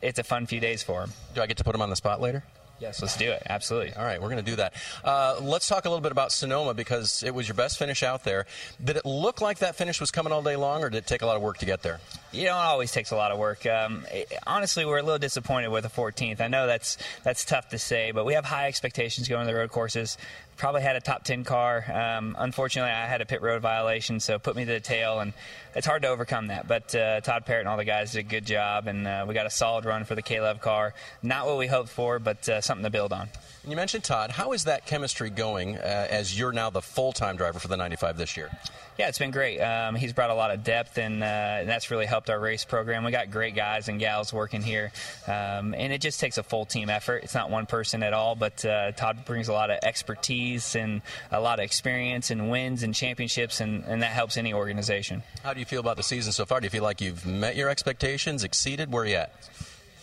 it's 0.02 0.20
a 0.20 0.24
fun 0.24 0.46
few 0.46 0.60
days 0.60 0.84
for 0.84 1.02
them. 1.02 1.12
Do 1.34 1.42
I 1.42 1.48
get 1.48 1.58
to 1.58 1.64
put 1.64 1.72
them 1.72 1.82
on 1.82 1.90
the 1.90 1.96
spot 1.96 2.22
later? 2.22 2.44
Yes, 2.80 3.02
let's 3.02 3.18
do 3.18 3.32
it. 3.32 3.42
Absolutely. 3.50 3.94
All 3.96 4.04
right, 4.04 4.22
we're 4.22 4.30
going 4.30 4.44
to 4.44 4.52
do 4.52 4.58
that. 4.58 4.74
Uh, 5.04 5.40
let's 5.42 5.68
talk 5.68 5.86
a 5.86 5.90
little 5.90 6.02
bit 6.02 6.12
about 6.12 6.32
Sonoma 6.32 6.74
because 6.74 7.24
it 7.24 7.34
was 7.34 7.48
your 7.48 7.56
best 7.56 7.80
finish 7.80 8.04
out 8.04 8.24
there. 8.24 8.46
Did 8.84 8.98
it 8.98 9.06
look 9.06 9.42
like 9.42 9.60
that 9.60 9.76
finish 9.76 10.00
was 10.00 10.12
coming 10.12 10.32
all 10.32 10.44
day 10.44 10.56
long, 10.56 10.84
or 10.84 10.90
did 10.90 11.00
it 11.00 11.08
take 11.08 11.24
a 11.24 11.26
lot 11.26 11.36
of 11.36 11.42
work 11.42 11.58
to 11.60 11.66
get 11.66 11.82
there? 11.82 12.00
you 12.38 12.46
know, 12.46 12.52
it 12.56 12.66
always 12.66 12.92
takes 12.92 13.12
a 13.12 13.16
lot 13.16 13.32
of 13.32 13.40
work. 13.40 13.66
Um, 13.66 14.06
it, 14.12 14.32
honestly, 14.46 14.86
we're 14.86 15.00
a 15.00 15.04
little 15.04 15.20
disappointed 15.20 15.70
with 15.70 15.84
the 15.84 15.90
14th. 15.90 16.42
I 16.42 16.48
know 16.48 16.68
that's 16.68 16.98
that's 17.24 17.46
tough 17.46 17.70
to 17.70 17.80
say, 17.80 18.12
but 18.12 18.26
we 18.26 18.34
have 18.34 18.46
high 18.46 18.68
expectations 18.68 19.28
going 19.28 19.48
to 19.48 19.52
the 19.52 19.58
road 19.58 19.72
courses. 19.72 20.18
Probably 20.58 20.82
had 20.82 20.96
a 20.96 21.02
top 21.02 21.24
10 21.24 21.44
car. 21.44 21.86
Um, 21.92 22.36
unfortunately, 22.38 22.92
I 22.92 23.06
had 23.06 23.22
a 23.22 23.26
pit 23.26 23.42
road 23.42 23.62
violation, 23.62 24.20
so 24.20 24.40
put 24.40 24.56
me 24.56 24.66
to 24.66 24.72
the 24.72 24.80
tail, 24.80 25.20
and 25.20 25.34
it's 25.78 25.86
hard 25.86 26.02
to 26.02 26.08
overcome 26.08 26.48
that. 26.48 26.68
But 26.68 26.94
uh, 26.96 27.22
Todd 27.22 27.46
Parrott 27.46 27.62
and 27.62 27.70
all 27.70 27.78
the 27.78 27.86
guys 27.86 28.12
did 28.12 28.20
a 28.20 28.24
good 28.24 28.46
job, 28.46 28.88
and 28.88 29.08
uh, 29.08 29.26
we 29.28 29.36
got 29.36 29.46
a 29.46 29.50
solid 29.52 29.86
run 29.86 30.06
for 30.06 30.16
the 30.16 30.24
K-Love 30.24 30.60
car. 30.60 30.96
Not 31.22 31.46
what 31.46 31.58
we 31.60 31.68
hoped 31.68 31.90
for, 31.90 32.18
but 32.18 32.50
uh, 32.50 32.62
something 32.62 32.84
to 32.84 32.90
build 32.90 33.14
on. 33.14 33.30
And 33.62 33.72
you 33.72 33.76
mentioned 33.76 34.04
Todd. 34.04 34.32
How 34.32 34.54
is 34.54 34.64
that 34.64 34.88
chemistry 34.88 35.30
going 35.30 35.78
uh, 35.78 36.08
as 36.10 36.38
you're 36.38 36.52
now 36.52 36.72
the 36.72 36.82
full-time 36.82 37.38
driver 37.38 37.60
for 37.60 37.68
the 37.68 37.78
95 37.78 38.18
this 38.18 38.36
year? 38.36 38.50
Yeah, 38.98 39.10
it's 39.10 39.20
been 39.20 39.30
great. 39.30 39.60
Um, 39.60 39.94
he's 39.94 40.12
brought 40.12 40.32
a 40.32 40.34
lot 40.34 40.50
of 40.50 40.64
depth, 40.64 40.98
and, 40.98 41.22
uh, 41.22 41.26
and, 41.26 41.70
that's 41.70 41.92
really 41.92 42.08
helped 42.08 42.32
our 42.32 42.40
race 42.40 42.66
program. 42.66 43.04
We 43.04 43.12
got 43.12 43.30
great 43.30 43.54
guys 43.54 43.90
and 43.90 44.00
gals 44.00 44.34
working 44.34 44.64
here, 44.64 44.92
um, 45.28 45.76
and 45.76 45.94
it 45.94 46.02
just 46.02 46.20
takes 46.20 46.40
a 46.40 46.44
full 46.44 46.66
team 46.66 46.90
effort. 46.90 47.24
It's 47.24 47.36
not 47.36 47.52
one 47.52 47.68
person 47.68 48.02
at 48.02 48.14
all, 48.14 48.36
but 48.36 48.66
uh, 48.66 48.94
Todd 48.94 49.24
brings 49.26 49.50
a 49.50 49.54
lot 49.54 49.70
of 49.70 49.78
expertise 49.84 50.76
and 50.76 51.04
a 51.32 51.40
lot 51.40 51.60
of 51.60 51.66
experience 51.66 52.32
and 52.32 52.50
wins 52.50 52.82
and 52.82 52.96
championships, 52.96 53.62
and, 53.62 53.84
and 53.84 54.02
that 54.02 54.14
helps 54.14 54.36
any 54.36 54.52
organization. 54.52 55.22
How 55.44 55.54
do 55.54 55.60
you 55.60 55.66
feel 55.68 55.80
about 55.80 55.98
the 55.98 56.04
season 56.04 56.32
so 56.32 56.46
far? 56.46 56.60
Do 56.60 56.66
you 56.66 56.70
feel 56.72 56.84
like 56.84 57.02
you've 57.02 57.26
met 57.26 57.56
your 57.56 57.70
expectations, 57.70 58.44
exceeded? 58.44 58.92
Where 58.92 59.04
are 59.04 59.08
you 59.08 59.16
at? 59.16 59.34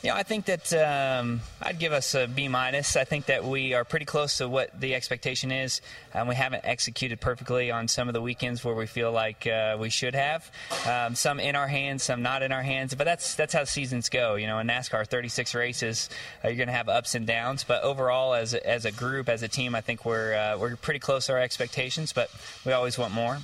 You 0.05 0.11
know, 0.11 0.17
I 0.17 0.23
think 0.23 0.45
that 0.45 0.71
um, 0.75 1.41
I'd 1.62 1.79
give 1.79 1.95
us 1.95 2.15
a 2.15 2.27
B 2.27 2.47
minus. 2.47 2.95
I 2.95 3.05
think 3.05 3.25
that 3.25 3.43
we 3.43 3.73
are 3.73 3.85
pretty 3.85 4.05
close 4.05 4.37
to 4.37 4.47
what 4.47 4.79
the 4.79 4.95
expectation 4.95 5.51
is. 5.51 5.81
Um, 6.12 6.29
we 6.29 6.35
haven't 6.35 6.67
executed 6.67 7.23
perfectly 7.23 7.71
on 7.71 7.89
some 7.89 8.07
of 8.09 8.12
the 8.12 8.21
weekends 8.21 8.62
where 8.62 8.75
we 8.75 8.85
feel 8.85 9.12
like 9.12 9.47
uh, 9.47 9.79
we 9.81 9.89
should 9.89 10.15
have. 10.15 10.51
Um, 10.87 11.15
some 11.15 11.41
in 11.41 11.57
our 11.57 11.67
hands, 11.67 12.03
some 12.03 12.21
not 12.21 12.43
in 12.43 12.53
our 12.53 12.61
hands. 12.62 12.95
But 12.95 13.05
that's 13.05 13.35
that's 13.35 13.55
how 13.55 13.65
seasons 13.65 14.11
go. 14.11 14.35
You 14.35 14.47
know, 14.47 14.59
in 14.59 14.67
NASCAR, 14.67 15.07
36 15.07 15.55
races, 15.55 16.11
uh, 16.45 16.49
you're 16.49 16.59
going 16.59 16.69
to 16.69 16.75
have 16.75 16.91
ups 16.91 17.15
and 17.15 17.27
downs. 17.27 17.65
But 17.65 17.83
overall, 17.83 18.35
as 18.35 18.53
as 18.53 18.85
a 18.85 18.93
group, 18.93 19.31
as 19.31 19.43
a 19.43 19.49
team, 19.49 19.75
I 19.75 19.81
think 19.81 20.05
we're 20.05 20.35
uh, 20.35 20.59
we're 20.59 20.77
pretty 20.77 21.01
close 21.01 21.29
to 21.29 21.33
our 21.33 21.41
expectations. 21.41 22.12
But 22.12 22.31
we 22.67 22.73
always 22.73 22.99
want 22.99 23.15
more. 23.15 23.39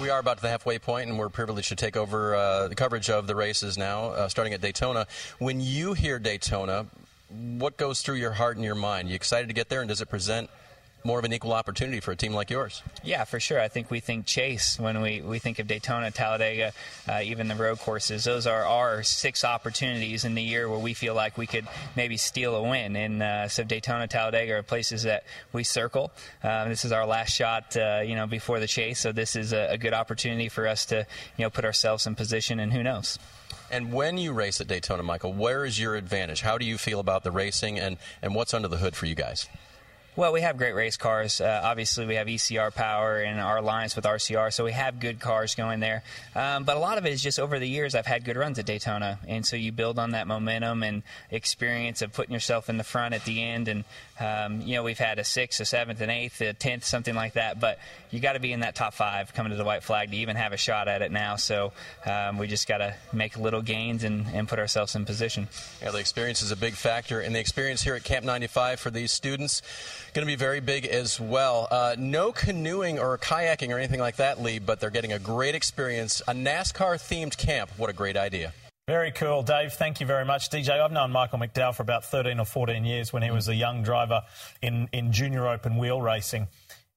We 0.00 0.08
are 0.08 0.18
about 0.18 0.38
to 0.38 0.42
the 0.42 0.48
halfway 0.48 0.78
point, 0.78 1.10
and 1.10 1.18
we're 1.18 1.28
privileged 1.28 1.68
to 1.68 1.76
take 1.76 1.94
over 1.94 2.34
uh, 2.34 2.68
the 2.68 2.74
coverage 2.74 3.10
of 3.10 3.26
the 3.26 3.36
races 3.36 3.76
now, 3.76 4.06
uh, 4.06 4.28
starting 4.30 4.54
at 4.54 4.62
Daytona. 4.62 5.06
When 5.38 5.60
you 5.60 5.92
hear 5.92 6.18
Daytona, 6.18 6.86
what 7.28 7.76
goes 7.76 8.00
through 8.00 8.14
your 8.14 8.32
heart 8.32 8.56
and 8.56 8.64
your 8.64 8.74
mind? 8.74 9.08
Are 9.08 9.10
you 9.10 9.14
excited 9.14 9.48
to 9.48 9.52
get 9.52 9.68
there, 9.68 9.80
and 9.80 9.88
does 9.90 10.00
it 10.00 10.08
present 10.08 10.48
more 11.04 11.18
of 11.18 11.24
an 11.24 11.32
equal 11.32 11.52
opportunity 11.52 12.00
for 12.00 12.12
a 12.12 12.16
team 12.16 12.32
like 12.32 12.50
yours. 12.50 12.82
Yeah, 13.02 13.24
for 13.24 13.40
sure. 13.40 13.60
I 13.60 13.68
think 13.68 13.90
we 13.90 14.00
think 14.00 14.26
Chase 14.26 14.78
when 14.78 15.00
we, 15.00 15.20
we 15.20 15.38
think 15.38 15.58
of 15.58 15.66
Daytona, 15.66 16.10
Talladega, 16.10 16.72
uh, 17.08 17.20
even 17.22 17.48
the 17.48 17.54
road 17.54 17.78
courses. 17.78 18.24
Those 18.24 18.46
are 18.46 18.64
our 18.64 19.02
six 19.02 19.44
opportunities 19.44 20.24
in 20.24 20.34
the 20.34 20.42
year 20.42 20.68
where 20.68 20.78
we 20.78 20.94
feel 20.94 21.14
like 21.14 21.38
we 21.38 21.46
could 21.46 21.66
maybe 21.96 22.16
steal 22.16 22.54
a 22.54 22.62
win. 22.62 22.96
And 22.96 23.22
uh, 23.22 23.48
so 23.48 23.64
Daytona, 23.64 24.08
Talladega 24.08 24.54
are 24.54 24.62
places 24.62 25.04
that 25.04 25.24
we 25.52 25.64
circle. 25.64 26.12
Uh, 26.42 26.68
this 26.68 26.84
is 26.84 26.92
our 26.92 27.06
last 27.06 27.32
shot, 27.32 27.76
uh, 27.76 28.02
you 28.04 28.14
know, 28.14 28.26
before 28.26 28.60
the 28.60 28.66
chase. 28.66 29.00
So 29.00 29.12
this 29.12 29.36
is 29.36 29.52
a, 29.52 29.72
a 29.72 29.78
good 29.78 29.94
opportunity 29.94 30.48
for 30.48 30.66
us 30.66 30.86
to, 30.86 31.06
you 31.36 31.44
know, 31.44 31.50
put 31.50 31.64
ourselves 31.64 32.06
in 32.06 32.14
position. 32.14 32.60
And 32.60 32.72
who 32.72 32.82
knows. 32.82 33.18
And 33.70 33.92
when 33.92 34.18
you 34.18 34.32
race 34.32 34.60
at 34.60 34.66
Daytona, 34.66 35.02
Michael, 35.02 35.32
where 35.32 35.64
is 35.64 35.78
your 35.78 35.94
advantage? 35.94 36.40
How 36.40 36.58
do 36.58 36.64
you 36.64 36.76
feel 36.76 36.98
about 36.98 37.22
the 37.22 37.30
racing, 37.30 37.78
and, 37.78 37.98
and 38.20 38.34
what's 38.34 38.52
under 38.52 38.66
the 38.66 38.78
hood 38.78 38.96
for 38.96 39.06
you 39.06 39.14
guys? 39.14 39.48
Well, 40.20 40.34
we 40.34 40.42
have 40.42 40.58
great 40.58 40.74
race 40.74 40.98
cars. 40.98 41.40
Uh, 41.40 41.62
obviously, 41.64 42.04
we 42.04 42.16
have 42.16 42.26
ECR 42.26 42.74
power 42.74 43.20
and 43.20 43.40
our 43.40 43.56
alliance 43.56 43.96
with 43.96 44.04
RCR, 44.04 44.52
so 44.52 44.66
we 44.66 44.72
have 44.72 45.00
good 45.00 45.18
cars 45.18 45.54
going 45.54 45.80
there. 45.80 46.02
Um, 46.36 46.64
but 46.64 46.76
a 46.76 46.78
lot 46.78 46.98
of 46.98 47.06
it 47.06 47.14
is 47.14 47.22
just 47.22 47.40
over 47.40 47.58
the 47.58 47.66
years, 47.66 47.94
I've 47.94 48.04
had 48.04 48.26
good 48.26 48.36
runs 48.36 48.58
at 48.58 48.66
Daytona, 48.66 49.18
and 49.26 49.46
so 49.46 49.56
you 49.56 49.72
build 49.72 49.98
on 49.98 50.10
that 50.10 50.26
momentum 50.26 50.82
and 50.82 51.04
experience 51.30 52.02
of 52.02 52.12
putting 52.12 52.34
yourself 52.34 52.68
in 52.68 52.76
the 52.76 52.84
front 52.84 53.14
at 53.14 53.24
the 53.24 53.42
end. 53.42 53.66
And 53.66 53.84
um, 54.20 54.60
you 54.60 54.74
know, 54.74 54.82
we've 54.82 54.98
had 54.98 55.18
a 55.18 55.24
sixth, 55.24 55.60
a 55.60 55.64
seventh, 55.64 56.00
an 56.00 56.10
eighth, 56.10 56.40
a 56.40 56.52
tenth, 56.52 56.84
something 56.84 57.14
like 57.14 57.32
that. 57.32 57.58
But 57.58 57.78
you 58.10 58.20
got 58.20 58.34
to 58.34 58.40
be 58.40 58.52
in 58.52 58.60
that 58.60 58.74
top 58.74 58.94
five 58.94 59.32
coming 59.32 59.50
to 59.50 59.56
the 59.56 59.64
white 59.64 59.82
flag 59.82 60.10
to 60.10 60.16
even 60.16 60.36
have 60.36 60.52
a 60.52 60.56
shot 60.56 60.88
at 60.88 61.00
it 61.02 61.10
now. 61.10 61.36
So 61.36 61.72
um, 62.04 62.38
we 62.38 62.46
just 62.46 62.68
got 62.68 62.78
to 62.78 62.94
make 63.12 63.38
little 63.38 63.62
gains 63.62 64.04
and, 64.04 64.26
and 64.32 64.46
put 64.46 64.58
ourselves 64.58 64.94
in 64.94 65.06
position. 65.06 65.48
Yeah, 65.82 65.90
the 65.90 65.98
experience 65.98 66.42
is 66.42 66.50
a 66.50 66.56
big 66.56 66.74
factor, 66.74 67.20
and 67.20 67.34
the 67.34 67.40
experience 67.40 67.82
here 67.82 67.94
at 67.94 68.04
Camp 68.04 68.24
95 68.24 68.78
for 68.78 68.90
these 68.90 69.10
students 69.10 69.62
going 70.12 70.26
to 70.26 70.30
be 70.30 70.36
very 70.36 70.60
big 70.60 70.86
as 70.86 71.20
well. 71.20 71.68
Uh, 71.70 71.94
no 71.98 72.32
canoeing 72.32 72.98
or 72.98 73.16
kayaking 73.18 73.72
or 73.74 73.78
anything 73.78 74.00
like 74.00 74.16
that, 74.16 74.42
Leigh, 74.42 74.58
but 74.58 74.80
they're 74.80 74.90
getting 74.90 75.12
a 75.12 75.18
great 75.18 75.54
experience. 75.54 76.20
A 76.28 76.32
NASCAR 76.32 76.96
themed 76.96 77.36
camp. 77.36 77.70
What 77.76 77.90
a 77.90 77.94
great 77.94 78.16
idea. 78.16 78.52
Very 78.90 79.12
cool, 79.12 79.44
Dave. 79.44 79.72
Thank 79.72 80.00
you 80.00 80.06
very 80.06 80.24
much, 80.24 80.50
DJ. 80.50 80.70
I've 80.70 80.90
known 80.90 81.12
Michael 81.12 81.38
McDowell 81.38 81.76
for 81.76 81.84
about 81.84 82.04
13 82.04 82.40
or 82.40 82.44
14 82.44 82.84
years 82.84 83.12
when 83.12 83.22
he 83.22 83.30
was 83.30 83.46
a 83.46 83.54
young 83.54 83.84
driver 83.84 84.22
in, 84.62 84.88
in 84.92 85.12
junior 85.12 85.46
open 85.46 85.76
wheel 85.76 86.02
racing. 86.02 86.48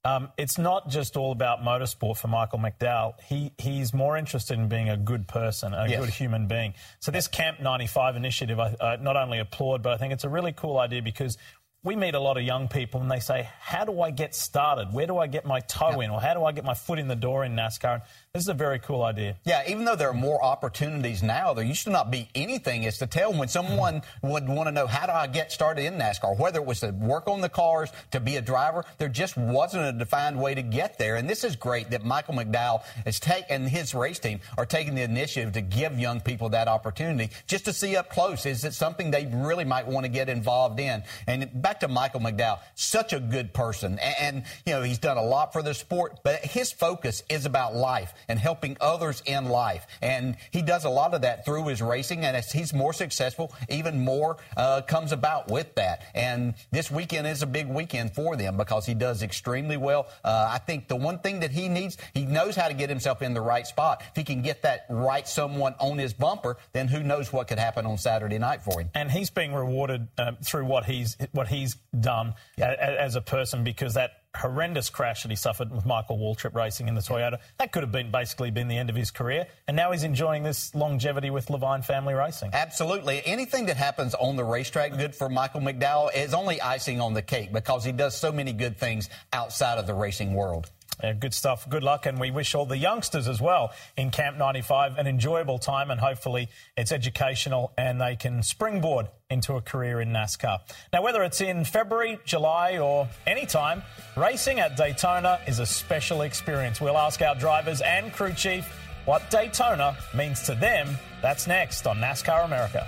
Um, 0.03 0.29
it's 0.35 0.57
not 0.57 0.89
just 0.89 1.15
all 1.15 1.31
about 1.31 1.59
motorsport 1.59 2.17
for 2.17 2.29
Michael 2.29 2.57
McDowell. 2.57 3.21
He 3.21 3.51
he's 3.59 3.93
more 3.93 4.17
interested 4.17 4.57
in 4.57 4.69
being 4.69 4.89
a 4.89 4.97
good 4.97 5.27
person, 5.27 5.75
a 5.75 5.87
yes. 5.87 5.99
good 5.99 6.09
human 6.09 6.47
being. 6.47 6.73
So 6.99 7.11
this 7.11 7.27
Camp 7.27 7.61
95 7.61 8.15
initiative, 8.15 8.59
I, 8.59 8.75
I 8.81 8.95
not 8.95 9.15
only 9.15 9.37
applaud, 9.37 9.83
but 9.83 9.93
I 9.93 9.97
think 9.97 10.13
it's 10.13 10.23
a 10.23 10.29
really 10.29 10.51
cool 10.51 10.79
idea 10.79 11.03
because 11.03 11.37
we 11.85 11.97
meet 11.97 12.15
a 12.15 12.19
lot 12.19 12.37
of 12.37 12.43
young 12.43 12.69
people 12.69 13.01
and 13.01 13.11
they 13.11 13.19
say, 13.19 13.49
How 13.59 13.83
do 13.83 14.01
I 14.01 14.09
get 14.09 14.33
started? 14.33 14.93
Where 14.93 15.05
do 15.05 15.17
I 15.17 15.27
get 15.27 15.45
my 15.45 15.59
toe 15.61 15.99
yeah. 15.99 16.05
in? 16.05 16.11
Or 16.11 16.21
how 16.21 16.33
do 16.33 16.45
I 16.45 16.53
get 16.53 16.63
my 16.63 16.73
foot 16.73 16.97
in 16.97 17.09
the 17.09 17.15
door 17.15 17.43
in 17.43 17.55
NASCAR? 17.55 17.95
And 17.95 18.03
This 18.33 18.43
is 18.43 18.47
a 18.47 18.53
very 18.53 18.79
cool 18.79 19.03
idea. 19.03 19.35
Yeah, 19.43 19.63
even 19.67 19.83
though 19.83 19.97
there 19.97 20.09
are 20.09 20.13
more 20.13 20.41
opportunities 20.41 21.21
now, 21.21 21.53
there 21.53 21.65
used 21.65 21.83
to 21.83 21.89
not 21.89 22.09
be 22.09 22.29
anything. 22.35 22.83
Is 22.83 22.97
to 22.99 23.07
tell 23.07 23.33
when 23.33 23.49
someone 23.49 23.95
mm-hmm. 23.95 24.29
would 24.29 24.47
want 24.47 24.67
to 24.67 24.71
know 24.71 24.87
how 24.87 25.05
do 25.05 25.11
I 25.11 25.27
get 25.27 25.51
started 25.51 25.83
in 25.83 25.95
NASCAR, 25.95 26.39
whether 26.39 26.59
it 26.59 26.65
was 26.65 26.79
to 26.79 26.91
work 26.91 27.27
on 27.27 27.41
the 27.41 27.49
cars, 27.49 27.91
to 28.11 28.21
be 28.21 28.37
a 28.37 28.41
driver, 28.41 28.85
there 28.97 29.09
just 29.09 29.35
wasn't 29.35 29.83
a 29.83 29.91
defined 29.91 30.39
way 30.39 30.55
to 30.55 30.61
get 30.61 30.97
there. 30.97 31.17
And 31.17 31.29
this 31.29 31.43
is 31.43 31.57
great 31.57 31.89
that 31.89 32.05
Michael 32.05 32.33
McDowell 32.33 32.83
is 33.05 33.19
take 33.19 33.45
and 33.49 33.67
his 33.67 33.93
race 33.93 34.19
team 34.19 34.39
are 34.57 34.65
taking 34.65 34.95
the 34.95 35.01
initiative 35.01 35.51
to 35.53 35.61
give 35.61 35.99
young 35.99 36.21
people 36.21 36.47
that 36.49 36.69
opportunity 36.69 37.33
just 37.45 37.65
to 37.65 37.73
see 37.73 37.97
up 37.97 38.09
close. 38.09 38.45
Is 38.45 38.63
it 38.63 38.73
something 38.73 39.11
they 39.11 39.29
really 39.33 39.65
might 39.65 39.85
want 39.85 40.05
to 40.05 40.09
get 40.09 40.29
involved 40.29 40.79
in? 40.79 41.03
And 41.27 41.61
back 41.61 41.72
to 41.81 41.87
Michael 41.87 42.19
McDowell, 42.19 42.59
such 42.75 43.13
a 43.13 43.19
good 43.19 43.53
person, 43.53 43.99
and, 43.99 44.15
and 44.19 44.45
you 44.65 44.73
know 44.73 44.81
he's 44.81 44.99
done 44.99 45.17
a 45.17 45.23
lot 45.23 45.53
for 45.53 45.61
the 45.61 45.73
sport, 45.73 46.19
but 46.23 46.43
his 46.43 46.71
focus 46.71 47.23
is 47.29 47.45
about 47.45 47.75
life 47.75 48.13
and 48.27 48.39
helping 48.39 48.77
others 48.81 49.21
in 49.25 49.45
life. 49.45 49.85
And 50.01 50.35
he 50.51 50.61
does 50.61 50.85
a 50.85 50.89
lot 50.89 51.13
of 51.13 51.21
that 51.21 51.45
through 51.45 51.67
his 51.67 51.81
racing. 51.81 52.25
And 52.25 52.35
as 52.35 52.51
he's 52.51 52.73
more 52.73 52.93
successful, 52.93 53.53
even 53.69 54.03
more 54.03 54.37
uh, 54.57 54.81
comes 54.81 55.11
about 55.11 55.49
with 55.49 55.75
that. 55.75 56.03
And 56.13 56.55
this 56.71 56.91
weekend 56.91 57.27
is 57.27 57.41
a 57.41 57.47
big 57.47 57.67
weekend 57.67 58.13
for 58.13 58.35
them 58.35 58.57
because 58.57 58.85
he 58.85 58.93
does 58.93 59.23
extremely 59.23 59.77
well. 59.77 60.07
Uh, 60.23 60.49
I 60.51 60.57
think 60.57 60.87
the 60.87 60.95
one 60.95 61.19
thing 61.19 61.41
that 61.41 61.51
he 61.51 61.67
needs, 61.67 61.97
he 62.13 62.25
knows 62.25 62.55
how 62.55 62.67
to 62.67 62.73
get 62.73 62.89
himself 62.89 63.21
in 63.21 63.33
the 63.33 63.41
right 63.41 63.65
spot. 63.65 64.03
If 64.09 64.15
he 64.15 64.23
can 64.23 64.41
get 64.41 64.61
that 64.63 64.85
right 64.89 65.27
someone 65.27 65.75
on 65.79 65.97
his 65.97 66.13
bumper, 66.13 66.57
then 66.73 66.87
who 66.87 67.03
knows 67.03 67.31
what 67.31 67.47
could 67.47 67.59
happen 67.59 67.85
on 67.85 67.97
Saturday 67.97 68.37
night 68.37 68.61
for 68.61 68.79
him. 68.79 68.89
And 68.93 69.11
he's 69.11 69.29
being 69.29 69.53
rewarded 69.53 70.07
uh, 70.17 70.33
through 70.43 70.65
what 70.65 70.85
he's 70.85 71.17
what 71.31 71.47
he's 71.63 71.75
done 71.99 72.33
yeah. 72.57 72.75
as 72.99 73.15
a 73.15 73.21
person 73.21 73.63
because 73.63 73.93
that 73.93 74.11
horrendous 74.35 74.89
crash 74.89 75.23
that 75.23 75.29
he 75.29 75.35
suffered 75.35 75.71
with 75.71 75.85
Michael 75.85 76.17
Waltrip 76.17 76.55
racing 76.55 76.87
in 76.87 76.95
the 76.95 77.01
Toyota. 77.01 77.37
That 77.59 77.71
could 77.71 77.83
have 77.83 77.91
been 77.91 78.11
basically 78.11 78.49
been 78.51 78.67
the 78.67 78.77
end 78.77 78.89
of 78.89 78.95
his 78.95 79.11
career. 79.11 79.47
And 79.67 79.77
now 79.77 79.91
he's 79.91 80.03
enjoying 80.03 80.43
this 80.43 80.73
longevity 80.73 81.29
with 81.29 81.47
Leavine 81.47 81.85
Family 81.85 82.13
Racing. 82.15 82.49
Absolutely. 82.53 83.21
Anything 83.25 83.67
that 83.67 83.77
happens 83.77 84.15
on 84.15 84.35
the 84.35 84.43
racetrack 84.43 84.97
good 84.97 85.13
for 85.13 85.29
Michael 85.29 85.61
McDowell 85.61 86.15
is 86.15 86.33
only 86.33 86.59
icing 86.61 86.99
on 86.99 87.13
the 87.13 87.21
cake 87.21 87.53
because 87.53 87.83
he 87.83 87.91
does 87.91 88.15
so 88.15 88.31
many 88.31 88.53
good 88.53 88.77
things 88.77 89.09
outside 89.31 89.77
of 89.77 89.85
the 89.85 89.93
racing 89.93 90.33
world. 90.33 90.71
Yeah, 91.01 91.13
good 91.13 91.33
stuff. 91.33 91.69
Good 91.69 91.83
luck. 91.83 92.05
And 92.05 92.19
we 92.19 92.31
wish 92.31 92.55
all 92.55 92.65
the 92.65 92.77
youngsters 92.77 93.27
as 93.27 93.41
well 93.41 93.71
in 93.97 94.11
Camp 94.11 94.37
95 94.37 94.97
an 94.97 95.07
enjoyable 95.07 95.57
time 95.57 95.91
and 95.91 95.99
hopefully 95.99 96.49
it's 96.77 96.91
educational 96.91 97.73
and 97.77 97.99
they 97.99 98.15
can 98.15 98.43
springboard 98.43 99.07
into 99.29 99.55
a 99.55 99.61
career 99.61 100.01
in 100.01 100.09
NASCAR. 100.09 100.59
Now, 100.91 101.01
whether 101.01 101.23
it's 101.23 101.41
in 101.41 101.65
February, 101.65 102.19
July, 102.25 102.77
or 102.77 103.09
any 103.25 103.45
time, 103.45 103.81
racing 104.15 104.59
at 104.59 104.77
Daytona 104.77 105.39
is 105.47 105.59
a 105.59 105.65
special 105.65 106.21
experience. 106.21 106.79
We'll 106.79 106.97
ask 106.97 107.21
our 107.21 107.35
drivers 107.35 107.81
and 107.81 108.13
crew 108.13 108.33
chief 108.33 108.65
what 109.05 109.29
Daytona 109.29 109.97
means 110.15 110.43
to 110.43 110.55
them. 110.55 110.97
That's 111.21 111.47
next 111.47 111.87
on 111.87 111.97
NASCAR 111.97 112.45
America. 112.45 112.87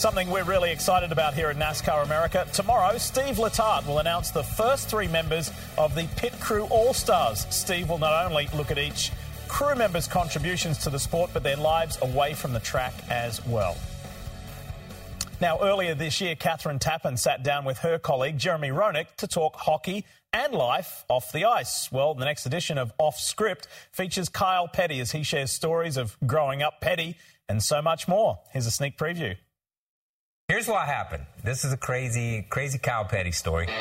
Something 0.00 0.30
we're 0.30 0.44
really 0.44 0.70
excited 0.70 1.12
about 1.12 1.34
here 1.34 1.50
at 1.50 1.58
NASCAR 1.58 2.02
America. 2.02 2.46
Tomorrow, 2.54 2.96
Steve 2.96 3.36
Letarte 3.36 3.86
will 3.86 3.98
announce 3.98 4.30
the 4.30 4.42
first 4.42 4.88
three 4.88 5.08
members 5.08 5.52
of 5.76 5.94
the 5.94 6.08
Pit 6.16 6.32
Crew 6.40 6.62
All 6.70 6.94
Stars. 6.94 7.46
Steve 7.50 7.90
will 7.90 7.98
not 7.98 8.24
only 8.24 8.48
look 8.54 8.70
at 8.70 8.78
each 8.78 9.12
crew 9.46 9.74
member's 9.74 10.08
contributions 10.08 10.78
to 10.78 10.88
the 10.88 10.98
sport, 10.98 11.32
but 11.34 11.42
their 11.42 11.58
lives 11.58 11.98
away 12.00 12.32
from 12.32 12.54
the 12.54 12.60
track 12.60 12.94
as 13.10 13.44
well. 13.44 13.76
Now, 15.38 15.58
earlier 15.60 15.94
this 15.94 16.18
year, 16.18 16.34
Kathryn 16.34 16.80
Tappen 16.80 17.18
sat 17.18 17.42
down 17.42 17.66
with 17.66 17.76
her 17.80 17.98
colleague 17.98 18.38
Jeremy 18.38 18.70
Roenick 18.70 19.16
to 19.18 19.26
talk 19.26 19.54
hockey 19.54 20.06
and 20.32 20.54
life 20.54 21.04
off 21.10 21.30
the 21.30 21.44
ice. 21.44 21.92
Well, 21.92 22.14
the 22.14 22.24
next 22.24 22.46
edition 22.46 22.78
of 22.78 22.90
Off 22.96 23.20
Script 23.20 23.68
features 23.92 24.30
Kyle 24.30 24.66
Petty 24.66 24.98
as 25.00 25.12
he 25.12 25.22
shares 25.22 25.52
stories 25.52 25.98
of 25.98 26.16
growing 26.26 26.62
up 26.62 26.80
petty 26.80 27.18
and 27.50 27.62
so 27.62 27.82
much 27.82 28.08
more. 28.08 28.38
Here's 28.50 28.64
a 28.64 28.70
sneak 28.70 28.96
preview. 28.96 29.36
Here's 30.50 30.66
what 30.66 30.84
happened. 30.84 31.22
This 31.44 31.64
is 31.64 31.72
a 31.72 31.76
crazy, 31.76 32.44
crazy 32.50 32.76
cow 32.76 33.04
petty 33.04 33.30
story. 33.30 33.66
There's 33.66 33.76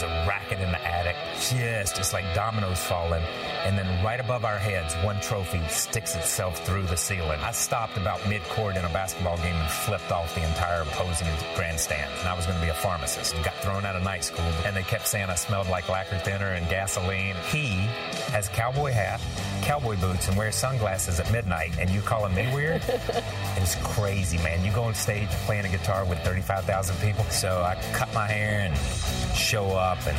a 0.00 0.24
racket 0.46 0.64
in 0.64 0.70
the 0.70 0.86
attic, 0.86 1.16
just 1.38 1.98
it's 1.98 2.12
like 2.12 2.24
dominoes 2.34 2.78
falling, 2.78 3.22
and 3.64 3.76
then 3.76 4.04
right 4.04 4.20
above 4.20 4.44
our 4.44 4.58
heads, 4.58 4.94
one 5.04 5.20
trophy 5.20 5.60
sticks 5.68 6.14
itself 6.14 6.64
through 6.64 6.84
the 6.84 6.96
ceiling. 6.96 7.38
I 7.40 7.52
stopped 7.52 7.96
about 7.96 8.26
mid-court 8.28 8.76
in 8.76 8.84
a 8.84 8.88
basketball 8.90 9.36
game 9.38 9.56
and 9.56 9.70
flipped 9.70 10.12
off 10.12 10.34
the 10.34 10.46
entire 10.46 10.82
opposing 10.82 11.28
grandstand. 11.54 12.10
And 12.20 12.28
I 12.28 12.34
was 12.34 12.46
going 12.46 12.58
to 12.58 12.64
be 12.64 12.70
a 12.70 12.74
pharmacist 12.74 13.34
got 13.42 13.54
thrown 13.56 13.84
out 13.84 13.96
of 13.96 14.02
night 14.02 14.24
school, 14.24 14.44
and 14.64 14.74
they 14.74 14.82
kept 14.82 15.06
saying 15.06 15.30
I 15.30 15.34
smelled 15.34 15.68
like 15.68 15.88
lacquer 15.88 16.18
thinner 16.18 16.52
and 16.52 16.68
gasoline. 16.68 17.34
He 17.50 17.86
has 18.32 18.48
cowboy 18.48 18.92
hat, 18.92 19.20
cowboy 19.62 19.96
boots, 19.96 20.28
and 20.28 20.36
wears 20.36 20.54
sunglasses 20.54 21.20
at 21.20 21.30
midnight, 21.32 21.76
and 21.78 21.90
you 21.90 22.00
calling 22.00 22.34
me 22.34 22.52
weird? 22.54 22.82
it's 23.56 23.74
crazy, 23.82 24.38
man. 24.38 24.64
You 24.64 24.72
go 24.72 24.84
on 24.84 24.94
stage 24.94 25.28
playing 25.44 25.64
a 25.64 25.68
guitar 25.68 26.04
with 26.04 26.18
35,000 26.20 26.96
people. 26.96 27.24
So 27.30 27.62
I 27.62 27.74
cut 27.92 28.12
my 28.14 28.26
hair 28.26 28.60
and 28.60 29.36
show 29.36 29.66
up, 29.72 29.98
and 30.06 30.16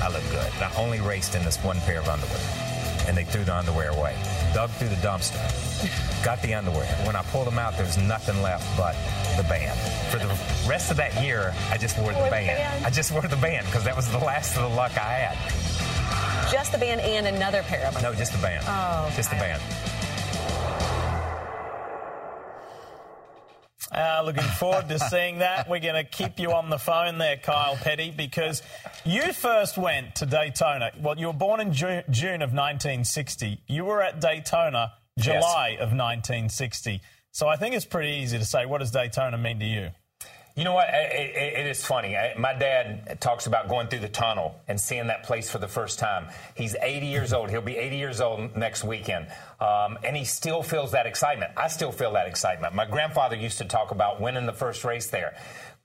I 0.00 0.08
look 0.10 0.22
good. 0.30 0.52
I 0.62 0.72
only 0.76 1.00
raced 1.00 1.34
in 1.34 1.44
this 1.44 1.56
one 1.62 1.80
pair 1.80 1.98
of 2.00 2.08
underwear, 2.08 2.40
and 3.06 3.16
they 3.16 3.24
threw 3.24 3.44
the 3.44 3.54
underwear 3.54 3.90
away. 3.90 4.14
Dug 4.54 4.70
through 4.70 4.88
the 4.88 4.96
dumpster, 4.96 5.34
got 6.24 6.40
the 6.42 6.54
underwear. 6.54 6.86
When 7.04 7.16
I 7.16 7.22
pulled 7.22 7.46
them 7.46 7.58
out, 7.58 7.76
there 7.76 7.84
was 7.86 7.98
nothing 7.98 8.40
left 8.42 8.64
but 8.76 8.94
the 9.36 9.42
band. 9.44 9.78
For 10.10 10.18
the 10.18 10.28
rest 10.68 10.90
of 10.90 10.96
that 10.98 11.20
year, 11.22 11.54
I 11.70 11.78
just 11.78 11.98
wore 11.98 12.12
the 12.12 12.22
the 12.22 12.30
band. 12.30 12.46
band. 12.58 12.84
I 12.86 12.90
just 12.90 13.12
wore 13.12 13.22
the 13.22 13.36
band 13.36 13.66
because 13.66 13.84
that 13.84 13.96
was 13.96 14.08
the 14.10 14.18
last 14.18 14.56
of 14.56 14.62
the 14.62 14.68
luck 14.76 14.92
I 14.96 15.12
had. 15.12 16.50
Just 16.50 16.72
the 16.72 16.78
band 16.78 17.00
and 17.02 17.26
another 17.26 17.62
pair 17.62 17.86
of 17.86 17.94
them. 17.94 18.02
No, 18.02 18.14
just 18.14 18.32
the 18.32 18.38
band. 18.38 18.64
Oh, 18.66 19.12
Just 19.14 19.30
the 19.30 19.36
band. 19.36 19.60
Uh, 23.90 24.22
looking 24.24 24.42
forward 24.42 24.88
to 24.88 24.98
seeing 24.98 25.38
that. 25.38 25.68
We're 25.68 25.80
going 25.80 25.94
to 25.94 26.04
keep 26.04 26.38
you 26.38 26.52
on 26.52 26.68
the 26.68 26.78
phone 26.78 27.18
there, 27.18 27.36
Kyle 27.38 27.76
Petty, 27.76 28.10
because 28.10 28.62
you 29.04 29.32
first 29.32 29.78
went 29.78 30.16
to 30.16 30.26
Daytona. 30.26 30.92
Well, 31.00 31.18
you 31.18 31.28
were 31.28 31.32
born 31.32 31.60
in 31.60 31.72
June, 31.72 32.02
June 32.10 32.42
of 32.42 32.52
1960. 32.52 33.62
You 33.66 33.86
were 33.86 34.02
at 34.02 34.20
Daytona 34.20 34.92
July 35.18 35.70
of 35.72 35.92
1960. 35.92 37.00
So 37.32 37.48
I 37.48 37.56
think 37.56 37.74
it's 37.74 37.84
pretty 37.84 38.22
easy 38.22 38.38
to 38.38 38.44
say, 38.44 38.66
what 38.66 38.78
does 38.78 38.90
Daytona 38.90 39.38
mean 39.38 39.58
to 39.60 39.66
you? 39.66 39.90
You 40.58 40.64
know 40.64 40.72
what? 40.72 40.88
It, 40.92 41.36
it, 41.36 41.58
it 41.60 41.66
is 41.68 41.86
funny. 41.86 42.16
I, 42.16 42.34
my 42.36 42.52
dad 42.52 43.20
talks 43.20 43.46
about 43.46 43.68
going 43.68 43.86
through 43.86 44.00
the 44.00 44.08
tunnel 44.08 44.60
and 44.66 44.80
seeing 44.80 45.06
that 45.06 45.22
place 45.22 45.48
for 45.48 45.58
the 45.58 45.68
first 45.68 46.00
time. 46.00 46.26
He's 46.56 46.74
80 46.82 47.06
years 47.06 47.32
old. 47.32 47.48
He'll 47.48 47.60
be 47.60 47.76
80 47.76 47.96
years 47.96 48.20
old 48.20 48.56
next 48.56 48.82
weekend. 48.82 49.28
Um, 49.60 49.98
and 50.02 50.16
he 50.16 50.24
still 50.24 50.64
feels 50.64 50.90
that 50.90 51.06
excitement. 51.06 51.52
I 51.56 51.68
still 51.68 51.92
feel 51.92 52.12
that 52.14 52.26
excitement. 52.26 52.74
My 52.74 52.86
grandfather 52.86 53.36
used 53.36 53.58
to 53.58 53.66
talk 53.66 53.92
about 53.92 54.20
winning 54.20 54.46
the 54.46 54.52
first 54.52 54.82
race 54.82 55.06
there. 55.06 55.36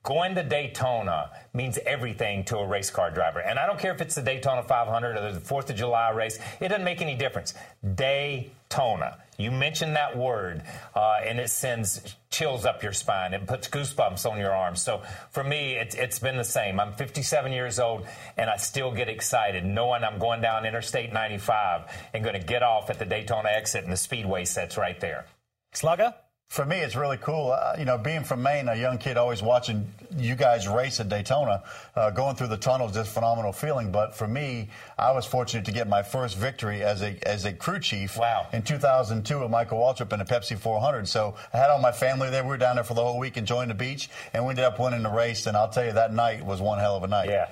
Going 0.04 0.34
to 0.34 0.42
Daytona 0.42 1.30
means 1.54 1.78
everything 1.86 2.44
to 2.44 2.58
a 2.58 2.66
race 2.66 2.90
car 2.90 3.10
driver. 3.10 3.40
And 3.40 3.58
I 3.58 3.64
don't 3.64 3.78
care 3.78 3.94
if 3.94 4.02
it's 4.02 4.14
the 4.14 4.20
Daytona 4.20 4.62
500 4.62 5.16
or 5.16 5.32
the 5.32 5.40
4th 5.40 5.70
of 5.70 5.76
July 5.76 6.10
race, 6.10 6.38
it 6.60 6.68
doesn't 6.68 6.84
make 6.84 7.00
any 7.00 7.16
difference. 7.16 7.54
Daytona. 7.94 9.16
You 9.38 9.50
mention 9.50 9.94
that 9.94 10.14
word, 10.14 10.62
uh, 10.94 11.20
and 11.24 11.40
it 11.40 11.48
sends 11.48 12.16
chills 12.30 12.66
up 12.66 12.82
your 12.82 12.92
spine. 12.92 13.32
It 13.32 13.46
puts 13.46 13.66
goosebumps 13.66 14.30
on 14.30 14.38
your 14.38 14.52
arms. 14.52 14.82
So 14.82 15.02
for 15.30 15.42
me, 15.42 15.72
it's, 15.72 15.94
it's 15.94 16.18
been 16.18 16.36
the 16.36 16.44
same. 16.44 16.78
I'm 16.78 16.92
57 16.92 17.50
years 17.50 17.80
old, 17.80 18.06
and 18.36 18.50
I 18.50 18.58
still 18.58 18.92
get 18.92 19.08
excited 19.08 19.64
knowing 19.64 20.04
I'm 20.04 20.18
going 20.18 20.42
down 20.42 20.66
Interstate 20.66 21.14
95 21.14 21.90
and 22.12 22.22
going 22.22 22.38
to 22.38 22.46
get 22.46 22.62
off 22.62 22.90
at 22.90 22.98
the 22.98 23.06
Daytona 23.06 23.48
exit, 23.48 23.84
and 23.84 23.92
the 23.92 23.96
speedway 23.96 24.44
sets 24.44 24.76
right 24.76 25.00
there. 25.00 25.24
Slugger? 25.72 26.14
For 26.54 26.64
me, 26.64 26.76
it's 26.76 26.94
really 26.94 27.16
cool. 27.16 27.50
Uh, 27.50 27.74
you 27.76 27.84
know, 27.84 27.98
being 27.98 28.22
from 28.22 28.40
Maine, 28.40 28.68
a 28.68 28.76
young 28.76 28.96
kid 28.96 29.16
always 29.16 29.42
watching 29.42 29.92
you 30.16 30.36
guys 30.36 30.68
race 30.68 31.00
at 31.00 31.08
Daytona, 31.08 31.64
uh, 31.96 32.10
going 32.10 32.36
through 32.36 32.46
the 32.46 32.56
tunnels, 32.56 32.94
just 32.94 33.12
phenomenal 33.12 33.52
feeling. 33.52 33.90
But 33.90 34.14
for 34.14 34.28
me, 34.28 34.68
I 34.96 35.10
was 35.10 35.26
fortunate 35.26 35.64
to 35.64 35.72
get 35.72 35.88
my 35.88 36.04
first 36.04 36.36
victory 36.36 36.84
as 36.84 37.02
a 37.02 37.18
as 37.28 37.44
a 37.44 37.52
crew 37.52 37.80
chief. 37.80 38.16
Wow. 38.16 38.46
In 38.52 38.62
2002 38.62 39.40
with 39.40 39.50
Michael 39.50 39.80
Waltrip 39.80 40.12
in 40.12 40.20
a 40.20 40.24
Pepsi 40.24 40.56
400. 40.56 41.08
So 41.08 41.34
I 41.52 41.56
had 41.56 41.70
all 41.70 41.80
my 41.80 41.90
family 41.90 42.30
there. 42.30 42.44
We 42.44 42.50
were 42.50 42.56
down 42.56 42.76
there 42.76 42.84
for 42.84 42.94
the 42.94 43.02
whole 43.02 43.18
week 43.18 43.36
enjoying 43.36 43.66
the 43.66 43.74
beach, 43.74 44.08
and 44.32 44.44
we 44.44 44.50
ended 44.50 44.64
up 44.64 44.78
winning 44.78 45.02
the 45.02 45.10
race. 45.10 45.48
And 45.48 45.56
I'll 45.56 45.70
tell 45.70 45.84
you, 45.84 45.94
that 45.94 46.14
night 46.14 46.46
was 46.46 46.60
one 46.60 46.78
hell 46.78 46.94
of 46.94 47.02
a 47.02 47.08
night. 47.08 47.30
Yeah. 47.30 47.48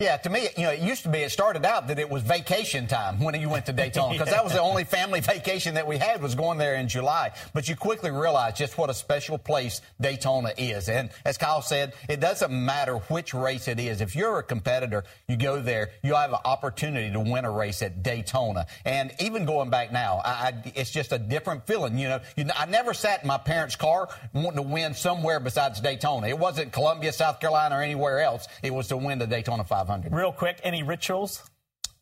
Yeah, 0.00 0.16
to 0.18 0.30
me, 0.30 0.46
you 0.56 0.62
know, 0.62 0.70
it 0.70 0.78
used 0.78 1.02
to 1.02 1.08
be, 1.08 1.18
it 1.18 1.32
started 1.32 1.66
out 1.66 1.88
that 1.88 1.98
it 1.98 2.08
was 2.08 2.22
vacation 2.22 2.86
time 2.86 3.18
when 3.18 3.34
you 3.34 3.48
went 3.48 3.66
to 3.66 3.72
Daytona 3.72 4.12
because 4.12 4.30
that 4.30 4.44
was 4.44 4.52
the 4.52 4.60
only 4.60 4.84
family 4.84 5.18
vacation 5.34 5.74
that 5.74 5.88
we 5.88 5.98
had 5.98 6.22
was 6.22 6.36
going 6.36 6.56
there 6.56 6.76
in 6.76 6.86
July. 6.86 7.32
But 7.52 7.68
you 7.68 7.74
quickly 7.74 8.12
realize 8.12 8.56
just 8.56 8.78
what 8.78 8.90
a 8.90 8.94
special 8.94 9.38
place 9.38 9.80
Daytona 10.00 10.52
is. 10.56 10.88
And 10.88 11.10
as 11.24 11.36
Kyle 11.36 11.62
said, 11.62 11.94
it 12.08 12.20
doesn't 12.20 12.52
matter 12.52 12.98
which 13.08 13.34
race 13.34 13.66
it 13.66 13.80
is. 13.80 14.00
If 14.00 14.14
you're 14.14 14.38
a 14.38 14.42
competitor, 14.44 15.02
you 15.26 15.36
go 15.36 15.60
there, 15.60 15.90
you 16.04 16.14
have 16.14 16.30
an 16.30 16.38
opportunity 16.44 17.12
to 17.12 17.18
win 17.18 17.44
a 17.44 17.50
race 17.50 17.82
at 17.82 18.04
Daytona. 18.04 18.68
And 18.84 19.12
even 19.18 19.46
going 19.46 19.68
back 19.68 19.90
now, 19.90 20.18
I, 20.24 20.30
I, 20.30 20.72
it's 20.76 20.92
just 20.92 21.10
a 21.10 21.18
different 21.18 21.66
feeling. 21.66 21.98
You 21.98 22.10
know, 22.10 22.20
you, 22.36 22.44
I 22.56 22.66
never 22.66 22.94
sat 22.94 23.22
in 23.22 23.26
my 23.26 23.38
parents' 23.38 23.74
car 23.74 24.08
wanting 24.32 24.62
to 24.62 24.62
win 24.62 24.94
somewhere 24.94 25.40
besides 25.40 25.80
Daytona. 25.80 26.28
It 26.28 26.38
wasn't 26.38 26.70
Columbia, 26.70 27.12
South 27.12 27.40
Carolina, 27.40 27.78
or 27.78 27.82
anywhere 27.82 28.20
else. 28.20 28.46
It 28.62 28.72
was 28.72 28.86
to 28.86 28.96
win 28.96 29.18
the 29.18 29.26
Daytona 29.26 29.64
500. 29.88 30.12
Real 30.12 30.32
quick, 30.32 30.60
any 30.62 30.82
rituals? 30.82 31.42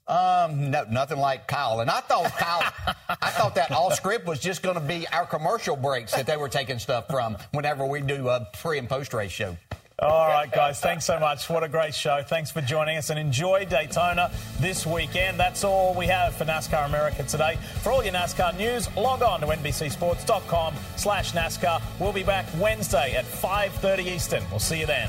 Um, 0.09 0.71
no, 0.71 0.85
nothing 0.91 1.19
like 1.19 1.49
Kyle. 1.49 1.81
And 1.81 1.91
I 1.91 2.01
thought 2.01 2.37
Kyle, 2.37 2.73
I 3.09 3.31
thought 3.31 3.55
that 3.55 3.71
Off 3.71 3.95
Script 3.95 4.27
was 4.27 4.41
just 4.41 4.63
going 4.63 4.75
to 4.75 4.81
be 4.81 5.07
our 5.09 5.27
commercial 5.27 5.77
breaks 5.77 6.13
that 6.15 6.27
they 6.27 6.37
were 6.37 6.49
taking 6.49 6.79
stuff 6.79 7.07
from 7.09 7.37
whenever 7.53 7.87
we 7.87 8.01
do 8.01 8.29
a 8.29 8.47
pre 8.61 8.79
and 8.79 8.89
post 8.89 9.15
race 9.15 9.33
show. 9.33 9.57
All 9.99 10.29
right, 10.29 10.53
guys, 10.53 10.79
thanks 10.79 11.07
so 11.07 11.19
much. 11.19 11.49
What 11.49 11.65
a 11.65 11.69
great 11.69 11.95
show. 11.95 12.23
Thanks 12.23 12.51
for 12.51 12.61
joining 12.61 12.99
us 12.99 13.09
and 13.09 13.19
enjoy 13.19 13.65
Daytona 13.65 14.31
this 14.61 14.85
weekend. 14.85 15.41
That's 15.41 15.65
all 15.65 15.95
we 15.95 16.07
have 16.07 16.35
for 16.35 16.45
NASCAR 16.45 16.85
America 16.85 17.23
today. 17.23 17.57
For 17.83 17.93
all 17.93 18.05
your 18.05 18.13
NASCAR 18.13 18.59
news, 18.59 18.95
log 18.95 19.23
on 19.23 19.41
to 19.41 19.47
NBCSports.com 19.47 20.75
slash 20.97 21.33
NASCAR. 21.33 21.81
We'll 21.99 22.13
be 22.13 22.25
back 22.25 22.45
Wednesday 22.59 23.15
at 23.17 23.25
5.30 23.25 24.07
Eastern. 24.07 24.43
We'll 24.51 24.61
see 24.61 24.81
you 24.81 24.87
then. 24.87 25.09